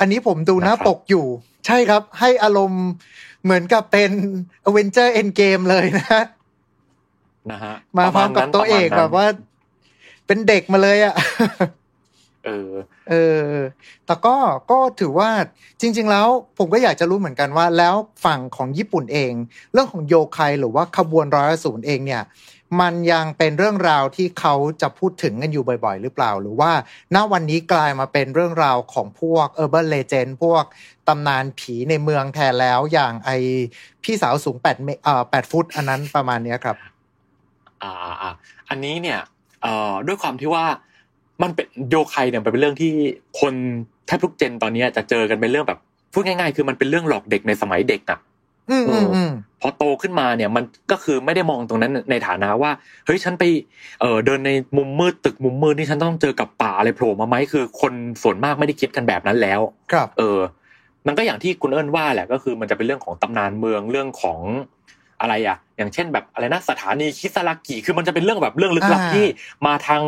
[0.00, 1.26] อันนี้ผมดูหน้านะครับปกอยู่
[1.66, 2.84] ใช่ครับ ให้อารมณ์
[3.44, 4.10] เหมือนกับเป็น
[4.68, 6.22] a v e n g e r Endgame เลยนะ
[7.52, 9.26] นะฮะมาพร้อมกับตัวเอกประมณนั้นแบบว่า
[10.26, 11.14] เป็นเด็กมาเลยอะ
[12.44, 12.72] เออ
[13.10, 13.14] เอ
[13.50, 13.54] อ
[14.06, 14.36] แต่ก็
[14.70, 15.30] ก็ถือว่า
[15.80, 16.26] จริง ๆ แล้ว
[16.58, 17.94] ผมก็อยากจะรู้เหมือนกันว่า แล้ว
[18.24, 19.32] ฝั่งของญี่ปุ่นเอง
[19.72, 22.22] เรื่องของโยไคหรือว่าขบวนร้อยศูนย์เองเนี่ย
[22.80, 26.72] มันยังเป็นเรื่องราวที่เขาจะพูดถึงกันอยู่บ่อยๆ หรือเปล่า หรือว่า
[27.14, 30.64] ณวันนี้กลายมาเป็นเรื่องราวของพวก Urban Legend พวก
[31.08, 33.30] ตำนานผีในเมืองแทนแล้วอย่างไอ
[34.02, 36.76] พี่สาวสูง8เมตรเอ่อ8ฟุตอันนั้นประมาณเนี้ยครับ
[37.86, 38.32] อ่าอ่าอ่า
[38.68, 39.18] อันนี้เนี่ย
[39.62, 40.64] เอ่อด้วยความที่ว่า
[41.42, 42.92] มันเป็นโยไคเนี่ยมันเป็นเรื่องที่
[43.40, 43.54] คน
[44.06, 45.78] แทบทุกเจนตอนเนี้ยจะเจอกันเป็นเรื่องแบบ
[46.12, 48.18] พูดง่าย ๆ คือมันเป็นเรื่องหลอกเด็กในสมัยเด็กน่ะ
[48.70, 49.30] อืมอืมอืม
[49.60, 52.70] พอโตขึ้นมาเนี่ยมันก็คือไม่ได้มองตรงนั้นในฐานะว่า
[53.06, 53.44] เฮ้ยฉันไป
[54.00, 57.92] เออเดินในมุมมืดตึกมุมมืดนี่ฉันต้องเจอกับป่าอะไรโผล่มาไหมคือ คน
[58.22, 59.60] ส่วนมากไม่ได้คิดกันแบบนั้นแล้ว
[59.92, 60.38] ครับ เออ
[61.06, 64.38] มันก็อย่างที่คุณเอิญว่าแหละก็คือมันจะเป็นเรื่องของตำนานเมืองเรื่องของ
[65.20, 69.26] อะไรอะ อย่างเช่นแบบอะไรนะสถานีคิซารากิคือมันจะเป็นเรื่องแบบเรื่องลึกลับอ่าที่
[69.66, 70.02] มาทาง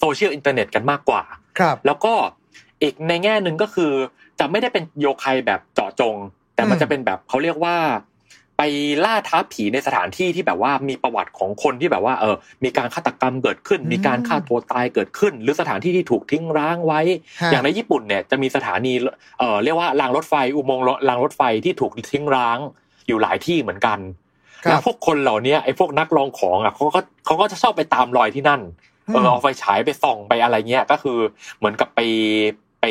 [0.00, 1.22] โซเชียลอินเทอร์เน็ตกันมากกว่า
[1.58, 2.14] ครับ แล้วก็
[2.82, 3.92] อีกในแง่หนึ่งก็คือ
[4.40, 6.16] จะไม่ได้เป็นโยไคแบบเจาะจง
[6.54, 7.76] แต่มันอืมจะเป็นแบบเขาเรียกว่า
[8.58, 8.62] ไป
[9.04, 17.00] ล่าท้าผีในสถานที่ที่แบบว่ามีประวัติของคนที่แบบว่าเออมีการฆาตกรรมเกิดขึ้น มีการฆ่าตัวตายเกิดขึ้น หรือสถานที่ที่ถูกทิ้งร้างไว้
[17.42, 18.92] ฮะอย่างในญี่ปุ่นเนี่ยจะมีสถานี
[19.38, 22.58] เออเรียกว่ารางรถไฟอุโมงค์รางรถไฟที่ถูกทิ้งร้าง
[23.08, 24.21] อยู่หลายที่เหมือนกันครั
[24.70, 28.60] แล้วบพวกคนเหล่านี้ไอ้พวกนักลองของอะเขาก็เขาก็จะชอบไปตามรอยที่นั่น
[29.12, 31.18] เออเอาไฟฉายไปส่องไปอะไรเงี้ยก็คือ
[31.58, 32.00] เหมือนกับไป
[32.80, 32.84] ไป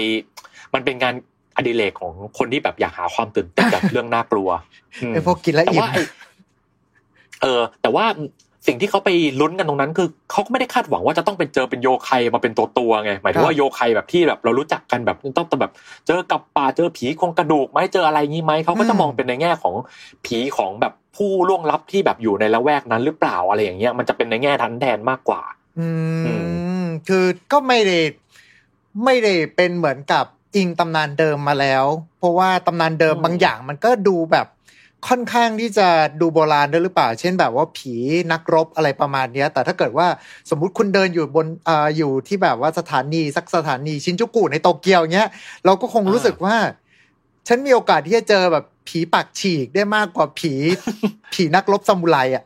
[0.74, 1.14] มันเป็นงาน
[1.56, 4.50] อดิเรกของคนที่แบบอยากหาความตื่นเต้นจากเรื่องน่ากลัว
[5.10, 6.04] มไอพวกกินแล้วแต่อิ่มว่าไอ้
[7.42, 8.06] เออ แต่ว่า
[8.68, 9.10] สิ่งที่เขาไป
[9.42, 15.72] ลุ้นกันตรงนั้นคือเขาก็ไม่ได้คาดหวังว่าจะต้องเป็นเจอเป็นโยไคมาเป็นตัวตัวๆไงหมายถึงว่าโยไคแบบที่แบบเรารู้จักกันแบบต้องแบบ
[16.08, 19.74] เจอกับป่าเจอผีโครงกระดูกไหมเจออะไรงี้ไหมเขาก็จะมองเป็นในแง่ของ
[20.26, 25.42] ผีของแบบ ผู้ล่วงลับที่แบบอยู่ในละแวกนั้นหรือเปล่าอะไรอย่างเงี้ยมันจะเป็นในแง่ทันแทนมากกว่า
[25.80, 25.90] อื
[26.28, 26.34] อื
[26.84, 28.00] มคือก็ไม่ได้
[29.04, 30.26] ไม่ได้เป็นเหมือนกับ
[30.56, 31.86] อิงตำนานเดิมมาแล้ว
[32.20, 34.48] เพราะว่าตำนานเดิมอืมบางอย่างมันก็ดูแบบ
[35.08, 35.88] ค่อนข้างที่จะ
[36.22, 37.96] ดูโบราณด้วยหรือเปล่า เช่นแบบว่าผี
[38.32, 40.08] นักรบอะไรประมาณเนี้ยแต่ถ้าเกิดว่า
[40.50, 45.30] สมมุติคุณเดินอยู่บนอ่าอยู่ที่แบบว่าสถานีสักสถานีชินจูกุในโตเกียวเงี้ย
[45.66, 46.56] เราก็คงรู้สึกว่า
[47.48, 50.54] ฉันมีโอกาสที่จะเจอแบบ ผีปากฉีกได้มากกว่าผี
[51.34, 52.44] ผีนักรบซามูไรอะ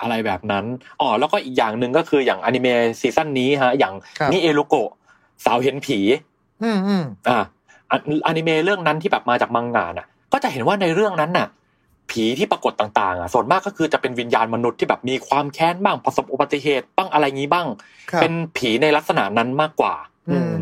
[0.00, 0.64] อะไรแบบนั้น
[1.00, 4.90] อ๋อแล้วก็อีกอย่างหนึ่งก็คืออย่างอนิเมะซีซั่นนี้ฮะ อย่างครับนี่เอรุโกะ
[5.44, 5.98] สาวเห็นผี
[6.62, 7.38] อืมอืมอ่า
[7.90, 11.48] อะอนิเมะเรื่องนั้นที่แบบมาจากมังงะน่ะ ก็จะเห็นว่าในเรื่องนั้นน่ะ
[12.10, 17.66] ผีที่ปรากฏต่าง ๆ อะ ส่วนมากก็คือจะเป็นวิญญาณมนุษย์ที่แบบมีความแค้นบ้างประสบอุบัติเหตุบ้างอะไรงี้บ้าง
[18.10, 19.94] ครับเป็นผีในลักษณะนั้นมากกว่า
[20.30, 20.52] อืม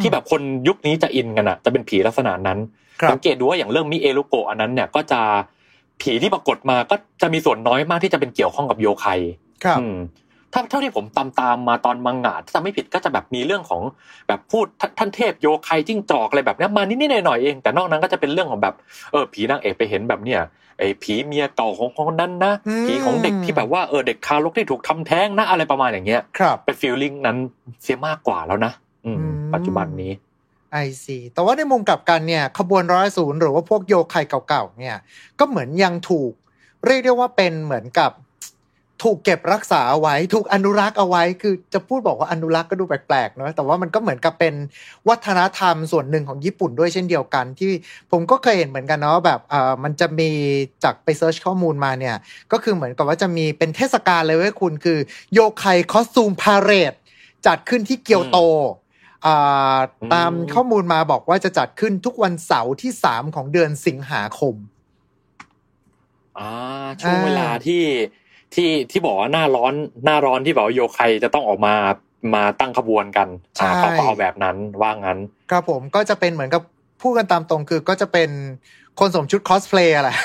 [0.00, 5.20] ที่แบบคนยุคนี้จะอินกันอะ จะเป็นผีลักษณะนั้นครับ สังเกตดูว่าอย่างเรื่องมิเอรุโกะอันนั้นเนี่ยก็จะ
[6.00, 9.06] ผีที่ปรากฏมาก็จะมีส่วนน้อยมากที่จะเป็นเกี่ยวข้องกับโยไค
[9.64, 9.96] ครับอืม
[10.52, 13.82] ถ้าเท่าที่ผมตามตามๆมาตอนมังงะถ้าจำไม่ผิดก็จะแบบมีเรื่องของ
[14.28, 18.74] แบบพูดท่านท่านเทพโยไคจิ้งจอกอะไรแบบเนี้ยมานิดๆหน่อยๆเองแต่นอกนั้นก็จะเป็นเรื่องของแบบ
[19.12, 20.40] เออผีนางเอกไปเห็นแบบเนี้ย
[20.78, 27.36] ไอ้ผีเมียเก่าของคนนั้นนะอืมผีของเด็กที่แบบว่าเออเด็กทารกที่ถูกทำแท้งนะอะไรประมาณอย่างเงี้ยครับเป็นฟีลลิ่งนั้น
[27.82, 28.72] เสียมากกว่าแล้วนะ
[29.04, 30.12] อืมอืมปัจจุบันนี้
[30.72, 34.14] ไอซีแต่ว่าในมุมกลับกันเนี่ยขบวนร้อยศูนย์หรือว่าพวกโยไค
[34.48, 34.96] เก่าๆเนี่ย
[35.38, 36.32] ก็เหมือนยังถูก
[36.86, 38.12] เรียกได้ว่าเป็นเหมือนกับ
[39.02, 44.54] ถูกเก็บรักษาเอาไว้ ถูกอนุรักษ์เอาไว้ คือจะพูดบอกว่าอนุรักษ์ก็ดูแปลกๆเนอะแต่ว่ามันก็เหมือนกับเป็น
[45.08, 47.70] วัฒนธรรมส่วนหนึ่งของญี่ปุ่นด้วยเช่นเดียวกัน ที่
[48.10, 50.30] ผมก็เคยเห็นเหมือนกันเนาะแบบเอ่อมันจะมี
[50.84, 52.16] จากไปเซิร์ชข้อมูลมาเนี่ย
[52.52, 54.98] ก็คือเหมือนกับว่าจะมีเป็นเทศกาลเลยเว้ยคุณคือ
[55.32, 56.94] โยไคคอสตูมพาเรด
[57.46, 58.38] จัดขึ้นที่เกียวโต
[60.14, 64.54] ตามข้อมูลมาบอกว่าจะจัดขึ้นทุกวันเสาร์ที่3ของเดือนสิงหาคม
[66.38, 66.50] อ่า
[67.00, 67.82] ช่วงอ่าเวลาที่
[68.54, 69.74] ที่ที่บอกว่าหน้าร้อน
[70.04, 71.74] หน้าร้อนที่แบบว่าโยไคจะต้องออกมา
[72.34, 73.28] มาตั้งขบวนกัน
[73.60, 75.18] อ่าเขาก็เอาแบบนั้นว่างั้น
[75.50, 76.62] ครับผมก็จะเป็นเหมือนกับ
[77.00, 78.30] พูดกันตามตรงคือก็จะเป็น
[79.00, 80.16] คนสวมชุดคอสเพลย์แหละ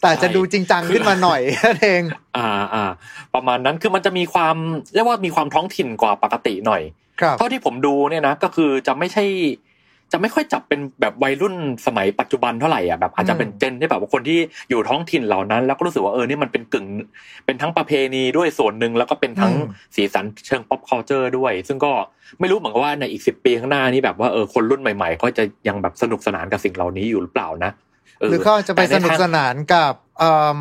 [0.00, 2.02] แต่อาจจะดูจริงจังขึ้นมาหน่อยนั่นเอง
[2.36, 2.84] อ่าอ่า
[3.34, 4.56] ประมาณนั้นคือมันจะมีความ
[4.94, 6.99] เรียกว่ามีความท้องถิ่นกว่าปกติหน่อยครับ
[7.38, 9.24] เท่าที่ผมดูเนี่ยนะก็คือจะไม่ใช่
[10.12, 11.54] จะไม่ค่อยจับเป็นแบบวัยรุ่น
[11.86, 14.38] สมัยปัจจุบันเท่าไหร่อะแบบอาจจะเป็นเจนที่แบบว่าคนที่
[14.70, 16.86] อยู่ท้องถิ่นเหล่านั้น แล้วก็รู้สึกว่าเออนี่มันเป็นกึ่ง
[17.46, 21.92] เป็นทั้งประเพณีด้วยส่วนหนึ่งแล้วก็เป็นทั้งอืมสีสันเชิง pop culture ด้วย ซึ่งก็
[22.40, 27.70] ไม่รู้เหมือนกันว่าในอีกสิบปีข้างหน้านี้แบบว่าเออคนรุ่นใหม่ ๆ ก็จะยังแบบสนุกสนานกับสิ่งเหล่านี้อยู่หรือเปล่านะ
[28.18, 30.58] เหรือเขาจะไปแต่สในุกสนานกับเอิ่ม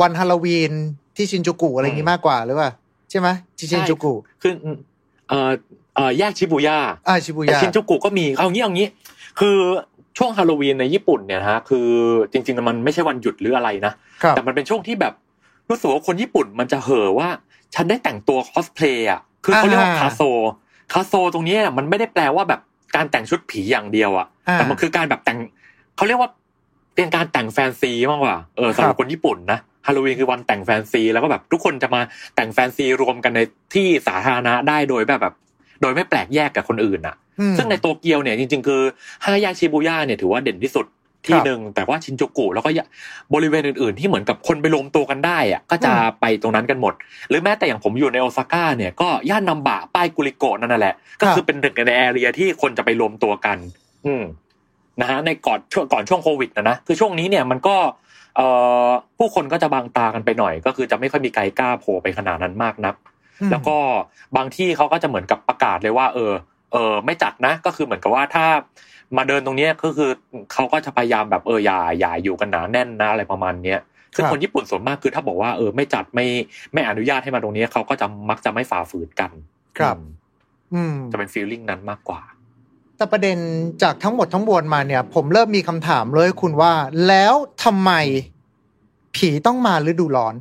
[0.00, 0.72] วันฮาโลวีน
[1.16, 2.70] ที่ชินจูกุอะไรอย่างนี้มากกว่าหรือเปล่า
[3.10, 3.28] ใช่ไหม
[3.58, 4.12] ที่ชินจูกุ
[4.42, 4.76] คือเอ่อ
[5.28, 5.50] เอ่อ
[6.18, 6.78] แยกชิบูย่า
[7.08, 8.86] อ่าชิบูแต่ย่าชินจูกุก็มีเอางี้เอางี้
[9.40, 9.56] คือ
[10.18, 11.88] ช่วงฮาโลวีนในญี่ปุ่นเนี่ยนะฮะคือ
[12.32, 15.14] จริงๆมันไม่ใช่วันหยุดหรืออะไรนะครับแต่มันเป็นช่วงที่แบบ
[15.68, 17.28] รู้สึกว่าคนญี่ปุ่นมันจะเห่อว่า
[17.74, 20.22] ฉันได้แต่งตัวคอสเพลย์อะคือเขาเรียกว่าอ่าคาโซ
[20.92, 22.60] คาโซตรงเนี้ยมันไม่ได้แปลว่าแบบ
[22.96, 25.38] การแต่งชุดผีอย่างเดียวอะอ่าแต่มันคือการแบบแต่ง
[25.96, 26.30] เขาเรียกว่า
[26.94, 32.00] เป็นการแต่งแฟนซีมากกว่าเออสำหรับคนญี่ปุ่นนะฮาโลวีนคือวันแต่งแฟนซีแล้วก็แบบทุกคนจะมา
[32.36, 33.40] แต่งแฟนซีรวมกันใน
[33.74, 35.34] ที่สาธารณะได้โดยแบบแบบ
[35.80, 38.82] โดยไม่แปลกแยกกับคนอื่นอะอืมซึ่งในโตเกียวเนี่ยจริง ๆ คือ
[39.24, 40.86] ห้าแยกชิบูย่าเนี่ยถือว่าเด่นที่สุด
[41.26, 42.70] ที่ครับหนึ่งแต่ว่าชินจูกุแล้วก็
[43.34, 46.94] บริเวณอื่น ๆ ที่เหมือนกับคนไปรวมตัวกันได้อะก็จะอืมไปตรงนั้นกันหมด
[47.28, 53.58] หรือแม้แต่อย่างผมอยู่ในโอซาก้าเนี่ยก็ย่านนัมบะป้ายกุริโกะนั่นนะแหละ ก็คือเป็นหนึ่งในแอเรียที่คนจะไปรวมตัวกัน
[54.06, 54.24] อืม
[55.00, 57.76] นะฮะในก่อนช่วงก่อนช่วงโควิดนะนะคือช่วงนี้เนี่ยมันก็
[58.36, 58.46] เอ่
[58.86, 58.88] อ
[59.18, 63.09] ผู้คนก็จะบางตากันไปหน่อย ก็คือจะไม่ค่อยมีใครกล้าโผล่ไปขนาดนั้นมากนักอืม
[63.50, 63.76] แล้วก็
[64.36, 66.32] บางที่เขาก็จะเหมือนกับประกาศเลยว่า เออ
[66.72, 68.46] เออไม่จัดนะ ก็คือเหมือนกับว่าถ้า
[69.16, 70.10] มาเดินตรงเนี้ยก็คือ
[70.52, 73.80] เขาก็จะพยายามแบบเอออย่าอย่าอยู่กันหนาแน่นนะอะไรประมาณเนี้ย
[74.14, 76.26] ซึ่งครับคนญี่ปุ่นส่วนมากคือถ้าบอกว่าเออไม่จัดไม่
[76.72, 79.30] ไม่อนุญาตให้มาตรงเนี้ยเขาก็จะมักจะไม่ฝ่าฝืนกัน
[79.78, 80.04] ครับอืม
[80.74, 82.22] อืมจะเป็นฟีลลิ่งนั้นมากกว่า
[82.96, 83.38] แต่ประเด็น
[83.82, 86.72] จากทั้งหมดทั้งมวลมาเนี่ย ผมเริ่มมีคำถามเลยคุณว่า
[87.08, 87.34] แล้ว
[87.64, 87.92] ทำไม
[89.16, 90.34] ผีต้องมาฤดูร้อน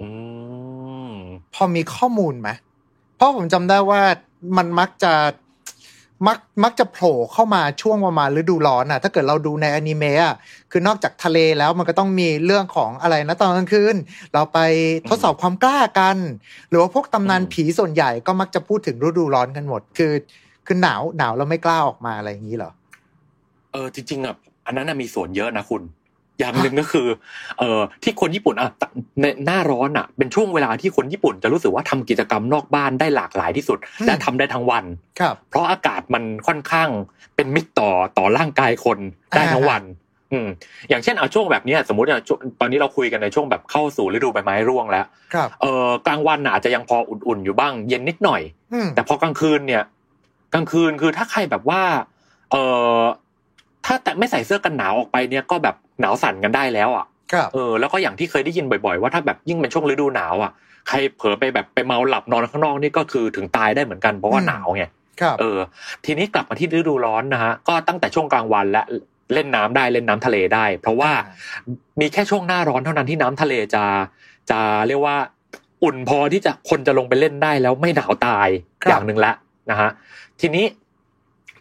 [0.00, 0.37] อืม
[1.54, 2.48] พอมีข้อมูลไหม
[3.16, 4.00] เพราะผมจำได้ว่า
[4.56, 5.12] มันมักจะ
[6.26, 10.36] มักมักจะโผล่เข้ามาช่วงประมาณฤดูร้อนอะ ถ้าเกิดเราดูในอนิเมะอะ
[10.70, 13.96] คือนอกจากทะเลแล้วมันก็ต้องมีเรื่องของอะไรนะตอนกลางคืน
[14.34, 14.58] เราไป
[15.08, 16.16] ทดสอบความกล้ากัน
[16.68, 20.12] หรือว่าพวกตำนานอืมผีส่วนใหญ่ก็มักจะพูดถึงฤดูร้อนกันหมด คือ
[20.66, 22.70] คือหนาวหนาวเราไม่กล้าออกมาอะไรอย่างนี้เหรอ
[23.72, 24.34] เออจริงๆอะ
[24.66, 25.82] อันนั้นน่ะมีส่วนเยอะนะคุณ
[26.38, 27.06] อย่างหนึ่งก็คือ
[27.58, 28.70] เอ่อที่คนญี่ปุ่นอะ
[29.20, 34.84] ในหน้าร้อนอะ เป็นช่วงเวลาที่คนญี่ปุ่นจะรู้สึกว่าทำกิจกรรมนอกบ้านได้หลากหลายที่สุดอืมและทำได้ทั้งวัน
[35.20, 36.88] ครับ เพราะอากาศมันค่อนข้าง
[37.36, 38.98] เป็นมิตรต่อต่อร่างกายคน
[39.36, 39.82] ได้ทั้งวัน
[40.32, 40.48] อืม
[40.88, 48.42] อย่างเช่นเอาช่วงแบบเนี้ยสมมติอะช่วงตอนนี้เราคุยกันในช่วงแบบเข้าสู่ฤดูใบไม้ร่วงแล้วครับเออกลางวันน่ะอาจจะยังพออุ่นๆอยู่บ้าง เย็นนิดหน่อย
[48.72, 49.82] อืมแต่พอกลางคืนเนี่ย
[50.54, 51.82] กลางคืนคือถ้าใครแบบว่า
[52.50, 52.56] เอ
[52.98, 53.00] อ
[53.88, 60.52] ถ้าแต่ไม่ใส่เสื้อกันหนาวออกไปเนี่ยก็แบบหนาวสั่นกันได้แล้วอะครับเออแล้วก็อย่างที่เคยได้ยินบ่อยๆ ว่าถ้าแบบยิ่งเป็นช่วงฤดูหนาวอะ
[60.88, 64.84] ใครเผลอไปแบบไปเมาหลับนอนข้างนอกนี่ก็คือถึงตายได้เหมือนกันเพราะว่าอืมหนาวไง
[65.20, 65.58] ครับเออ
[66.04, 68.82] ทีนี้กลับมาที่ฤดูร้อนนะฮะก็ตั้งแต่ช่วงกลางวันและ
[69.34, 71.10] เล่นน้ำได้เล่นน้ำทะเลได้ เพราะว่า
[72.00, 73.84] มีแค่ช่วงหน้าร้อนเท่านั้นที่น้ำทะเลจะ
[74.50, 75.16] จะเรียกว่า
[75.84, 78.48] อุ่นพอที่จะคนจะลงไปเล่นได้แล้วไม่หนาวตาย
[78.82, 79.32] ครับอย่างหนึ่งละ
[79.70, 79.90] นะฮะ
[80.40, 80.64] ทีนี้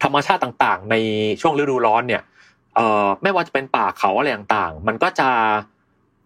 [0.04, 0.96] ธรรมชาติต่างๆ ใน
[1.42, 2.22] ช่วงฤดูร้อนเนี่ย
[2.76, 5.30] เอ่อไม่ว่าจะเป็นป่าเขาอะไรต่างๆ มันก็จะ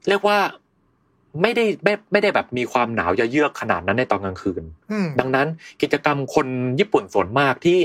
[0.10, 0.38] เรียกว่า
[1.41, 5.48] ไม่ได้ไม่ไม่ได้แบบมีความหนาวเยือกขนาดนั้นในตอนกลางคืนอืมดังนั้น
[5.81, 6.48] กิจกรรมคน
[6.80, 7.80] ญี่ปุ่นส่วนมากที่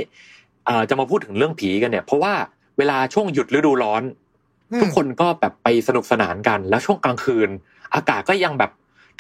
[0.67, 2.35] เอ่อจะมาพูดถึงเรื่องผีกันเนี่ย เพราะว่า
[2.79, 4.03] เวลาช่วงหยุดฤดูร้อน
[4.73, 7.49] อืมทุกคนก็แบบไปสนุกสนานกัน แล้วช่วงกลางคืน
[7.95, 8.71] อากาศก็ยังแบบ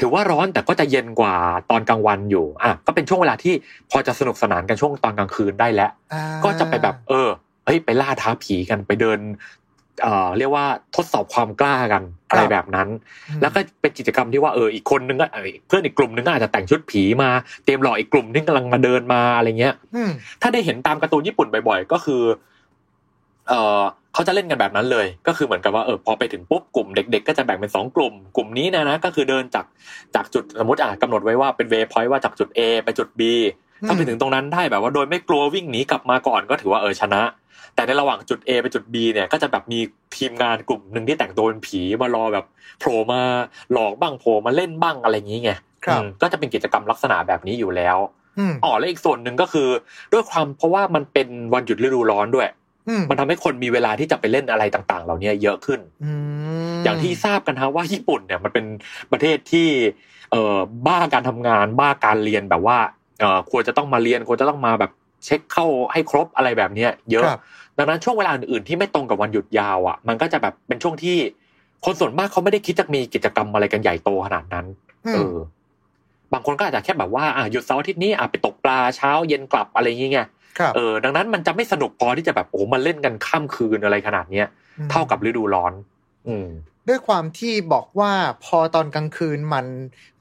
[0.00, 1.34] ถือว่าร้อนแต่ก็จะเย็นกว่า
[1.70, 3.54] ตอนกลางวันอยู่อะก็เป็นช่วงเวลาที่
[3.90, 7.28] พอจะสนุกสนานกันช่วงตอนกลางคืนได้แล้วอ่าก็จะไปแบบเออ
[7.66, 9.20] เฮ้ยไปล่าท้าผีกันไปเดิน
[10.02, 10.66] เอ่อเรียกว่า
[10.96, 12.88] ทดสอบความกล้ากันอะไรแบบนั้น
[13.40, 17.30] แล้วก็เป็นกิจกรรมที่ว่าเอออีกคนนึงก็เอ่อเพื่อนอีกกลุ่มนึงก็อาจจะแต่งชุดผีมา
[17.64, 20.10] เตรียมหลอกอีกกลุ่มที่กำลังมาเดินมาอะไรเงี้ยอืม
[20.42, 22.22] ถ้าได้เห็นตามการ์ตูนญี่ปุ่นบ่อย ๆ ก็คือ
[23.48, 23.82] เออ
[24.16, 29.66] เขาจะเล่นกันแบบนั้นเลย ก็คือเหมือนกับว่าเออพอไปถึงปุ๊บกลุ่มเด็ก ๆ ก็จะแบ่งเป็นสองกลุ่ม กลุ่มนี้นะนะก็คือเดินจาก
[30.14, 33.22] จากจุดสมมติอะกำหนดไว้ว่าเป็นเวพอยต์ว่าจากจุด A ไปจุด B
[33.86, 37.22] ถ้าไปถึงตรงนั้นได้แบบว่าโดยไม่กลัววิ่งหนีกลับมาก่อนก็ถือว่าเออชนะ
[37.74, 39.80] แต่ในระหว่างจุด A ไปจุด B เนี่ยก็จะแบบมี
[40.16, 42.44] ทีมงานกลุ่มหนึ่งที่แต่งตัวเป็นผีมารอแบบ
[42.78, 43.20] โผล่มา
[43.72, 45.52] หลอกบ้างโผล่มาเล่นบ้างอะไรอย่างนี้ไง
[45.84, 47.98] ครับอืมก็จะเป็นกิจกรรมลักษณะแบบนี้อยู่แล้ว
[48.38, 49.68] อืมอ๋อและอีกส่วนหนึ่งก็คือ
[50.12, 52.52] ด้วยความเพราะว่ามันเป็นวันหยุดฤดูร้อนด้วยอื
[53.00, 56.12] มมันทำให้คนมีเวลาที่จะไปเล่นอะไรต่าง ๆ เหล่านี้เยอะขึ้นอื
[56.78, 58.66] มอย่างที่ทราบกันฮะว่าญี่ปุ่นเนี่ยมันเป็น
[59.12, 59.68] ประเทศที่
[60.30, 60.56] เอ่อ
[60.86, 62.78] บ้าการทำงานบ้าการเรียนแบบว่า
[63.20, 64.90] เอ่อควรจะต้องมาเรียนควรจะต้องมาแบบ
[65.24, 67.40] เช็คเข้าให้ครบอะไรแบบเนี้ย เยอะครับ
[67.78, 71.16] ดังนั้นช่วงเวลาอื่นๆที่ไม่ตรงกับวันหยุดยาวอะ มันก็จะแบบเป็นช่วงที่
[71.84, 74.66] คนส่วนมากเขาไม่ได้คิดจะมีกิจกรรมอะไรกันใหญ่โตขนาดนั้น
[75.06, 75.36] อืเอมอ
[76.32, 80.28] บางคนก็อาจจะแค่แบบว่าอะหยุดเสาร์อาทิตย์นี้อะไปตกปลาเช้าเย็นกลับอะไรอย่างเงี้ยครับ
[80.76, 84.46] เออดังนั้นมันจะไม่สนุกพอที่จะแบบโอ้มาเล่นกันข้ามคืนอะไรขนาดเนี้ย
[84.86, 85.72] มเท่ากับฤดูร้อน
[86.28, 86.48] อืม
[86.88, 88.12] ด้วยความที่บอกว่า
[88.44, 89.66] พอตอนกลางคืนมัน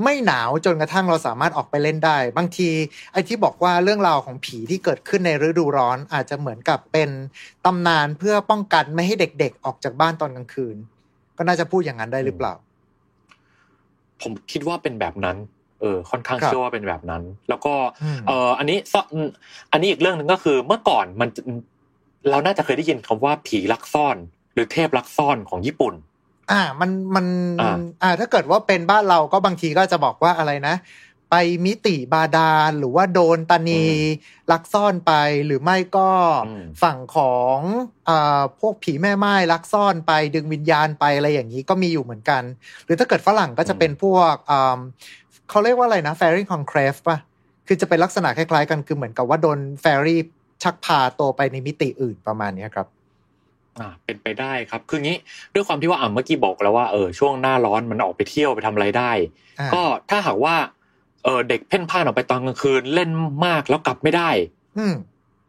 [0.03, 2.69] ไม่หนาวจนกระทั่งเราสามารถออกไปเล่นได้ บางที
[3.11, 7.09] ไอ้ที่บอกว่าเรื่องราวของผีที่เกิดขึ้นในฤดูร้อนอาจจะเหมือนกับเป็น
[7.65, 10.75] ตำนานเพื่อป้องกันไม่ให้เด็กๆ ออกจากบ้านตอนกลางคืน
[11.37, 12.53] ก็น่าจะพูดอย่างนั้นได้หรือเปล่า
[14.21, 19.07] ผมคิดว่าเป็นแบบนั้นเออค่อนข้างครับเชื่อว่าเป็นแบบนั้น แล้วก็อืมเอออันนี้ซ่อน
[19.71, 21.29] อันนี้อีกเรื่องหนึ่งก็คือเมื่อก่อนมัน
[22.29, 24.17] เราน่าจะเคยได้ยินคำว่าผีลักซ่อน
[24.53, 25.93] หรือเทพลักซ่อนของญี่ปุ่น
[26.51, 27.25] อ่ามันมัน
[27.61, 30.75] อ่าอ่าถ้าเกิดว่าเป็นบ้านเราก็บางทีก็จะบอกว่าอะไรนะ
[31.31, 31.35] ไป
[31.65, 33.83] มิติบาดาลหรือว่าโดนตานี
[34.51, 35.13] ลักซ่อนไป
[35.45, 36.09] หรือไม่ก็
[36.47, 37.57] อืมฝั่งของ
[38.09, 42.43] อ่าพวกผีแม่ไม้ลักซ่อนไปดึงวิญญาณไปอะไรอย่างนี้ก็มีอยู่เหมือนกัน
[42.85, 44.79] หรือถ้าเกิดฝรั่งก็จะเป็นพวกอ่า
[45.49, 47.17] เขาเรียกว่าอะไรนะ fairy conclave ป่ะ
[47.67, 50.15] คือจะเป็นลักษณะคล้ายๆกันคือเหมือนกับว่าโดน fairy
[50.63, 52.88] ชักพาตัวไปในมิติอื่นประมาณเนี้ยครับ
[53.80, 55.17] อ่าเป็นไปได้ครับ คืองี้
[55.53, 59.11] ด้วยความที่ว่าอ่าเมื่อกี้บอกแล้วว่าเออช่วงหน้าร้อนมันออกไปเที่ยวไปทำอะไรได้
[59.59, 60.55] อ่าก็ถ้าหากว่า
[61.23, 63.09] เออเด็กเพ่นพ่านออกไปตอนกลางคืนเล่น
[63.45, 64.30] มากแล้วกลับไม่ได้
[64.77, 64.93] อืม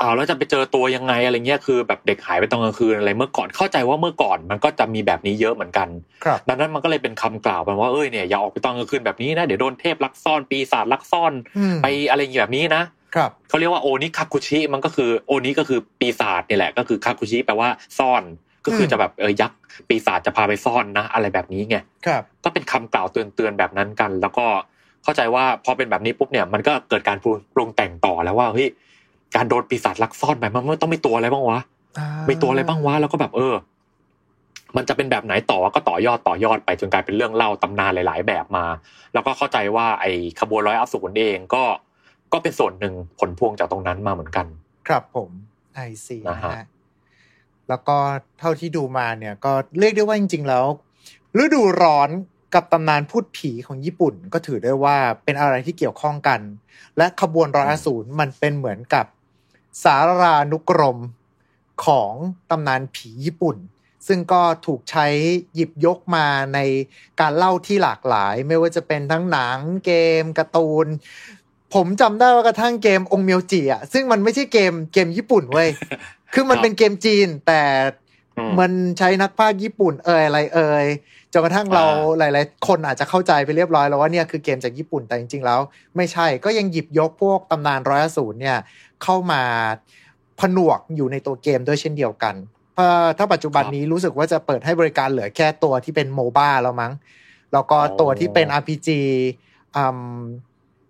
[0.00, 5.88] อ้าวแล้วจะไปเจอตัวยังไงอะไรเงี้ยคือแบบเด็กหายไปตอนกลางคืนอะไรเมื่อก่อนเข้าใจว่าเมื่อก่อนมันก็จะมีแบบนี้เยอะเหมือนกัน
[6.24, 12.82] ครับดังนั้นมันก็เลยเป็นคำกล่าวไปว่าเอ้ยเนี่ยอย่าออกไปตอนกลางคืนแบบนี้นะเดี๋ยวโดนเทพลักซ่อนปีศาจลักซ่อนอืมไปอะไรอย่างแบบนี้นะ
[13.16, 17.68] ครับเขาเรียกว่าโอนิคาคุชิมันก็คือโอนิก็คือปีศาจนี่แหละ ก็คือคาคุชิแปลว่า
[17.98, 18.22] ซ่อน
[18.64, 19.58] ก็คือมจะแบบเออยักษ์
[19.88, 24.46] ปีศาจจะพาไปซ่อนนะ อะไรแบบนี้ไงครับก็เป็นคำกล่าวเตือนๆแบบนั้นกัน แล้วก็
[25.04, 27.18] เข้าใจว่าพอเป็นแบบนี้ปุ๊บเนี่ยมันก็เกิดการ
[27.54, 28.68] ปรุงแต่งต่อแล้วว่าเฮ้ย
[29.34, 31.60] การโดนปีศาจลักซ่อนไปมันมันต้องมีตัวอะไรบ้างวะ
[32.28, 33.54] มีตัวอะไรบ้างวะแล้วก็แบบเออ
[34.76, 38.64] มันจะเป็นแบบไหนต่อก็ต่อยอดต่อยอดไปจนกลายเป็นเรื่องเล่าตำนานหลาย ๆ แบบมา
[39.12, 41.62] แล้วก็เข้าใจว่าไอ้ขบวนร้อยอสูรเองก็
[42.32, 44.46] ก็เป็นส่วนหนึ่งผลพวงจากตรงนั้นมาเหมือนกัน
[44.88, 45.30] ครับผม
[45.74, 46.64] ไอซีนะนะฮะฮะ
[47.68, 47.96] แล้วก็
[48.38, 50.64] เท่าที่ดูมาเนี่ย ก็เรียกได้ว่าจริง ๆ แล้ว
[51.42, 52.10] ฤดูร้อน
[52.54, 56.40] กับตำนานพูดผีของญี่ปุ่น ก็ถือได้ว่าเป็นอะไรที่เกี่ยวข้องกัน
[56.96, 59.06] และขบวนร้อยอสูรมันเป็นเหมือนกับ
[59.82, 60.98] สารานุกรม
[61.84, 62.12] ของ
[62.50, 63.56] ตำนานผีญี่ปุ่น
[64.06, 65.06] ซึ่งก็ถูกใช้
[65.54, 66.58] หยิบยกมาใน
[67.20, 69.92] การเล่าที่หลากหลาย ไม่ว่าจะเป็นทั้งหนังเก
[70.22, 70.86] มการ์ตูน
[71.74, 75.68] ผมจำได้ว่ากระทั่งเกมองเมียวจิอะซึ่งมันไม่ใช่เกมเกมญี่ปุ่นเว้ย
[76.34, 77.62] คือมันเป็นเกมจีนแต่
[78.58, 80.86] มันใช้นักพากย์ญี่ปุ่นเอ่ยอะไรเอ่ย
[81.40, 85.60] นกระทั่งเราอ่าหลาย ๆ คนอาจจะเข้าใจไปเรียบร้อยแล้วว่าเนี่ยคือเกมจากญี่ปุ่นแต่จริง ๆ แล้ว
[85.96, 88.58] ไม่ใช่ก็ยังหยิบยกพวกตำนานร้อยอสูรเนี่ย
[89.02, 89.42] เข้ามา
[90.40, 92.34] ผนวกอยู่ในตัวเกมด้วยเช่นเดียวกัน
[92.74, 92.88] เพราะ
[93.18, 96.92] ถ้าปัจจุบันนี้รู้สึกว่าจะเปิดให้บริการเหลือแค่ตัวที่เป็นโมบ้าแล้วมั้ง
[97.52, 98.88] แล้วก็ตัวที่เป็น RPG
[99.76, 99.98] อืม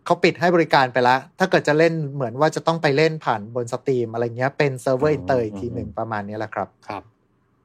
[0.05, 7.03] เขาปิดให้บริการไปแล้ว ถ้าเกิดจะเล่นเหมือนว่าจะต้องไปเล่นผ่านบน Steam อะไรเงี้ย เป็นเซิร์ฟเวอร์อินเตอร์อีกทีหนึ่งประมาณนี้แหละครับ ครับ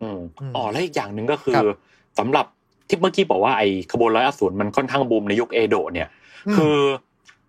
[0.01, 1.65] อืมอืมอ๋อ แล้วอีกอย่างหนึ่งก็คือครับ
[2.19, 2.45] สำหรับ
[2.91, 6.07] ที่เมื่อกี้บอกว่าไอ้ขบวนร้อยอสูรมันค่อนข้างบูมในยุคเอโดะเนี่ย
[6.47, 6.77] อืมคือ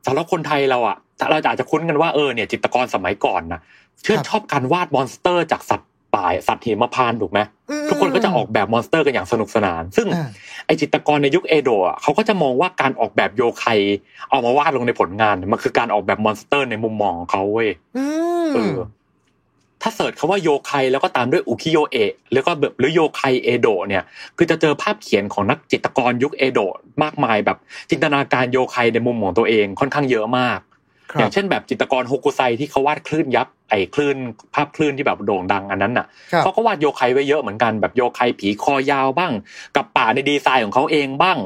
[0.07, 0.97] สำหรับคนไทยเราอะ
[1.31, 3.61] เราอาจจะคุ้นกันว่าเออเนี่ยจิตรกรสมัยก่อนนะ
[4.05, 7.41] ชื่นครับชอบการวาด monster จากสัตว์ป่าสัตว์หิมพานต์ถูกไหม
[7.71, 10.29] อืมทุกคนก็จะออกแบบ monster กันอย่างสนุกสนาน ซึ่งอ่า
[10.67, 13.67] ไอจิตรกรในยุคเอโดะอะเขาก็จะมองว่าการออกแบบโยไค
[14.31, 18.05] เอามาวาดลงในผลงานมันคือการออกแบบ monster ในมุมมองของเขาเว้ยอื
[18.49, 18.77] มเออ
[19.83, 24.03] ถ้า search คำว่าโยไคแล้วก็ตามด้วยอุคิโยเอะแล้วก็แบบหรือโยไคเอโดะเนี่ย
[24.37, 27.59] คือจะเจอภาพเขียนของนักจิตรกรยุคเอโดะมากมายแบบ
[27.91, 30.61] จินตนาการโยไคในมุมของตัวเองค่อนข้างเยอะมาก
[31.13, 34.17] ครับอย่างเช่นแบบจิตรกรโฮกุไซที่เขาวาดคลื่นยักษ์ไอ้คลื่น
[34.55, 39.33] ภาพคลื่นที่แบบโด่งดังอันนั้นน่ะครับเขาก็วาดโยไคไว้เยอะเหมือนกันแบบโยไคผีคอยาวบ้าง
[39.77, 41.39] กัปปะในดีไซน์ของเขาเองบ้าง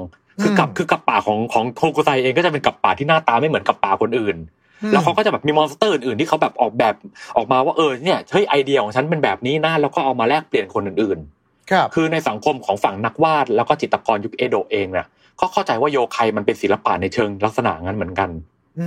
[0.42, 4.36] คือกับอืมคือกัปปะของของโฮกุไซเองก็จะเป็นกัปปะที่หน้าตาไม่เหมือนกัปปะคนอื่น
[4.92, 6.94] แล้วเขาก็จะแบบมี monster อื่นๆที่เขาแบบออกแบบ
[7.36, 11.18] ออกมาว่าเออเนี่ยเฮ้ยไอเดียของฉันเป็นแบบนี้นะแล้วก็เอามาแลกเปลี่ยนคนอื่น
[11.70, 15.06] ครับๆคือในสังคมของฝั่งนักวาดแล้วก็จิตรกรยุคเอโดะเองเนี่ย
[15.40, 18.30] ก็เข้าใจว่าโยไคมันเป็นศิลปะในเชิงลักษณะงั้นเหมือนกัน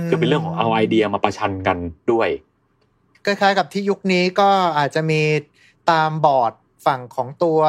[0.08, 1.78] คือเป็นเรื่องของเอาไอเดียมาประชันกัน
[2.12, 2.28] ด้วย
[3.24, 4.48] คล้ายๆกับที่ยุคนี้ก็
[4.78, 5.22] อาจจะมี
[5.90, 6.52] ตามบอร์ด
[6.86, 7.60] ฝั่งของตัว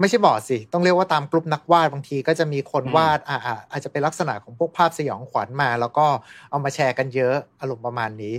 [0.00, 6.06] ไม่ใช่บอร์ดสิ ต้องเรียกว่าตามกลุ่มนักวาดบางทีก็จะมีคนอืมวาดอ่าอ่าอาจจะเป็นลักษณะของพวกภาพสยองขวัญมา แล้วก็
[6.50, 8.34] เอามาแชร์กันเยอะอารมณ์ประมาณนี้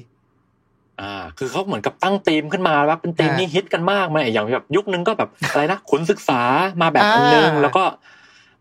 [1.02, 6.42] อ่า คือเขาเหมือนกับตั้งธีมขึ้นมาว่าเป็นธีมอ่านี้ฮิตกันมากไหมอย่างแบบยุคนึงก็แบบอะไรนะขุนศึกษา
[6.82, 7.84] มาแบบอันนึงอ่าแล้วก็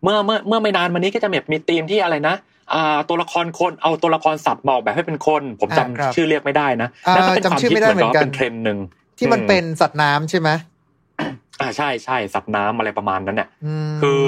[0.03, 2.35] เมื่อเมื่อเมื่อไม่นานมานี้ก็จะแบบมีธีมที่อะไรนะ
[2.73, 8.79] อ่าตัวละครคนเอาตัวละครสัตว์มาออกแบบให้เป็นคน ผมจำอ่าครับชื่อเรียกไม่ได้นะอ่านั่นก็เป็นความจำชื่อฮิตไม่ได้เหมือนกับเหมือนกันว่าเป็นเทรนด์หนึ่ง
[9.17, 10.49] ที่มันอืเป็นสัตว์น้ำใช่ไหม
[11.61, 13.49] อ่าใช่ใช่สัตว์น้ำอะไรประมาณนั้นเนี่ย
[13.89, 14.21] มคือ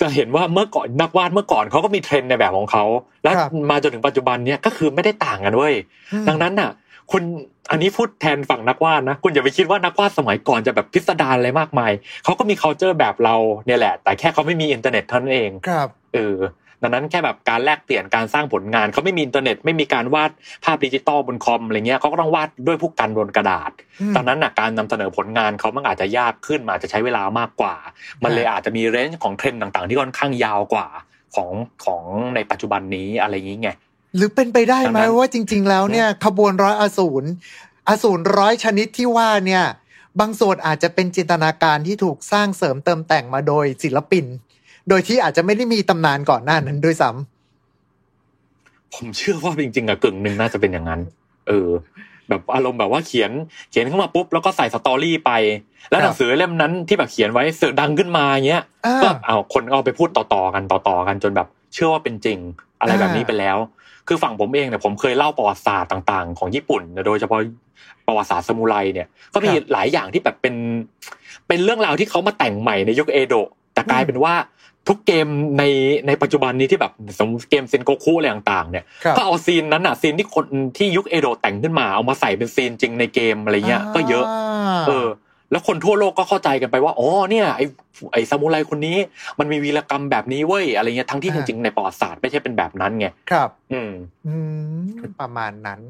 [0.00, 2.84] จะเห็นว่าเมื่อก่อนนักวาดเมื่อก่อนเขาก็มีเทรนด์ในแบบของเขา
[3.22, 5.74] แล้วครับมาจนถึงปัจจุบันเนี่ยก็คือไม่ได้ต่างกันเว้ย
[6.12, 6.70] อืมดังนั้นน่ะ
[7.12, 7.22] คุณ
[7.70, 11.92] อันนี้พูดแทนฝั่งนักวาดนะคุณอย่าไปคิดว่านักวาดสมัยก่อนจะแบบพิสดารอะไรมากมาย
[12.24, 13.36] เขาก็มี c u เจอร์แบบเรา
[13.66, 16.36] เนี่ยแหละ แต่แค่เขาไม่มีอินเทอร์เน็ตเท่านั้นเองครับเออ
[16.82, 20.30] ดังนั้นแค่แบบการแลกเปลี่ยนการสร้างผลงานเขาไม่มีอินเทอร์เน็ตไม่มีการวาด
[20.64, 23.70] ภาพดิจิตอลบนคอมอะไรเงี้ยเขาก็ต้องวาดด้วยพู่กันบนกระดาษ
[24.00, 27.74] อืมดังนั้นนะการนำเสนอผลงานเขามันอาจจะยากขึ้นมันอาจจะใช้เวลามากกว่า
[28.24, 30.86] มันเลยอาจจะมี range ของเทรนด์ต่าง ๆ ที่ค่อนข้างยาวกว่า
[31.34, 31.50] ของ
[31.84, 32.02] ของ
[32.34, 33.76] ในปัจจุบันนี้อะไรอย่างเงี้ย
[34.16, 37.24] หรือเป็นไปได้ไหมดังนั้นว่าจริง ๆ แล้วเนี่ยขบวนร้อยอสูร
[37.88, 39.64] อสูรร้อยชนิดที่ว่าเนี่ย
[40.20, 44.24] บางส่วนอาจจะเป็นจินตนาการที่ถูกสร้างเสริมเติมแต่งมาโดยศิลปิน
[44.88, 47.10] โดยที่อาจจะไม่ได้มีตำนานก่อนหน้านั้นด้วยซ้
[48.94, 51.00] ผมเชื่อว่าจริงๆอะกึ่งหนึ่งน่าจะเป็นอย่างนั้น
[51.48, 51.68] เออ
[52.28, 53.30] แบบอารมณ์แบบว่าเขียน
[53.70, 55.30] เขียนเข้ามาปุ๊บแล้วก็ใส่สตอรี่ไป
[55.90, 62.38] แล้วหนังสือเล่มนั้นที่แบบเขียนไว้เสือกดังขึ้นมาเงี้ยอ่าก็เอาคนก็เอาไปพูดต่อๆกันต่อๆกันจนแบบ เชื่อว่าเป็นจริง
[62.80, 63.58] อะไรแบบนี้อ่าไปแล้ว
[64.08, 67.40] คือฝั่งผมเองเนี่ยผมเคยเล่าประวัติศาสตร์ต่าง ๆ ของญี่ปุ่น โดยเฉพาะ
[68.06, 70.54] ประวัติศาสตร์ซามูไรเนี่ย ก็มีหลายอย่างที่แบบเป็น
[71.48, 74.34] เป็นเรื่องราวที่เขามาแต่งใหม่ในยุคเอโดะแต่กลายเป็นว่า
[74.88, 75.26] ทุกเกม
[75.58, 75.64] ใน
[76.06, 80.46] ในปัจจุบันนี้ที่แบบสมมติเกมเซนโกคุอะไรต่างๆเนี่ยครับก็เอา scene นั้นอะ scene ที่คน
[80.78, 84.24] ที่ยุคเอโดะแต่งขึ้นมาเอามาใส่เป็น scene จริงในเกมอะไรเงี้ยก็เยอะ
[84.78, 85.08] อะเออ
[85.50, 87.62] แล้วคนทั่วโลกก็เข้าใจกันไปว่าอ๋อเนี่ยไอ
[88.12, 88.96] ไอซามูไรคนนี้
[89.38, 93.92] มันมีวีรกรรมแบบนี้เว้ยอะไรเงี้ยทั้งที่จอ่าริงๆในประวัติศาสตร์ไม่ใช่เป็นแบบนั้นไงครับ อืม
[94.26, 94.36] อื
[94.80, 94.86] ม
[95.20, 95.80] ประมาณนั้น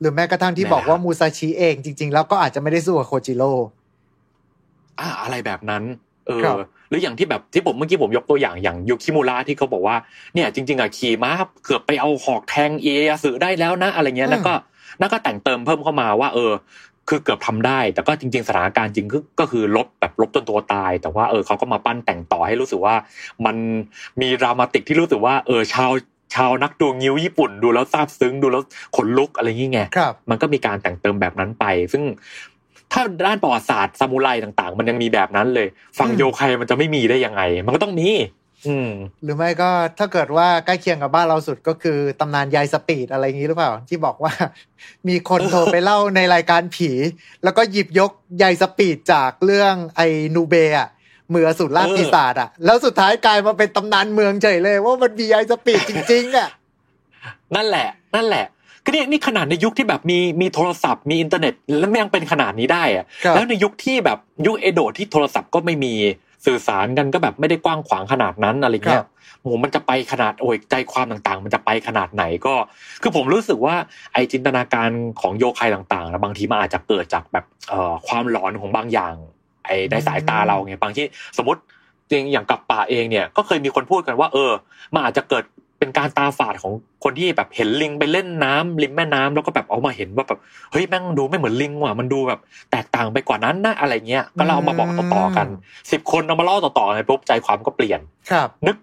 [0.00, 3.52] หรือแม้กระทั่งที่นั่นแหละบอกว่ามูซาชิเองจริง ๆ แล้วก็อาจจะไม่ได้สู้กับโคจิโร่
[5.00, 5.82] อ่าอะไรแบบนั้น
[6.26, 6.46] เออค
[6.92, 9.96] รับหรืออย่างที่แบบที่ผมเมื่อกี้ผมยกตัวอย่างอย่างยูคิมูระที่เขาบอกว่า
[10.34, 11.30] เนี่ยจริง ๆอะขี่ม้า
[11.64, 14.54] เกือบไปเอาหอกแทงเอียสือได้แล้วนะอะไรเงี้ยอืมแล้วก็
[15.00, 16.52] นั่นก็แต่งเติมเพิ่มเข้ามาว่า เออ
[17.08, 22.94] คือเกือบทำได้ แต่ก็จริง ๆสถานการณ์จริงก็ก็คือลบแบบลบจนตัวตาย แต่ว่าเออเขาก็มาปั้นแต่งต่อให้รู้สึกว่า
[23.46, 23.56] มัน
[24.20, 25.92] มี dramatic ที่รู้สึกว่า เออชาว
[26.34, 28.62] ชาวนักดูงิ้วญี่ปุ่นดูแล้วซาบซึ้งดูแล้ว
[28.96, 32.02] ขนลุกอะไรอย่างเงี้ยครับมันก็มีการแต่งเติมแบบนั้นไป ซึ่ง
[32.92, 38.08] ถ้าด้านประวัติศาสตร์ซามูไรต่างๆ มันยังมีแบบนั้นเลย ฝั่งอืมโยไคมันจะไม่มีได้ยังไง มันก็ต้องมี
[38.68, 38.90] อืม
[39.22, 44.32] หรือไม่ก็ถ้าเกิดว่าใกล้เคียงกับบ้านเราสุดก็คือตำนานยายสปีดอะไรอย่างนี้หรือเปล่า ที่บอกว่า
[45.08, 46.90] มีคนโทรไปเล่าในรายการผี
[47.44, 48.10] แล้วก็หยิบยก
[48.42, 50.88] ยายสปีดจากเรื่องไอ้นูเบะ
[51.30, 56.48] มืออสูรล่าเออปีศาจอะ แล้วสุดท้ายกลายมาเป็นตำนานเมืองเฉยเลย ว่ามันมียาย speed จริงๆอะ
[57.54, 58.44] นั่นแหละ นั่นแหละ
[58.84, 65.94] ก็เนี่ยนี่ขนาดในยุคที่แบบมีมีโทรศัพท์มีอินเทอร์เน็ต แล้วมันยังเป็นขนาดนี้ได้อะครับแล้วในยุคที่แบบยุคเอโดะที่โทรศัพท์ก็ไม่มี
[66.46, 69.04] สื่อสารกันก็แบบไม่ได้กว้างขวางขนาดนั้นอะไรเงี้ย
[69.40, 72.54] โหมันจะไปขนาดโอ้ยใจความต่างๆ มันจะไปขนาดไหนก็
[73.02, 73.74] คือผมรู้สึกว่า
[74.12, 79.14] ไอจินตนาการของโยไคต่างๆนะบางทีมันอาจจะเกิดจากแบบเอ่อความหลอนของบางอย่าง
[79.64, 81.06] ไอในสายตาเราไงบางที่
[81.38, 81.60] สมมติ
[82.10, 84.52] จริงอย่างกับป่าเองเนี่ยก็เคยมีคนพูดกันว่า เออ
[84.94, 85.44] มันอาจจะเกิด
[85.82, 86.72] เป็นการตาฝาดของ
[87.04, 90.38] คนที่แบบเห็นลิงไปเล่นน้ำริมแม่น้ำแล้วก็แบบเอามาเห็นว่าแบบ
[90.72, 92.40] เฮ้ยแม่งดูไม่เหมือนลิงว่ะมันดูแบบ
[92.72, 95.46] แตกต่างไปกว่านั้นนะอะไรเงี้ยก็เราเอามาบอกต่อๆกัน
[95.92, 98.76] สิบคนเอามาเล่าต่อๆกันปุ๊บใจความก็เปลี่ยนครับ นึก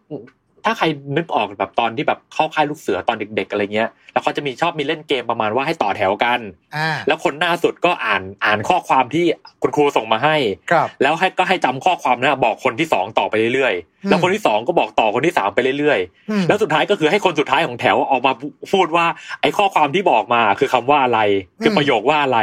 [0.65, 0.85] ถ้าใคร
[1.17, 6.39] นึกออกแบบตอนที่แบบเข้าค่ายลูกเสือตอนเด็ก ๆ อะไรเงี้ย แล้วเขาจะมีชอบมีเล่นเกมประมาณว่าให้ต่อแถวกัน
[6.75, 9.25] อ่าแล้วคนหน้าสุดก็อ่านอ่านข้อความที่
[9.61, 10.35] คุณครูส่งมาให้
[10.71, 13.73] ครับแล้วให้ก็ให้จำข้อความนั้นบอกคนที่สองต่อไปเรื่อย
[14.05, 18.31] อืมๆแล้วคนที่สองก็บอกต่อคนที่สามไปเรื่อยอืมๆแล้วสุดท้ายก็คือให้คนสุดท้ายของแถวออกมา
[18.73, 19.05] พูดว่า
[19.41, 21.19] ไอ้ข้อความที่บอกมาคือคำว่าอะไร
[21.63, 22.39] คือประโยคว่าอะไร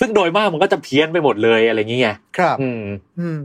[0.00, 2.82] ซึ่งโดยมากมันก็จะเพี้ยนไปหมดเลยอะไรอย่างเงี้ยครับ อืม
[3.20, 3.44] อืม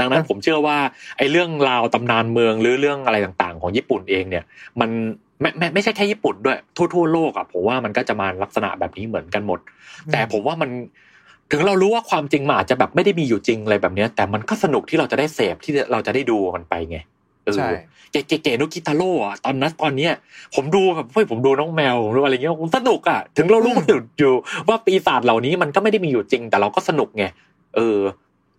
[0.00, 0.78] ดังนั้นผมเชื่อว่า
[1.18, 4.44] ไอ้เรื่องราวตำนานเมืองหรือเรื่องอะไรต่างๆ ของญี่ปุ่นเองเนี่ย
[4.80, 4.90] มัน
[5.40, 9.60] ไม่ไม่ไม่ใช่แค่ญี่ปุ่นด้วยทั่วทั่วโลกอะผมว่ามันก็จะมาลักษณะแบบนี้เหมือนกันหมด
[10.12, 10.70] แต่ผมว่ามัน
[11.50, 16.98] ถึงเรารู้ว่าความจริงมันอาจจะแบบไม่ได้มีอยู่จริงอะไรแบบเนี้ยแต่มันก็สนุกที่เราจะได้เสพที่เราจะได้ดูมันไปไง
[17.44, 17.70] เออใช่
[18.10, 20.12] เก๋เก๋ๆนุกิตาโร่อะตอนนั้นตอนเนี้ย
[20.54, 24.32] ผมดูแบบเฮ้ยผมดูน้องแมวผมดูอะไรเงี้ยผมสนุกอะถึงเรารู้อยู่อยู่
[24.68, 27.24] ว่าปีศาจเหล่านี้มันก็ไม่ได้มีอยู่จริง แต่เราก็สนุกไง
[27.76, 27.98] เออ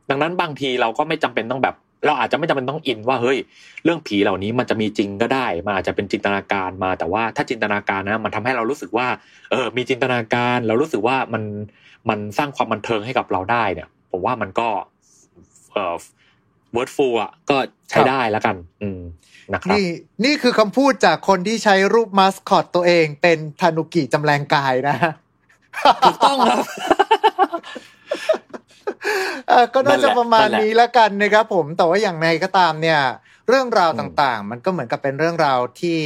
[0.10, 3.38] ดังนั้นบางทีเราก็ไม่จำเป็นต้องแบบ เราอาจจะไม่จำเป็นต้องอินว่าเฮ้ย
[3.84, 9.08] เรื่องผีเหล่านี้มันจะมีจริงก็ได้มันอาจจะเป็นจินตนาการมา แต่ว่าถ้าจินตนาการนะมันทำให้เรารู้สึกว่า
[9.52, 11.44] เออ มีจินตนาการ เรารู้สึกว่ามัน
[12.10, 14.68] มันสร้างความบันเทิงให้กับเราได้เนี่ย ผมว่ามันก็
[15.74, 15.96] เอ่อ
[16.76, 17.58] wordful อะก็
[17.90, 19.00] ใช้ได้แล้วกัน อืม
[19.54, 19.86] นะครับนี่
[20.26, 24.96] นี่คือคำพูดจากคนที่ใช้รูปมาสคอตตัวเอง เป็นทานุกิจำแรงกายนะ
[26.06, 26.60] ถูกต้องครับ
[27.36, 27.46] เอ่
[28.47, 28.47] อ
[29.74, 33.02] ก็น่าจะประมาณนี้ล้วกันนะครับผมแต่ว่าอย่างไรก็ตามเนี่ย
[33.48, 36.00] เรื่องราวต่างๆ มันก็เหมือนกับเป็นเรื่องราวที่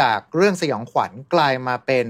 [0.00, 2.06] จากเรื่องสยองขวัญกลายมาเป็น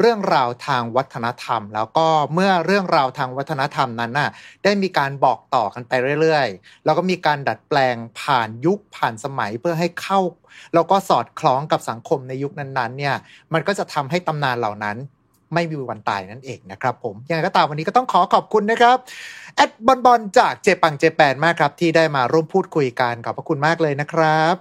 [0.00, 4.30] เรื่องราวทางวัฒนธรรม แล้วก็เมื่อเรื่องราวทางวัฒนธรรมนั้นน่ะ
[4.64, 10.20] ได้มีการบอกต่อกันไปเรื่อยๆ แล้วก็มีการดัดแปลงผ่านยุคผ่านสมัยเพื่อให้เข้า
[10.74, 13.16] แล้วก็สอดคล้องกับสังคมในยุคนั้นๆเนี่ย
[13.52, 14.96] มันก็จะทำให้ตำนานเหล่านั้น
[15.54, 18.96] ไม่มีวันตายนั่นเองนะครับผมยังไงก็ตามวันนี้ก็ต้องขอขอบคุณนะครับ
[19.56, 24.56] แอดบอลบอลจากเจปังเจแปนมากครับ ที่ได้มาร่วมพูดคุยกันขอบพระคุณมากเลยนะครับ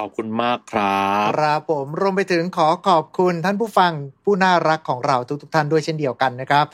[0.00, 3.92] ขอบคุณมากครับครับผมรวมไปถึงขอขอบคุณท่านผู้ฟัง
[4.24, 6.66] ผู้น่ารักของเราทุกๆท่านด้วยเช่นเดียวกันนะครับ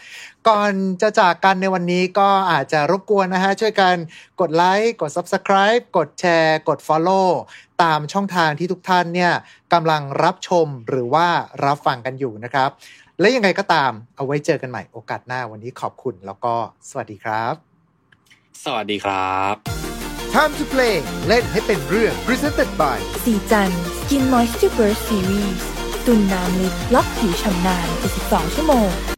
[0.48, 3.94] ก่อนจะจากกันในวันนี้ก็อาจจะรบกวนนะฮะ ช่วยกัน
[4.40, 7.28] กดไลค์กด Subscribe กดแชร์ กด Follow
[7.82, 9.32] ตามช่องทางที่ทุกท่านเนี่ย
[9.72, 11.26] กำลังรับชมหรือว่า
[11.64, 12.70] รับฟังกันอยู่นะครับ
[13.22, 16.54] และยังไงก็ตามเอาไว้เจอกันใหม่โอกาสหน้าวันนี้ขอบคุณแล้วก็
[16.88, 17.54] สวัสดีครับ
[18.64, 19.54] สวัสดีครับ
[20.34, 20.96] Time to play
[21.28, 25.62] เล่นให้เป็นเรื่อง Presented by สีจัน Skin Moisture Burst Series
[26.06, 27.86] ตุ่นน้ำลึกล็อกผิวชำนาน
[28.22, 28.88] 72ชั่วโมง